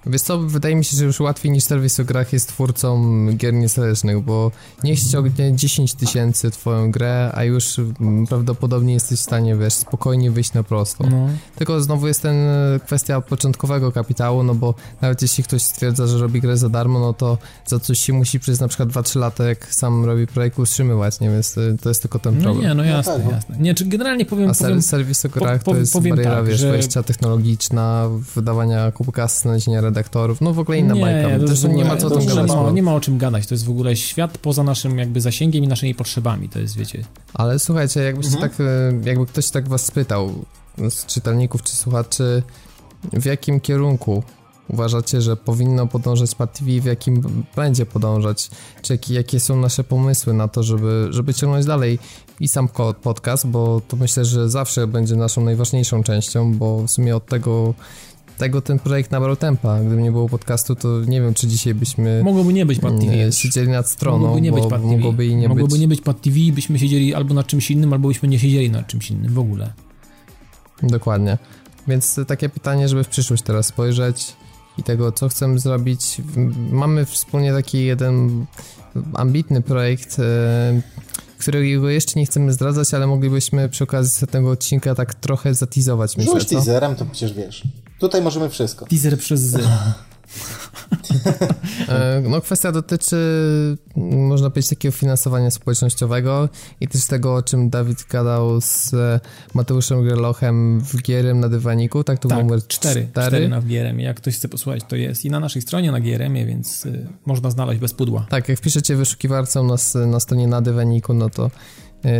Wiesz 0.06 0.22
co, 0.22 0.38
wydaje 0.38 0.76
mi 0.76 0.84
się, 0.84 0.96
że 0.96 1.04
już 1.04 1.20
łatwiej 1.20 1.52
niż 1.52 1.64
serwis 1.64 2.00
o 2.00 2.04
grach 2.04 2.32
jest 2.32 2.48
twórcą 2.48 3.02
gier 3.36 3.54
niezależnych, 3.54 4.20
bo 4.20 4.50
niech 4.84 4.98
ściągnie 4.98 5.56
10 5.56 5.94
tysięcy 5.94 6.50
twoją 6.50 6.90
grę, 6.90 7.30
a 7.34 7.44
już 7.44 7.78
mm, 7.78 8.26
prawdopodobnie 8.26 8.94
jesteś 8.94 9.18
w 9.18 9.22
stanie, 9.22 9.56
wiesz, 9.56 9.74
spokojnie 9.74 10.30
wyjść 10.30 10.52
na 10.52 10.62
prosto. 10.62 11.04
No. 11.10 11.28
Tylko 11.56 11.80
znowu 11.80 12.06
jest 12.06 12.22
ten 12.22 12.36
e, 12.36 12.80
kwestia 12.86 13.20
początkowego 13.20 13.92
kapitału, 13.92 14.42
no 14.42 14.54
bo 14.54 14.74
nawet 15.00 15.22
jeśli 15.22 15.44
ktoś 15.44 15.62
stwierdza, 15.62 16.06
że 16.06 16.18
robi 16.18 16.40
grę 16.40 16.56
za 16.56 16.68
darmo, 16.68 16.98
no 16.98 17.12
to 17.12 17.38
za 17.66 17.78
coś 17.78 17.98
się 18.00 18.12
musi 18.12 18.40
przez 18.40 18.60
na 18.60 18.68
przykład 18.68 18.88
2-3 18.88 19.18
lata, 19.18 19.44
jak 19.44 19.74
sam 19.74 20.04
robi 20.04 20.26
projekt, 20.26 20.58
utrzymywać, 20.58 21.20
nie? 21.20 21.30
Więc 21.30 21.56
to 21.82 21.88
jest 21.88 22.02
tylko 22.02 22.18
ten 22.18 22.42
problem. 22.42 22.62
No 22.62 22.68
nie, 22.68 22.74
no 22.74 22.84
jasne, 22.84 23.18
no 23.18 23.24
tak, 23.24 23.32
jasne. 23.32 23.56
Nie, 23.60 23.74
czy 23.74 23.84
generalnie 23.84 24.24
powiem... 24.24 24.50
A 24.50 24.54
powiem, 24.54 24.82
serwis 24.82 25.24
o 25.24 25.28
grach 25.28 25.58
po, 25.58 25.64
po, 25.64 25.72
to 25.72 25.78
jest 25.78 25.94
bariera, 25.94 26.36
tak, 26.36 26.46
wiesz, 26.46 26.60
że... 26.60 26.72
wejścia 26.72 27.02
technologiczna, 27.02 28.08
wydawania 28.34 28.92
kupy 28.92 29.12
kasy, 29.12 29.40
znalezienia 29.40 29.82
redaktorów, 29.96 30.40
no 30.40 30.54
w 30.54 30.58
ogóle 30.58 30.78
inna 30.78 30.94
nie, 30.94 31.00
bajka. 31.00 31.38
To 31.38 31.46
Też 31.46 31.64
nie 31.64 31.84
ma 31.84 31.96
co 31.96 32.06
o 32.06 32.10
tym 32.10 32.26
gadać. 32.26 32.50
Nie 32.74 32.82
ma 32.82 32.94
o 32.94 33.00
czym 33.00 33.18
gadać, 33.18 33.46
to 33.46 33.54
jest 33.54 33.64
w 33.64 33.70
ogóle 33.70 33.96
świat 33.96 34.38
poza 34.38 34.62
naszym 34.62 34.98
jakby 34.98 35.20
zasięgiem 35.20 35.64
i 35.64 35.68
naszymi 35.68 35.94
potrzebami, 35.94 36.48
to 36.48 36.58
jest, 36.58 36.76
wiecie. 36.76 37.04
Ale 37.34 37.58
słuchajcie, 37.58 38.00
jakbyście 38.00 38.34
mhm. 38.34 38.50
tak, 38.50 38.60
e, 38.60 39.08
jakby 39.08 39.26
ktoś 39.26 39.50
tak 39.50 39.68
was 39.68 39.84
spytał, 39.84 40.44
z 40.90 41.06
czytelników 41.06 41.62
czy 41.62 41.76
słuchaczy, 41.76 42.42
w 43.12 43.24
jakim 43.24 43.60
kierunku 43.60 44.22
uważacie, 44.68 45.20
że 45.20 45.36
powinno 45.36 45.86
podążać 45.86 46.30
Smart 46.30 46.58
TV, 46.58 46.80
w 46.80 46.84
jakim 46.84 47.44
będzie 47.56 47.86
podążać, 47.86 48.50
czy 48.82 48.98
jakie 49.08 49.40
są 49.40 49.56
nasze 49.56 49.84
pomysły 49.84 50.34
na 50.34 50.48
to, 50.48 50.62
żeby, 50.62 51.08
żeby 51.10 51.34
ciągnąć 51.34 51.66
dalej 51.66 51.98
i 52.40 52.48
sam 52.48 52.68
podcast, 53.02 53.46
bo 53.46 53.80
to 53.88 53.96
myślę, 53.96 54.24
że 54.24 54.50
zawsze 54.50 54.86
będzie 54.86 55.16
naszą 55.16 55.44
najważniejszą 55.44 56.02
częścią, 56.02 56.54
bo 56.54 56.82
w 56.82 56.90
sumie 56.90 57.16
od 57.16 57.26
tego 57.26 57.74
tego 58.38 58.60
ten 58.60 58.78
projekt 58.78 59.10
nabrał 59.10 59.36
tempa. 59.36 59.80
Gdyby 59.80 60.02
nie 60.02 60.12
było 60.12 60.28
podcastu, 60.28 60.74
to 60.74 61.00
nie 61.00 61.20
wiem, 61.20 61.34
czy 61.34 61.46
dzisiaj 61.46 61.74
byśmy... 61.74 62.22
Mogłoby 62.24 62.52
nie 62.52 62.66
być 62.66 62.78
Pad 62.78 63.00
TV. 63.00 63.32
Siedzieli 63.32 63.68
nad 63.68 63.88
stroną, 63.88 64.18
mogłoby 64.18 64.40
nie 64.40 64.52
być 64.52 64.66
Pad 64.66 64.82
TV. 64.82 64.96
Mogłoby, 64.96 65.26
i 65.26 65.36
nie 65.36 65.48
mogłoby 65.48 65.72
być... 65.72 65.80
nie 65.80 65.88
być 65.88 66.00
Pad 66.00 66.20
TV, 66.20 66.36
byśmy 66.52 66.78
siedzieli 66.78 67.14
albo 67.14 67.34
nad 67.34 67.46
czymś 67.46 67.70
innym, 67.70 67.92
albo 67.92 68.08
byśmy 68.08 68.28
nie 68.28 68.38
siedzieli 68.38 68.70
nad 68.70 68.86
czymś 68.86 69.10
innym 69.10 69.32
w 69.32 69.38
ogóle. 69.38 69.72
Dokładnie. 70.82 71.38
Więc 71.88 72.20
takie 72.26 72.48
pytanie, 72.48 72.88
żeby 72.88 73.04
w 73.04 73.08
przyszłość 73.08 73.42
teraz 73.42 73.66
spojrzeć 73.66 74.36
i 74.78 74.82
tego, 74.82 75.12
co 75.12 75.28
chcemy 75.28 75.58
zrobić. 75.58 76.22
Mamy 76.70 77.04
wspólnie 77.04 77.52
taki 77.52 77.84
jeden 77.84 78.46
ambitny 79.14 79.62
projekt, 79.62 80.18
e, 80.18 80.80
którego 81.38 81.90
jeszcze 81.90 82.20
nie 82.20 82.26
chcemy 82.26 82.52
zdradzać, 82.52 82.94
ale 82.94 83.06
moglibyśmy 83.06 83.68
przy 83.68 83.84
okazji 83.84 84.26
tego 84.26 84.50
odcinka 84.50 84.94
tak 84.94 85.14
trochę 85.14 85.54
zatizować, 85.54 86.16
myślę, 86.16 86.40
Rzuć 86.40 86.48
teaserem, 86.48 86.96
to 86.96 87.06
przecież 87.06 87.32
wiesz. 87.34 87.62
Tutaj 87.98 88.22
możemy 88.22 88.48
wszystko. 88.48 88.86
Teaser 88.86 89.18
przez 89.18 89.40
Z. 89.40 89.58
E, 91.88 92.20
no 92.20 92.40
kwestia 92.40 92.72
dotyczy, 92.72 93.16
można 93.96 94.50
powiedzieć, 94.50 94.70
takiego 94.70 94.92
finansowania 94.92 95.50
społecznościowego 95.50 96.48
i 96.80 96.88
też 96.88 97.06
tego, 97.06 97.34
o 97.34 97.42
czym 97.42 97.70
Dawid 97.70 98.06
gadał 98.10 98.60
z 98.60 98.94
Mateuszem 99.54 100.04
Grelochem 100.04 100.80
w 100.80 101.02
Gierem 101.02 101.40
na 101.40 101.48
dywaniku, 101.48 102.04
tak? 102.04 102.18
To 102.18 102.28
tak, 102.28 102.38
numer 102.38 102.66
cztery, 102.66 103.08
cztery 103.10 103.48
na 103.48 103.62
GRM. 103.62 104.00
Jak 104.00 104.16
ktoś 104.16 104.36
chce 104.36 104.48
posłuchać, 104.48 104.82
to 104.88 104.96
jest 104.96 105.24
i 105.24 105.30
na 105.30 105.40
naszej 105.40 105.62
stronie 105.62 105.92
na 105.92 106.00
GRM-ie, 106.00 106.46
więc 106.46 106.86
y, 106.86 107.08
można 107.26 107.50
znaleźć 107.50 107.80
bez 107.80 107.94
pudła. 107.94 108.26
Tak, 108.30 108.48
jak 108.48 108.58
wpiszecie 108.58 108.96
wyszukiwarcą 108.96 109.64
na, 109.64 110.06
na 110.06 110.20
stronie 110.20 110.48
na 110.48 110.62
dywaniku, 110.62 111.14
no 111.14 111.30
to 111.30 111.50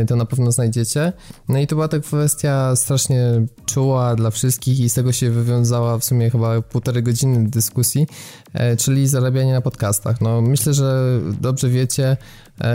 to 0.08 0.16
na 0.16 0.24
pewno 0.26 0.52
znajdziecie. 0.52 1.12
No 1.48 1.58
i 1.58 1.66
to 1.66 1.76
była 1.76 1.88
ta 1.88 1.98
kwestia 1.98 2.76
strasznie 2.76 3.46
czuła 3.66 4.16
dla 4.16 4.30
wszystkich 4.30 4.80
i 4.80 4.88
z 4.88 4.94
tego 4.94 5.12
się 5.12 5.30
wywiązała 5.30 5.98
w 5.98 6.04
sumie 6.04 6.30
chyba 6.30 6.62
półtorej 6.62 7.02
godziny 7.02 7.48
dyskusji, 7.48 8.06
e, 8.54 8.76
czyli 8.76 9.08
zarabianie 9.08 9.52
na 9.52 9.60
podcastach. 9.60 10.20
No 10.20 10.40
myślę, 10.40 10.74
że 10.74 11.20
dobrze 11.40 11.68
wiecie, 11.68 12.16
e, 12.60 12.66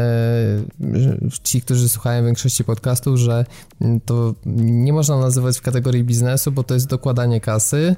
ci, 1.43 1.61
którzy 1.61 1.89
słuchają 1.89 2.25
większości 2.25 2.63
podcastów, 2.63 3.17
że 3.17 3.45
to 4.05 4.35
nie 4.55 4.93
można 4.93 5.17
nazywać 5.17 5.57
w 5.57 5.61
kategorii 5.61 6.03
biznesu, 6.03 6.51
bo 6.51 6.63
to 6.63 6.73
jest 6.73 6.87
dokładanie 6.87 7.41
kasy, 7.41 7.95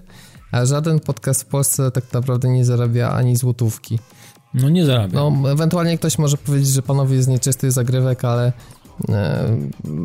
a 0.52 0.66
żaden 0.66 1.00
podcast 1.00 1.42
w 1.42 1.46
Polsce 1.46 1.92
tak 1.92 2.14
naprawdę 2.14 2.50
nie 2.50 2.66
zarabia 2.66 3.12
ani 3.12 3.36
złotówki. 3.36 4.00
No 4.54 4.70
nie 4.70 4.86
zarabia. 4.86 5.20
No, 5.20 5.52
ewentualnie 5.52 5.98
ktoś 5.98 6.18
może 6.18 6.38
powiedzieć, 6.38 6.70
że 6.70 6.82
panowie 6.82 7.16
jest 7.16 7.28
nieczysty 7.28 7.72
zagrywek, 7.72 8.26
ale 8.26 8.54
E, 8.83 8.83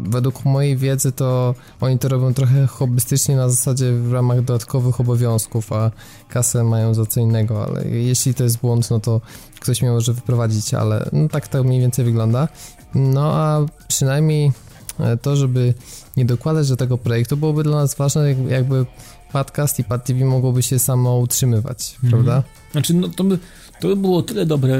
według 0.03 0.45
mojej 0.45 0.77
wiedzy 0.77 1.13
to 1.13 1.55
oni 1.81 1.99
to 1.99 2.09
robią 2.09 2.35
trochę 2.35 2.67
hobbystycznie 2.67 3.37
na 3.37 3.49
zasadzie 3.49 3.93
w 3.93 4.13
ramach 4.13 4.45
dodatkowych 4.45 5.01
obowiązków, 5.01 5.73
a 5.73 5.91
kasę 6.29 6.65
mają 6.65 6.95
za 6.95 7.07
co 7.07 7.21
innego, 7.21 7.65
ale 7.65 7.89
jeśli 7.89 8.35
to 8.35 8.45
jest 8.45 8.59
błąd, 8.59 8.91
no 8.91 9.01
to 9.01 9.21
ktoś 9.61 9.83
mnie 9.83 9.91
może 9.91 10.13
wyprowadzić, 10.13 10.75
ale 10.75 11.09
no 11.13 11.29
tak 11.29 11.49
to 11.49 11.65
mniej 11.65 11.81
więcej 11.81 12.05
wygląda. 12.05 12.49
No 12.95 13.33
a 13.35 13.67
przynajmniej 13.89 14.53
e, 15.01 15.17
to, 15.17 15.37
żeby 15.37 15.75
nie 16.17 16.25
dokładać 16.25 16.69
do 16.69 16.77
tego 16.77 16.99
projektu, 16.99 17.37
byłoby 17.37 17.63
dla 17.63 17.77
nas 17.77 17.95
ważne, 17.95 18.35
jakby 18.49 18.87
podcast 19.33 19.79
i 19.79 19.85
Pad 19.85 20.05
TV 20.05 20.25
mogłoby 20.25 20.63
się 20.63 20.79
samo 20.79 21.19
utrzymywać, 21.19 21.95
mhm. 21.95 22.11
prawda? 22.11 22.43
Znaczy, 22.73 22.95
no 22.95 23.09
to 23.09 23.25
by, 23.25 23.39
to 23.81 23.89
by 23.89 23.97
było 23.97 24.23
tyle 24.23 24.47
dobre 24.47 24.79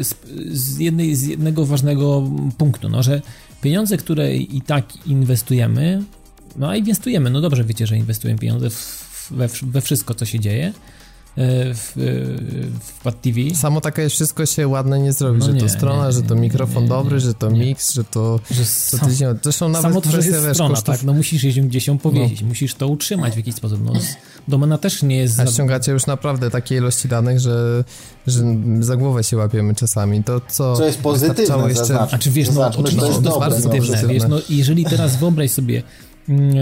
z, 0.00 0.14
z, 0.52 0.78
jednej, 0.78 1.14
z 1.14 1.26
jednego 1.26 1.66
ważnego 1.66 2.22
punktu, 2.58 2.88
no, 2.88 3.02
że 3.02 3.22
pieniądze, 3.62 3.96
które 3.96 4.36
i 4.36 4.60
tak 4.60 5.06
inwestujemy, 5.06 6.02
no 6.56 6.68
a 6.68 6.76
inwestujemy, 6.76 7.30
no 7.30 7.40
dobrze 7.40 7.64
wiecie, 7.64 7.86
że 7.86 7.96
inwestujemy 7.96 8.40
pieniądze 8.40 8.70
w, 8.70 9.32
we, 9.62 9.80
wszystko, 9.80 10.14
co 10.14 10.26
się 10.26 10.40
dzieje, 10.40 10.72
w, 11.74 11.92
e, 11.96 12.00
w 12.80 13.00
Pad 13.02 13.20
TV. 13.20 13.40
Samo 13.54 13.80
takie 13.80 14.08
wszystko 14.08 14.46
się 14.46 14.68
ładne 14.68 14.98
nie 14.98 15.12
zrobi, 15.12 15.38
no 15.38 15.46
że 15.46 15.52
nie, 15.52 15.60
to 15.60 15.68
strona, 15.68 16.06
nie, 16.06 16.12
że 16.12 16.22
to 16.22 16.34
mikrofon 16.34 16.82
nie, 16.82 16.88
dobry, 16.88 17.20
że 17.20 17.34
to 17.34 17.50
mix, 17.50 17.94
że 17.94 18.04
to... 18.04 18.40
Że 18.50 18.64
sam, 18.64 19.10
to 19.10 19.38
zresztą 19.42 19.68
nawet 19.68 19.82
samo 19.82 20.00
to, 20.00 20.10
że 20.10 20.16
jest 20.16 20.30
wiesz, 20.30 20.54
strona, 20.54 20.74
kosztów... 20.74 20.94
tak, 20.94 21.04
no 21.04 21.12
musisz 21.12 21.44
jeść 21.44 21.60
gdzieś 21.60 21.86
ją 21.86 21.98
powiedzieć, 21.98 22.40
no. 22.40 22.48
musisz 22.48 22.74
to 22.74 22.88
utrzymać 22.88 23.34
w 23.34 23.36
jakiś 23.36 23.54
sposób, 23.54 23.80
no 23.84 23.92
domena 24.48 24.78
też 24.78 25.02
nie 25.02 25.16
jest... 25.16 25.40
A 25.40 25.46
ściągacie 25.46 25.92
już 25.92 26.06
naprawdę 26.06 26.50
takie 26.50 26.76
ilości 26.76 27.08
danych, 27.08 27.40
że, 27.40 27.84
że 28.26 28.42
za 28.80 28.96
głowę 28.96 29.24
się 29.24 29.36
łapiemy 29.36 29.74
czasami, 29.74 30.24
to 30.24 30.40
co... 30.48 30.76
Co 30.76 30.84
jest 30.84 31.00
pozytywne, 31.00 31.68
jeszcze... 31.68 31.84
Zaznacz, 31.84 32.14
A 32.14 32.18
czy 32.18 32.30
wiesz, 32.30 32.50
no 32.50 32.66
oczywiście, 32.66 33.00
to 33.00 33.08
jest, 33.08 33.22
to 33.22 33.44
jest 33.46 33.68
pozytywne, 33.68 34.08
wiesz, 34.08 34.22
no 34.28 34.38
jeżeli 34.50 34.84
teraz 34.84 35.16
wyobraź 35.16 35.50
sobie, 35.50 35.82
mm, 36.28 36.50
e, 36.50 36.54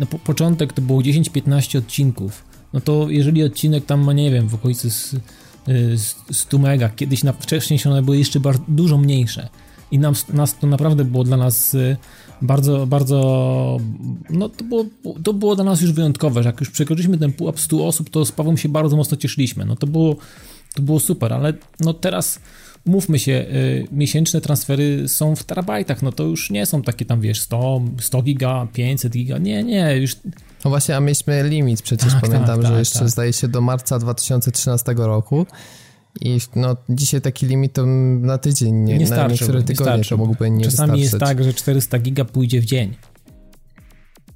no, 0.00 0.06
po, 0.06 0.18
początek 0.18 0.72
to 0.72 0.82
było 0.82 1.00
10-15 1.00 1.78
odcinków, 1.78 2.55
no 2.76 2.80
to 2.80 3.06
jeżeli 3.10 3.44
odcinek 3.44 3.86
tam 3.86 4.04
ma, 4.04 4.12
nie 4.12 4.30
wiem, 4.30 4.48
w 4.48 4.54
okolicy 4.54 4.90
100 6.32 6.58
mega, 6.58 6.88
kiedyś 6.88 7.24
na, 7.24 7.32
wcześniej 7.32 7.80
one 7.86 8.02
były 8.02 8.18
jeszcze 8.18 8.40
bardzo, 8.40 8.64
dużo 8.68 8.98
mniejsze. 8.98 9.48
I 9.90 9.98
nam, 9.98 10.14
nas, 10.32 10.58
to 10.58 10.66
naprawdę 10.66 11.04
było 11.04 11.24
dla 11.24 11.36
nas 11.36 11.74
y, 11.74 11.96
bardzo, 12.42 12.86
bardzo, 12.86 13.80
no 14.30 14.48
to 14.48 14.64
było, 14.64 14.84
to 15.24 15.32
było 15.32 15.56
dla 15.56 15.64
nas 15.64 15.80
już 15.80 15.92
wyjątkowe, 15.92 16.42
że 16.42 16.48
jak 16.48 16.60
już 16.60 16.70
przekroczyliśmy 16.70 17.18
ten 17.18 17.32
pułap 17.32 17.60
100 17.60 17.86
osób, 17.86 18.10
to 18.10 18.24
z 18.24 18.32
Pawłem 18.32 18.56
się 18.56 18.68
bardzo 18.68 18.96
mocno 18.96 19.16
cieszyliśmy, 19.16 19.64
no 19.64 19.76
to 19.76 19.86
było, 19.86 20.16
to 20.74 20.82
było 20.82 21.00
super, 21.00 21.32
ale 21.32 21.52
no 21.80 21.94
teraz 21.94 22.40
mówmy 22.86 23.18
się, 23.18 23.32
y, 23.32 23.86
miesięczne 23.92 24.40
transfery 24.40 25.08
są 25.08 25.36
w 25.36 25.44
terabajtach, 25.44 26.02
no 26.02 26.12
to 26.12 26.24
już 26.24 26.50
nie 26.50 26.66
są 26.66 26.82
takie 26.82 27.04
tam, 27.04 27.20
wiesz, 27.20 27.40
100, 27.40 27.82
100 28.00 28.22
giga, 28.22 28.68
500 28.72 29.12
giga, 29.12 29.38
nie, 29.38 29.64
nie, 29.64 29.96
już 29.96 30.16
no 30.66 30.70
właśnie, 30.70 30.96
a 30.96 31.00
mieliśmy 31.00 31.48
limit 31.48 31.82
przecież, 31.82 32.12
tak, 32.12 32.20
pamiętam, 32.20 32.56
tak, 32.56 32.62
że 32.62 32.68
tak, 32.68 32.78
jeszcze 32.78 32.98
tak. 32.98 33.08
zdaje 33.08 33.32
się 33.32 33.48
do 33.48 33.60
marca 33.60 33.98
2013 33.98 34.94
roku. 34.96 35.46
I 36.20 36.38
no, 36.56 36.76
dzisiaj 36.88 37.20
taki 37.20 37.46
limit 37.46 37.72
to 37.72 37.86
na 38.20 38.38
tydzień, 38.38 38.74
nie, 38.74 38.98
nie 38.98 39.06
na 39.06 39.26
niektóre 39.26 39.62
tygodnie 39.62 40.04
to 40.04 40.16
mógłby 40.16 40.50
nie 40.50 40.64
Czasami 40.64 41.00
wystarczyć. 41.00 41.02
jest 41.02 41.18
tak, 41.18 41.44
że 41.44 41.54
400 41.54 41.98
giga 41.98 42.24
pójdzie 42.24 42.60
w 42.60 42.64
dzień. 42.64 42.94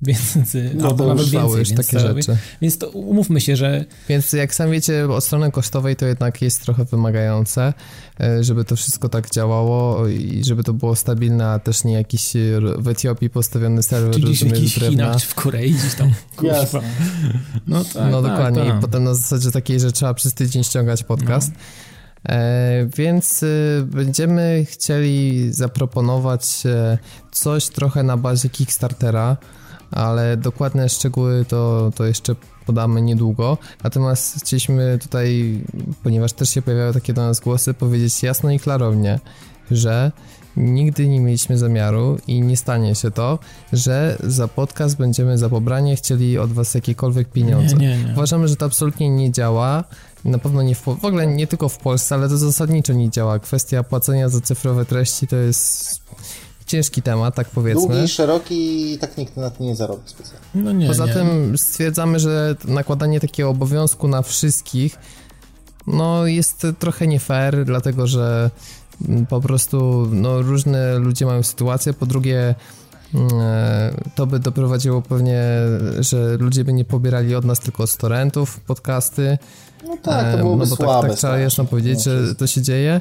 Więc, 0.02 0.38
no, 0.74 0.88
albo 0.88 1.06
nawet 1.06 1.28
więcej, 1.28 1.58
już 1.58 1.68
więc, 1.68 1.86
takie 1.86 2.06
to, 2.06 2.14
rzeczy. 2.14 2.36
Więc 2.62 2.78
to 2.78 2.90
umówmy 2.90 3.40
się, 3.40 3.56
że... 3.56 3.84
Więc 4.08 4.32
jak 4.32 4.54
sam 4.54 4.70
wiecie, 4.70 5.08
od 5.08 5.24
strony 5.24 5.52
kosztowej 5.52 5.96
to 5.96 6.06
jednak 6.06 6.42
jest 6.42 6.62
trochę 6.62 6.84
wymagające, 6.84 7.72
e, 8.20 8.44
żeby 8.44 8.64
to 8.64 8.76
wszystko 8.76 9.08
tak 9.08 9.30
działało 9.30 10.08
i 10.08 10.44
żeby 10.44 10.64
to 10.64 10.72
było 10.72 10.96
stabilne, 10.96 11.48
a 11.48 11.58
też 11.58 11.84
nie 11.84 11.92
jakiś 11.92 12.32
w 12.78 12.88
Etiopii 12.88 13.30
postawiony 13.30 13.82
serwer, 13.82 14.14
czy 14.14 14.20
gdzieś 14.20 14.44
w 14.44 14.46
jakichś 14.46 14.74
Chinach, 14.74 15.16
czy 15.16 15.26
w 15.26 15.34
Korei, 15.34 15.72
gdzieś 15.72 15.94
tam, 15.94 16.12
Jasne. 16.42 16.80
No, 17.66 17.84
tak, 17.84 18.10
no 18.10 18.22
tak, 18.22 18.30
dokładnie. 18.30 18.64
Tak. 18.64 18.78
I 18.78 18.80
potem 18.80 19.04
na 19.04 19.14
zasadzie 19.14 19.50
takiej, 19.50 19.80
że 19.80 19.92
trzeba 19.92 20.14
przez 20.14 20.34
tydzień 20.34 20.64
ściągać 20.64 21.04
podcast. 21.04 21.52
No. 21.54 22.34
E, 22.34 22.86
więc 22.96 23.44
będziemy 23.84 24.66
chcieli 24.68 25.52
zaproponować 25.52 26.62
e, 26.66 26.98
coś 27.32 27.68
trochę 27.68 28.02
na 28.02 28.16
bazie 28.16 28.48
Kickstartera, 28.48 29.36
ale 29.90 30.36
dokładne 30.36 30.88
szczegóły 30.88 31.44
to, 31.48 31.90
to 31.94 32.04
jeszcze 32.04 32.34
podamy 32.66 33.02
niedługo. 33.02 33.58
Natomiast 33.84 34.40
chcieliśmy 34.40 34.98
tutaj, 35.02 35.60
ponieważ 36.02 36.32
też 36.32 36.50
się 36.50 36.62
pojawiały 36.62 36.92
takie 36.92 37.12
do 37.12 37.22
nas 37.22 37.40
głosy, 37.40 37.74
powiedzieć 37.74 38.22
jasno 38.22 38.50
i 38.50 38.58
klarownie, 38.58 39.20
że 39.70 40.12
nigdy 40.56 41.08
nie 41.08 41.20
mieliśmy 41.20 41.58
zamiaru 41.58 42.18
i 42.26 42.40
nie 42.40 42.56
stanie 42.56 42.94
się 42.94 43.10
to, 43.10 43.38
że 43.72 44.16
za 44.22 44.48
podcast 44.48 44.96
będziemy 44.96 45.38
za 45.38 45.48
pobranie 45.48 45.96
chcieli 45.96 46.38
od 46.38 46.52
was 46.52 46.74
jakiekolwiek 46.74 47.28
pieniądze. 47.28 47.76
Nie, 47.76 47.88
nie, 47.88 48.04
nie. 48.04 48.12
Uważamy, 48.12 48.48
że 48.48 48.56
to 48.56 48.66
absolutnie 48.66 49.10
nie 49.10 49.32
działa. 49.32 49.84
Na 50.24 50.38
pewno 50.38 50.62
nie 50.62 50.74
w, 50.74 50.82
w 50.82 51.04
ogóle 51.04 51.26
nie 51.26 51.46
tylko 51.46 51.68
w 51.68 51.78
Polsce, 51.78 52.14
ale 52.14 52.28
to 52.28 52.38
zasadniczo 52.38 52.92
nie 52.92 53.10
działa. 53.10 53.38
Kwestia 53.38 53.82
płacenia 53.82 54.28
za 54.28 54.40
cyfrowe 54.40 54.84
treści 54.84 55.26
to 55.26 55.36
jest 55.36 56.00
ciężki 56.70 57.02
temat, 57.02 57.34
tak 57.34 57.48
powiedzmy. 57.48 57.88
Długi, 57.88 58.08
szeroki 58.08 58.92
i 58.92 58.98
tak 58.98 59.18
nikt 59.18 59.36
na 59.36 59.50
tym 59.50 59.66
nie 59.66 59.76
zarobi 59.76 60.02
specjalnie. 60.06 60.40
No 60.54 60.72
nie, 60.72 60.86
Poza 60.86 61.06
nie. 61.06 61.12
tym 61.12 61.58
stwierdzamy, 61.58 62.20
że 62.20 62.56
nakładanie 62.64 63.20
takiego 63.20 63.48
obowiązku 63.50 64.08
na 64.08 64.22
wszystkich 64.22 64.98
no 65.86 66.26
jest 66.26 66.66
trochę 66.78 67.06
nie 67.06 67.20
fair, 67.20 67.64
dlatego 67.64 68.06
że 68.06 68.50
po 69.28 69.40
prostu 69.40 70.08
no, 70.12 70.42
różne 70.42 70.98
ludzie 70.98 71.26
mają 71.26 71.42
sytuacje, 71.42 71.92
po 71.92 72.06
drugie 72.06 72.54
mm, 73.14 73.28
e, 73.40 73.94
to 74.14 74.26
by 74.26 74.38
doprowadziło 74.38 75.02
pewnie, 75.02 75.42
że 75.98 76.36
ludzie 76.36 76.64
by 76.64 76.72
nie 76.72 76.84
pobierali 76.84 77.34
od 77.34 77.44
nas 77.44 77.60
tylko 77.60 77.82
od 77.82 77.96
torrentów 77.96 78.60
podcasty, 78.60 79.38
no 79.84 79.96
tak, 80.02 80.32
to 80.32 80.38
byłoby 80.38 80.64
no 80.64 80.70
bo 80.70 80.76
słabe. 80.76 81.00
Tak, 81.00 81.10
tak 81.10 81.18
trzeba 81.18 81.38
jasno 81.38 81.64
powiedzieć, 81.64 82.06
no, 82.06 82.12
że 82.12 82.34
to 82.34 82.46
się 82.46 82.62
dzieje. 82.62 83.00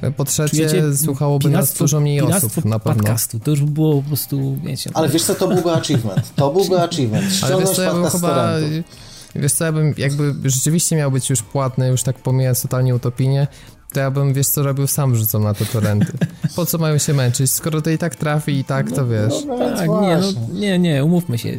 Tak. 0.00 0.14
Po 0.14 0.24
trzecie, 0.24 0.56
Wiecie, 0.56 0.96
słuchałoby 0.96 1.50
nas 1.50 1.74
dużo 1.74 2.00
mniej 2.00 2.20
osób 2.20 2.64
na 2.64 2.78
pewno. 2.78 3.02
podcastu, 3.02 3.40
to 3.40 3.50
już 3.50 3.60
by 3.60 3.70
było 3.70 4.02
po 4.02 4.08
prostu, 4.08 4.56
wiecie... 4.64 4.90
Ale 4.94 5.08
wiesz 5.08 5.22
co, 5.22 5.34
to 5.34 5.48
byłby 5.48 5.72
achievement. 5.72 6.34
To 6.34 6.50
byłby 6.50 6.80
achievement. 6.88 7.32
Ściągnąć 7.32 7.52
Ale 7.52 7.66
wiesz 7.66 7.76
co, 7.76 7.82
ja 7.82 7.94
bym 7.94 8.10
chyba... 8.10 8.52
Wiesz 9.34 9.52
co, 9.52 9.64
ja 9.64 9.72
bym 9.72 9.94
jakby 9.96 10.34
rzeczywiście 10.44 10.96
miał 10.96 11.10
być 11.10 11.30
już 11.30 11.42
płatny, 11.42 11.88
już 11.88 12.02
tak 12.02 12.18
pomijając 12.18 12.62
totalnie 12.62 12.94
utopinię, 12.94 13.46
to 13.92 14.00
ja 14.00 14.10
bym, 14.10 14.32
wiesz 14.32 14.46
co, 14.46 14.62
robił 14.62 14.86
sam 14.86 15.16
rzucą 15.16 15.40
na 15.40 15.54
te 15.54 15.64
torenty. 15.64 16.12
Po 16.56 16.66
co 16.66 16.78
mają 16.78 16.98
się 16.98 17.14
męczyć? 17.14 17.50
Skoro 17.50 17.82
to 17.82 17.90
i 17.90 17.98
tak 17.98 18.16
trafi 18.16 18.52
i 18.52 18.64
tak, 18.64 18.90
to 18.90 18.96
no, 18.96 19.06
wiesz. 19.06 19.44
No, 19.46 19.58
no, 19.58 19.76
tak, 19.76 19.88
nie, 19.88 20.16
no, 20.16 20.58
nie, 20.58 20.78
nie, 20.78 21.04
umówmy 21.04 21.38
się. 21.38 21.58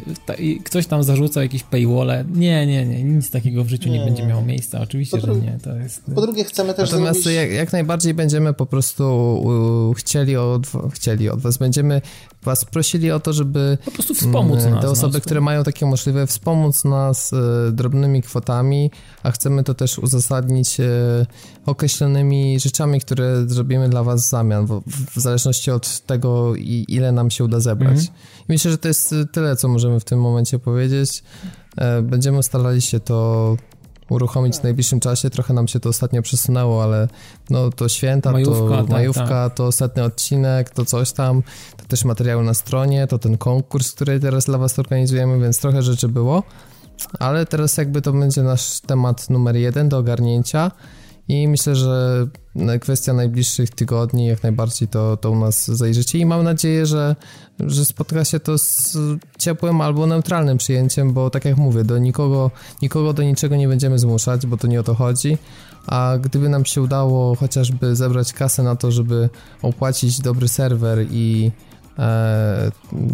Ktoś 0.64 0.86
tam 0.86 1.02
zarzuca 1.02 1.42
jakieś 1.42 1.62
paywall. 1.62 2.10
Nie, 2.34 2.66
nie, 2.66 2.86
nie, 2.86 3.04
nic 3.04 3.30
takiego 3.30 3.64
w 3.64 3.68
życiu 3.68 3.88
nie, 3.88 3.98
nie 3.98 4.04
będzie 4.04 4.26
miało 4.26 4.42
miejsca. 4.42 4.80
Oczywiście, 4.80 5.20
że 5.20 5.34
nie. 5.36 5.58
To 5.62 5.76
jest... 5.76 6.02
Po 6.14 6.20
drugie 6.20 6.44
chcemy 6.44 6.74
też 6.74 6.90
Natomiast 6.90 7.22
zrobić... 7.22 7.36
jak, 7.36 7.52
jak 7.52 7.72
najbardziej 7.72 8.14
będziemy 8.14 8.54
po 8.54 8.66
prostu 8.66 9.04
uh, 9.90 9.96
chcieli, 9.96 10.36
od, 10.36 10.66
chcieli 10.92 11.30
od 11.30 11.40
was, 11.40 11.58
będziemy 11.58 12.00
was 12.42 12.64
prosili 12.64 13.10
o 13.10 13.20
to, 13.20 13.32
żeby 13.32 13.78
po 13.84 13.90
prostu 13.90 14.14
wspomóc 14.14 14.60
mm, 14.60 14.70
nas, 14.74 14.82
te 14.82 14.90
osoby, 14.90 15.20
które 15.20 15.40
mają 15.40 15.64
takie 15.64 15.86
możliwe, 15.86 16.26
wspomóc 16.26 16.84
nas 16.84 17.32
e, 17.32 17.72
drobnymi 17.72 18.22
kwotami, 18.22 18.90
a 19.22 19.30
chcemy 19.30 19.64
to 19.64 19.74
też 19.74 19.98
uzasadnić 19.98 20.80
e, 20.80 20.86
określonymi 22.22 22.60
rzeczami, 22.60 23.00
które 23.00 23.46
zrobimy 23.46 23.88
dla 23.88 24.02
was 24.02 24.26
w 24.26 24.28
zamian, 24.28 24.66
w, 24.66 24.82
w 24.86 25.20
zależności 25.20 25.70
od 25.70 26.00
tego, 26.00 26.56
i, 26.56 26.84
ile 26.88 27.12
nam 27.12 27.30
się 27.30 27.44
uda 27.44 27.60
zebrać. 27.60 27.98
Mhm. 27.98 28.18
myślę, 28.48 28.70
że 28.70 28.78
to 28.78 28.88
jest 28.88 29.14
tyle, 29.32 29.56
co 29.56 29.68
możemy 29.68 30.00
w 30.00 30.04
tym 30.04 30.20
momencie 30.20 30.58
powiedzieć. 30.58 31.22
E, 31.76 32.02
będziemy 32.02 32.42
starali 32.42 32.80
się 32.80 33.00
to 33.00 33.56
uruchomić 34.08 34.56
w 34.56 34.62
najbliższym 34.62 35.00
czasie. 35.00 35.30
Trochę 35.30 35.54
nam 35.54 35.68
się 35.68 35.80
to 35.80 35.88
ostatnio 35.88 36.22
przesunęło, 36.22 36.82
ale 36.82 37.08
no 37.50 37.70
to 37.70 37.88
święta, 37.88 38.32
Majówka, 38.32 38.76
to 38.76 38.76
tak, 38.76 38.88
majówka, 38.88 39.26
tak. 39.28 39.54
to 39.54 39.66
ostatni 39.66 40.02
odcinek, 40.02 40.70
to 40.70 40.84
coś 40.84 41.12
tam, 41.12 41.42
to 41.76 41.84
też 41.84 42.04
materiały 42.04 42.44
na 42.44 42.54
stronie, 42.54 43.06
to 43.06 43.18
ten 43.18 43.38
konkurs, 43.38 43.92
który 43.92 44.20
teraz 44.20 44.44
dla 44.44 44.58
Was 44.58 44.78
organizujemy, 44.78 45.40
więc 45.40 45.60
trochę 45.60 45.82
rzeczy 45.82 46.08
było. 46.08 46.42
Ale 47.18 47.46
teraz 47.46 47.76
jakby 47.76 48.02
to 48.02 48.12
będzie 48.12 48.42
nasz 48.42 48.80
temat 48.80 49.30
numer 49.30 49.56
jeden 49.56 49.88
do 49.88 49.98
ogarnięcia 49.98 50.70
i 51.28 51.48
myślę, 51.48 51.76
że 51.76 52.26
kwestia 52.80 53.12
najbliższych 53.12 53.70
tygodni 53.70 54.26
jak 54.26 54.42
najbardziej 54.42 54.88
to, 54.88 55.16
to 55.16 55.30
u 55.30 55.38
nas 55.38 55.66
zajrzycie. 55.66 56.18
I 56.18 56.26
mam 56.26 56.44
nadzieję, 56.44 56.86
że, 56.86 57.16
że 57.60 57.84
spotka 57.84 58.24
się 58.24 58.40
to 58.40 58.58
z 58.58 58.98
ciepłym 59.38 59.80
albo 59.80 60.06
neutralnym 60.06 60.58
przyjęciem, 60.58 61.12
bo 61.12 61.30
tak 61.30 61.44
jak 61.44 61.56
mówię, 61.56 61.84
do 61.84 61.98
nikogo, 61.98 62.50
nikogo 62.82 63.12
do 63.12 63.22
niczego 63.22 63.56
nie 63.56 63.68
będziemy 63.68 63.98
zmuszać, 63.98 64.46
bo 64.46 64.56
to 64.56 64.66
nie 64.66 64.80
o 64.80 64.82
to 64.82 64.94
chodzi, 64.94 65.38
a 65.86 66.18
gdyby 66.22 66.48
nam 66.48 66.64
się 66.64 66.82
udało 66.82 67.36
chociażby 67.36 67.96
zebrać 67.96 68.32
kasę 68.32 68.62
na 68.62 68.76
to, 68.76 68.90
żeby 68.90 69.28
opłacić 69.62 70.20
dobry 70.20 70.48
serwer 70.48 71.06
i 71.10 71.50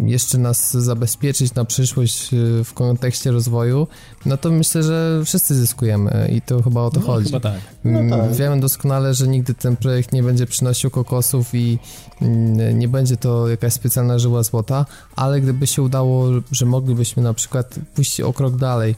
jeszcze 0.05 0.37
nas 0.37 0.71
zabezpieczyć 0.73 1.53
na 1.55 1.65
przyszłość 1.65 2.33
e, 2.33 2.63
w 2.63 2.73
kontekście 2.73 3.31
rozwoju, 3.31 3.87
no 4.25 4.37
to 4.37 4.51
myślę, 4.51 4.83
że 4.83 5.21
wszyscy 5.25 5.55
zyskujemy 5.55 6.29
i 6.35 6.41
to 6.41 6.61
chyba 6.61 6.81
o 6.81 6.89
to 6.89 6.99
No, 6.99 7.05
chodzi. 7.05 7.25
chyba 7.25 7.39
tak. 7.39 7.59
Mm, 7.85 8.07
No 8.07 8.17
tak. 8.17 8.33
Wiemy 8.35 8.59
doskonale, 8.59 9.13
że 9.13 9.27
nigdy 9.27 9.53
ten 9.53 9.75
projekt 9.77 10.11
nie 10.13 10.23
będzie 10.23 10.45
przynosił 10.45 10.89
kokosów 10.89 11.55
i 11.55 11.79
mm, 12.21 12.79
nie 12.79 12.87
będzie 12.87 13.17
to 13.17 13.47
jakaś 13.49 13.73
specjalna 13.73 14.19
żyła 14.19 14.43
złota, 14.43 14.85
ale 15.15 15.41
gdyby 15.41 15.67
się 15.67 15.81
udało, 15.81 16.25
że 16.51 16.65
moglibyśmy 16.65 17.23
na 17.23 17.33
przykład 17.33 17.75
pójść 17.95 18.21
o 18.21 18.33
krok 18.33 18.55
dalej 18.55 18.95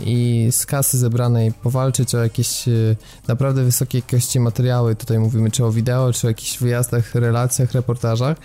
i 0.00 0.48
z 0.50 0.66
kasy 0.66 0.98
zebranej 0.98 1.52
powalczyć 1.52 2.14
o 2.14 2.22
jakieś 2.22 2.68
e, 2.68 2.72
naprawdę 3.28 3.64
wysokiej 3.64 4.02
jakości 4.08 4.40
materiały, 4.40 4.96
tutaj 4.96 5.18
mówimy 5.18 5.50
czy 5.50 5.64
o 5.64 5.72
wideo, 5.72 6.12
czy 6.12 6.26
o 6.26 6.30
jakichś 6.30 6.58
wyjazdach, 6.58 7.14
relacjach, 7.14 7.72
reportażach, 7.72 8.36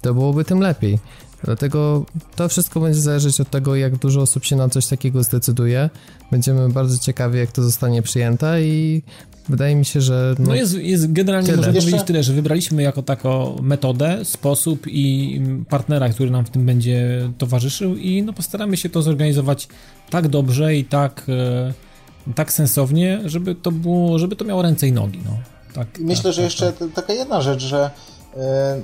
to 0.00 0.14
byłoby 0.14 0.44
tym 0.44 0.60
lepiej. 0.60 0.98
Dlatego 1.44 2.04
to 2.36 2.48
wszystko 2.48 2.80
będzie 2.80 3.00
zależeć 3.00 3.40
od 3.40 3.50
tego, 3.50 3.76
jak 3.76 3.96
dużo 3.96 4.20
osób 4.20 4.44
się 4.44 4.56
na 4.56 4.68
coś 4.68 4.86
takiego 4.86 5.22
zdecyduje. 5.22 5.90
Będziemy 6.30 6.68
bardzo 6.68 6.98
ciekawi, 6.98 7.38
jak 7.38 7.52
to 7.52 7.62
zostanie 7.62 8.02
przyjęte 8.02 8.62
i 8.62 9.02
wydaje 9.48 9.76
mi 9.76 9.84
się, 9.84 10.00
że... 10.00 10.34
No 10.38 10.54
jest, 10.54 10.74
jest 10.74 11.12
generalnie 11.12 11.46
Tyle. 11.46 11.56
można 11.56 11.72
Jeszcze- 11.72 11.90
powiedzieć 11.90 12.06
tyle, 12.06 12.22
że 12.22 12.32
wybraliśmy 12.32 12.82
jako 12.82 13.02
taką 13.02 13.56
metodę, 13.62 14.24
sposób 14.24 14.86
i 14.86 15.40
partnera, 15.68 16.08
który 16.08 16.30
nam 16.30 16.44
w 16.44 16.50
tym 16.50 16.66
będzie 16.66 17.30
towarzyszył 17.38 17.96
i 17.96 18.22
no 18.22 18.32
postaramy 18.32 18.76
się 18.76 18.88
to 18.88 19.02
zorganizować 19.02 19.68
tak 20.10 20.28
dobrze 20.28 20.76
i 20.76 20.84
tak, 20.84 21.26
e, 21.28 22.32
tak 22.34 22.52
sensownie, 22.52 23.20
żeby 23.24 23.54
to 23.54 23.72
było, 23.72 24.18
żeby 24.18 24.36
to 24.36 24.44
miało 24.44 24.62
ręce 24.62 24.88
i 24.88 24.92
nogi, 24.92 25.20
no. 25.24 25.38
Tak, 25.74 25.98
Myślę, 26.00 26.22
tak, 26.22 26.32
że 26.32 26.42
tak, 26.42 26.44
jeszcze 26.44 26.72
tak. 26.72 26.88
taka 26.94 27.12
jedna 27.12 27.42
rzecz, 27.42 27.62
że 27.62 27.90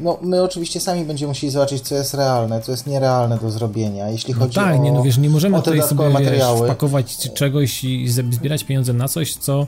no, 0.00 0.18
my 0.22 0.42
oczywiście 0.42 0.80
sami 0.80 1.04
będziemy 1.04 1.28
musieli 1.28 1.50
zobaczyć, 1.52 1.82
co 1.82 1.94
jest 1.94 2.14
realne, 2.14 2.60
co 2.60 2.70
jest 2.72 2.86
nierealne 2.86 3.38
do 3.38 3.50
zrobienia. 3.50 4.08
Jeśli 4.08 4.34
No 4.34 4.40
chodzi 4.40 4.54
tak, 4.54 4.74
o, 4.74 4.78
nie, 4.78 4.92
no 4.92 5.02
wiesz, 5.02 5.18
nie 5.18 5.30
możemy 5.30 5.62
tutaj 5.62 5.82
sobie 5.82 6.04
wiesz, 6.04 6.12
materiały. 6.12 6.66
wpakować 6.68 7.16
czegoś 7.34 7.84
i 7.84 8.08
zbierać 8.08 8.64
pieniądze 8.64 8.92
na 8.92 9.08
coś, 9.08 9.34
co, 9.36 9.66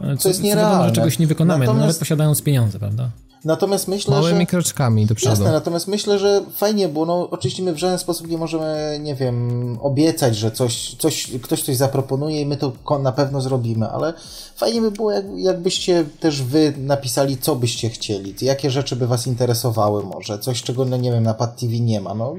e, 0.00 0.16
co, 0.16 0.28
jest 0.28 0.40
co 0.40 0.46
wiadomo, 0.46 0.62
że 0.64 0.70
nierealne. 0.70 0.92
czegoś 0.92 1.18
nie 1.18 1.26
wykonamy, 1.26 1.64
Natomiast- 1.66 1.80
nawet 1.80 1.98
posiadając 1.98 2.42
pieniądze, 2.42 2.78
prawda? 2.78 3.10
Natomiast 3.44 3.88
myślę, 3.88 4.14
Małymi 4.14 4.40
że... 4.40 4.46
kroczkami 4.46 5.06
do 5.06 5.14
przodu. 5.14 5.30
Jasne, 5.30 5.52
natomiast 5.52 5.88
myślę, 5.88 6.18
że 6.18 6.40
fajnie 6.56 6.88
było, 6.88 7.06
no 7.06 7.28
oczywiście 7.30 7.62
my 7.62 7.72
w 7.72 7.78
żaden 7.78 7.98
sposób 7.98 8.28
nie 8.28 8.38
możemy, 8.38 8.98
nie 9.02 9.14
wiem, 9.14 9.78
obiecać, 9.80 10.36
że 10.36 10.50
coś, 10.50 10.94
coś, 10.98 11.30
ktoś 11.42 11.62
coś 11.62 11.76
zaproponuje 11.76 12.40
i 12.40 12.46
my 12.46 12.56
to 12.56 12.72
na 13.02 13.12
pewno 13.12 13.40
zrobimy, 13.40 13.88
ale 13.90 14.12
fajnie 14.56 14.80
by 14.80 14.90
było, 14.90 15.12
jak, 15.12 15.24
jakbyście 15.36 16.04
też 16.20 16.42
wy 16.42 16.74
napisali, 16.78 17.36
co 17.36 17.56
byście 17.56 17.90
chcieli, 17.90 18.34
jakie 18.40 18.70
rzeczy 18.70 18.96
by 18.96 19.06
was 19.06 19.26
interesowały 19.26 20.04
może, 20.04 20.38
coś, 20.38 20.62
czego, 20.62 20.84
no 20.84 20.96
nie 20.96 21.12
wiem, 21.12 21.22
na 21.22 21.34
Pad 21.34 21.60
TV 21.60 21.72
nie 21.80 22.00
ma, 22.00 22.14
no. 22.14 22.34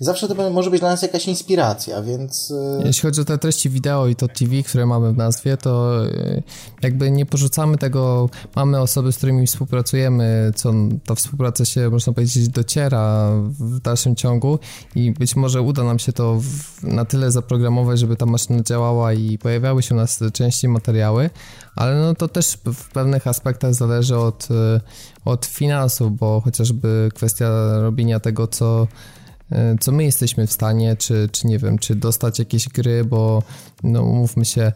Zawsze 0.00 0.28
to 0.28 0.50
może 0.50 0.70
być 0.70 0.80
dla 0.80 0.90
nas 0.90 1.02
jakaś 1.02 1.28
inspiracja, 1.28 2.02
więc... 2.02 2.50
y, 2.50 2.82
Jeśli 2.84 3.02
chodzi 3.02 3.20
o 3.20 3.24
te 3.24 3.38
treści 3.38 3.70
wideo 3.70 4.06
i 4.06 4.16
to 4.16 4.28
TV, 4.28 4.62
które 4.62 4.86
mamy 4.86 5.12
w 5.12 5.16
nazwie, 5.16 5.56
to 5.56 6.04
y, 6.06 6.42
jakby 6.82 7.10
nie 7.10 7.26
porzucamy 7.26 7.78
tego. 7.78 8.28
Mamy 8.56 8.80
osoby, 8.80 9.12
z 9.12 9.16
którymi 9.16 9.46
współpracujemy, 9.46 10.52
co 10.54 10.72
ta 11.06 11.14
współpraca 11.14 11.64
się, 11.64 11.90
można 11.90 12.12
powiedzieć, 12.12 12.48
dociera 12.48 13.30
w 13.58 13.80
dalszym 13.80 14.16
ciągu 14.16 14.58
i 14.94 15.12
być 15.12 15.36
może 15.36 15.62
uda 15.62 15.84
nam 15.84 15.98
się 15.98 16.12
to 16.12 16.40
w, 16.40 16.82
na 16.82 17.04
tyle 17.04 17.30
zaprogramować, 17.30 17.98
żeby 17.98 18.16
ta 18.16 18.26
maszyna 18.26 18.62
działała 18.62 19.12
i 19.12 19.38
pojawiały 19.38 19.82
się 19.82 19.94
u 19.94 19.98
nas 19.98 20.20
częściej 20.32 20.70
materiały, 20.70 21.30
ale 21.76 21.96
no 22.00 22.14
to 22.14 22.28
też 22.28 22.58
w 22.74 22.92
pewnych 22.92 23.26
aspektach 23.26 23.74
zależy 23.74 24.16
od, 24.16 24.48
y, 24.50 24.80
od 25.24 25.46
finansów, 25.46 26.18
bo 26.18 26.40
chociażby 26.40 27.08
kwestia 27.14 27.50
robienia 27.80 28.20
tego, 28.20 28.46
co 28.46 28.86
e, 29.52 29.76
co 29.80 29.92
my 29.92 30.04
jesteśmy 30.04 30.46
w 30.46 30.52
stanie, 30.52 30.96
czy, 30.96 31.28
czy 31.32 31.46
nie 31.46 31.58
wiem, 31.58 31.78
czy 31.78 31.94
dostać 31.94 32.38
jakieś 32.38 32.68
gry, 32.68 33.04
bo 33.04 33.42
no 33.82 34.02
umówmy 34.02 34.44
się, 34.44 34.72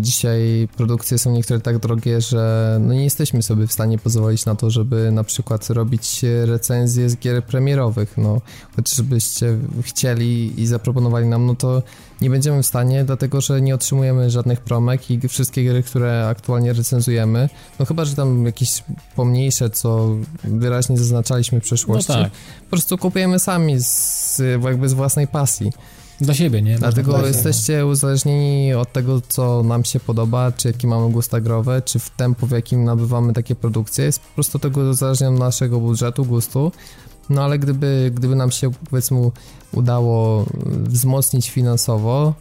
dzisiaj 0.00 0.68
produkcje 0.76 1.18
są 1.18 1.32
niektóre 1.32 1.60
tak 1.60 1.78
drogie, 1.78 2.20
że 2.20 2.76
no 2.80 2.94
nie 2.94 3.04
jesteśmy 3.04 3.42
sobie 3.42 3.66
w 3.66 3.72
stanie 3.72 3.98
pozwolić 3.98 4.46
na 4.46 4.54
to, 4.54 4.70
żeby 4.70 5.10
na 5.12 5.24
przykład 5.24 5.70
robić 5.70 6.24
recenzje 6.44 7.10
z 7.10 7.16
gier 7.16 7.44
premierowych, 7.44 8.14
no 8.16 8.40
chociażbyście 8.76 9.58
chcieli 9.82 10.60
i 10.60 10.66
zaproponowali 10.66 11.26
nam, 11.26 11.46
no 11.46 11.54
to 11.54 11.82
nie 12.20 12.30
będziemy 12.30 12.62
w 12.62 12.66
stanie, 12.66 13.04
dlatego 13.04 13.40
że 13.40 13.60
nie 13.60 13.74
otrzymujemy 13.74 14.30
żadnych 14.30 14.60
promek 14.60 15.10
i 15.10 15.28
wszystkie 15.28 15.64
gry, 15.64 15.82
które 15.82 16.28
aktualnie 16.28 16.72
recenzujemy, 16.72 17.48
no 17.78 17.86
chyba, 17.86 18.04
że 18.04 18.14
tam 18.16 18.46
jakieś 18.46 18.84
pomniejsze, 19.16 19.70
co 19.70 20.16
wyraźnie 20.44 20.98
zaznaczaliśmy 20.98 21.60
w 21.60 21.62
przeszłości, 21.62 22.12
No 22.12 22.22
tak. 22.22 22.32
po 22.64 22.70
prostu 22.70 22.98
kupujemy 22.98 23.38
sami 23.38 23.76
z, 23.80 24.42
jakby 24.64 24.88
z 24.88 24.92
własnej 24.92 25.26
pasji. 25.26 25.72
Dla 26.20 26.34
siebie, 26.34 26.62
nie? 26.62 26.78
Dlatego 26.78 27.12
Można 27.12 27.28
jesteście 27.28 27.86
uzależnieni 27.86 28.74
od 28.74 28.92
tego, 28.92 29.20
co 29.28 29.62
nam 29.62 29.84
się 29.84 30.00
podoba, 30.00 30.52
czy 30.52 30.68
jaki 30.68 30.86
mamy 30.86 31.10
gust 31.12 31.34
agrowy, 31.34 31.82
czy 31.84 31.98
w 31.98 32.10
tempo, 32.10 32.46
w 32.46 32.50
jakim 32.50 32.84
nabywamy 32.84 33.32
takie 33.32 33.54
produkcje. 33.54 34.04
Jest 34.04 34.20
po 34.20 34.34
prostu 34.34 34.58
tego 34.58 34.80
uzależnia 34.80 35.28
od 35.28 35.38
naszego 35.38 35.80
budżetu, 35.80 36.24
gustu. 36.24 36.72
No 37.30 37.44
ale 37.44 37.58
gdyby, 37.58 38.12
gdyby 38.14 38.36
nam 38.36 38.50
się 38.50 38.70
powiedzmy 38.90 39.30
udało 39.72 40.42
y, 40.42 40.46
wzmocnić 40.88 41.50
finansowo, 41.50 42.34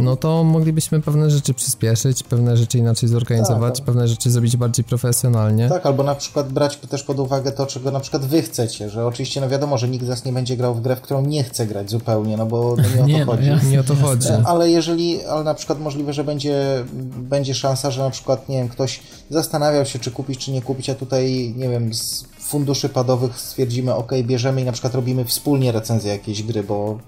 no 0.00 0.16
to 0.16 0.44
moglibyśmy 0.44 1.00
pewne 1.00 1.30
rzeczy 1.30 1.54
przyspieszyć, 1.54 2.22
pewne 2.22 2.56
rzeczy 2.56 2.78
inaczej 2.78 3.08
zorganizować, 3.08 3.76
Tak. 3.76 3.86
pewne 3.86 4.08
rzeczy 4.08 4.30
zrobić 4.30 4.56
bardziej 4.56 4.84
profesjonalnie. 4.84 5.68
Tak, 5.68 5.86
albo 5.86 6.02
na 6.02 6.14
przykład 6.14 6.52
brać 6.52 6.76
też 6.76 7.02
pod 7.02 7.18
uwagę 7.20 7.52
to, 7.52 7.66
czego 7.66 7.90
na 7.90 8.00
przykład 8.00 8.24
wy 8.24 8.42
chcecie, 8.42 8.90
że 8.90 9.06
oczywiście 9.06 9.40
no 9.40 9.48
wiadomo, 9.48 9.78
że 9.78 9.88
nikt 9.88 10.04
z 10.04 10.08
nas 10.08 10.24
nie 10.24 10.32
będzie 10.32 10.56
grał 10.56 10.74
w 10.74 10.80
grę, 10.80 10.96
w 10.96 11.00
którą 11.00 11.22
nie 11.26 11.44
chce 11.44 11.66
grać 11.66 11.90
zupełnie, 11.90 12.36
no 12.36 12.46
bo 12.46 12.76
no 12.76 12.82
nie 12.82 13.02
o 13.02 13.06
to 13.06 13.06
Nie, 13.06 13.24
no 13.24 13.32
chodzi. 13.32 13.48
jasne. 13.48 13.70
Nie 13.70 13.80
o 13.80 13.84
to 13.84 13.94
chodzi. 13.94 14.28
Ale 14.44 14.70
jeżeli, 14.70 15.24
ale 15.24 15.44
na 15.44 15.54
przykład 15.54 15.80
możliwe, 15.80 16.12
że 16.12 16.24
będzie, 16.24 16.84
będzie 17.16 17.54
szansa, 17.54 17.90
że 17.90 18.02
na 18.02 18.10
przykład, 18.10 18.48
nie 18.48 18.56
wiem, 18.58 18.68
ktoś 18.68 19.00
zastanawiał 19.30 19.86
się, 19.86 19.98
czy 19.98 20.10
kupić, 20.10 20.44
czy 20.44 20.50
nie 20.52 20.62
kupić, 20.62 20.90
a 20.90 20.94
tutaj, 20.94 21.54
nie 21.56 21.68
wiem, 21.68 21.94
z 21.94 22.24
funduszy 22.38 22.88
padowych 22.88 23.40
stwierdzimy, 23.40 23.94
ok, 23.94 24.12
bierzemy 24.22 24.60
i 24.60 24.64
na 24.64 24.72
przykład 24.72 24.94
robimy 24.94 25.24
wspólnie 25.24 25.72
recenzję 25.72 26.12
jakiejś 26.12 26.42
gry, 26.42 26.62
bo 26.62 26.98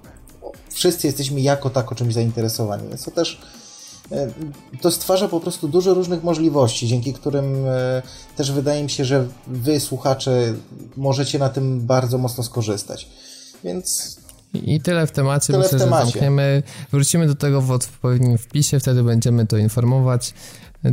wszyscy 0.72 1.06
jesteśmy 1.06 1.40
jako 1.40 1.70
tako 1.70 1.94
czymś 1.94 2.14
zainteresowani, 2.14 2.88
więc 2.88 3.04
to 3.04 3.10
też 3.10 3.40
e, 4.12 4.30
to 4.80 4.90
stwarza 4.90 5.28
po 5.28 5.40
prostu 5.40 5.68
dużo 5.68 5.94
różnych 5.94 6.24
możliwości, 6.24 6.88
dzięki 6.88 7.12
którym 7.12 7.66
e, 7.66 8.02
też 8.36 8.52
wydaje 8.52 8.82
mi 8.82 8.90
się, 8.90 9.04
że 9.04 9.26
wy, 9.46 9.80
słuchacze, 9.80 10.54
możecie 10.96 11.38
na 11.38 11.48
tym 11.48 11.80
bardzo 11.80 12.18
mocno 12.18 12.44
skorzystać. 12.44 13.08
Więc 13.64 14.16
I 14.54 14.80
tyle 14.80 15.06
w 15.06 15.10
temacie. 15.10 15.46
Tyle 15.46 15.58
Myślę, 15.58 15.78
w 15.78 15.80
że 15.80 15.84
temacie. 15.84 16.04
zamkniemy. 16.04 16.62
Wrócimy 16.92 17.26
do 17.26 17.34
tego 17.34 17.62
w 17.62 17.70
odpowiednim 17.70 18.38
wpisie, 18.38 18.80
wtedy 18.80 19.02
będziemy 19.02 19.46
to 19.46 19.56
informować. 19.56 20.34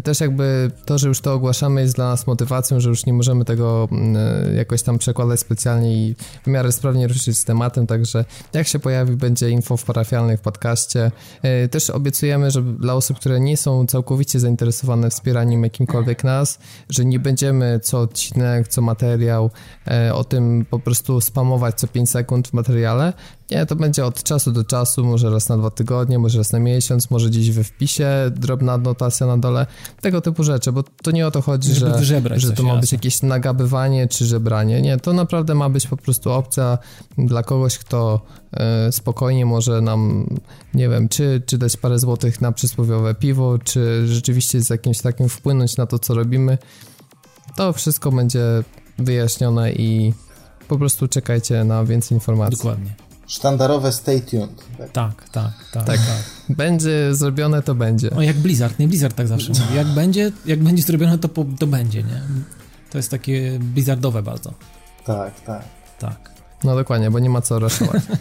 Też 0.03 0.19
jakby 0.19 0.71
to, 0.85 0.97
że 0.97 1.07
już 1.07 1.21
to 1.21 1.33
ogłaszamy 1.33 1.81
jest 1.81 1.95
dla 1.95 2.09
nas 2.09 2.27
motywacją, 2.27 2.79
że 2.79 2.89
już 2.89 3.05
nie 3.05 3.13
możemy 3.13 3.45
tego 3.45 3.87
mm, 3.91 4.55
jakoś 4.55 4.81
tam 4.81 4.97
przekładać 4.97 5.39
specjalnie 5.39 5.95
i 5.95 6.15
w 6.43 6.47
miarę 6.47 6.71
sprawnie 6.71 7.07
ruszyć 7.07 7.37
z 7.37 7.45
tematem, 7.45 7.87
także 7.87 8.25
jak 8.53 8.67
się 8.67 8.79
pojawi, 8.79 9.15
będzie 9.15 9.49
info 9.49 9.77
w 9.77 9.83
parafialnych 9.83 10.39
w 10.39 10.43
podcaście. 10.43 11.11
E, 11.41 11.67
Też 11.67 11.89
obiecujemy, 11.89 12.51
że 12.51 12.61
dla 12.61 12.93
osób, 12.93 13.19
które 13.19 13.39
nie 13.39 13.57
są 13.57 13.85
całkowicie 13.85 14.39
zainteresowane 14.39 15.09
wspieraniem 15.09 15.63
jakimkolwiek 15.63 16.23
nas, 16.23 16.59
że 16.89 17.05
nie 17.05 17.19
będziemy 17.19 17.79
co 17.83 17.99
odcinek, 17.99 18.67
co 18.67 18.81
materiał 18.81 19.51
e, 19.87 20.13
o 20.13 20.23
tym 20.23 20.65
po 20.69 20.79
prostu 20.79 21.21
spamować 21.21 21.75
co 21.75 21.87
5 21.87 22.09
sekund 22.09 22.47
w 22.47 22.53
materiale. 22.53 23.13
Nie, 23.51 23.65
to 23.65 23.75
będzie 23.75 24.05
od 24.05 24.23
czasu 24.23 24.51
do 24.51 24.63
czasu, 24.63 25.05
może 25.05 25.29
raz 25.29 25.49
na 25.49 25.57
dwa 25.57 25.69
tygodnie, 25.69 26.19
może 26.19 26.37
raz 26.37 26.51
na 26.51 26.59
miesiąc, 26.59 27.11
może 27.11 27.29
gdzieś 27.29 27.51
we 27.51 27.63
wpisie, 27.63 28.07
drobna 28.31 28.73
adnotacja 28.73 29.27
na 29.27 29.37
dole, 29.37 29.65
tego 30.01 30.21
typu 30.21 30.43
rzeczy, 30.43 30.71
bo 30.71 30.83
to 30.83 31.11
nie 31.11 31.27
o 31.27 31.31
to 31.31 31.41
chodzi, 31.41 31.73
Żeby 31.73 32.05
że, 32.05 32.39
że 32.39 32.51
to 32.51 32.63
ma 32.63 32.75
być 32.75 32.81
jasne. 32.83 32.95
jakieś 32.95 33.21
nagabywanie 33.21 34.07
czy 34.07 34.25
żebranie. 34.25 34.81
Nie, 34.81 34.97
to 34.97 35.13
naprawdę 35.13 35.55
ma 35.55 35.69
być 35.69 35.87
po 35.87 35.97
prostu 35.97 36.31
opcja 36.31 36.77
dla 37.17 37.43
kogoś, 37.43 37.77
kto 37.77 38.21
e, 38.53 38.91
spokojnie 38.91 39.45
może 39.45 39.81
nam, 39.81 40.29
nie 40.73 40.89
wiem, 40.89 41.09
czy, 41.09 41.41
czy 41.45 41.57
dać 41.57 41.77
parę 41.77 41.99
złotych 41.99 42.41
na 42.41 42.51
przysłowiowe 42.51 43.15
piwo, 43.15 43.57
czy 43.63 44.07
rzeczywiście 44.07 44.61
z 44.61 44.69
jakimś 44.69 45.01
takim 45.01 45.29
wpłynąć 45.29 45.77
na 45.77 45.85
to, 45.85 45.99
co 45.99 46.13
robimy. 46.13 46.57
To 47.55 47.73
wszystko 47.73 48.11
będzie 48.11 48.43
wyjaśnione 48.97 49.71
i 49.71 50.13
po 50.67 50.77
prostu 50.77 51.07
czekajcie 51.07 51.63
na 51.63 51.85
więcej 51.85 52.15
informacji. 52.15 52.57
Dokładnie. 52.57 53.08
Sztandarowe 53.29 53.91
stay 53.91 54.21
tuned. 54.21 54.63
Tak. 54.77 54.91
Tak, 54.91 55.29
tak, 55.29 55.53
tak. 55.71 55.85
Tak. 55.85 55.97
tak. 55.97 56.23
Będzie 56.57 57.15
zrobione, 57.15 57.61
to 57.61 57.75
będzie. 57.75 58.09
O, 58.11 58.21
jak 58.21 58.37
Blizzard, 58.37 58.79
nie? 58.79 58.87
Blizzard 58.87 59.15
tak 59.15 59.27
zawsze 59.27 59.49
mówi. 59.49 59.75
Jak 59.75 59.87
będzie, 59.87 60.31
jak 60.45 60.63
będzie 60.63 60.83
zrobione, 60.83 61.17
to, 61.17 61.29
po, 61.29 61.45
to 61.59 61.67
będzie, 61.67 62.03
nie? 62.03 62.21
To 62.91 62.97
jest 62.97 63.11
takie 63.11 63.59
blizzardowe 63.59 64.21
bardzo. 64.23 64.53
tak, 65.05 65.41
tak. 65.41 65.63
Tak. 65.99 66.29
No 66.63 66.75
dokładnie, 66.75 67.11
bo 67.11 67.19
nie 67.19 67.29
ma 67.29 67.41
co 67.41 67.59
raszować. 67.59 68.03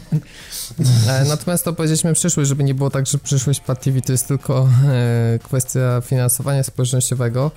E, 1.08 1.24
Natomiast 1.24 1.64
to 1.64 1.72
powiedzieliśmy 1.72 2.14
przyszłość, 2.14 2.48
żeby 2.48 2.64
nie 2.64 2.74
było 2.74 2.90
tak, 2.90 3.06
że 3.06 3.18
przyszłość 3.18 3.60
Pad 3.60 3.82
TV 3.82 4.00
to 4.00 4.12
jest 4.12 4.28
tylko 4.28 4.68
e, 4.88 5.38
kwestia 5.42 6.00
finansowania 6.04 6.62
społecznościowego. 6.62 7.50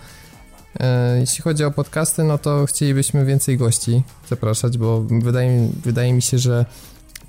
E, 0.80 1.18
Jeśli 1.20 1.42
chodzi 1.42 1.64
o 1.64 1.72
podcasty, 1.72 2.24
no 2.24 2.38
to 2.38 2.66
chcielibyśmy 2.66 3.26
więcej 3.26 3.58
gości 3.58 4.04
zapraszać, 4.30 4.78
bo 4.78 5.02
wydaje, 5.02 5.70
wydaje 5.84 6.14
mi 6.14 6.22
się, 6.22 6.38
że 6.38 6.66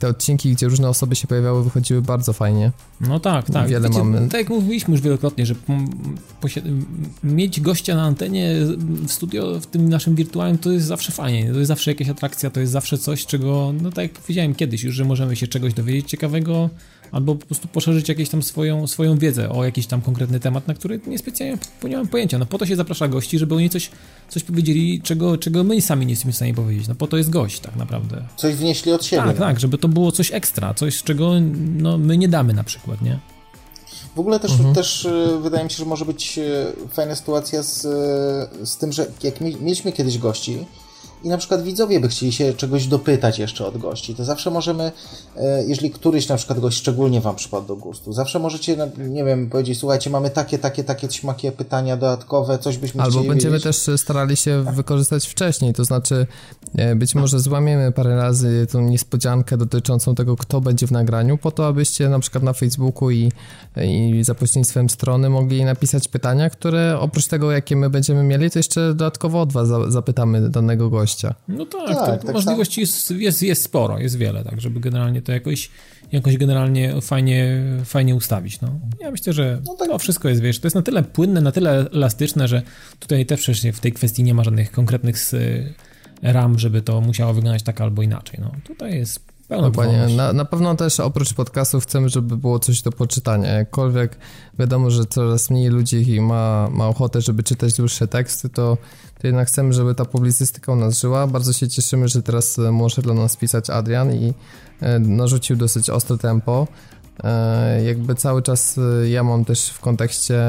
te 0.03 0.09
odcinki, 0.09 0.53
gdzie 0.53 0.69
różne 0.69 0.89
osoby 0.89 1.17
się 1.17 1.27
pojawiały, 1.27 1.65
wychodziły 1.65 2.03
bardzo 2.03 2.33
fajnie. 2.33 2.73
No 3.01 3.21
tak, 3.21 3.51
tak. 3.51 3.69
Wiele 3.69 3.89
mamy. 3.89 4.29
Tak 4.29 4.41
jak 4.41 4.49
mówiliśmy 4.51 4.93
już 4.93 5.01
wielokrotnie, 5.01 5.47
że 5.47 5.55
mieć 7.25 7.61
gościa 7.61 7.95
na 7.95 8.03
antenie 8.03 8.55
w 9.07 9.13
studio, 9.13 9.61
w 9.61 9.67
tym 9.67 9.89
naszym 9.89 10.15
wirtualnym, 10.15 10.59
to 10.59 10.73
jest 10.73 10.87
zawsze 10.87 11.13
fajnie. 11.13 11.53
To 11.53 11.59
jest 11.59 11.69
zawsze 11.69 11.91
jakaś 11.91 12.09
atrakcja, 12.09 12.51
to 12.51 12.61
jest 12.61 12.73
zawsze 12.73 12.99
coś, 12.99 13.27
czego, 13.27 13.75
no 13.83 13.91
tak 13.91 14.03
jak 14.03 14.13
powiedziałem 14.13 14.55
kiedyś 14.55 14.83
już, 14.83 14.95
że 14.95 15.05
możemy 15.05 15.37
się 15.37 15.49
czegoś 15.49 15.75
dowiedzieć 15.75 16.11
ciekawego, 16.11 16.71
albo 17.13 17.35
po 17.35 17.47
prostu 17.47 17.69
poszerzyć 17.69 18.09
jakieś 18.09 18.29
tam 18.29 18.43
swoją, 18.43 18.87
swoją 18.87 19.19
wiedzę 19.19 19.51
o 19.51 19.65
jakiś 19.65 19.87
tam 19.87 20.01
konkretny 20.01 20.41
temat, 20.41 20.69
na 20.69 20.75
który 20.75 21.01
niespecjalnie 21.07 21.59
nie 21.85 21.97
mam 21.97 22.09
pojęcia. 22.09 22.39
No 22.39 22.47
po 22.47 22.59
to 22.59 22.67
się 22.67 22.77
zaprasza 22.77 23.09
gości, 23.09 23.39
żeby 23.39 23.55
oni 23.55 23.71
coś, 23.71 23.91
coś 24.29 24.43
powiedzieli, 24.43 25.01
czego, 25.03 25.39
czego 25.39 25.65
my 25.65 25.81
sami 25.81 26.07
nie 26.07 26.13
jesteśmy 26.13 26.33
w 26.33 26.37
stanie 26.37 26.55
powiedzieć. 26.55 26.89
No 26.89 26.95
po 26.95 27.07
to 27.07 27.17
jest 27.17 27.31
gość 27.31 27.61
tak 27.61 27.77
naprawdę. 27.77 28.23
Coś 28.37 28.55
wnieśli 28.55 28.93
od 28.93 29.05
siebie. 29.05 29.23
Tak, 29.23 29.39
tak, 29.39 29.61
żeby 29.61 29.79
to 29.79 29.89
było 29.93 30.13
coś 30.13 30.33
ekstra, 30.33 30.75
coś, 30.75 31.03
czego 31.03 31.33
no, 31.79 31.99
my 31.99 32.19
nie 32.19 32.29
damy 32.29 32.53
na 32.55 32.65
przykład, 32.65 33.03
nie? 33.03 33.19
W 34.17 34.19
ogóle 34.21 34.41
też, 34.41 34.51
Mhm. 34.51 34.75
też 34.75 35.07
e, 35.07 35.39
wydaje 35.43 35.65
mi 35.65 35.71
się, 35.71 35.77
że 35.77 35.85
może 35.85 36.05
być 36.05 36.39
e, 36.39 36.43
fajna 36.93 37.15
sytuacja 37.15 37.63
z, 37.63 37.85
e, 37.85 38.67
z 38.67 38.77
tym, 38.77 38.93
że 38.93 39.07
jak 39.23 39.41
mi, 39.41 39.57
mieliśmy 39.61 39.93
kiedyś 39.93 40.19
gości 40.19 40.67
i 41.25 41.29
na 41.29 41.39
przykład 41.39 41.63
widzowie 41.63 42.01
by 42.01 42.09
chcieli 42.09 42.33
się 42.33 42.53
czegoś 42.55 42.87
dopytać 42.87 43.39
jeszcze 43.39 43.67
od 43.67 43.79
gości, 43.79 44.15
to 44.15 44.25
zawsze 44.25 44.51
możemy, 44.51 44.93
e, 45.37 45.65
jeżeli 45.65 45.91
któryś 45.91 46.29
na 46.29 46.37
przykład 46.37 46.61
gość 46.61 46.79
szczególnie 46.79 47.21
Wam 47.21 47.37
przypadł 47.37 47.67
do 47.67 47.77
gustu, 47.77 48.13
zawsze 48.13 48.39
możecie, 48.39 48.77
no, 48.77 48.87
nie 49.09 49.25
wiem, 49.25 49.51
powiedzieć, 49.51 49.79
słuchajcie, 49.79 50.11
mamy 50.11 50.31
takie, 50.31 50.59
takie, 50.59 50.85
takie, 50.85 51.11
śmakie 51.11 51.53
pytania 51.53 51.97
dodatkowe, 51.97 52.59
coś 52.59 52.79
byśmy 52.79 53.03
Albo 53.03 53.23
będziemy 53.25 53.59
wiedzieć. 53.59 53.85
też 53.85 54.01
starali 54.01 54.37
się 54.37 54.65
wykorzystać 54.75 55.27
wcześniej, 55.27 55.73
to 55.73 55.85
znaczy 55.85 56.27
e, 56.77 56.97
być 56.97 57.15
może 57.15 57.41
złamiemy 57.41 57.93
parę 57.93 58.17
razy 58.17 58.67
tą 58.71 58.81
niespodziankę 58.81 59.57
dotyczącą 59.57 60.15
tego, 60.15 60.37
kto 60.37 60.61
będzie 60.61 60.87
w 60.87 60.93
nagraniu, 60.93 61.39
po 61.39 61.51
to, 61.51 61.67
abyście 61.67 62.09
na 62.09 62.19
przykład 62.19 62.45
na 62.45 62.53
Facebooku 62.53 63.11
i, 63.11 63.33
i 63.85 64.25
za 64.25 64.35
pośrednictwem 64.35 64.91
strony 64.91 65.31
mogli 65.31 65.65
napisać 65.65 66.09
pytania, 66.09 66.51
które 66.51 66.99
oprócz 67.01 67.27
tego, 67.27 67.53
jakie 67.53 67.77
my 67.77 67.91
będziemy 67.91 68.23
mieli, 68.23 68.51
to 68.51 68.59
jeszcze 68.59 68.89
dodatkowo 68.89 69.41
od 69.41 69.53
was 69.53 69.69
za- 69.69 69.91
zapytamy 69.91 70.51
danego 70.51 70.91
gościa. 70.91 71.12
No 71.49 71.67
tak, 71.67 71.89
Tak, 71.97 72.25
tak 72.25 72.35
możliwości 72.35 72.81
jest, 72.81 73.11
jest, 73.11 73.43
jest 73.43 73.63
sporo, 73.63 73.99
jest 73.99 74.17
wiele, 74.19 74.45
tak, 74.45 74.61
żeby 74.61 74.81
generalnie 74.81 75.23
to 75.23 75.33
jakoś, 75.33 75.71
jakoś 76.13 76.37
generalnie 76.37 77.01
fajnie, 77.01 77.63
fajnie 77.85 78.15
ustawić, 78.15 78.61
no. 78.61 78.69
Ja 79.01 79.11
myślę, 79.11 79.33
że 79.33 79.61
No 79.67 79.75
tak. 79.75 79.89
to 79.89 79.99
wszystko 79.99 80.29
jest, 80.29 80.41
wiesz, 80.41 80.59
to 80.59 80.67
jest 80.67 80.75
na 80.77 80.83
tyle 80.83 81.03
płynne, 81.03 81.41
na 81.41 81.53
tyle 81.53 81.87
elastyczne, 81.93 82.49
że 82.49 82.63
tutaj 83.01 83.27
też 83.27 83.41
przecież 83.41 83.77
w 83.77 83.81
tej 83.81 83.93
kwestii 83.93 84.23
nie 84.23 84.35
ma 84.35 84.45
żadnych 84.45 84.71
konkretnych 84.73 85.17
s- 85.17 85.37
ram, 86.23 86.59
żeby 86.59 86.83
to 86.83 87.01
musiało 87.01 87.35
wyglądać 87.35 87.63
tak 87.63 87.81
albo 87.81 88.03
inaczej, 88.03 88.39
no. 88.43 88.53
Tutaj 88.65 88.95
jest 88.99 89.32
Dokładnie. 89.61 89.93
wolność. 89.93 90.17
Na, 90.17 90.33
na 90.33 90.45
pewno 90.45 90.75
też 90.75 91.01
oprócz 91.01 91.35
podcastów 91.35 91.85
chcemy, 91.85 92.09
żeby 92.09 92.37
było 92.37 92.59
coś 92.59 92.83
do 92.83 92.93
poczytania. 92.93 93.49
Jakkolwiek 93.49 94.19
wiadomo, 94.59 94.91
że 94.91 95.07
coraz 95.07 95.51
mniej 95.51 95.69
ludzi 95.69 96.21
ma, 96.21 96.69
ma 96.71 96.89
ochotę, 96.89 97.21
żeby 97.21 97.43
czytać 97.43 97.77
dłuższe 97.77 98.09
teksty, 98.09 98.49
to, 98.49 98.79
to 99.21 99.27
jednak 99.27 99.49
chcemy, 99.49 99.73
żeby 99.73 99.95
ta 99.95 100.05
publicystyka 100.05 100.73
u 100.73 100.77
nas 100.77 101.01
żyła. 101.01 101.27
Bardzo 101.27 101.53
się 101.53 101.69
cieszymy, 101.69 102.09
że 102.09 102.23
teraz 102.23 102.59
może 102.73 103.03
dla 103.03 103.15
nas 103.15 103.37
pisać 103.37 103.71
Adrian 103.71 104.13
i 104.13 104.35
e, 104.81 104.99
narzucił 104.99 105.57
dosyć 105.57 105.91
ostre 105.91 106.19
tempo. 106.19 106.67
E, 107.25 107.85
jakby 107.85 108.15
cały 108.15 108.43
czas 108.43 108.79
e, 108.79 109.09
ja 109.09 109.23
mam 109.23 109.45
też 109.45 109.69
w 109.69 109.81
kontekście 109.81 110.43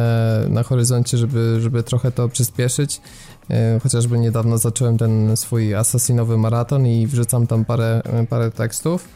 na 0.49 0.63
horyzoncie, 0.63 1.17
żeby, 1.17 1.57
żeby 1.61 1.83
trochę 1.83 2.11
to 2.11 2.29
przyspieszyć. 2.29 3.01
E, 3.49 3.79
Chociażby 3.83 4.19
niedawno 4.19 4.57
zacząłem 4.57 4.97
ten 4.97 5.37
swój 5.37 5.75
asasinowy 5.75 6.37
maraton 6.37 6.87
i 6.87 7.07
wrzucam 7.07 7.47
tam 7.47 7.65
parę, 7.65 8.01
parę 8.29 8.51
tekstów. 8.51 9.07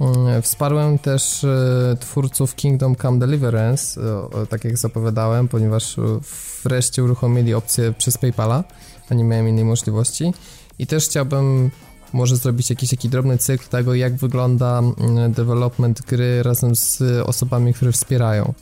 Mm, 0.00 0.42
Wsparłem 0.42 0.98
też 0.98 1.44
e, 1.44 1.96
twórców 2.00 2.54
Kingdom 2.54 2.96
Come 2.96 3.18
Deliverance, 3.18 4.00
e, 4.42 4.46
tak 4.46 4.64
jak 4.64 4.78
zapowiadałem, 4.78 5.48
ponieważ 5.48 5.98
e, 5.98 6.02
wreszcie 6.64 7.04
uruchomili 7.04 7.54
opcję 7.54 7.92
przez 7.98 8.18
PayPala, 8.18 8.64
a 9.10 9.14
nie 9.14 9.24
miałem 9.24 9.48
innej 9.48 9.64
możliwości. 9.64 10.32
I 10.78 10.86
też 10.86 11.04
chciałbym 11.04 11.70
może 12.12 12.36
zrobić 12.36 12.70
jakiś 12.70 12.90
taki 12.90 13.08
drobny 13.08 13.38
cykl 13.38 13.68
tego, 13.68 13.94
jak 13.94 14.16
wygląda 14.16 14.78
mm, 14.78 15.32
development 15.32 16.02
gry 16.02 16.42
razem 16.42 16.76
z 16.76 17.02
osobami, 17.26 17.74
które 17.74 17.92
wspierają. 17.92 18.54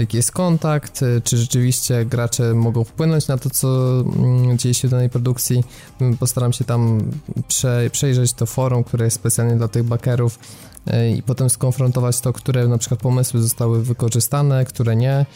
Jaki 0.00 0.16
jest 0.16 0.32
kontakt, 0.32 1.02
e, 1.02 1.20
czy 1.20 1.36
rzeczywiście 1.36 2.04
gracze 2.04 2.54
mogą 2.54 2.84
wpłynąć 2.84 3.28
na 3.28 3.38
to, 3.38 3.50
co 3.50 4.00
mm, 4.00 4.58
dzieje 4.58 4.74
się 4.74 4.88
w 4.88 4.90
danej 4.90 5.10
produkcji. 5.10 5.64
Mm, 6.00 6.16
Postaram 6.16 6.52
się 6.52 6.64
tam 6.64 7.10
prze, 7.48 7.90
przejrzeć 7.92 8.32
to 8.32 8.46
forum, 8.46 8.84
które 8.84 9.04
jest 9.04 9.16
specjalnie 9.16 9.56
dla 9.56 9.68
tych 9.68 9.82
bakerów 9.82 10.38
e, 10.86 11.10
i 11.10 11.22
potem 11.22 11.50
skonfrontować 11.50 12.20
to, 12.20 12.32
które 12.32 12.68
na 12.68 12.78
przykład 12.78 13.00
pomysły 13.00 13.42
zostały 13.42 13.82
wykorzystane, 13.84 14.64
które 14.64 14.96
nie. 14.96 15.26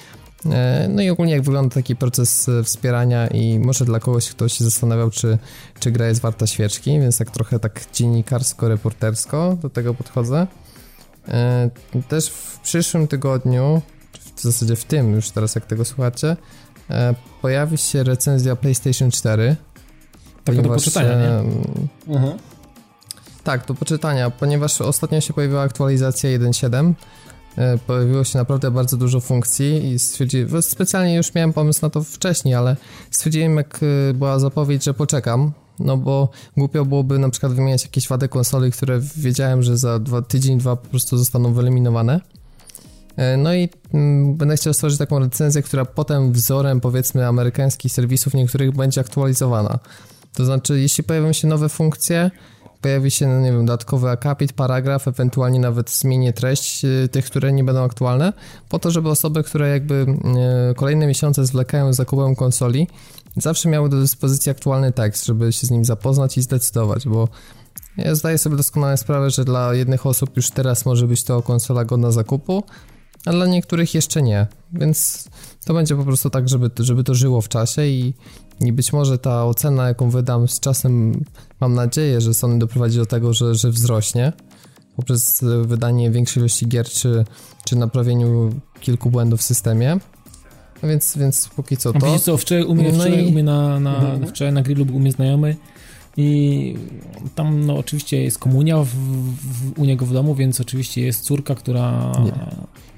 E, 0.51 0.89
No 0.91 1.03
i 1.03 1.11
ogólnie 1.11 1.33
jak 1.33 1.43
wygląda 1.43 1.75
taki 1.75 1.97
proces 1.97 2.51
wspierania 2.65 3.27
i 3.27 3.59
może 3.59 3.85
dla 3.85 4.01
kogoś, 4.01 4.31
kto 4.31 4.49
się 4.49 4.65
zastanawiał, 4.65 5.11
czy, 5.11 5.39
czy 5.81 5.91
gra 5.91 6.07
jest 6.09 6.21
warta 6.21 6.47
świeczki, 6.47 6.91
więc 7.01 7.19
tak 7.19 7.31
trochę 7.31 7.59
tak 7.59 7.81
dziennikarsko-reportersko 7.93 9.57
do 9.57 9.71
tego 9.71 9.95
podchodzę. 9.95 10.47
Też 12.09 12.29
w 12.29 12.59
przyszłym 12.59 13.09
tygodniu, 13.09 13.83
w 14.37 14.41
zasadzie 14.43 14.77
w 14.77 14.85
tym 14.85 15.13
już 15.13 15.31
teraz 15.31 15.55
jak 15.55 15.67
tego 15.67 15.85
słuchacie, 15.85 16.37
e, 16.91 17.15
pojawi 17.43 17.79
się 17.79 18.03
recenzja 18.03 18.57
PlayStation 18.57 19.11
4. 19.11 19.57
Taka 20.45 20.57
do 20.57 20.63
ponieważ, 20.63 20.85
poczytania, 20.85 21.19
nie? 21.19 21.29
Mhm. 22.15 22.39
tak, 23.45 23.67
do 23.67 23.75
poczytania, 23.75 24.31
ponieważ 24.31 24.81
ostatnio 24.81 25.21
się 25.21 25.33
pojawiła 25.33 25.63
aktualizacja 25.63 26.31
1.7. 26.31 26.95
e, 27.57 27.79
Pojawiło 27.79 28.25
się 28.25 28.39
naprawdę 28.39 28.71
bardzo 28.71 28.97
dużo 28.97 29.21
funkcji 29.21 29.93
i 29.93 29.99
stwierdziłem, 29.99 30.63
specjalnie 30.63 31.15
już 31.15 31.35
miałem 31.35 31.53
pomysł 31.53 31.79
na 31.83 31.91
to 31.91 32.03
wcześniej, 32.03 32.55
ale 32.55 32.77
stwierdziłem, 33.11 33.57
jak 33.57 33.81
e, 34.11 34.15
była 34.15 34.39
zapowiedź, 34.39 34.85
że 34.85 34.95
poczekam, 34.95 35.53
no 35.79 35.97
bo 35.97 36.29
głupio 36.57 36.85
byłoby 36.85 37.19
na 37.19 37.31
przykład 37.31 37.53
wymieniać 37.53 37.83
jakieś 37.83 38.09
wady 38.09 38.29
konsoli, 38.29 38.73
które 38.73 39.01
wiedziałem, 39.17 39.63
że 39.63 39.77
za 39.77 39.99
dwa, 39.99 40.23
tydzień, 40.23 40.59
dwa 40.59 40.77
po 40.77 40.89
prostu 40.89 41.19
zostaną 41.19 41.53
wyeliminowane. 41.53 42.21
E, 43.17 43.37
No 43.37 43.55
i 43.55 43.69
mm, 43.95 44.35
będę 44.37 44.57
chciał 44.57 44.75
stworzyć 44.75 44.99
taką 44.99 45.19
recenzję, 45.19 45.63
która 45.63 45.85
potem 45.85 46.33
wzorem 46.33 46.81
powiedzmy 46.81 47.27
amerykańskich 47.27 47.93
serwisów 47.93 48.35
niektórych 48.35 48.73
będzie 48.73 49.01
aktualizowana. 49.01 49.79
To 50.33 50.45
znaczy, 50.45 50.81
jeśli 50.81 51.05
pojawią 51.05 51.33
się 51.33 51.49
nowe 51.49 51.69
funkcje, 51.69 52.31
pojawi 52.81 53.11
się, 53.11 53.29
no 53.29 53.41
nie 53.41 53.53
wiem, 53.53 53.67
dodatkowy 53.67 54.11
akapit, 54.11 54.53
paragraf, 54.53 55.09
ewentualnie 55.09 55.61
nawet 55.61 55.91
zmienię 55.91 56.33
treść 56.33 56.85
y, 56.85 57.09
tych, 57.09 57.25
które 57.25 57.53
nie 57.53 57.65
będą 57.65 57.85
aktualne, 57.85 58.33
po 58.69 58.79
to, 58.79 58.91
żeby 58.91 59.09
osoby, 59.09 59.43
które 59.43 59.69
jakby 59.69 60.07
y, 60.71 60.75
kolejne 60.75 61.07
miesiące 61.07 61.47
zwlekają 61.47 61.93
z 61.93 61.97
zakupem 61.97 62.37
konsoli, 62.37 62.89
zawsze 63.37 63.69
miały 63.69 63.89
do 63.89 64.01
dyspozycji 64.01 64.51
aktualny 64.51 64.93
tekst, 64.93 65.27
żeby 65.27 65.53
się 65.53 65.67
z 65.67 65.71
nim 65.71 65.85
zapoznać 65.85 66.39
i 66.39 66.43
zdecydować, 66.43 67.09
bo 67.09 67.29
ja 67.97 68.15
zdaję 68.15 68.39
sobie 68.39 68.57
doskonale 68.57 68.97
sprawę, 68.97 69.31
że 69.31 69.45
dla 69.45 69.75
jednych 69.75 70.07
osób 70.07 70.37
już 70.37 70.51
teraz 70.51 70.87
może 70.87 71.07
być 71.07 71.25
to 71.25 71.43
konsola 71.43 71.85
godna 71.85 72.11
zakupu, 72.11 72.65
a 73.27 73.33
dla 73.33 73.47
niektórych 73.47 73.95
jeszcze 73.95 74.23
nie, 74.23 74.47
więc 74.73 75.29
to 75.65 75.75
będzie 75.75 75.97
po 75.97 76.05
prostu 76.05 76.31
tak, 76.31 76.49
żeby, 76.49 76.71
żeby 76.79 77.05
to 77.05 77.15
żyło 77.15 77.41
w 77.41 77.49
czasie 77.49 77.87
i, 77.87 78.15
i 78.61 78.73
być 78.73 78.93
może 78.93 79.19
ta 79.19 79.45
ocena, 79.47 79.89
jaką 79.89 80.11
wydam 80.11 80.49
z 80.49 80.61
czasem, 80.61 81.25
mam 81.61 81.75
nadzieję, 81.75 82.21
że 82.21 82.35
Sony 82.35 82.59
doprowadzi 82.59 82.99
do 82.99 83.07
tego, 83.07 83.35
że, 83.35 83.55
że 83.55 83.71
wzrośnie 83.71 84.33
poprzez 84.97 85.45
wydanie 85.65 86.11
większej 86.11 86.41
ilości 86.41 86.69
gier 86.69 86.87
czy, 86.87 87.25
czy 87.65 87.77
naprawieniu 87.77 88.51
kilku 88.81 89.11
błędów 89.11 89.41
w 89.41 89.43
systemie. 89.43 89.99
więc, 90.83 91.17
więc 91.17 91.49
póki 91.49 91.77
co 91.77 91.93
to. 91.93 92.07
A 92.07 92.11
wiecie 92.11 92.19
co, 92.25 92.37
wczoraj 92.37 92.65
u 92.65 92.75
mnie, 92.75 92.93
No 92.93 92.99
wczoraj 93.01 93.25
i- 93.25 93.29
u 93.29 93.31
mnie 93.33 93.43
na, 93.43 93.81
na, 93.81 93.97
Mhm. 93.97 94.27
wczoraj 94.27 94.53
na 94.53 94.63
grillu 94.63 94.87
był 94.87 94.97
u 94.97 95.01
mnie 95.01 95.13
znajomy 95.13 95.57
i 96.17 96.75
tam 97.35 97.67
no 97.67 97.77
oczywiście 97.77 98.23
jest 98.23 98.39
komunia 98.39 98.79
w, 98.79 98.89
w, 98.89 99.79
u 99.79 99.85
niego 99.85 100.07
w 100.07 100.13
domu, 100.13 100.35
więc 100.35 100.61
oczywiście 100.61 101.01
jest 101.01 101.25
córka, 101.25 101.55
która... 101.55 102.13
Nie. 102.25 102.33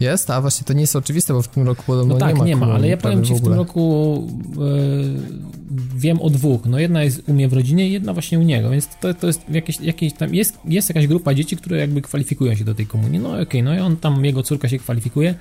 Jest? 0.00 0.30
A 0.30 0.40
właśnie 0.40 0.64
to 0.64 0.72
nie 0.72 0.80
jest 0.80 0.96
oczywiste, 0.96 1.32
bo 1.32 1.42
w 1.42 1.48
tym 1.48 1.66
roku 1.66 1.82
podobno 1.86 2.14
No 2.14 2.20
tak, 2.20 2.34
nie 2.34 2.38
ma 2.38 2.46
nie 2.46 2.56
ma, 2.56 2.66
ale 2.66 2.88
ja 2.88 2.96
powiem 2.96 3.24
ci, 3.24 3.34
w 3.34 3.36
tym 3.36 3.44
ogóle. 3.44 3.56
roku 3.56 4.24
e, 4.56 5.96
wiem 5.96 6.22
o 6.22 6.30
dwóch. 6.30 6.60
No 6.66 6.78
jedna 6.78 7.02
jest 7.02 7.28
u 7.28 7.32
mnie 7.32 7.48
w 7.48 7.52
rodzinie, 7.52 7.88
jedna 7.88 8.12
właśnie 8.12 8.38
u 8.38 8.42
niego, 8.42 8.70
więc 8.70 8.88
to, 9.00 9.14
to 9.14 9.26
jest 9.26 9.50
jakieś, 9.50 9.80
jakieś 9.80 10.12
tam, 10.12 10.34
jest, 10.34 10.58
jest 10.64 10.88
jakaś 10.88 11.06
grupa 11.06 11.34
dzieci, 11.34 11.56
które 11.56 11.78
jakby 11.78 12.02
kwalifikują 12.02 12.54
się 12.54 12.64
do 12.64 12.74
tej 12.74 12.86
komunii. 12.86 13.18
No 13.18 13.40
okej, 13.40 13.62
no 13.62 13.74
i 13.74 13.78
on 13.78 13.96
tam, 13.96 14.24
jego 14.24 14.42
córka 14.42 14.68
się 14.68 14.78
kwalifikuje. 14.78 15.34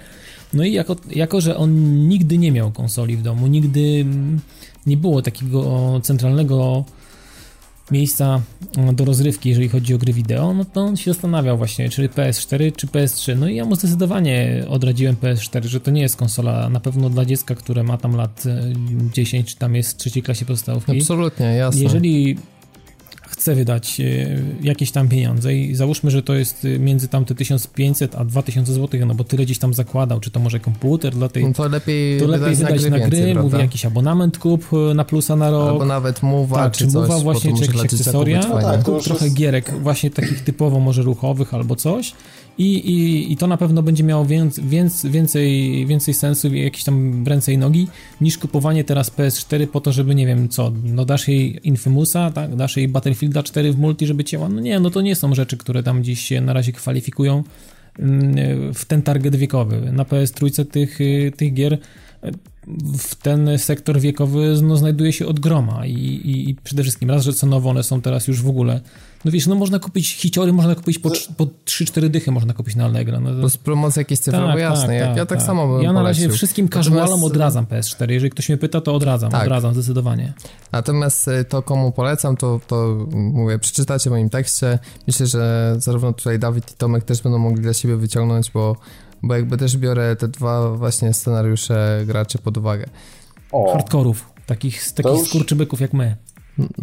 No 0.53 0.63
i 0.63 0.73
jako, 0.73 0.95
jako, 1.11 1.41
że 1.41 1.57
on 1.57 2.07
nigdy 2.07 2.37
nie 2.37 2.51
miał 2.51 2.71
konsoli 2.71 3.17
w 3.17 3.21
domu, 3.21 3.47
nigdy 3.47 3.79
mm, 3.79 4.39
nie 4.85 4.97
było 4.97 5.21
takiego 5.21 5.99
centralnego 6.03 6.85
miejsca 7.91 8.41
mm, 8.77 8.95
do 8.95 9.05
rozrywki, 9.05 9.49
jeżeli 9.49 9.69
chodzi 9.69 9.93
o 9.93 9.97
gry 9.97 10.13
wideo, 10.13 10.53
no 10.53 10.65
to 10.65 10.81
on 10.81 10.97
się 10.97 11.13
zastanawiał 11.13 11.57
właśnie, 11.57 11.89
czy 11.89 12.09
PS4, 12.09 12.75
czy 12.75 12.87
PS3. 12.87 13.37
No 13.37 13.47
i 13.47 13.55
ja 13.55 13.65
mu 13.65 13.75
zdecydowanie 13.75 14.65
odradziłem 14.69 15.15
PS4, 15.15 15.65
że 15.65 15.79
to 15.79 15.91
nie 15.91 16.01
jest 16.01 16.17
konsola 16.17 16.69
na 16.69 16.79
pewno 16.79 17.09
dla 17.09 17.25
dziecka, 17.25 17.55
które 17.55 17.83
ma 17.83 17.97
tam 17.97 18.15
lat 18.15 18.43
e, 18.45 18.73
10, 19.13 19.47
czy 19.47 19.55
tam 19.55 19.75
jest 19.75 19.91
w 19.91 19.97
trzeciej 19.97 20.23
klasie 20.23 20.45
podstawówki. 20.45 20.97
Absolutnie, 20.99 21.45
jasne. 21.45 21.81
Jeżeli 21.81 22.37
chce 23.45 23.55
wydać 23.55 23.99
e, 23.99 24.03
jakieś 24.61 24.91
tam 24.91 25.09
pieniądze 25.09 25.55
i 25.55 25.75
załóżmy, 25.75 26.11
że 26.11 26.23
to 26.23 26.33
jest 26.33 26.65
e, 26.65 26.79
między 26.79 27.07
tam 27.07 27.25
te 27.25 27.35
1500 27.35 28.15
a 28.15 28.25
2000 28.25 28.73
zł, 28.73 28.99
no 29.05 29.15
bo 29.15 29.23
tyle 29.23 29.45
gdzieś 29.45 29.59
tam 29.59 29.73
zakładał, 29.73 30.19
czy 30.19 30.31
to 30.31 30.39
może 30.39 30.59
komputer 30.59 31.13
dla 31.13 31.29
tej... 31.29 31.43
No 31.43 31.53
to 31.53 31.67
lepiej, 31.67 32.19
To 32.19 32.27
lepiej 32.27 32.55
wydać 32.55 32.83
na 32.83 32.89
gry, 32.99 33.17
więcej, 33.17 33.35
mówi 33.35 33.57
jakiś 33.57 33.85
abonament 33.85 34.37
kup 34.37 34.65
e, 34.73 34.93
na 34.93 35.05
plusa 35.05 35.35
na 35.35 35.51
rok. 35.51 35.69
Albo 35.69 35.85
nawet 35.85 36.23
mowa, 36.23 36.55
Tak, 36.55 36.73
czy 36.73 36.87
mowa 36.87 37.19
właśnie, 37.19 37.53
czy 37.57 37.65
jakieś 37.65 37.81
akcesoria, 37.81 38.41
No 38.49 38.61
tak, 38.61 38.83
kup 38.83 39.03
trochę 39.03 39.25
jest- 39.25 39.37
gierek 39.37 39.71
właśnie 39.81 40.09
takich 40.09 40.43
typowo 40.43 40.79
może 40.79 41.01
ruchowych 41.01 41.53
albo 41.53 41.75
coś 41.75 42.13
i, 42.57 42.73
i, 42.75 43.31
i 43.31 43.37
to 43.37 43.47
na 43.47 43.57
pewno 43.57 43.83
będzie 43.83 44.03
miało 44.03 44.25
więc, 44.25 44.59
więc, 44.59 45.05
więcej, 45.05 45.85
więcej 45.85 46.13
sensu 46.13 46.53
jakieś 46.53 46.83
tam 46.83 47.27
ręce 47.27 47.53
i 47.53 47.57
nogi 47.57 47.87
niż 48.21 48.37
kupowanie 48.37 48.83
teraz 48.83 49.11
PS4 49.11 49.67
po 49.67 49.81
to, 49.81 49.91
żeby 49.91 50.15
nie 50.15 50.27
wiem 50.27 50.49
co, 50.49 50.71
no 50.83 51.05
dasz 51.05 51.27
jej 51.27 51.59
Infamousa, 51.63 52.31
tak, 52.31 52.55
dasz 52.55 52.77
jej 52.77 52.87
Battlefielda 52.87 53.43
4 53.43 53.71
w 53.71 53.77
multi, 53.77 54.07
żeby 54.07 54.23
cięła, 54.23 54.49
no 54.49 54.61
nie, 54.61 54.79
no 54.79 54.89
to 54.89 55.01
nie 55.01 55.15
są 55.15 55.35
rzeczy, 55.35 55.57
które 55.57 55.83
tam 55.83 56.03
dziś 56.03 56.19
się 56.19 56.41
na 56.41 56.53
razie 56.53 56.71
kwalifikują 56.71 57.43
mm, 57.99 58.73
w 58.73 58.85
ten 58.85 59.01
target 59.01 59.35
wiekowy. 59.35 59.91
Na 59.91 60.03
PS3 60.03 60.65
tych, 60.65 60.99
tych 61.37 61.53
gier 61.53 61.77
w 62.97 63.15
ten 63.15 63.57
sektor 63.57 63.99
wiekowy 63.99 64.57
no, 64.63 64.77
znajduje 64.77 65.13
się 65.13 65.27
od 65.27 65.39
groma 65.39 65.85
i, 65.85 65.93
i, 65.93 66.49
i 66.49 66.55
przede 66.55 66.83
wszystkim 66.83 67.09
raz, 67.09 67.23
że 67.23 67.33
cenowo 67.33 67.69
one 67.69 67.83
są 67.83 68.01
teraz 68.01 68.27
już 68.27 68.41
w 68.41 68.49
ogóle 68.49 68.81
no 69.25 69.31
wiesz, 69.31 69.47
no 69.47 69.55
można 69.55 69.79
kupić 69.79 70.15
hiciory, 70.15 70.53
można 70.53 70.75
kupić 70.75 70.99
po, 70.99 71.09
po 71.37 71.45
3-4 71.65 72.09
dychy 72.09 72.31
można 72.31 72.53
kupić 72.53 72.75
na 72.75 72.85
Allegro. 72.85 73.19
No, 73.19 73.29
to- 73.33 73.39
Plus 73.39 73.57
promocja 73.57 73.99
jakieś 73.99 74.19
cyfrowe, 74.19 74.59
jasne. 74.59 74.95
ja, 74.95 75.15
ja 75.15 75.25
tak, 75.25 75.41
samo 75.41 75.67
bym 75.67 75.81
Ja 75.81 75.93
na 75.93 76.03
razie 76.03 76.19
polecił. 76.21 76.37
wszystkim 76.37 76.69
casualom 76.69 77.23
odradzam 77.23 77.65
PS4. 77.65 78.11
Jeżeli 78.11 78.31
ktoś 78.31 78.49
mnie 78.49 78.57
pyta, 78.57 78.81
to 78.81 78.95
odradzam, 78.95 79.31
Tak. 79.31 79.43
odradzam 79.43 79.73
zdecydowanie. 79.73 80.33
Natomiast 80.71 81.27
y, 81.27 81.45
to, 81.45 81.61
komu 81.61 81.91
polecam, 81.91 82.37
to, 82.37 82.59
to 82.67 83.07
mówię, 83.11 83.59
przeczytacie 83.59 84.09
w 84.09 84.13
moim 84.13 84.29
tekście. 84.29 84.79
Myślę, 85.07 85.27
że 85.27 85.75
zarówno 85.77 86.13
tutaj 86.13 86.39
Dawid 86.39 86.71
i 86.71 86.75
Tomek 86.77 87.03
też 87.03 87.21
będą 87.21 87.37
mogli 87.37 87.61
dla 87.61 87.73
siebie 87.73 87.95
wyciągnąć, 87.95 88.51
bo, 88.51 88.75
bo 89.23 89.35
jakby 89.35 89.57
też 89.57 89.77
biorę 89.77 90.15
te 90.15 90.27
dwa 90.27 90.69
właśnie 90.71 91.13
scenariusze 91.13 92.03
graczy 92.05 92.37
pod 92.37 92.57
uwagę. 92.57 92.85
O, 93.51 93.71
Hardkorów, 93.73 94.29
takich, 94.45 94.91
takich 94.91 95.27
skurczybyków 95.27 95.81
jak 95.81 95.93
my. 95.93 96.15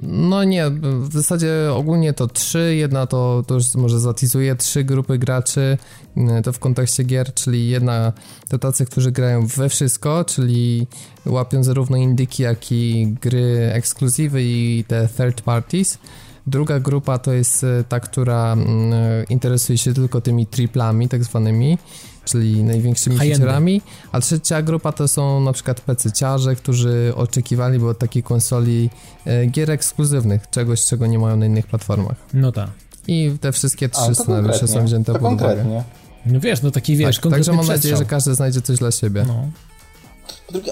No 0.03 0.45
nie, 0.45 0.71
w 1.01 1.13
zasadzie 1.13 1.53
ogólnie 1.75 2.13
to 2.13 2.27
trzy, 2.27 2.75
jedna 2.77 3.07
to, 3.07 3.45
to 3.47 3.55
już 3.55 3.75
może 3.75 4.01
zatizuję, 4.01 4.57
trzy 4.57 4.85
grupy 4.85 5.19
graczy, 5.19 5.79
y, 6.17 6.43
to 6.43 6.53
w 6.53 6.59
kontekście 6.59 7.05
gier, 7.05 7.35
czyli 7.35 7.69
jedna 7.69 8.13
to 8.49 8.59
tacy, 8.59 8.87
którzy 8.87 9.13
grają 9.13 9.47
we 9.47 9.69
wszystko, 9.69 10.25
czyli 10.25 10.87
łapią 11.27 11.65
zarówno 11.65 11.97
indyki, 11.97 12.43
jak 12.43 12.73
i 12.73 13.15
gry 13.21 13.71
ekskluzywy 13.73 14.43
i 14.43 14.85
te 14.89 15.09
third 15.17 15.41
parties. 15.43 15.99
Druga 16.47 16.81
grupa 16.81 17.19
to 17.19 17.33
jest 17.33 17.65
y, 17.65 17.85
ta, 17.89 18.01
która 18.01 18.53
mm, 18.53 18.93
interesuje 19.29 19.79
się 19.79 19.95
tylko 19.95 20.21
tymi 20.21 20.47
triplami, 20.47 21.09
tak 21.09 21.25
zwanymi, 21.25 21.79
czyli 22.25 22.65
największymi 22.65 23.19
featureami, 23.19 23.83
a 24.13 24.21
trzecia 24.21 24.63
grupa 24.63 24.93
to 24.93 25.09
są 25.09 25.41
na 25.41 25.53
przykład 25.53 25.81
PC-ciarze, 25.81 26.57
którzy 26.57 27.13
oczekiwaliby 27.17 27.89
od 27.89 27.99
takiej 27.99 28.23
konsoli 28.23 28.91
e, 29.27 29.47
gier 29.47 29.71
ekskluzywnych, 29.71 30.51
czegoś, 30.51 30.85
czego 30.85 31.07
nie 31.07 31.19
mają 31.19 31.37
na 31.37 31.47
innych 31.47 31.67
platformach. 31.67 32.17
No 32.35 32.53
tak. 32.53 32.71
I 33.09 33.37
te 33.41 33.53
wszystkie 33.53 33.89
trzy 33.89 34.15
scenariusze 34.15 34.69
są 34.69 34.85
wzięte 34.85 35.13
pod 35.13 35.33
uwagę. 35.33 35.85
No 36.27 36.41
wiesz, 36.41 36.63
no 36.63 36.71
taki 36.71 36.97
wiesz, 36.97 37.19
Tak, 37.19 37.33
także 37.33 37.53
mam 37.53 37.67
nadzieję, 37.67 37.97
że 37.97 38.05
każdy 38.05 38.35
znajdzie 38.35 38.63
coś 38.63 38.79
dla 38.79 38.91
siebie. 38.91 39.25
No. 39.29 39.49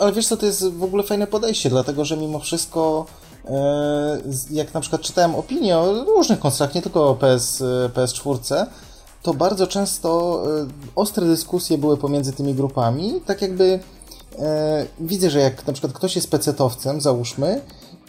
Ale 0.00 0.12
wiesz 0.12 0.26
co, 0.26 0.36
to 0.36 0.46
jest 0.46 0.68
w 0.68 0.82
ogóle 0.82 1.02
fajne 1.02 1.26
podejście, 1.26 1.70
dlatego 1.70 2.04
że 2.04 2.16
mimo 2.16 2.38
wszystko, 2.38 3.06
e, 3.44 4.20
jak 4.50 4.74
na 4.74 4.80
przykład 4.80 5.02
czytałem 5.02 5.34
opinie 5.34 5.78
o 5.78 6.04
różnych 6.04 6.38
konsolach, 6.38 6.74
nie 6.74 6.82
tylko 6.82 7.10
o 7.10 7.14
PS, 7.14 7.62
e, 7.62 7.88
PS4, 7.88 8.66
to 9.22 9.34
bardzo 9.34 9.66
często 9.66 10.42
e, 10.60 10.66
ostre 10.96 11.26
dyskusje 11.26 11.78
były 11.78 11.96
pomiędzy 11.96 12.32
tymi 12.32 12.54
grupami, 12.54 13.20
tak 13.26 13.42
jakby 13.42 13.80
e, 14.38 14.86
widzę, 15.00 15.30
że 15.30 15.40
jak 15.40 15.66
na 15.66 15.72
przykład 15.72 15.92
ktoś 15.92 16.16
jest 16.16 16.30
pecetowcem, 16.30 17.00
załóżmy, 17.00 17.60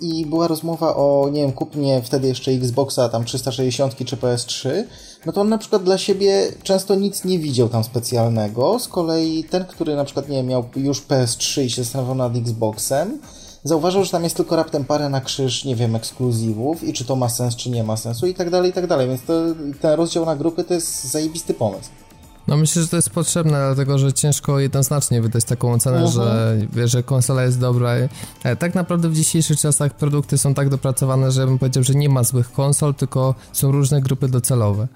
i 0.02 0.26
była 0.26 0.48
rozmowa 0.48 0.96
o, 0.96 1.30
nie 1.32 1.42
wiem, 1.42 1.52
kupnie 1.52 2.02
wtedy 2.02 2.28
jeszcze 2.28 2.52
Xboxa 2.52 3.10
tam 3.10 3.26
360 3.26 4.06
czy 4.06 4.18
PS3, 4.18 4.84
no 5.26 5.32
to 5.32 5.42
on 5.42 5.50
na 5.50 5.58
przykład 5.58 5.84
dla 5.84 5.98
siebie 5.98 6.52
często 6.64 6.96
nic 6.96 7.26
nie 7.26 7.40
widział 7.40 7.70
tam 7.70 7.84
specjalnego. 7.84 8.80
Z 8.80 8.88
kolei 8.88 9.44
ten, 9.44 9.66
który 9.66 9.96
na 9.96 10.06
przykład, 10.06 10.30
nie 10.30 10.38
wiem, 10.38 10.48
miał 10.48 10.64
już 10.76 11.02
PS3 11.02 11.62
i 11.62 11.70
się 11.70 11.84
zastanawiał 11.84 12.16
nad 12.16 12.36
Xboxem, 12.36 13.20
zauważył, 13.64 14.04
że 14.04 14.10
tam 14.12 14.24
jest 14.24 14.36
tylko 14.38 14.56
raptem 14.56 14.86
parę 14.86 15.10
na 15.10 15.22
krzyż, 15.22 15.66
nie 15.66 15.76
wiem, 15.76 15.96
ekskluzywów 15.96 16.84
i 16.84 16.94
czy 16.94 17.06
to 17.06 17.16
ma 17.16 17.30
sens, 17.30 17.56
czy 17.56 17.70
nie 17.70 17.84
ma 17.84 17.98
sensu 17.98 18.28
i 18.28 18.34
tak 18.34 18.50
dalej, 18.50 18.70
i 18.70 18.74
tak 18.74 18.88
dalej. 18.88 19.08
Więc 19.08 19.22
to, 19.22 19.34
ten 19.82 19.92
rozdział 19.94 20.26
na 20.26 20.36
grupy 20.36 20.64
to 20.64 20.74
jest 20.74 21.04
zajebisty 21.12 21.54
pomysł. 21.54 21.90
No 22.48 22.58
myślę, 22.58 22.82
że 22.82 22.88
to 22.88 22.96
jest 22.96 23.10
potrzebne, 23.10 23.52
dlatego 23.52 23.98
że 23.98 24.14
ciężko 24.14 24.60
jednoznacznie 24.60 25.22
wydać 25.22 25.44
taką 25.46 25.74
ocenę, 25.74 25.98
Mhm. 25.98 26.14
że, 26.14 26.58
wiesz, 26.74 26.92
że 26.92 27.04
konsola 27.04 27.44
jest 27.44 27.60
dobra. 27.60 27.92
E, 28.44 28.56
Tak 28.56 28.76
naprawdę 28.76 29.10
w 29.10 29.16
dzisiejszych 29.16 29.60
czasach 29.60 29.94
produkty 29.94 30.38
są 30.38 30.54
tak 30.54 30.70
dopracowane, 30.70 31.32
że 31.32 31.46
bym 31.46 31.60
powiedział, 31.60 31.84
że 31.84 31.94
nie 31.96 32.10
ma 32.10 32.24
złych 32.24 32.52
konsol, 32.52 32.96
tylko 32.96 33.36
są 33.54 33.72
różne 33.72 34.02
grupy 34.02 34.28
docelowe. 34.28 34.88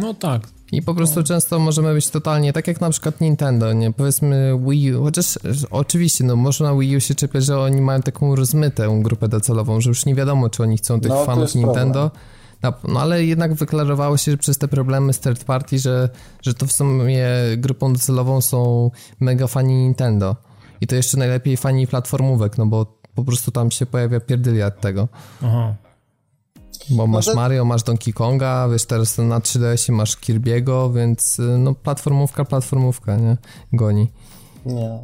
no 0.00 0.14
tak. 0.14 0.42
I 0.76 0.82
po 0.82 0.94
prostu 0.94 1.22
często 1.22 1.58
możemy 1.58 1.94
być 1.94 2.10
totalnie, 2.10 2.52
tak 2.52 2.68
jak 2.68 2.80
na 2.80 2.90
przykład 2.90 3.20
Nintendo, 3.20 3.72
nie? 3.72 3.92
Powiedzmy 3.92 4.58
Wii 4.68 4.94
U, 4.94 5.04
chociaż 5.04 5.36
e, 5.36 5.40
oczywiście, 5.70 6.24
no 6.24 6.36
można 6.36 6.74
Wii 6.74 6.96
U 6.96 7.00
się 7.00 7.14
czepiać, 7.14 7.44
że 7.44 7.60
oni 7.60 7.80
mają 7.80 8.02
taką 8.02 8.36
rozmytą 8.36 9.02
grupę 9.02 9.28
docelową, 9.28 9.80
że 9.80 9.90
już 9.90 10.06
nie 10.06 10.14
wiadomo, 10.14 10.50
czy 10.50 10.62
oni 10.62 10.76
chcą 10.76 11.00
tych 11.00 11.10
No, 11.10 11.24
fanów 11.24 11.54
Nintendo. 11.54 12.10
No, 12.62 12.72
no 12.88 13.00
ale 13.00 13.24
jednak 13.24 13.54
wyklarowało 13.54 14.16
się 14.16 14.30
że 14.30 14.38
przez 14.38 14.58
te 14.58 14.68
problemy 14.68 15.12
z 15.12 15.20
third 15.20 15.44
party, 15.44 15.78
że, 15.78 16.08
że 16.42 16.54
to 16.54 16.66
w 16.66 16.72
sumie 16.72 17.28
grupą 17.56 17.92
docelową 17.92 18.40
są 18.40 18.90
mega 19.20 19.46
fani 19.46 19.74
Nintendo. 19.74 20.36
I 20.80 20.86
to 20.86 20.96
jeszcze 20.96 21.16
najlepiej 21.16 21.56
fani 21.56 21.86
platformówek, 21.86 22.58
no 22.58 22.66
bo 22.66 22.86
po 23.14 23.24
prostu 23.24 23.50
tam 23.50 23.70
się 23.70 23.86
pojawia 23.86 24.20
pierdyliard 24.20 24.80
tego. 24.80 25.08
Aha. 25.42 25.74
Bo 26.90 27.06
masz 27.06 27.26
to- 27.26 27.34
Mario, 27.34 27.64
masz 27.64 27.82
Donkey 27.82 28.12
Konga, 28.12 28.68
wiesz, 28.68 28.84
teraz 28.84 29.18
na 29.18 29.40
3DS 29.40 29.92
masz 29.92 30.16
Kirby'ego, 30.16 30.94
więc 30.94 31.38
y, 31.38 31.42
no 31.42 31.74
platformówka, 31.74 32.44
platformówka, 32.44 33.16
nie? 33.16 33.36
Goni. 33.72 34.10
Nie. 34.66 34.98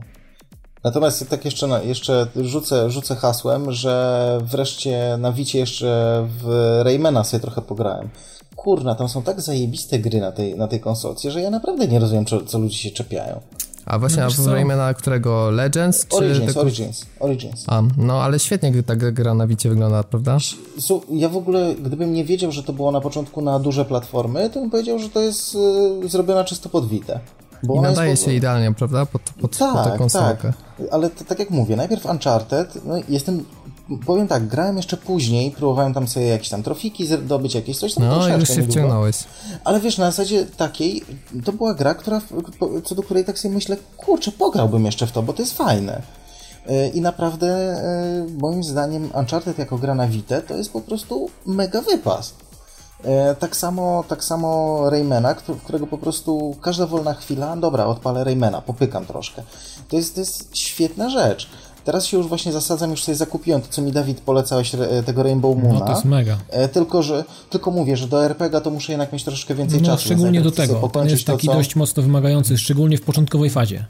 Natomiast 0.85 1.29
tak 1.29 1.45
jeszcze, 1.45 1.81
jeszcze 1.85 2.27
rzucę, 2.37 2.91
rzucę 2.91 3.17
hasłem, 3.17 3.73
że 3.73 4.39
wreszcie 4.45 5.17
na 5.19 5.33
Wicie 5.33 5.59
jeszcze 5.59 6.27
w 6.41 6.79
Raymana 6.83 7.25
sobie 7.25 7.41
trochę 7.41 7.63
pograłem. 7.63 8.09
Kurna, 8.57 8.95
tam 8.95 9.09
są 9.09 9.23
tak 9.23 9.41
zajebiste 9.41 9.99
gry 9.99 10.21
na 10.21 10.33
tej, 10.33 10.57
na 10.57 10.69
tej 10.69 10.81
konsolce, 10.81 11.31
że 11.31 11.41
ja 11.41 11.51
naprawdę 11.51 11.89
nie 11.89 11.99
rozumiem, 11.99 12.27
co, 12.27 12.41
co 12.45 12.59
ludzie 12.59 12.77
się 12.77 12.91
czepiają. 12.91 13.41
A 13.87 13.99
właśnie, 13.99 14.23
No 14.39 14.51
a? 14.51 14.55
Raymana 14.55 14.95
którego? 14.95 15.51
Legends? 15.51 16.07
Czy 16.07 16.17
Origins, 16.17 16.45
tylko- 16.47 16.61
Origins, 16.61 17.07
Origins. 17.21 17.65
A, 17.67 17.83
no 17.97 18.23
ale 18.23 18.39
świetnie 18.39 18.83
ta 18.83 18.97
gra 18.97 19.35
na 19.35 19.47
Wicie 19.47 19.69
wygląda, 19.69 20.03
prawda? 20.03 20.39
Su- 20.79 21.03
Ja 21.11 21.29
w 21.29 21.37
ogóle, 21.37 21.75
gdybym 21.75 22.13
nie 22.13 22.25
wiedział, 22.25 22.53
że 22.53 22.63
to 22.63 22.73
było 22.73 22.91
na 22.93 23.01
początku 23.01 23.41
na 23.43 23.59
duże 23.59 23.85
platformy, 23.85 24.51
to 24.51 24.61
bym 24.61 24.71
powiedział, 24.71 24.99
że 24.99 25.09
to 25.09 25.21
jest 25.21 25.57
y, 26.05 26.09
zrobiona 26.09 26.45
czysto 26.45 26.69
pod 26.69 26.89
Vita. 26.89 27.21
Bo 27.63 27.75
I 27.75 27.81
nadaje 27.81 28.11
jest 28.11 28.25
się 28.25 28.33
idealnie, 28.35 28.73
prawda? 28.75 29.07
Pod, 29.07 29.23
pod, 29.23 29.35
pod 29.41 29.51
tę 29.59 29.59
Tak, 29.75 29.99
konsolkę. 29.99 30.53
tak. 30.79 30.87
Ale 30.93 31.11
to, 31.11 31.25
tak 31.25 31.39
jak 31.39 31.51
mówię, 31.51 31.77
najpierw 31.77 32.07
Uncharted, 32.07 32.85
no 32.85 32.95
jestem 33.09 33.45
powiem 34.07 34.29
tak, 34.29 34.47
grałem 34.47 34.77
jeszcze 34.77 34.97
później, 34.97 35.51
próbowałem 35.51 35.95
tam 35.95 36.09
sobie 36.09 36.27
jakieś 36.27 36.49
tam 36.49 36.63
trofiki 36.63 37.07
zdobyć, 37.07 37.55
jakieś 37.55 37.79
coś 37.79 37.95
tam 37.95 38.05
No, 38.05 38.29
już 38.41 38.49
się 38.49 38.63
wciągnąłeś. 38.73 39.17
Ale 39.65 39.81
wiesz, 39.81 39.99
na 39.99 40.11
zasadzie 40.11 40.47
takiej, 40.47 41.05
to 41.45 41.53
była 41.53 41.75
gra, 41.75 41.95
która, 41.95 42.21
co 42.85 42.95
do 42.95 43.03
której 43.03 43.25
tak 43.25 43.39
sobie 43.39 43.55
myślę, 43.55 43.77
kurczę, 43.97 44.33
pograłbym 44.33 44.85
jeszcze 44.87 45.07
w 45.07 45.13
to, 45.13 45.23
bo 45.23 45.33
to 45.33 45.43
jest 45.43 45.57
fajne. 45.57 46.03
Yy, 46.67 46.89
I 46.89 47.01
naprawdę, 47.01 47.77
yy, 48.29 48.39
moim 48.39 48.65
zdaniem, 48.65 49.11
Uncharted 49.15 49.59
jako 49.59 49.79
gra 49.79 49.95
na 49.95 50.07
Vita 50.09 50.41
to 50.41 50.55
jest 50.57 50.73
po 50.73 50.81
prostu 50.81 51.31
mega 51.47 51.81
wypas. 51.81 52.33
E, 53.05 53.35
Tak 53.35 53.57
samo, 53.57 54.05
tak 54.09 54.25
samo 54.25 54.91
Raymana, 54.91 55.35
któ- 55.35 55.57
którego 55.57 55.87
po 55.87 55.99
prostu 55.99 56.57
każda 56.63 56.87
wolna 56.87 57.15
chwila, 57.15 57.57
dobra, 57.57 57.87
odpalę 57.87 58.25
Raymana, 58.25 58.61
popykam 58.63 59.07
troszkę. 59.07 59.43
To 59.89 59.97
jest, 59.97 60.15
to 60.15 60.21
jest 60.21 60.57
świetna 60.57 61.11
rzecz. 61.11 61.49
Teraz 61.85 62.07
się 62.07 62.17
już 62.17 62.27
właśnie 62.27 62.53
zasadzam, 62.53 62.91
już 62.91 63.05
sobie 63.05 63.17
zakupiłem 63.17 63.61
to, 63.61 63.67
co 63.71 63.83
mi 63.83 63.93
Dawid 63.93 64.21
polecałeś, 64.21 64.73
tego 65.07 65.23
Rainbow 65.23 65.57
Moona. 65.57 65.79
No 65.79 65.85
to 65.87 65.93
jest 65.93 66.05
mega. 66.05 66.39
E, 66.51 66.69
Tylko, 66.69 67.03
że, 67.03 67.25
tylko 67.51 67.71
mówię, 67.71 67.97
że 67.97 68.09
do 68.09 68.25
RPG 68.25 68.61
to 68.61 68.71
muszę 68.71 68.93
jednak 68.93 69.13
mieć 69.13 69.25
troszkę 69.25 69.55
więcej 69.55 69.81
No, 69.81 69.87
czasu. 69.87 70.05
szczególnie 70.05 70.43
do 70.43 70.51
tego. 70.51 70.91
On 70.95 71.09
jest 71.09 71.25
taki 71.25 71.47
to, 71.47 71.53
co... 71.53 71.59
dość 71.59 71.77
mocno 71.77 72.03
wymagający, 72.03 72.59
szczególnie 72.59 72.99
w 72.99 73.03
początkowej 73.03 73.51
fazie. 73.51 73.85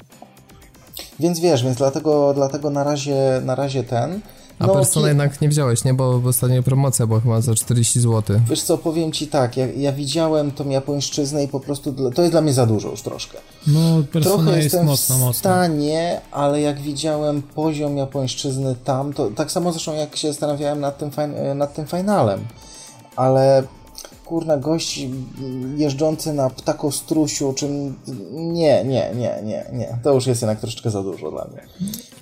Więc 1.21 1.41
wiesz, 1.41 1.65
więc 1.65 1.77
dlatego, 1.77 2.35
dlatego 2.35 2.71
na, 2.71 2.85
razie, 2.85 3.41
na 3.45 3.55
razie 3.55 3.85
ten... 3.85 4.21
A 4.61 4.67
No, 4.67 4.73
Persona 4.75 5.05
ki- 5.07 5.09
jednak 5.09 5.41
nie 5.41 5.49
wziąłeś, 5.49 5.85
nie? 5.85 5.95
Bo 5.95 6.23
ostatnia 6.27 6.63
promocja 6.63 7.07
była 7.07 7.21
chyba 7.21 7.41
za 7.41 7.55
40 7.55 8.01
zł. 8.01 8.41
Wiesz 8.49 8.63
co, 8.63 8.79
powiem 8.79 9.13
ci 9.13 9.27
tak, 9.27 9.57
ja, 9.57 9.67
ja 9.67 9.93
widziałem 9.93 10.51
tą 10.51 10.69
japońszczyznę 10.69 11.45
i 11.45 11.49
po 11.49 11.61
prostu 11.61 11.93
dla, 11.93 12.11
to 12.11 12.23
jest 12.23 12.33
dla 12.35 12.41
mnie 12.41 12.53
za 12.53 12.67
dużo 12.67 12.89
już 12.91 13.03
troszkę. 13.03 13.39
No, 13.67 13.81
persona 14.13 14.37
Trochę 14.37 14.51
jest 14.51 14.63
jestem 14.65 14.87
mocno, 14.87 15.17
w 15.17 15.19
mocno. 15.19 15.33
stanie, 15.39 16.21
ale 16.33 16.61
jak 16.61 16.81
widziałem 16.81 17.43
poziom 17.43 17.97
japońszczyzny 17.97 18.75
tam, 18.85 19.13
to 19.13 19.31
tak 19.31 19.51
samo 19.53 19.73
zresztą 19.73 19.95
jak 19.95 20.17
się 20.17 20.29
zastanawiałem 20.29 20.81
nad 20.81 20.99
tym, 20.99 21.11
fin- 21.11 21.55
nad 21.57 21.75
tym 21.75 21.87
finalem, 21.87 22.41
ale 23.17 23.63
kurna, 24.31 24.57
gość 24.57 25.01
jeżdżący 25.77 26.33
na 26.33 26.51
ptakostrusiu, 26.51 27.53
czym... 27.53 27.95
Nie, 28.33 28.85
nie, 28.85 29.11
nie, 29.15 29.41
nie, 29.45 29.65
nie. 29.73 29.99
To 30.03 30.15
już 30.15 30.27
jest 30.27 30.43
jednak 30.43 30.61
troszeczkę 30.61 30.91
za 30.91 31.03
dużo 31.03 31.31
dla 31.31 31.45
mnie. 31.45 31.63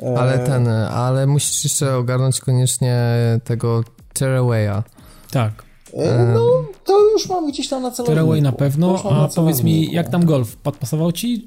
E, 0.03 0.19
Ale 0.19 0.39
ten, 0.39 0.69
ale 0.69 1.27
musisz 1.27 1.65
jeszcze 1.65 1.97
ogarnąć 1.97 2.41
koniecznie 2.41 2.97
tego 3.45 3.83
Terrawaya. 4.15 4.83
Tak. 5.31 5.53
e, 5.95 6.25
No, 6.35 6.47
to 6.85 7.11
już 7.13 7.29
mam 7.29 7.49
gdzieś 7.49 7.69
tam 7.69 7.83
na 7.83 7.91
celowniku. 7.91 8.15
Tearaway 8.15 8.43
na 8.43 8.53
pewno, 8.53 9.03
a 9.11 9.15
na 9.15 9.29
powiedz 9.29 9.63
mi, 9.63 9.93
jak 9.93 10.09
tam 10.09 10.25
golf? 10.25 10.57
Podpasował 10.57 11.13
ci? 11.13 11.47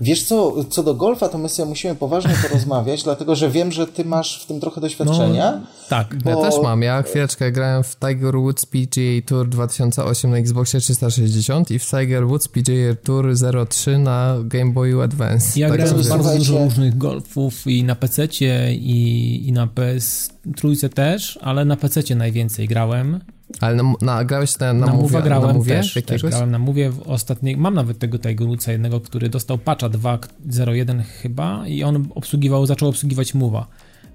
Wiesz 0.00 0.22
co, 0.24 0.64
co 0.64 0.82
do 0.82 0.94
golfa, 0.94 1.28
to 1.28 1.38
my 1.38 1.48
sobie 1.48 1.68
musimy 1.68 1.94
poważnie 1.94 2.34
porozmawiać, 2.48 3.02
dlatego 3.08 3.36
że 3.36 3.50
wiem, 3.50 3.72
że 3.72 3.86
ty 3.86 4.04
masz 4.04 4.42
w 4.42 4.46
tym 4.46 4.60
trochę 4.60 4.80
doświadczenia. 4.80 5.60
Tak. 5.88 6.14
Ja 6.24 6.34
Bo- 6.34 6.42
też 6.42 6.54
mam, 6.62 6.82
ja 6.82 7.02
chwileczkę 7.02 7.52
grałem 7.52 7.82
w 7.84 7.96
Tiger 7.96 8.34
Woods 8.36 8.66
PGA 8.66 9.26
Tour 9.26 9.48
2008 9.48 10.30
na 10.30 10.36
Xboxie 10.36 10.80
360 10.80 11.70
i 11.70 11.78
w 11.78 11.90
Tiger 11.90 12.26
Woods 12.26 12.48
PGA 12.48 12.94
Tour 13.02 13.34
03 13.68 13.98
na 13.98 14.36
Game 14.44 14.72
Boyu 14.72 15.00
Advance. 15.00 15.60
Ja 15.60 15.68
Tak 15.68 15.78
grałem 15.78 16.02
w 16.02 16.08
bardzo 16.08 16.36
dużo 16.36 16.58
różnych 16.58 16.98
golfów 16.98 17.66
i 17.66 17.84
na 17.84 17.94
PC 17.94 18.26
i, 18.70 19.48
i 19.48 19.52
na 19.52 19.66
PS 19.66 20.30
trójce 20.56 20.88
też, 20.88 21.38
ale 21.42 21.64
na 21.64 21.76
PC 21.76 22.14
najwięcej 22.14 22.68
grałem. 22.68 23.20
Ale 23.60 23.76
na, 23.76 23.92
na, 24.00 24.24
grałeś 24.24 24.58
na, 24.58 24.72
na, 24.72 24.86
Na 24.86 24.92
Move, 24.92 25.12
Move 25.12 25.24
grałem 25.24 25.46
na 25.48 25.52
Move 25.54 25.66
też, 25.66 25.86
też 25.86 25.96
jakiegoś? 25.96 26.30
grałem 26.30 26.50
na 26.50 26.58
Move 26.58 26.76
w 26.90 27.02
ostatniej, 27.06 27.56
mam 27.56 27.74
nawet 27.74 27.98
tego 27.98 28.18
Tiger 28.18 28.46
Woodsa 28.48 28.72
jednego, 28.72 29.00
który 29.00 29.28
dostał 29.28 29.58
patcha 29.58 29.88
2.01 29.88 31.02
chyba 31.02 31.68
i 31.68 31.82
on 31.82 32.08
obsługiwał, 32.14 32.66
zaczął 32.66 32.88
obsługiwać 32.88 33.34
Move'a, 33.34 33.64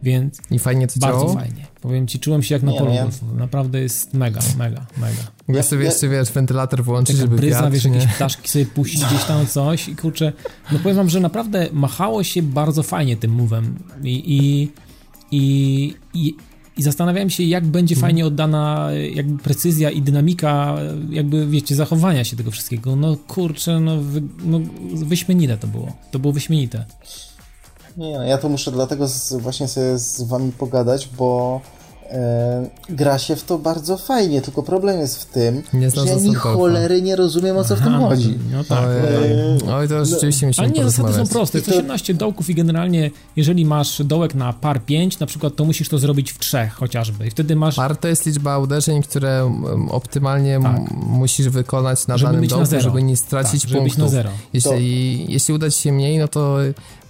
więc 0.04 0.38
I 0.52 0.60
fajnie 0.60 0.88
to 0.88 1.00
bardzo 1.00 1.20
działało? 1.20 1.34
fajnie. 1.40 1.66
Powiem 1.82 2.08
ci, 2.08 2.20
czułem 2.20 2.44
się 2.44 2.56
jak 2.56 2.64
na 2.64 2.72
polu. 2.72 2.92
Naprawdę 3.38 3.80
jest 3.80 4.14
mega, 4.14 4.40
mega, 4.58 4.86
mega. 4.98 5.22
Ja 5.48 5.64
sobie 5.64 5.86
jeszcze, 5.86 6.10
wiesz, 6.10 6.32
wentylator 6.32 6.84
włączyć, 6.84 7.16
Taka 7.16 7.26
żeby 7.26 7.36
bryza, 7.36 7.62
wiatr, 7.62 7.74
wiesz, 7.74 7.86
nie? 7.86 7.92
jakieś 7.98 8.14
ptaszki 8.16 8.50
sobie 8.50 8.66
puścić 8.66 9.06
gdzieś 9.06 9.24
tam 9.24 9.48
coś 9.48 9.88
i 9.90 9.96
kurczę, 9.96 10.34
no 10.72 10.80
powiem 10.80 10.98
wam, 10.98 11.10
że 11.10 11.20
naprawdę 11.20 11.68
machało 11.74 12.24
się 12.24 12.42
bardzo 12.42 12.84
fajnie 12.84 13.18
tym 13.18 13.38
move'em 13.38 13.64
i, 14.04 14.38
i, 14.38 14.72
i, 15.32 15.96
i, 16.14 16.36
i 16.78 16.84
zastanawiałem 16.84 17.30
się, 17.30 17.44
jak 17.44 17.66
będzie 17.66 17.96
Mhm. 17.96 18.08
fajnie 18.10 18.26
oddana 18.26 18.88
jakby 19.14 19.44
precyzja 19.44 19.90
i 19.90 20.02
dynamika 20.02 20.76
jakby, 21.10 21.48
wiecie, 21.48 21.76
zachowania 21.76 22.24
się 22.24 22.38
tego 22.38 22.52
wszystkiego. 22.52 22.96
No 22.96 23.18
kurczę, 23.28 23.80
no, 23.80 23.98
wy, 23.98 24.22
no 24.46 24.60
wyśmienite 24.94 25.58
to 25.58 25.68
było. 25.68 25.92
To 26.12 26.20
było 26.20 26.34
wyśmienite. 26.34 26.86
Nie, 27.98 28.12
ja 28.12 28.38
to 28.38 28.50
muszę 28.50 28.72
dlatego 28.72 29.08
z, 29.08 29.34
właśnie 29.34 29.68
sobie 29.68 29.98
z 30.00 30.22
wami 30.22 30.52
pogadać, 30.52 31.10
bo 31.18 31.62
e, 31.66 31.77
gra 32.90 33.20
się 33.20 33.36
w 33.36 33.44
to 33.44 33.58
bardzo 33.58 33.98
fajnie, 33.98 34.42
tylko 34.42 34.64
problem 34.64 35.00
jest 35.00 35.22
w 35.22 35.26
tym, 35.26 35.64
Nie 35.74 35.90
że 35.90 36.06
ja 36.06 36.16
ni 36.16 36.36
cholery 36.36 37.02
nie 37.02 37.16
rozumiem, 37.16 37.58
o 37.58 37.64
co 37.64 37.76
w 37.76 37.80
tym 37.80 37.94
Aha, 37.96 38.08
chodzi. 38.08 38.38
No 38.52 38.64
tak. 38.64 38.86
Ojej. 38.88 39.36
Oj, 39.74 39.88
to 39.88 40.06
rzeczywiście 40.06 40.46
Ale 40.58 40.68
musimy 40.68 40.86
nie, 40.86 40.92
zasady 40.92 41.14
są 41.14 41.28
proste. 41.28 41.58
Jest 41.58 41.70
to- 41.70 41.78
18 41.78 42.14
dołków 42.14 42.50
i 42.50 42.56
generalnie, 42.56 43.12
jeżeli 43.36 43.66
masz 43.66 44.02
dołek 44.04 44.36
na 44.36 44.54
par 44.54 44.82
5, 44.86 45.20
na 45.20 45.26
przykład, 45.28 45.56
to 45.56 45.66
musisz 45.66 45.90
to 45.90 45.98
zrobić 46.00 46.32
w 46.32 46.40
trzech 46.40 46.74
chociażby. 46.74 47.28
I 47.28 47.30
wtedy 47.30 47.56
masz 47.56 47.76
Par 47.76 47.98
to 47.98 48.08
jest 48.08 48.26
liczba 48.26 48.58
uderzeń, 48.60 49.02
które 49.04 49.60
optymalnie 49.90 50.60
Tak. 50.64 50.82
musisz 50.92 51.50
wykonać 51.50 52.08
na 52.08 52.18
Żeby 52.18 52.28
danym 52.32 52.44
na 52.44 52.50
dołku, 52.50 52.66
zero. 52.66 52.82
żeby 52.84 53.04
nie 53.04 53.18
stracić 53.18 53.62
tak, 53.62 53.70
żeby 53.70 53.84
być 53.84 53.94
punktów. 53.94 54.14
na 54.14 54.18
zero. 54.18 54.30
Jeśli, 54.54 55.26
jeśli 55.34 55.54
uda 55.54 55.70
ci 55.70 55.82
się 55.82 55.92
mniej, 55.92 56.18
no 56.18 56.28
to 56.28 56.58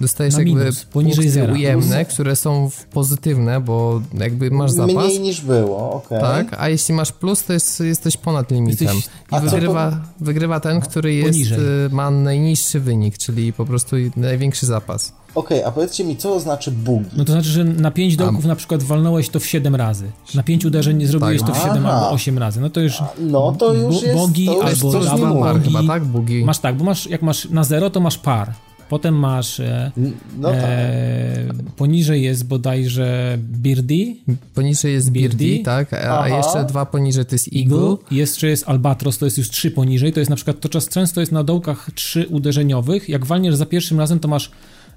dostajesz 0.01 0.33
Na 0.33 0.39
jakby 0.39 0.59
minus, 0.59 0.83
poniżej 0.85 1.15
punkty 1.25 1.31
zera. 1.31 1.53
ujemne, 1.53 2.05
które 2.05 2.35
są 2.35 2.69
w- 2.69 2.85
pozytywne, 2.85 3.61
bo 3.61 4.01
jakby 4.13 4.51
masz 4.51 4.71
zapas. 4.71 4.95
Mniej 4.95 5.19
niż 5.19 5.41
było, 5.41 5.91
okej. 5.93 6.19
Tak, 6.21 6.55
a 6.59 6.69
jeśli 6.69 6.93
masz 6.93 7.11
plus, 7.11 7.43
to 7.43 7.53
jest, 7.53 7.79
jesteś 7.79 8.17
ponad 8.17 8.51
limitem. 8.51 8.87
Jesteś- 8.87 9.05
I 9.31 9.35
A 9.35 9.41
co 9.41 9.49
wygrywa, 9.49 9.99
wygrywa 10.19 10.59
ten, 10.59 10.81
który 10.81 11.13
jest, 11.13 11.29
Poniżej. 11.31 11.59
y, 11.85 11.89
ma 11.91 12.11
najniższy 12.11 12.79
wynik, 12.79 13.17
czyli 13.17 13.53
po 13.53 13.65
prostu 13.65 13.95
największy 14.15 14.65
zapas. 14.65 15.13
Okej, 15.35 15.63
a 15.63 15.71
powiedzcie 15.71 16.03
mi, 16.03 16.17
co 16.17 16.39
znaczy 16.39 16.71
bugi? 16.71 17.05
No 17.17 17.25
to 17.25 17.31
znaczy, 17.31 17.49
że 17.49 17.63
na 17.63 17.91
5 17.91 18.15
dołków 18.17 18.45
na 18.45 18.55
przykład 18.55 18.83
walnąłeś 18.83 19.29
to 19.29 19.39
w 19.39 19.45
7 19.45 19.75
razy. 19.75 20.11
Na 20.35 20.43
5 20.43 20.65
uderzeń 20.65 21.05
zrobiłeś 21.05 21.41
Tak. 21.41 21.49
to 21.49 21.55
w 21.55 21.57
7 21.57 21.85
Aha. 21.85 21.93
albo 21.95 22.09
8 22.09 22.37
razy. 22.37 22.61
No 22.61 22.69
to 22.69 22.79
już 22.79 23.01
No 23.19 23.51
to 23.51 23.73
już 23.73 23.95
Bu- 23.95 24.01
jest, 24.05 24.13
bogi 24.15 24.45
to 24.45 24.53
już 24.53 24.63
albo 24.65 24.91
coś 24.91 25.19
mówi. 25.19 25.41
par 25.41 25.61
chyba, 25.63 25.83
tak? 25.87 26.05
Bugi. 26.05 26.45
masz 26.45 26.59
tak, 26.59 26.77
bo 26.77 26.83
masz, 26.83 27.07
jak 27.07 27.21
masz 27.21 27.49
na 27.49 27.63
0, 27.63 27.89
to 27.89 27.99
masz 27.99 28.17
par. 28.17 28.53
Potem 28.89 29.15
masz 29.15 29.59
e, 29.59 29.91
No 30.39 30.51
tak. 30.51 30.59
e, 30.63 31.45
poniżej 31.75 32.21
jest 32.23 32.47
bodajże 32.47 33.37
birdie, 33.41 34.15
Poniżej 34.53 34.93
jest 34.93 35.11
Birdie, 35.11 35.47
Birdie? 35.47 35.63
tak? 35.65 35.93
A, 35.93 35.97
Aha. 36.19 36.37
jeszcze 36.37 36.65
dwa 36.65 36.85
poniżej 36.85 37.25
to 37.25 37.35
jest 37.35 37.49
Eagle. 37.55 37.77
Eagle, 37.77 37.97
jeszcze 38.11 38.47
jest 38.47 38.69
Albatros, 38.69 39.17
to 39.17 39.25
jest 39.25 39.37
już 39.37 39.49
3 39.49 39.71
poniżej, 39.71 40.13
to 40.13 40.19
jest 40.19 40.29
na 40.29 40.35
przykład, 40.35 40.59
to 40.59 40.69
czas 40.69 40.89
często 40.89 41.19
jest 41.19 41.31
na 41.31 41.43
dołkach 41.43 41.89
3 41.95 42.27
uderzeniowych, 42.27 43.09
jak 43.09 43.25
walniesz 43.25 43.55
za 43.55 43.65
pierwszym 43.65 43.99
razem, 43.99 44.19
to 44.19 44.27
masz 44.27 44.51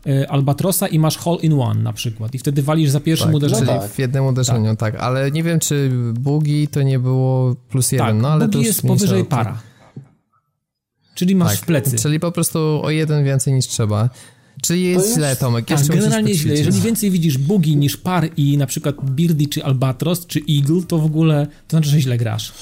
e, 0.07 0.31
Albatrosa 0.31 0.89
i 0.89 0.99
masz 0.99 1.17
Hole 1.17 1.39
in 1.43 1.53
One 1.61 1.83
na 1.83 1.93
przykład 1.93 2.35
i 2.35 2.39
wtedy 2.39 2.63
walisz 2.63 2.91
za 2.91 3.01
pierwszym 3.01 3.27
Tak, 3.29 3.37
uderzeniem. 3.37 3.67
czyli 3.67 3.81
tak. 3.81 3.91
w 3.91 3.99
jednym 3.99 4.25
uderzeniu, 4.27 4.77
tak. 4.77 4.95
Ale 4.97 5.31
nie 5.31 5.43
wiem, 5.43 5.59
czy 5.61 5.91
Bugi 6.15 6.69
to 6.69 6.83
nie 6.83 6.99
było 6.99 7.55
plus 7.71 7.93
jeden, 7.93 8.07
tak, 8.07 8.17
no 8.17 8.29
ale 8.29 8.47
to 8.47 8.53
Bugi 8.53 8.67
jest 8.67 8.83
powyżej 8.83 9.25
para. 9.25 9.59
Czyli 11.15 11.35
masz 11.37 11.53
Tak, 11.53 11.61
w 11.61 11.67
plecy. 11.67 11.97
Czyli 11.99 12.21
po 12.21 12.33
prostu 12.33 12.81
o 12.83 12.91
jeden 12.91 13.25
więcej 13.25 13.53
niż 13.55 13.67
trzeba. 13.67 14.09
Czyli 14.63 14.85
jest, 14.85 15.05
jest- 15.07 15.19
źle, 15.19 15.37
Tomek. 15.37 15.65
Tak, 15.67 15.79
Jeszcze 15.79 15.95
generalnie 15.95 16.35
źle. 16.35 16.55
Jeżeli 16.55 16.81
więcej 16.81 17.11
widzisz 17.11 17.39
bugi 17.39 17.77
niż 17.77 17.97
par 17.97 18.31
i 18.37 18.57
na 18.57 18.67
przykład 18.67 19.11
birdie, 19.11 19.49
czy 19.49 19.65
albatros, 19.65 20.27
czy 20.27 20.41
eagle, 20.51 20.83
to 20.89 20.99
w 20.99 21.05
ogóle 21.05 21.47
to 21.47 21.77
znaczy, 21.77 21.89
że 21.89 22.01
źle 22.01 22.19
grasz. 22.19 22.53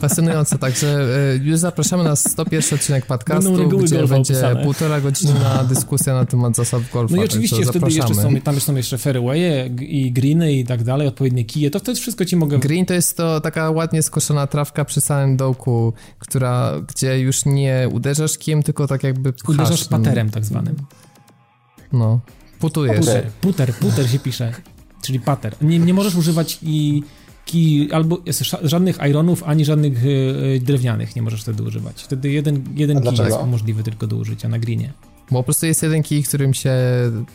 Fascynujące, 0.00 0.58
także 0.58 1.06
y, 1.34 1.44
już 1.44 1.58
zapraszamy 1.58 2.04
na 2.04 2.16
101 2.16 2.74
odcinek 2.74 3.06
podcastu, 3.06 3.68
gdzie 3.68 4.06
będzie 4.06 4.16
opisane. 4.16 4.62
półtora 4.64 5.00
godzinna 5.00 5.64
dyskusja 5.74 6.14
na 6.14 6.24
temat 6.24 6.56
zasad 6.56 6.82
golfa. 6.92 7.16
No 7.16 7.22
i 7.22 7.24
oczywiście 7.24 7.56
wtedy 7.64 7.86
jeszcze 7.86 8.02
zapraszamy. 8.02 8.38
są, 8.38 8.40
tam 8.40 8.60
są 8.60 8.76
jeszcze 8.76 8.98
fairwaye 8.98 9.70
i 9.80 10.12
greeny 10.12 10.52
i 10.52 10.64
tak 10.64 10.84
dalej, 10.84 11.08
odpowiednie 11.08 11.44
kije, 11.44 11.70
to 11.70 11.78
wtedy 11.78 12.00
wszystko 12.00 12.24
ci 12.24 12.36
mogę... 12.36 12.58
Green 12.58 12.86
to 12.86 12.94
jest 12.94 13.16
to 13.16 13.40
taka 13.40 13.70
ładnie 13.70 14.02
skoszona 14.02 14.46
trawka 14.46 14.84
przy 14.84 15.00
samym 15.00 15.36
dołku, 15.36 15.92
która, 16.18 16.72
gdzie 16.88 17.20
już 17.20 17.44
nie 17.44 17.88
uderzasz 17.92 18.38
kijem, 18.38 18.62
tylko 18.62 18.86
tak 18.86 19.02
jakby 19.02 19.32
pchasz. 19.32 19.48
Uderzasz 19.48 19.84
paterem 19.84 20.30
tak 20.30 20.44
zwanym. 20.44 20.76
No, 21.92 22.20
putujesz. 22.58 22.98
Puter. 22.98 23.30
Puter, 23.40 23.74
puter, 23.74 24.10
się 24.10 24.18
pisze, 24.18 24.52
czyli 25.02 25.20
pater. 25.20 25.56
Nie, 25.60 25.78
nie 25.78 25.94
możesz 25.94 26.14
używać 26.14 26.58
i 26.62 27.02
ki, 27.44 27.88
albo 27.92 28.18
żadnych 28.62 28.98
ironów, 29.08 29.42
ani 29.42 29.64
żadnych 29.64 30.04
y, 30.04 30.08
y, 30.08 30.60
drewnianych 30.60 31.16
nie 31.16 31.22
możesz 31.22 31.42
wtedy 31.42 31.62
używać. 31.62 32.02
Wtedy 32.02 32.30
jeden, 32.30 32.64
jeden 32.74 33.02
kij 33.02 33.24
jest 33.24 33.38
możliwy 33.46 33.82
tylko 33.82 34.06
do 34.06 34.16
użycia 34.16 34.48
na 34.48 34.58
greenie. 34.58 34.92
Bo 35.30 35.38
po 35.38 35.42
prostu 35.44 35.66
jest 35.66 35.82
jeden 35.82 36.02
kij, 36.02 36.22
którym 36.22 36.54
się 36.54 36.72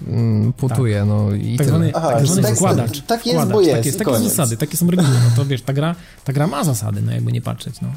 mm, 0.08 0.54
putuje, 0.54 1.06
no 1.06 1.32
i 1.34 1.58
Tak 1.58 1.68
zwany, 1.68 1.92
Aha, 1.96 2.12
tak 2.12 2.28
zwany 2.28 2.42
tak- 2.42 2.56
wkładacz. 2.56 3.02
tak 3.02 3.26
jest, 3.26 3.38
wkładacz, 3.38 3.54
bo 3.54 3.62
jest 3.62 3.74
Tak 3.76 3.86
jest, 3.86 3.98
takie 3.98 4.12
są 4.12 4.18
koniec. 4.18 4.30
zasady, 4.30 4.58
takie 4.58 4.78
są 4.78 4.92
reguły. 4.92 5.08
No 5.30 5.36
to 5.36 5.46
wiesz, 5.46 5.62
ta 5.62 5.74
gra, 5.74 5.96
ta 6.24 6.34
gra 6.34 6.48
ma 6.48 6.64
zasady, 6.64 7.02
no 7.02 7.12
jakby 7.12 7.32
nie 7.32 7.42
patrzeć, 7.42 7.82
no. 7.82 7.88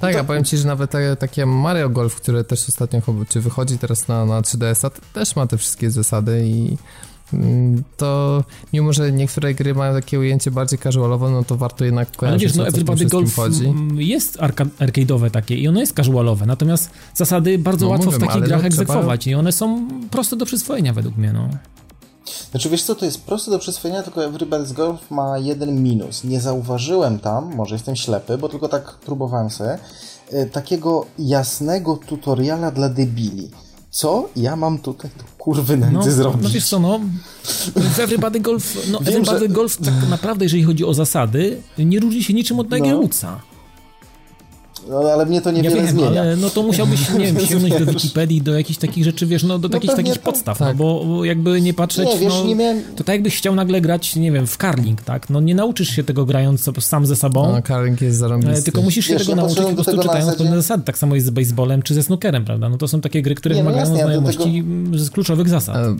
Tak, 0.00 0.12
To- 0.14 0.20
a 0.20 0.24
powiem 0.24 0.44
ci, 0.44 0.56
że 0.56 0.66
nawet 0.68 0.92
takie 1.18 1.46
Mario 1.46 1.88
Golf, 1.90 2.14
które 2.14 2.44
też 2.44 2.68
ostatnio 2.68 3.00
czy 3.28 3.40
wychodzi 3.40 3.78
teraz 3.78 4.08
na, 4.08 4.24
na 4.26 4.40
3DS-a, 4.40 4.90
to 4.90 5.00
też 5.12 5.36
ma 5.36 5.46
te 5.46 5.58
wszystkie 5.58 5.90
zasady 5.90 6.42
i 6.46 6.76
Mm, 7.34 7.82
to 7.96 8.44
mimo, 8.72 8.92
że 8.92 9.12
niektóre 9.12 9.54
gry 9.54 9.74
mają 9.74 9.94
takie 9.94 10.18
ujęcie 10.18 10.50
bardziej 10.50 10.78
casualowe, 10.78 11.30
no 11.30 11.44
to 11.44 11.56
warto 11.56 11.84
jednak 11.84 12.16
kojarzyć, 12.16 12.42
Ale 12.42 12.48
wiesz, 12.48 12.56
no 12.56 12.66
Everybody 12.66 13.06
Golf 13.06 13.36
chodzi. 13.36 13.66
mm, 13.66 14.00
jest 14.00 14.38
arcade'owe 14.78 15.30
takie 15.30 15.54
i 15.56 15.68
ono 15.68 15.80
jest 15.80 15.92
casualowe, 15.96 16.46
natomiast 16.46 16.90
zasady 17.14 17.58
bardzo 17.58 17.86
No 17.86 17.90
łatwo 17.90 18.04
mówię, 18.06 18.18
w 18.18 18.20
takich 18.20 18.42
grach 18.42 18.62
no 18.62 18.68
trzeba- 18.70 18.82
egzekwować 18.82 19.26
i 19.26 19.34
one 19.34 19.52
są 19.52 19.88
proste 20.10 20.36
do 20.36 20.46
przyswojenia 20.46 20.92
według 20.92 21.16
mnie, 21.16 21.32
no. 21.32 21.48
Znaczy 22.50 22.68
wiesz 22.70 22.82
co, 22.82 22.94
to 22.94 23.04
jest 23.04 23.20
proste 23.20 23.50
do 23.50 23.58
przyswojenia, 23.58 24.02
tylko 24.02 24.20
Everybody's 24.20 24.72
Golf 24.72 25.10
ma 25.10 25.38
jeden 25.38 25.82
minus. 25.82 26.24
Nie 26.24 26.40
zauważyłem 26.40 27.18
tam, 27.18 27.54
może 27.56 27.74
jestem 27.74 27.96
ślepy, 27.96 28.38
bo 28.38 28.48
tylko 28.48 28.68
tak 28.68 28.92
próbowałem 28.94 29.50
sobie, 29.50 29.78
e, 30.30 30.46
takiego 30.46 31.06
jasnego 31.18 31.96
tutoriala 32.06 32.70
dla 32.70 32.88
debili. 32.88 33.50
Co 33.90 34.28
ja 34.36 34.56
mam 34.56 34.78
tutaj 34.78 35.10
do 35.18 35.24
kurwy 35.38 35.76
nędzy 35.76 35.94
No, 36.10 36.14
zrobić? 36.16 36.42
no 36.42 36.48
wiesz 36.48 36.68
co, 36.68 36.78
no, 36.78 37.00
Everybody 37.98 38.40
Golf, 38.40 38.74
no 38.90 38.98
Wiem, 38.98 39.08
Everybody 39.08 39.38
że- 39.38 39.48
Golf 39.48 39.76
tak 39.76 40.08
naprawdę, 40.10 40.44
jeżeli 40.44 40.62
chodzi 40.64 40.84
o 40.84 40.94
zasady, 40.94 41.62
nie 41.78 42.00
różni 42.00 42.24
się 42.24 42.34
niczym 42.34 42.60
od 42.60 42.68
Tiger 42.68 42.96
No. 44.90 45.02
No, 45.02 45.08
ale 45.12 45.26
mnie 45.26 45.40
to 45.40 45.50
Ja 45.50 45.56
niewiele 45.56 45.76
wiem, 45.82 45.90
zmienia. 45.90 46.20
ale 46.20 46.36
no 46.36 46.50
to 46.50 46.62
musiałbyś, 46.62 47.10
nie 47.10 47.26
wiem, 47.26 47.40
sięgnąć 47.46 47.74
do. 47.78 47.86
Wikipedii, 47.86 48.42
do 48.42 48.54
jakichś 48.58 48.78
takich 48.78 49.04
rzeczy, 49.04 49.26
wiesz, 49.26 49.42
no 49.42 49.58
do 49.58 49.68
No 49.68 49.74
jakichś 49.76 49.94
pewnie 49.94 50.10
takich 50.10 50.22
tak. 50.22 50.32
podstaw, 50.32 50.58
Tak. 50.58 50.68
no 50.68 50.74
bo 51.04 51.24
jakby 51.24 51.60
nie 51.60 51.74
patrzeć, 51.74 52.06
Nie, 52.08 52.18
wiesz, 52.18 52.28
no, 52.32 52.44
nie 52.44 52.54
miałem... 52.56 52.82
to 52.96 53.04
tak 53.04 53.14
jakbyś 53.14 53.36
chciał 53.36 53.54
nagle 53.54 53.80
grać, 53.80 54.16
nie 54.16 54.32
wiem, 54.32 54.46
w 54.46 54.58
karling, 54.58 55.02
tak? 55.02 55.30
No 55.30 55.40
nie 55.40 55.54
nauczysz 55.54 55.88
się 55.88 56.04
tego 56.04 56.24
grając 56.24 56.70
sam 56.78 57.06
ze 57.06 57.16
sobą, 57.16 57.52
No, 57.52 57.62
Karling 57.62 58.00
jest 58.00 58.16
e, 58.16 58.18
zarąbisty. 58.18 58.62
tylko 58.64 58.82
musisz 58.82 59.06
się 59.06 59.12
Wiesz, 59.12 59.22
tego 59.22 59.32
ja 59.32 59.36
nauczyć 59.36 59.58
po 59.58 59.64
prostu 59.64 59.84
tego 59.84 59.96
na 59.96 60.02
czytając 60.02 60.24
zasadzie- 60.26 60.44
pewne 60.44 60.56
zasady. 60.62 60.82
Tak 60.84 60.98
samo 60.98 61.14
jest 61.14 61.26
z 61.26 61.30
baseballem 61.30 61.82
czy 61.82 61.94
ze 61.94 62.02
snookerem, 62.02 62.44
prawda? 62.44 62.68
No 62.68 62.76
to 62.78 62.88
są 62.88 63.00
takie 63.00 63.22
gry, 63.22 63.34
które 63.34 63.54
Nie, 63.54 63.62
no 63.62 63.70
wymagają 63.70 63.94
jasne, 63.94 63.98
ja 63.98 64.04
znajomości 64.20 64.58
mm, 64.58 64.98
z 64.98 65.10
kluczowych 65.10 65.48
zasad. 65.48 65.76
E, 65.76 65.96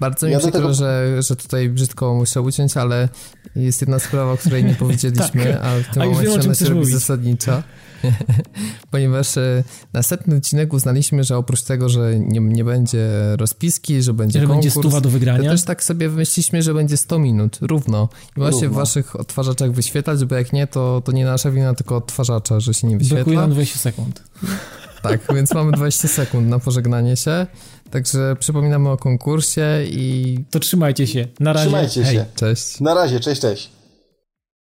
Bardzo 0.00 0.26
mi 0.26 0.32
Ja 0.32 0.38
przykro, 0.38 0.60
tego- 0.60 0.74
że, 0.74 1.16
że 1.22 1.36
tutaj 1.36 1.68
brzydko 1.68 2.14
muszę 2.14 2.42
uciąć, 2.42 2.76
ale 2.76 3.08
jest 3.56 3.80
jedna 3.80 3.98
sprawa, 3.98 4.32
o 4.32 4.36
której 4.36 4.64
nie 4.64 4.74
powiedzieliśmy, 4.84 5.44
Tak. 5.44 5.60
a 5.64 5.90
w 5.90 5.94
tym 5.94 6.02
A 6.02 6.06
momencie 6.06 6.32
ona 6.32 6.54
się 6.54 6.64
robi 6.64 6.86
zasadnicza. 6.86 7.62
Ponieważ 8.90 9.36
e, 9.36 9.64
następny 9.92 10.36
odcinek 10.36 10.72
uznaliśmy, 10.72 11.24
że 11.24 11.36
oprócz 11.36 11.62
tego, 11.62 11.88
że 11.88 12.18
nie, 12.18 12.40
nie 12.40 12.64
będzie 12.64 13.08
rozpiski, 13.36 14.02
że 14.02 14.14
będzie 14.14 14.40
Że 14.40 14.46
będzie 14.46 14.68
konkurs, 14.68 14.74
stuwa 14.82 15.00
do 15.00 15.08
to 15.08 15.10
wygrania. 15.10 15.50
też 15.50 15.62
tak 15.62 15.84
sobie 15.84 16.08
wymyśliliśmy, 16.08 16.62
że 16.62 16.74
będzie 16.74 16.96
100 16.96 17.18
minut, 17.18 17.58
równo. 17.60 18.08
I 18.36 18.40
ma 18.40 18.46
się 18.52 18.58
w 18.58 18.62
Równo. 18.62 18.78
waszych 18.78 19.16
odtwarzaczach 19.20 19.72
wyświetlać, 19.72 20.24
bo 20.24 20.34
jak 20.34 20.52
nie, 20.52 20.66
to, 20.66 21.02
to 21.04 21.12
nie 21.12 21.24
nasza 21.24 21.50
wina, 21.50 21.74
tylko 21.74 21.96
odtwarzacza, 21.96 22.60
że 22.60 22.74
się 22.74 22.86
nie 22.86 22.96
Brakuje 22.96 23.14
wyświetla. 23.24 23.40
nam 23.40 23.50
20 23.50 23.78
sekund. 23.78 24.22
Tak, 25.02 25.20
więc 25.34 25.54
mamy 25.54 25.72
20 25.72 26.08
sekund 26.08 26.48
na 26.48 26.58
pożegnanie 26.58 27.16
się. 27.16 27.46
Także 27.90 28.36
przypominamy 28.40 28.88
o 28.90 28.96
konkursie 28.96 29.66
i 29.90 30.38
To 30.50 30.60
trzymajcie 30.60 31.06
się. 31.06 31.28
Na 31.40 31.52
razie. 31.52 31.66
Trzymajcie 31.66 32.04
Hej. 32.04 32.16
się. 32.16 32.24
cześć. 32.36 32.80
Na 32.80 32.94
razie, 32.94 33.20
cześć, 33.20 33.40
cześć. 33.40 33.70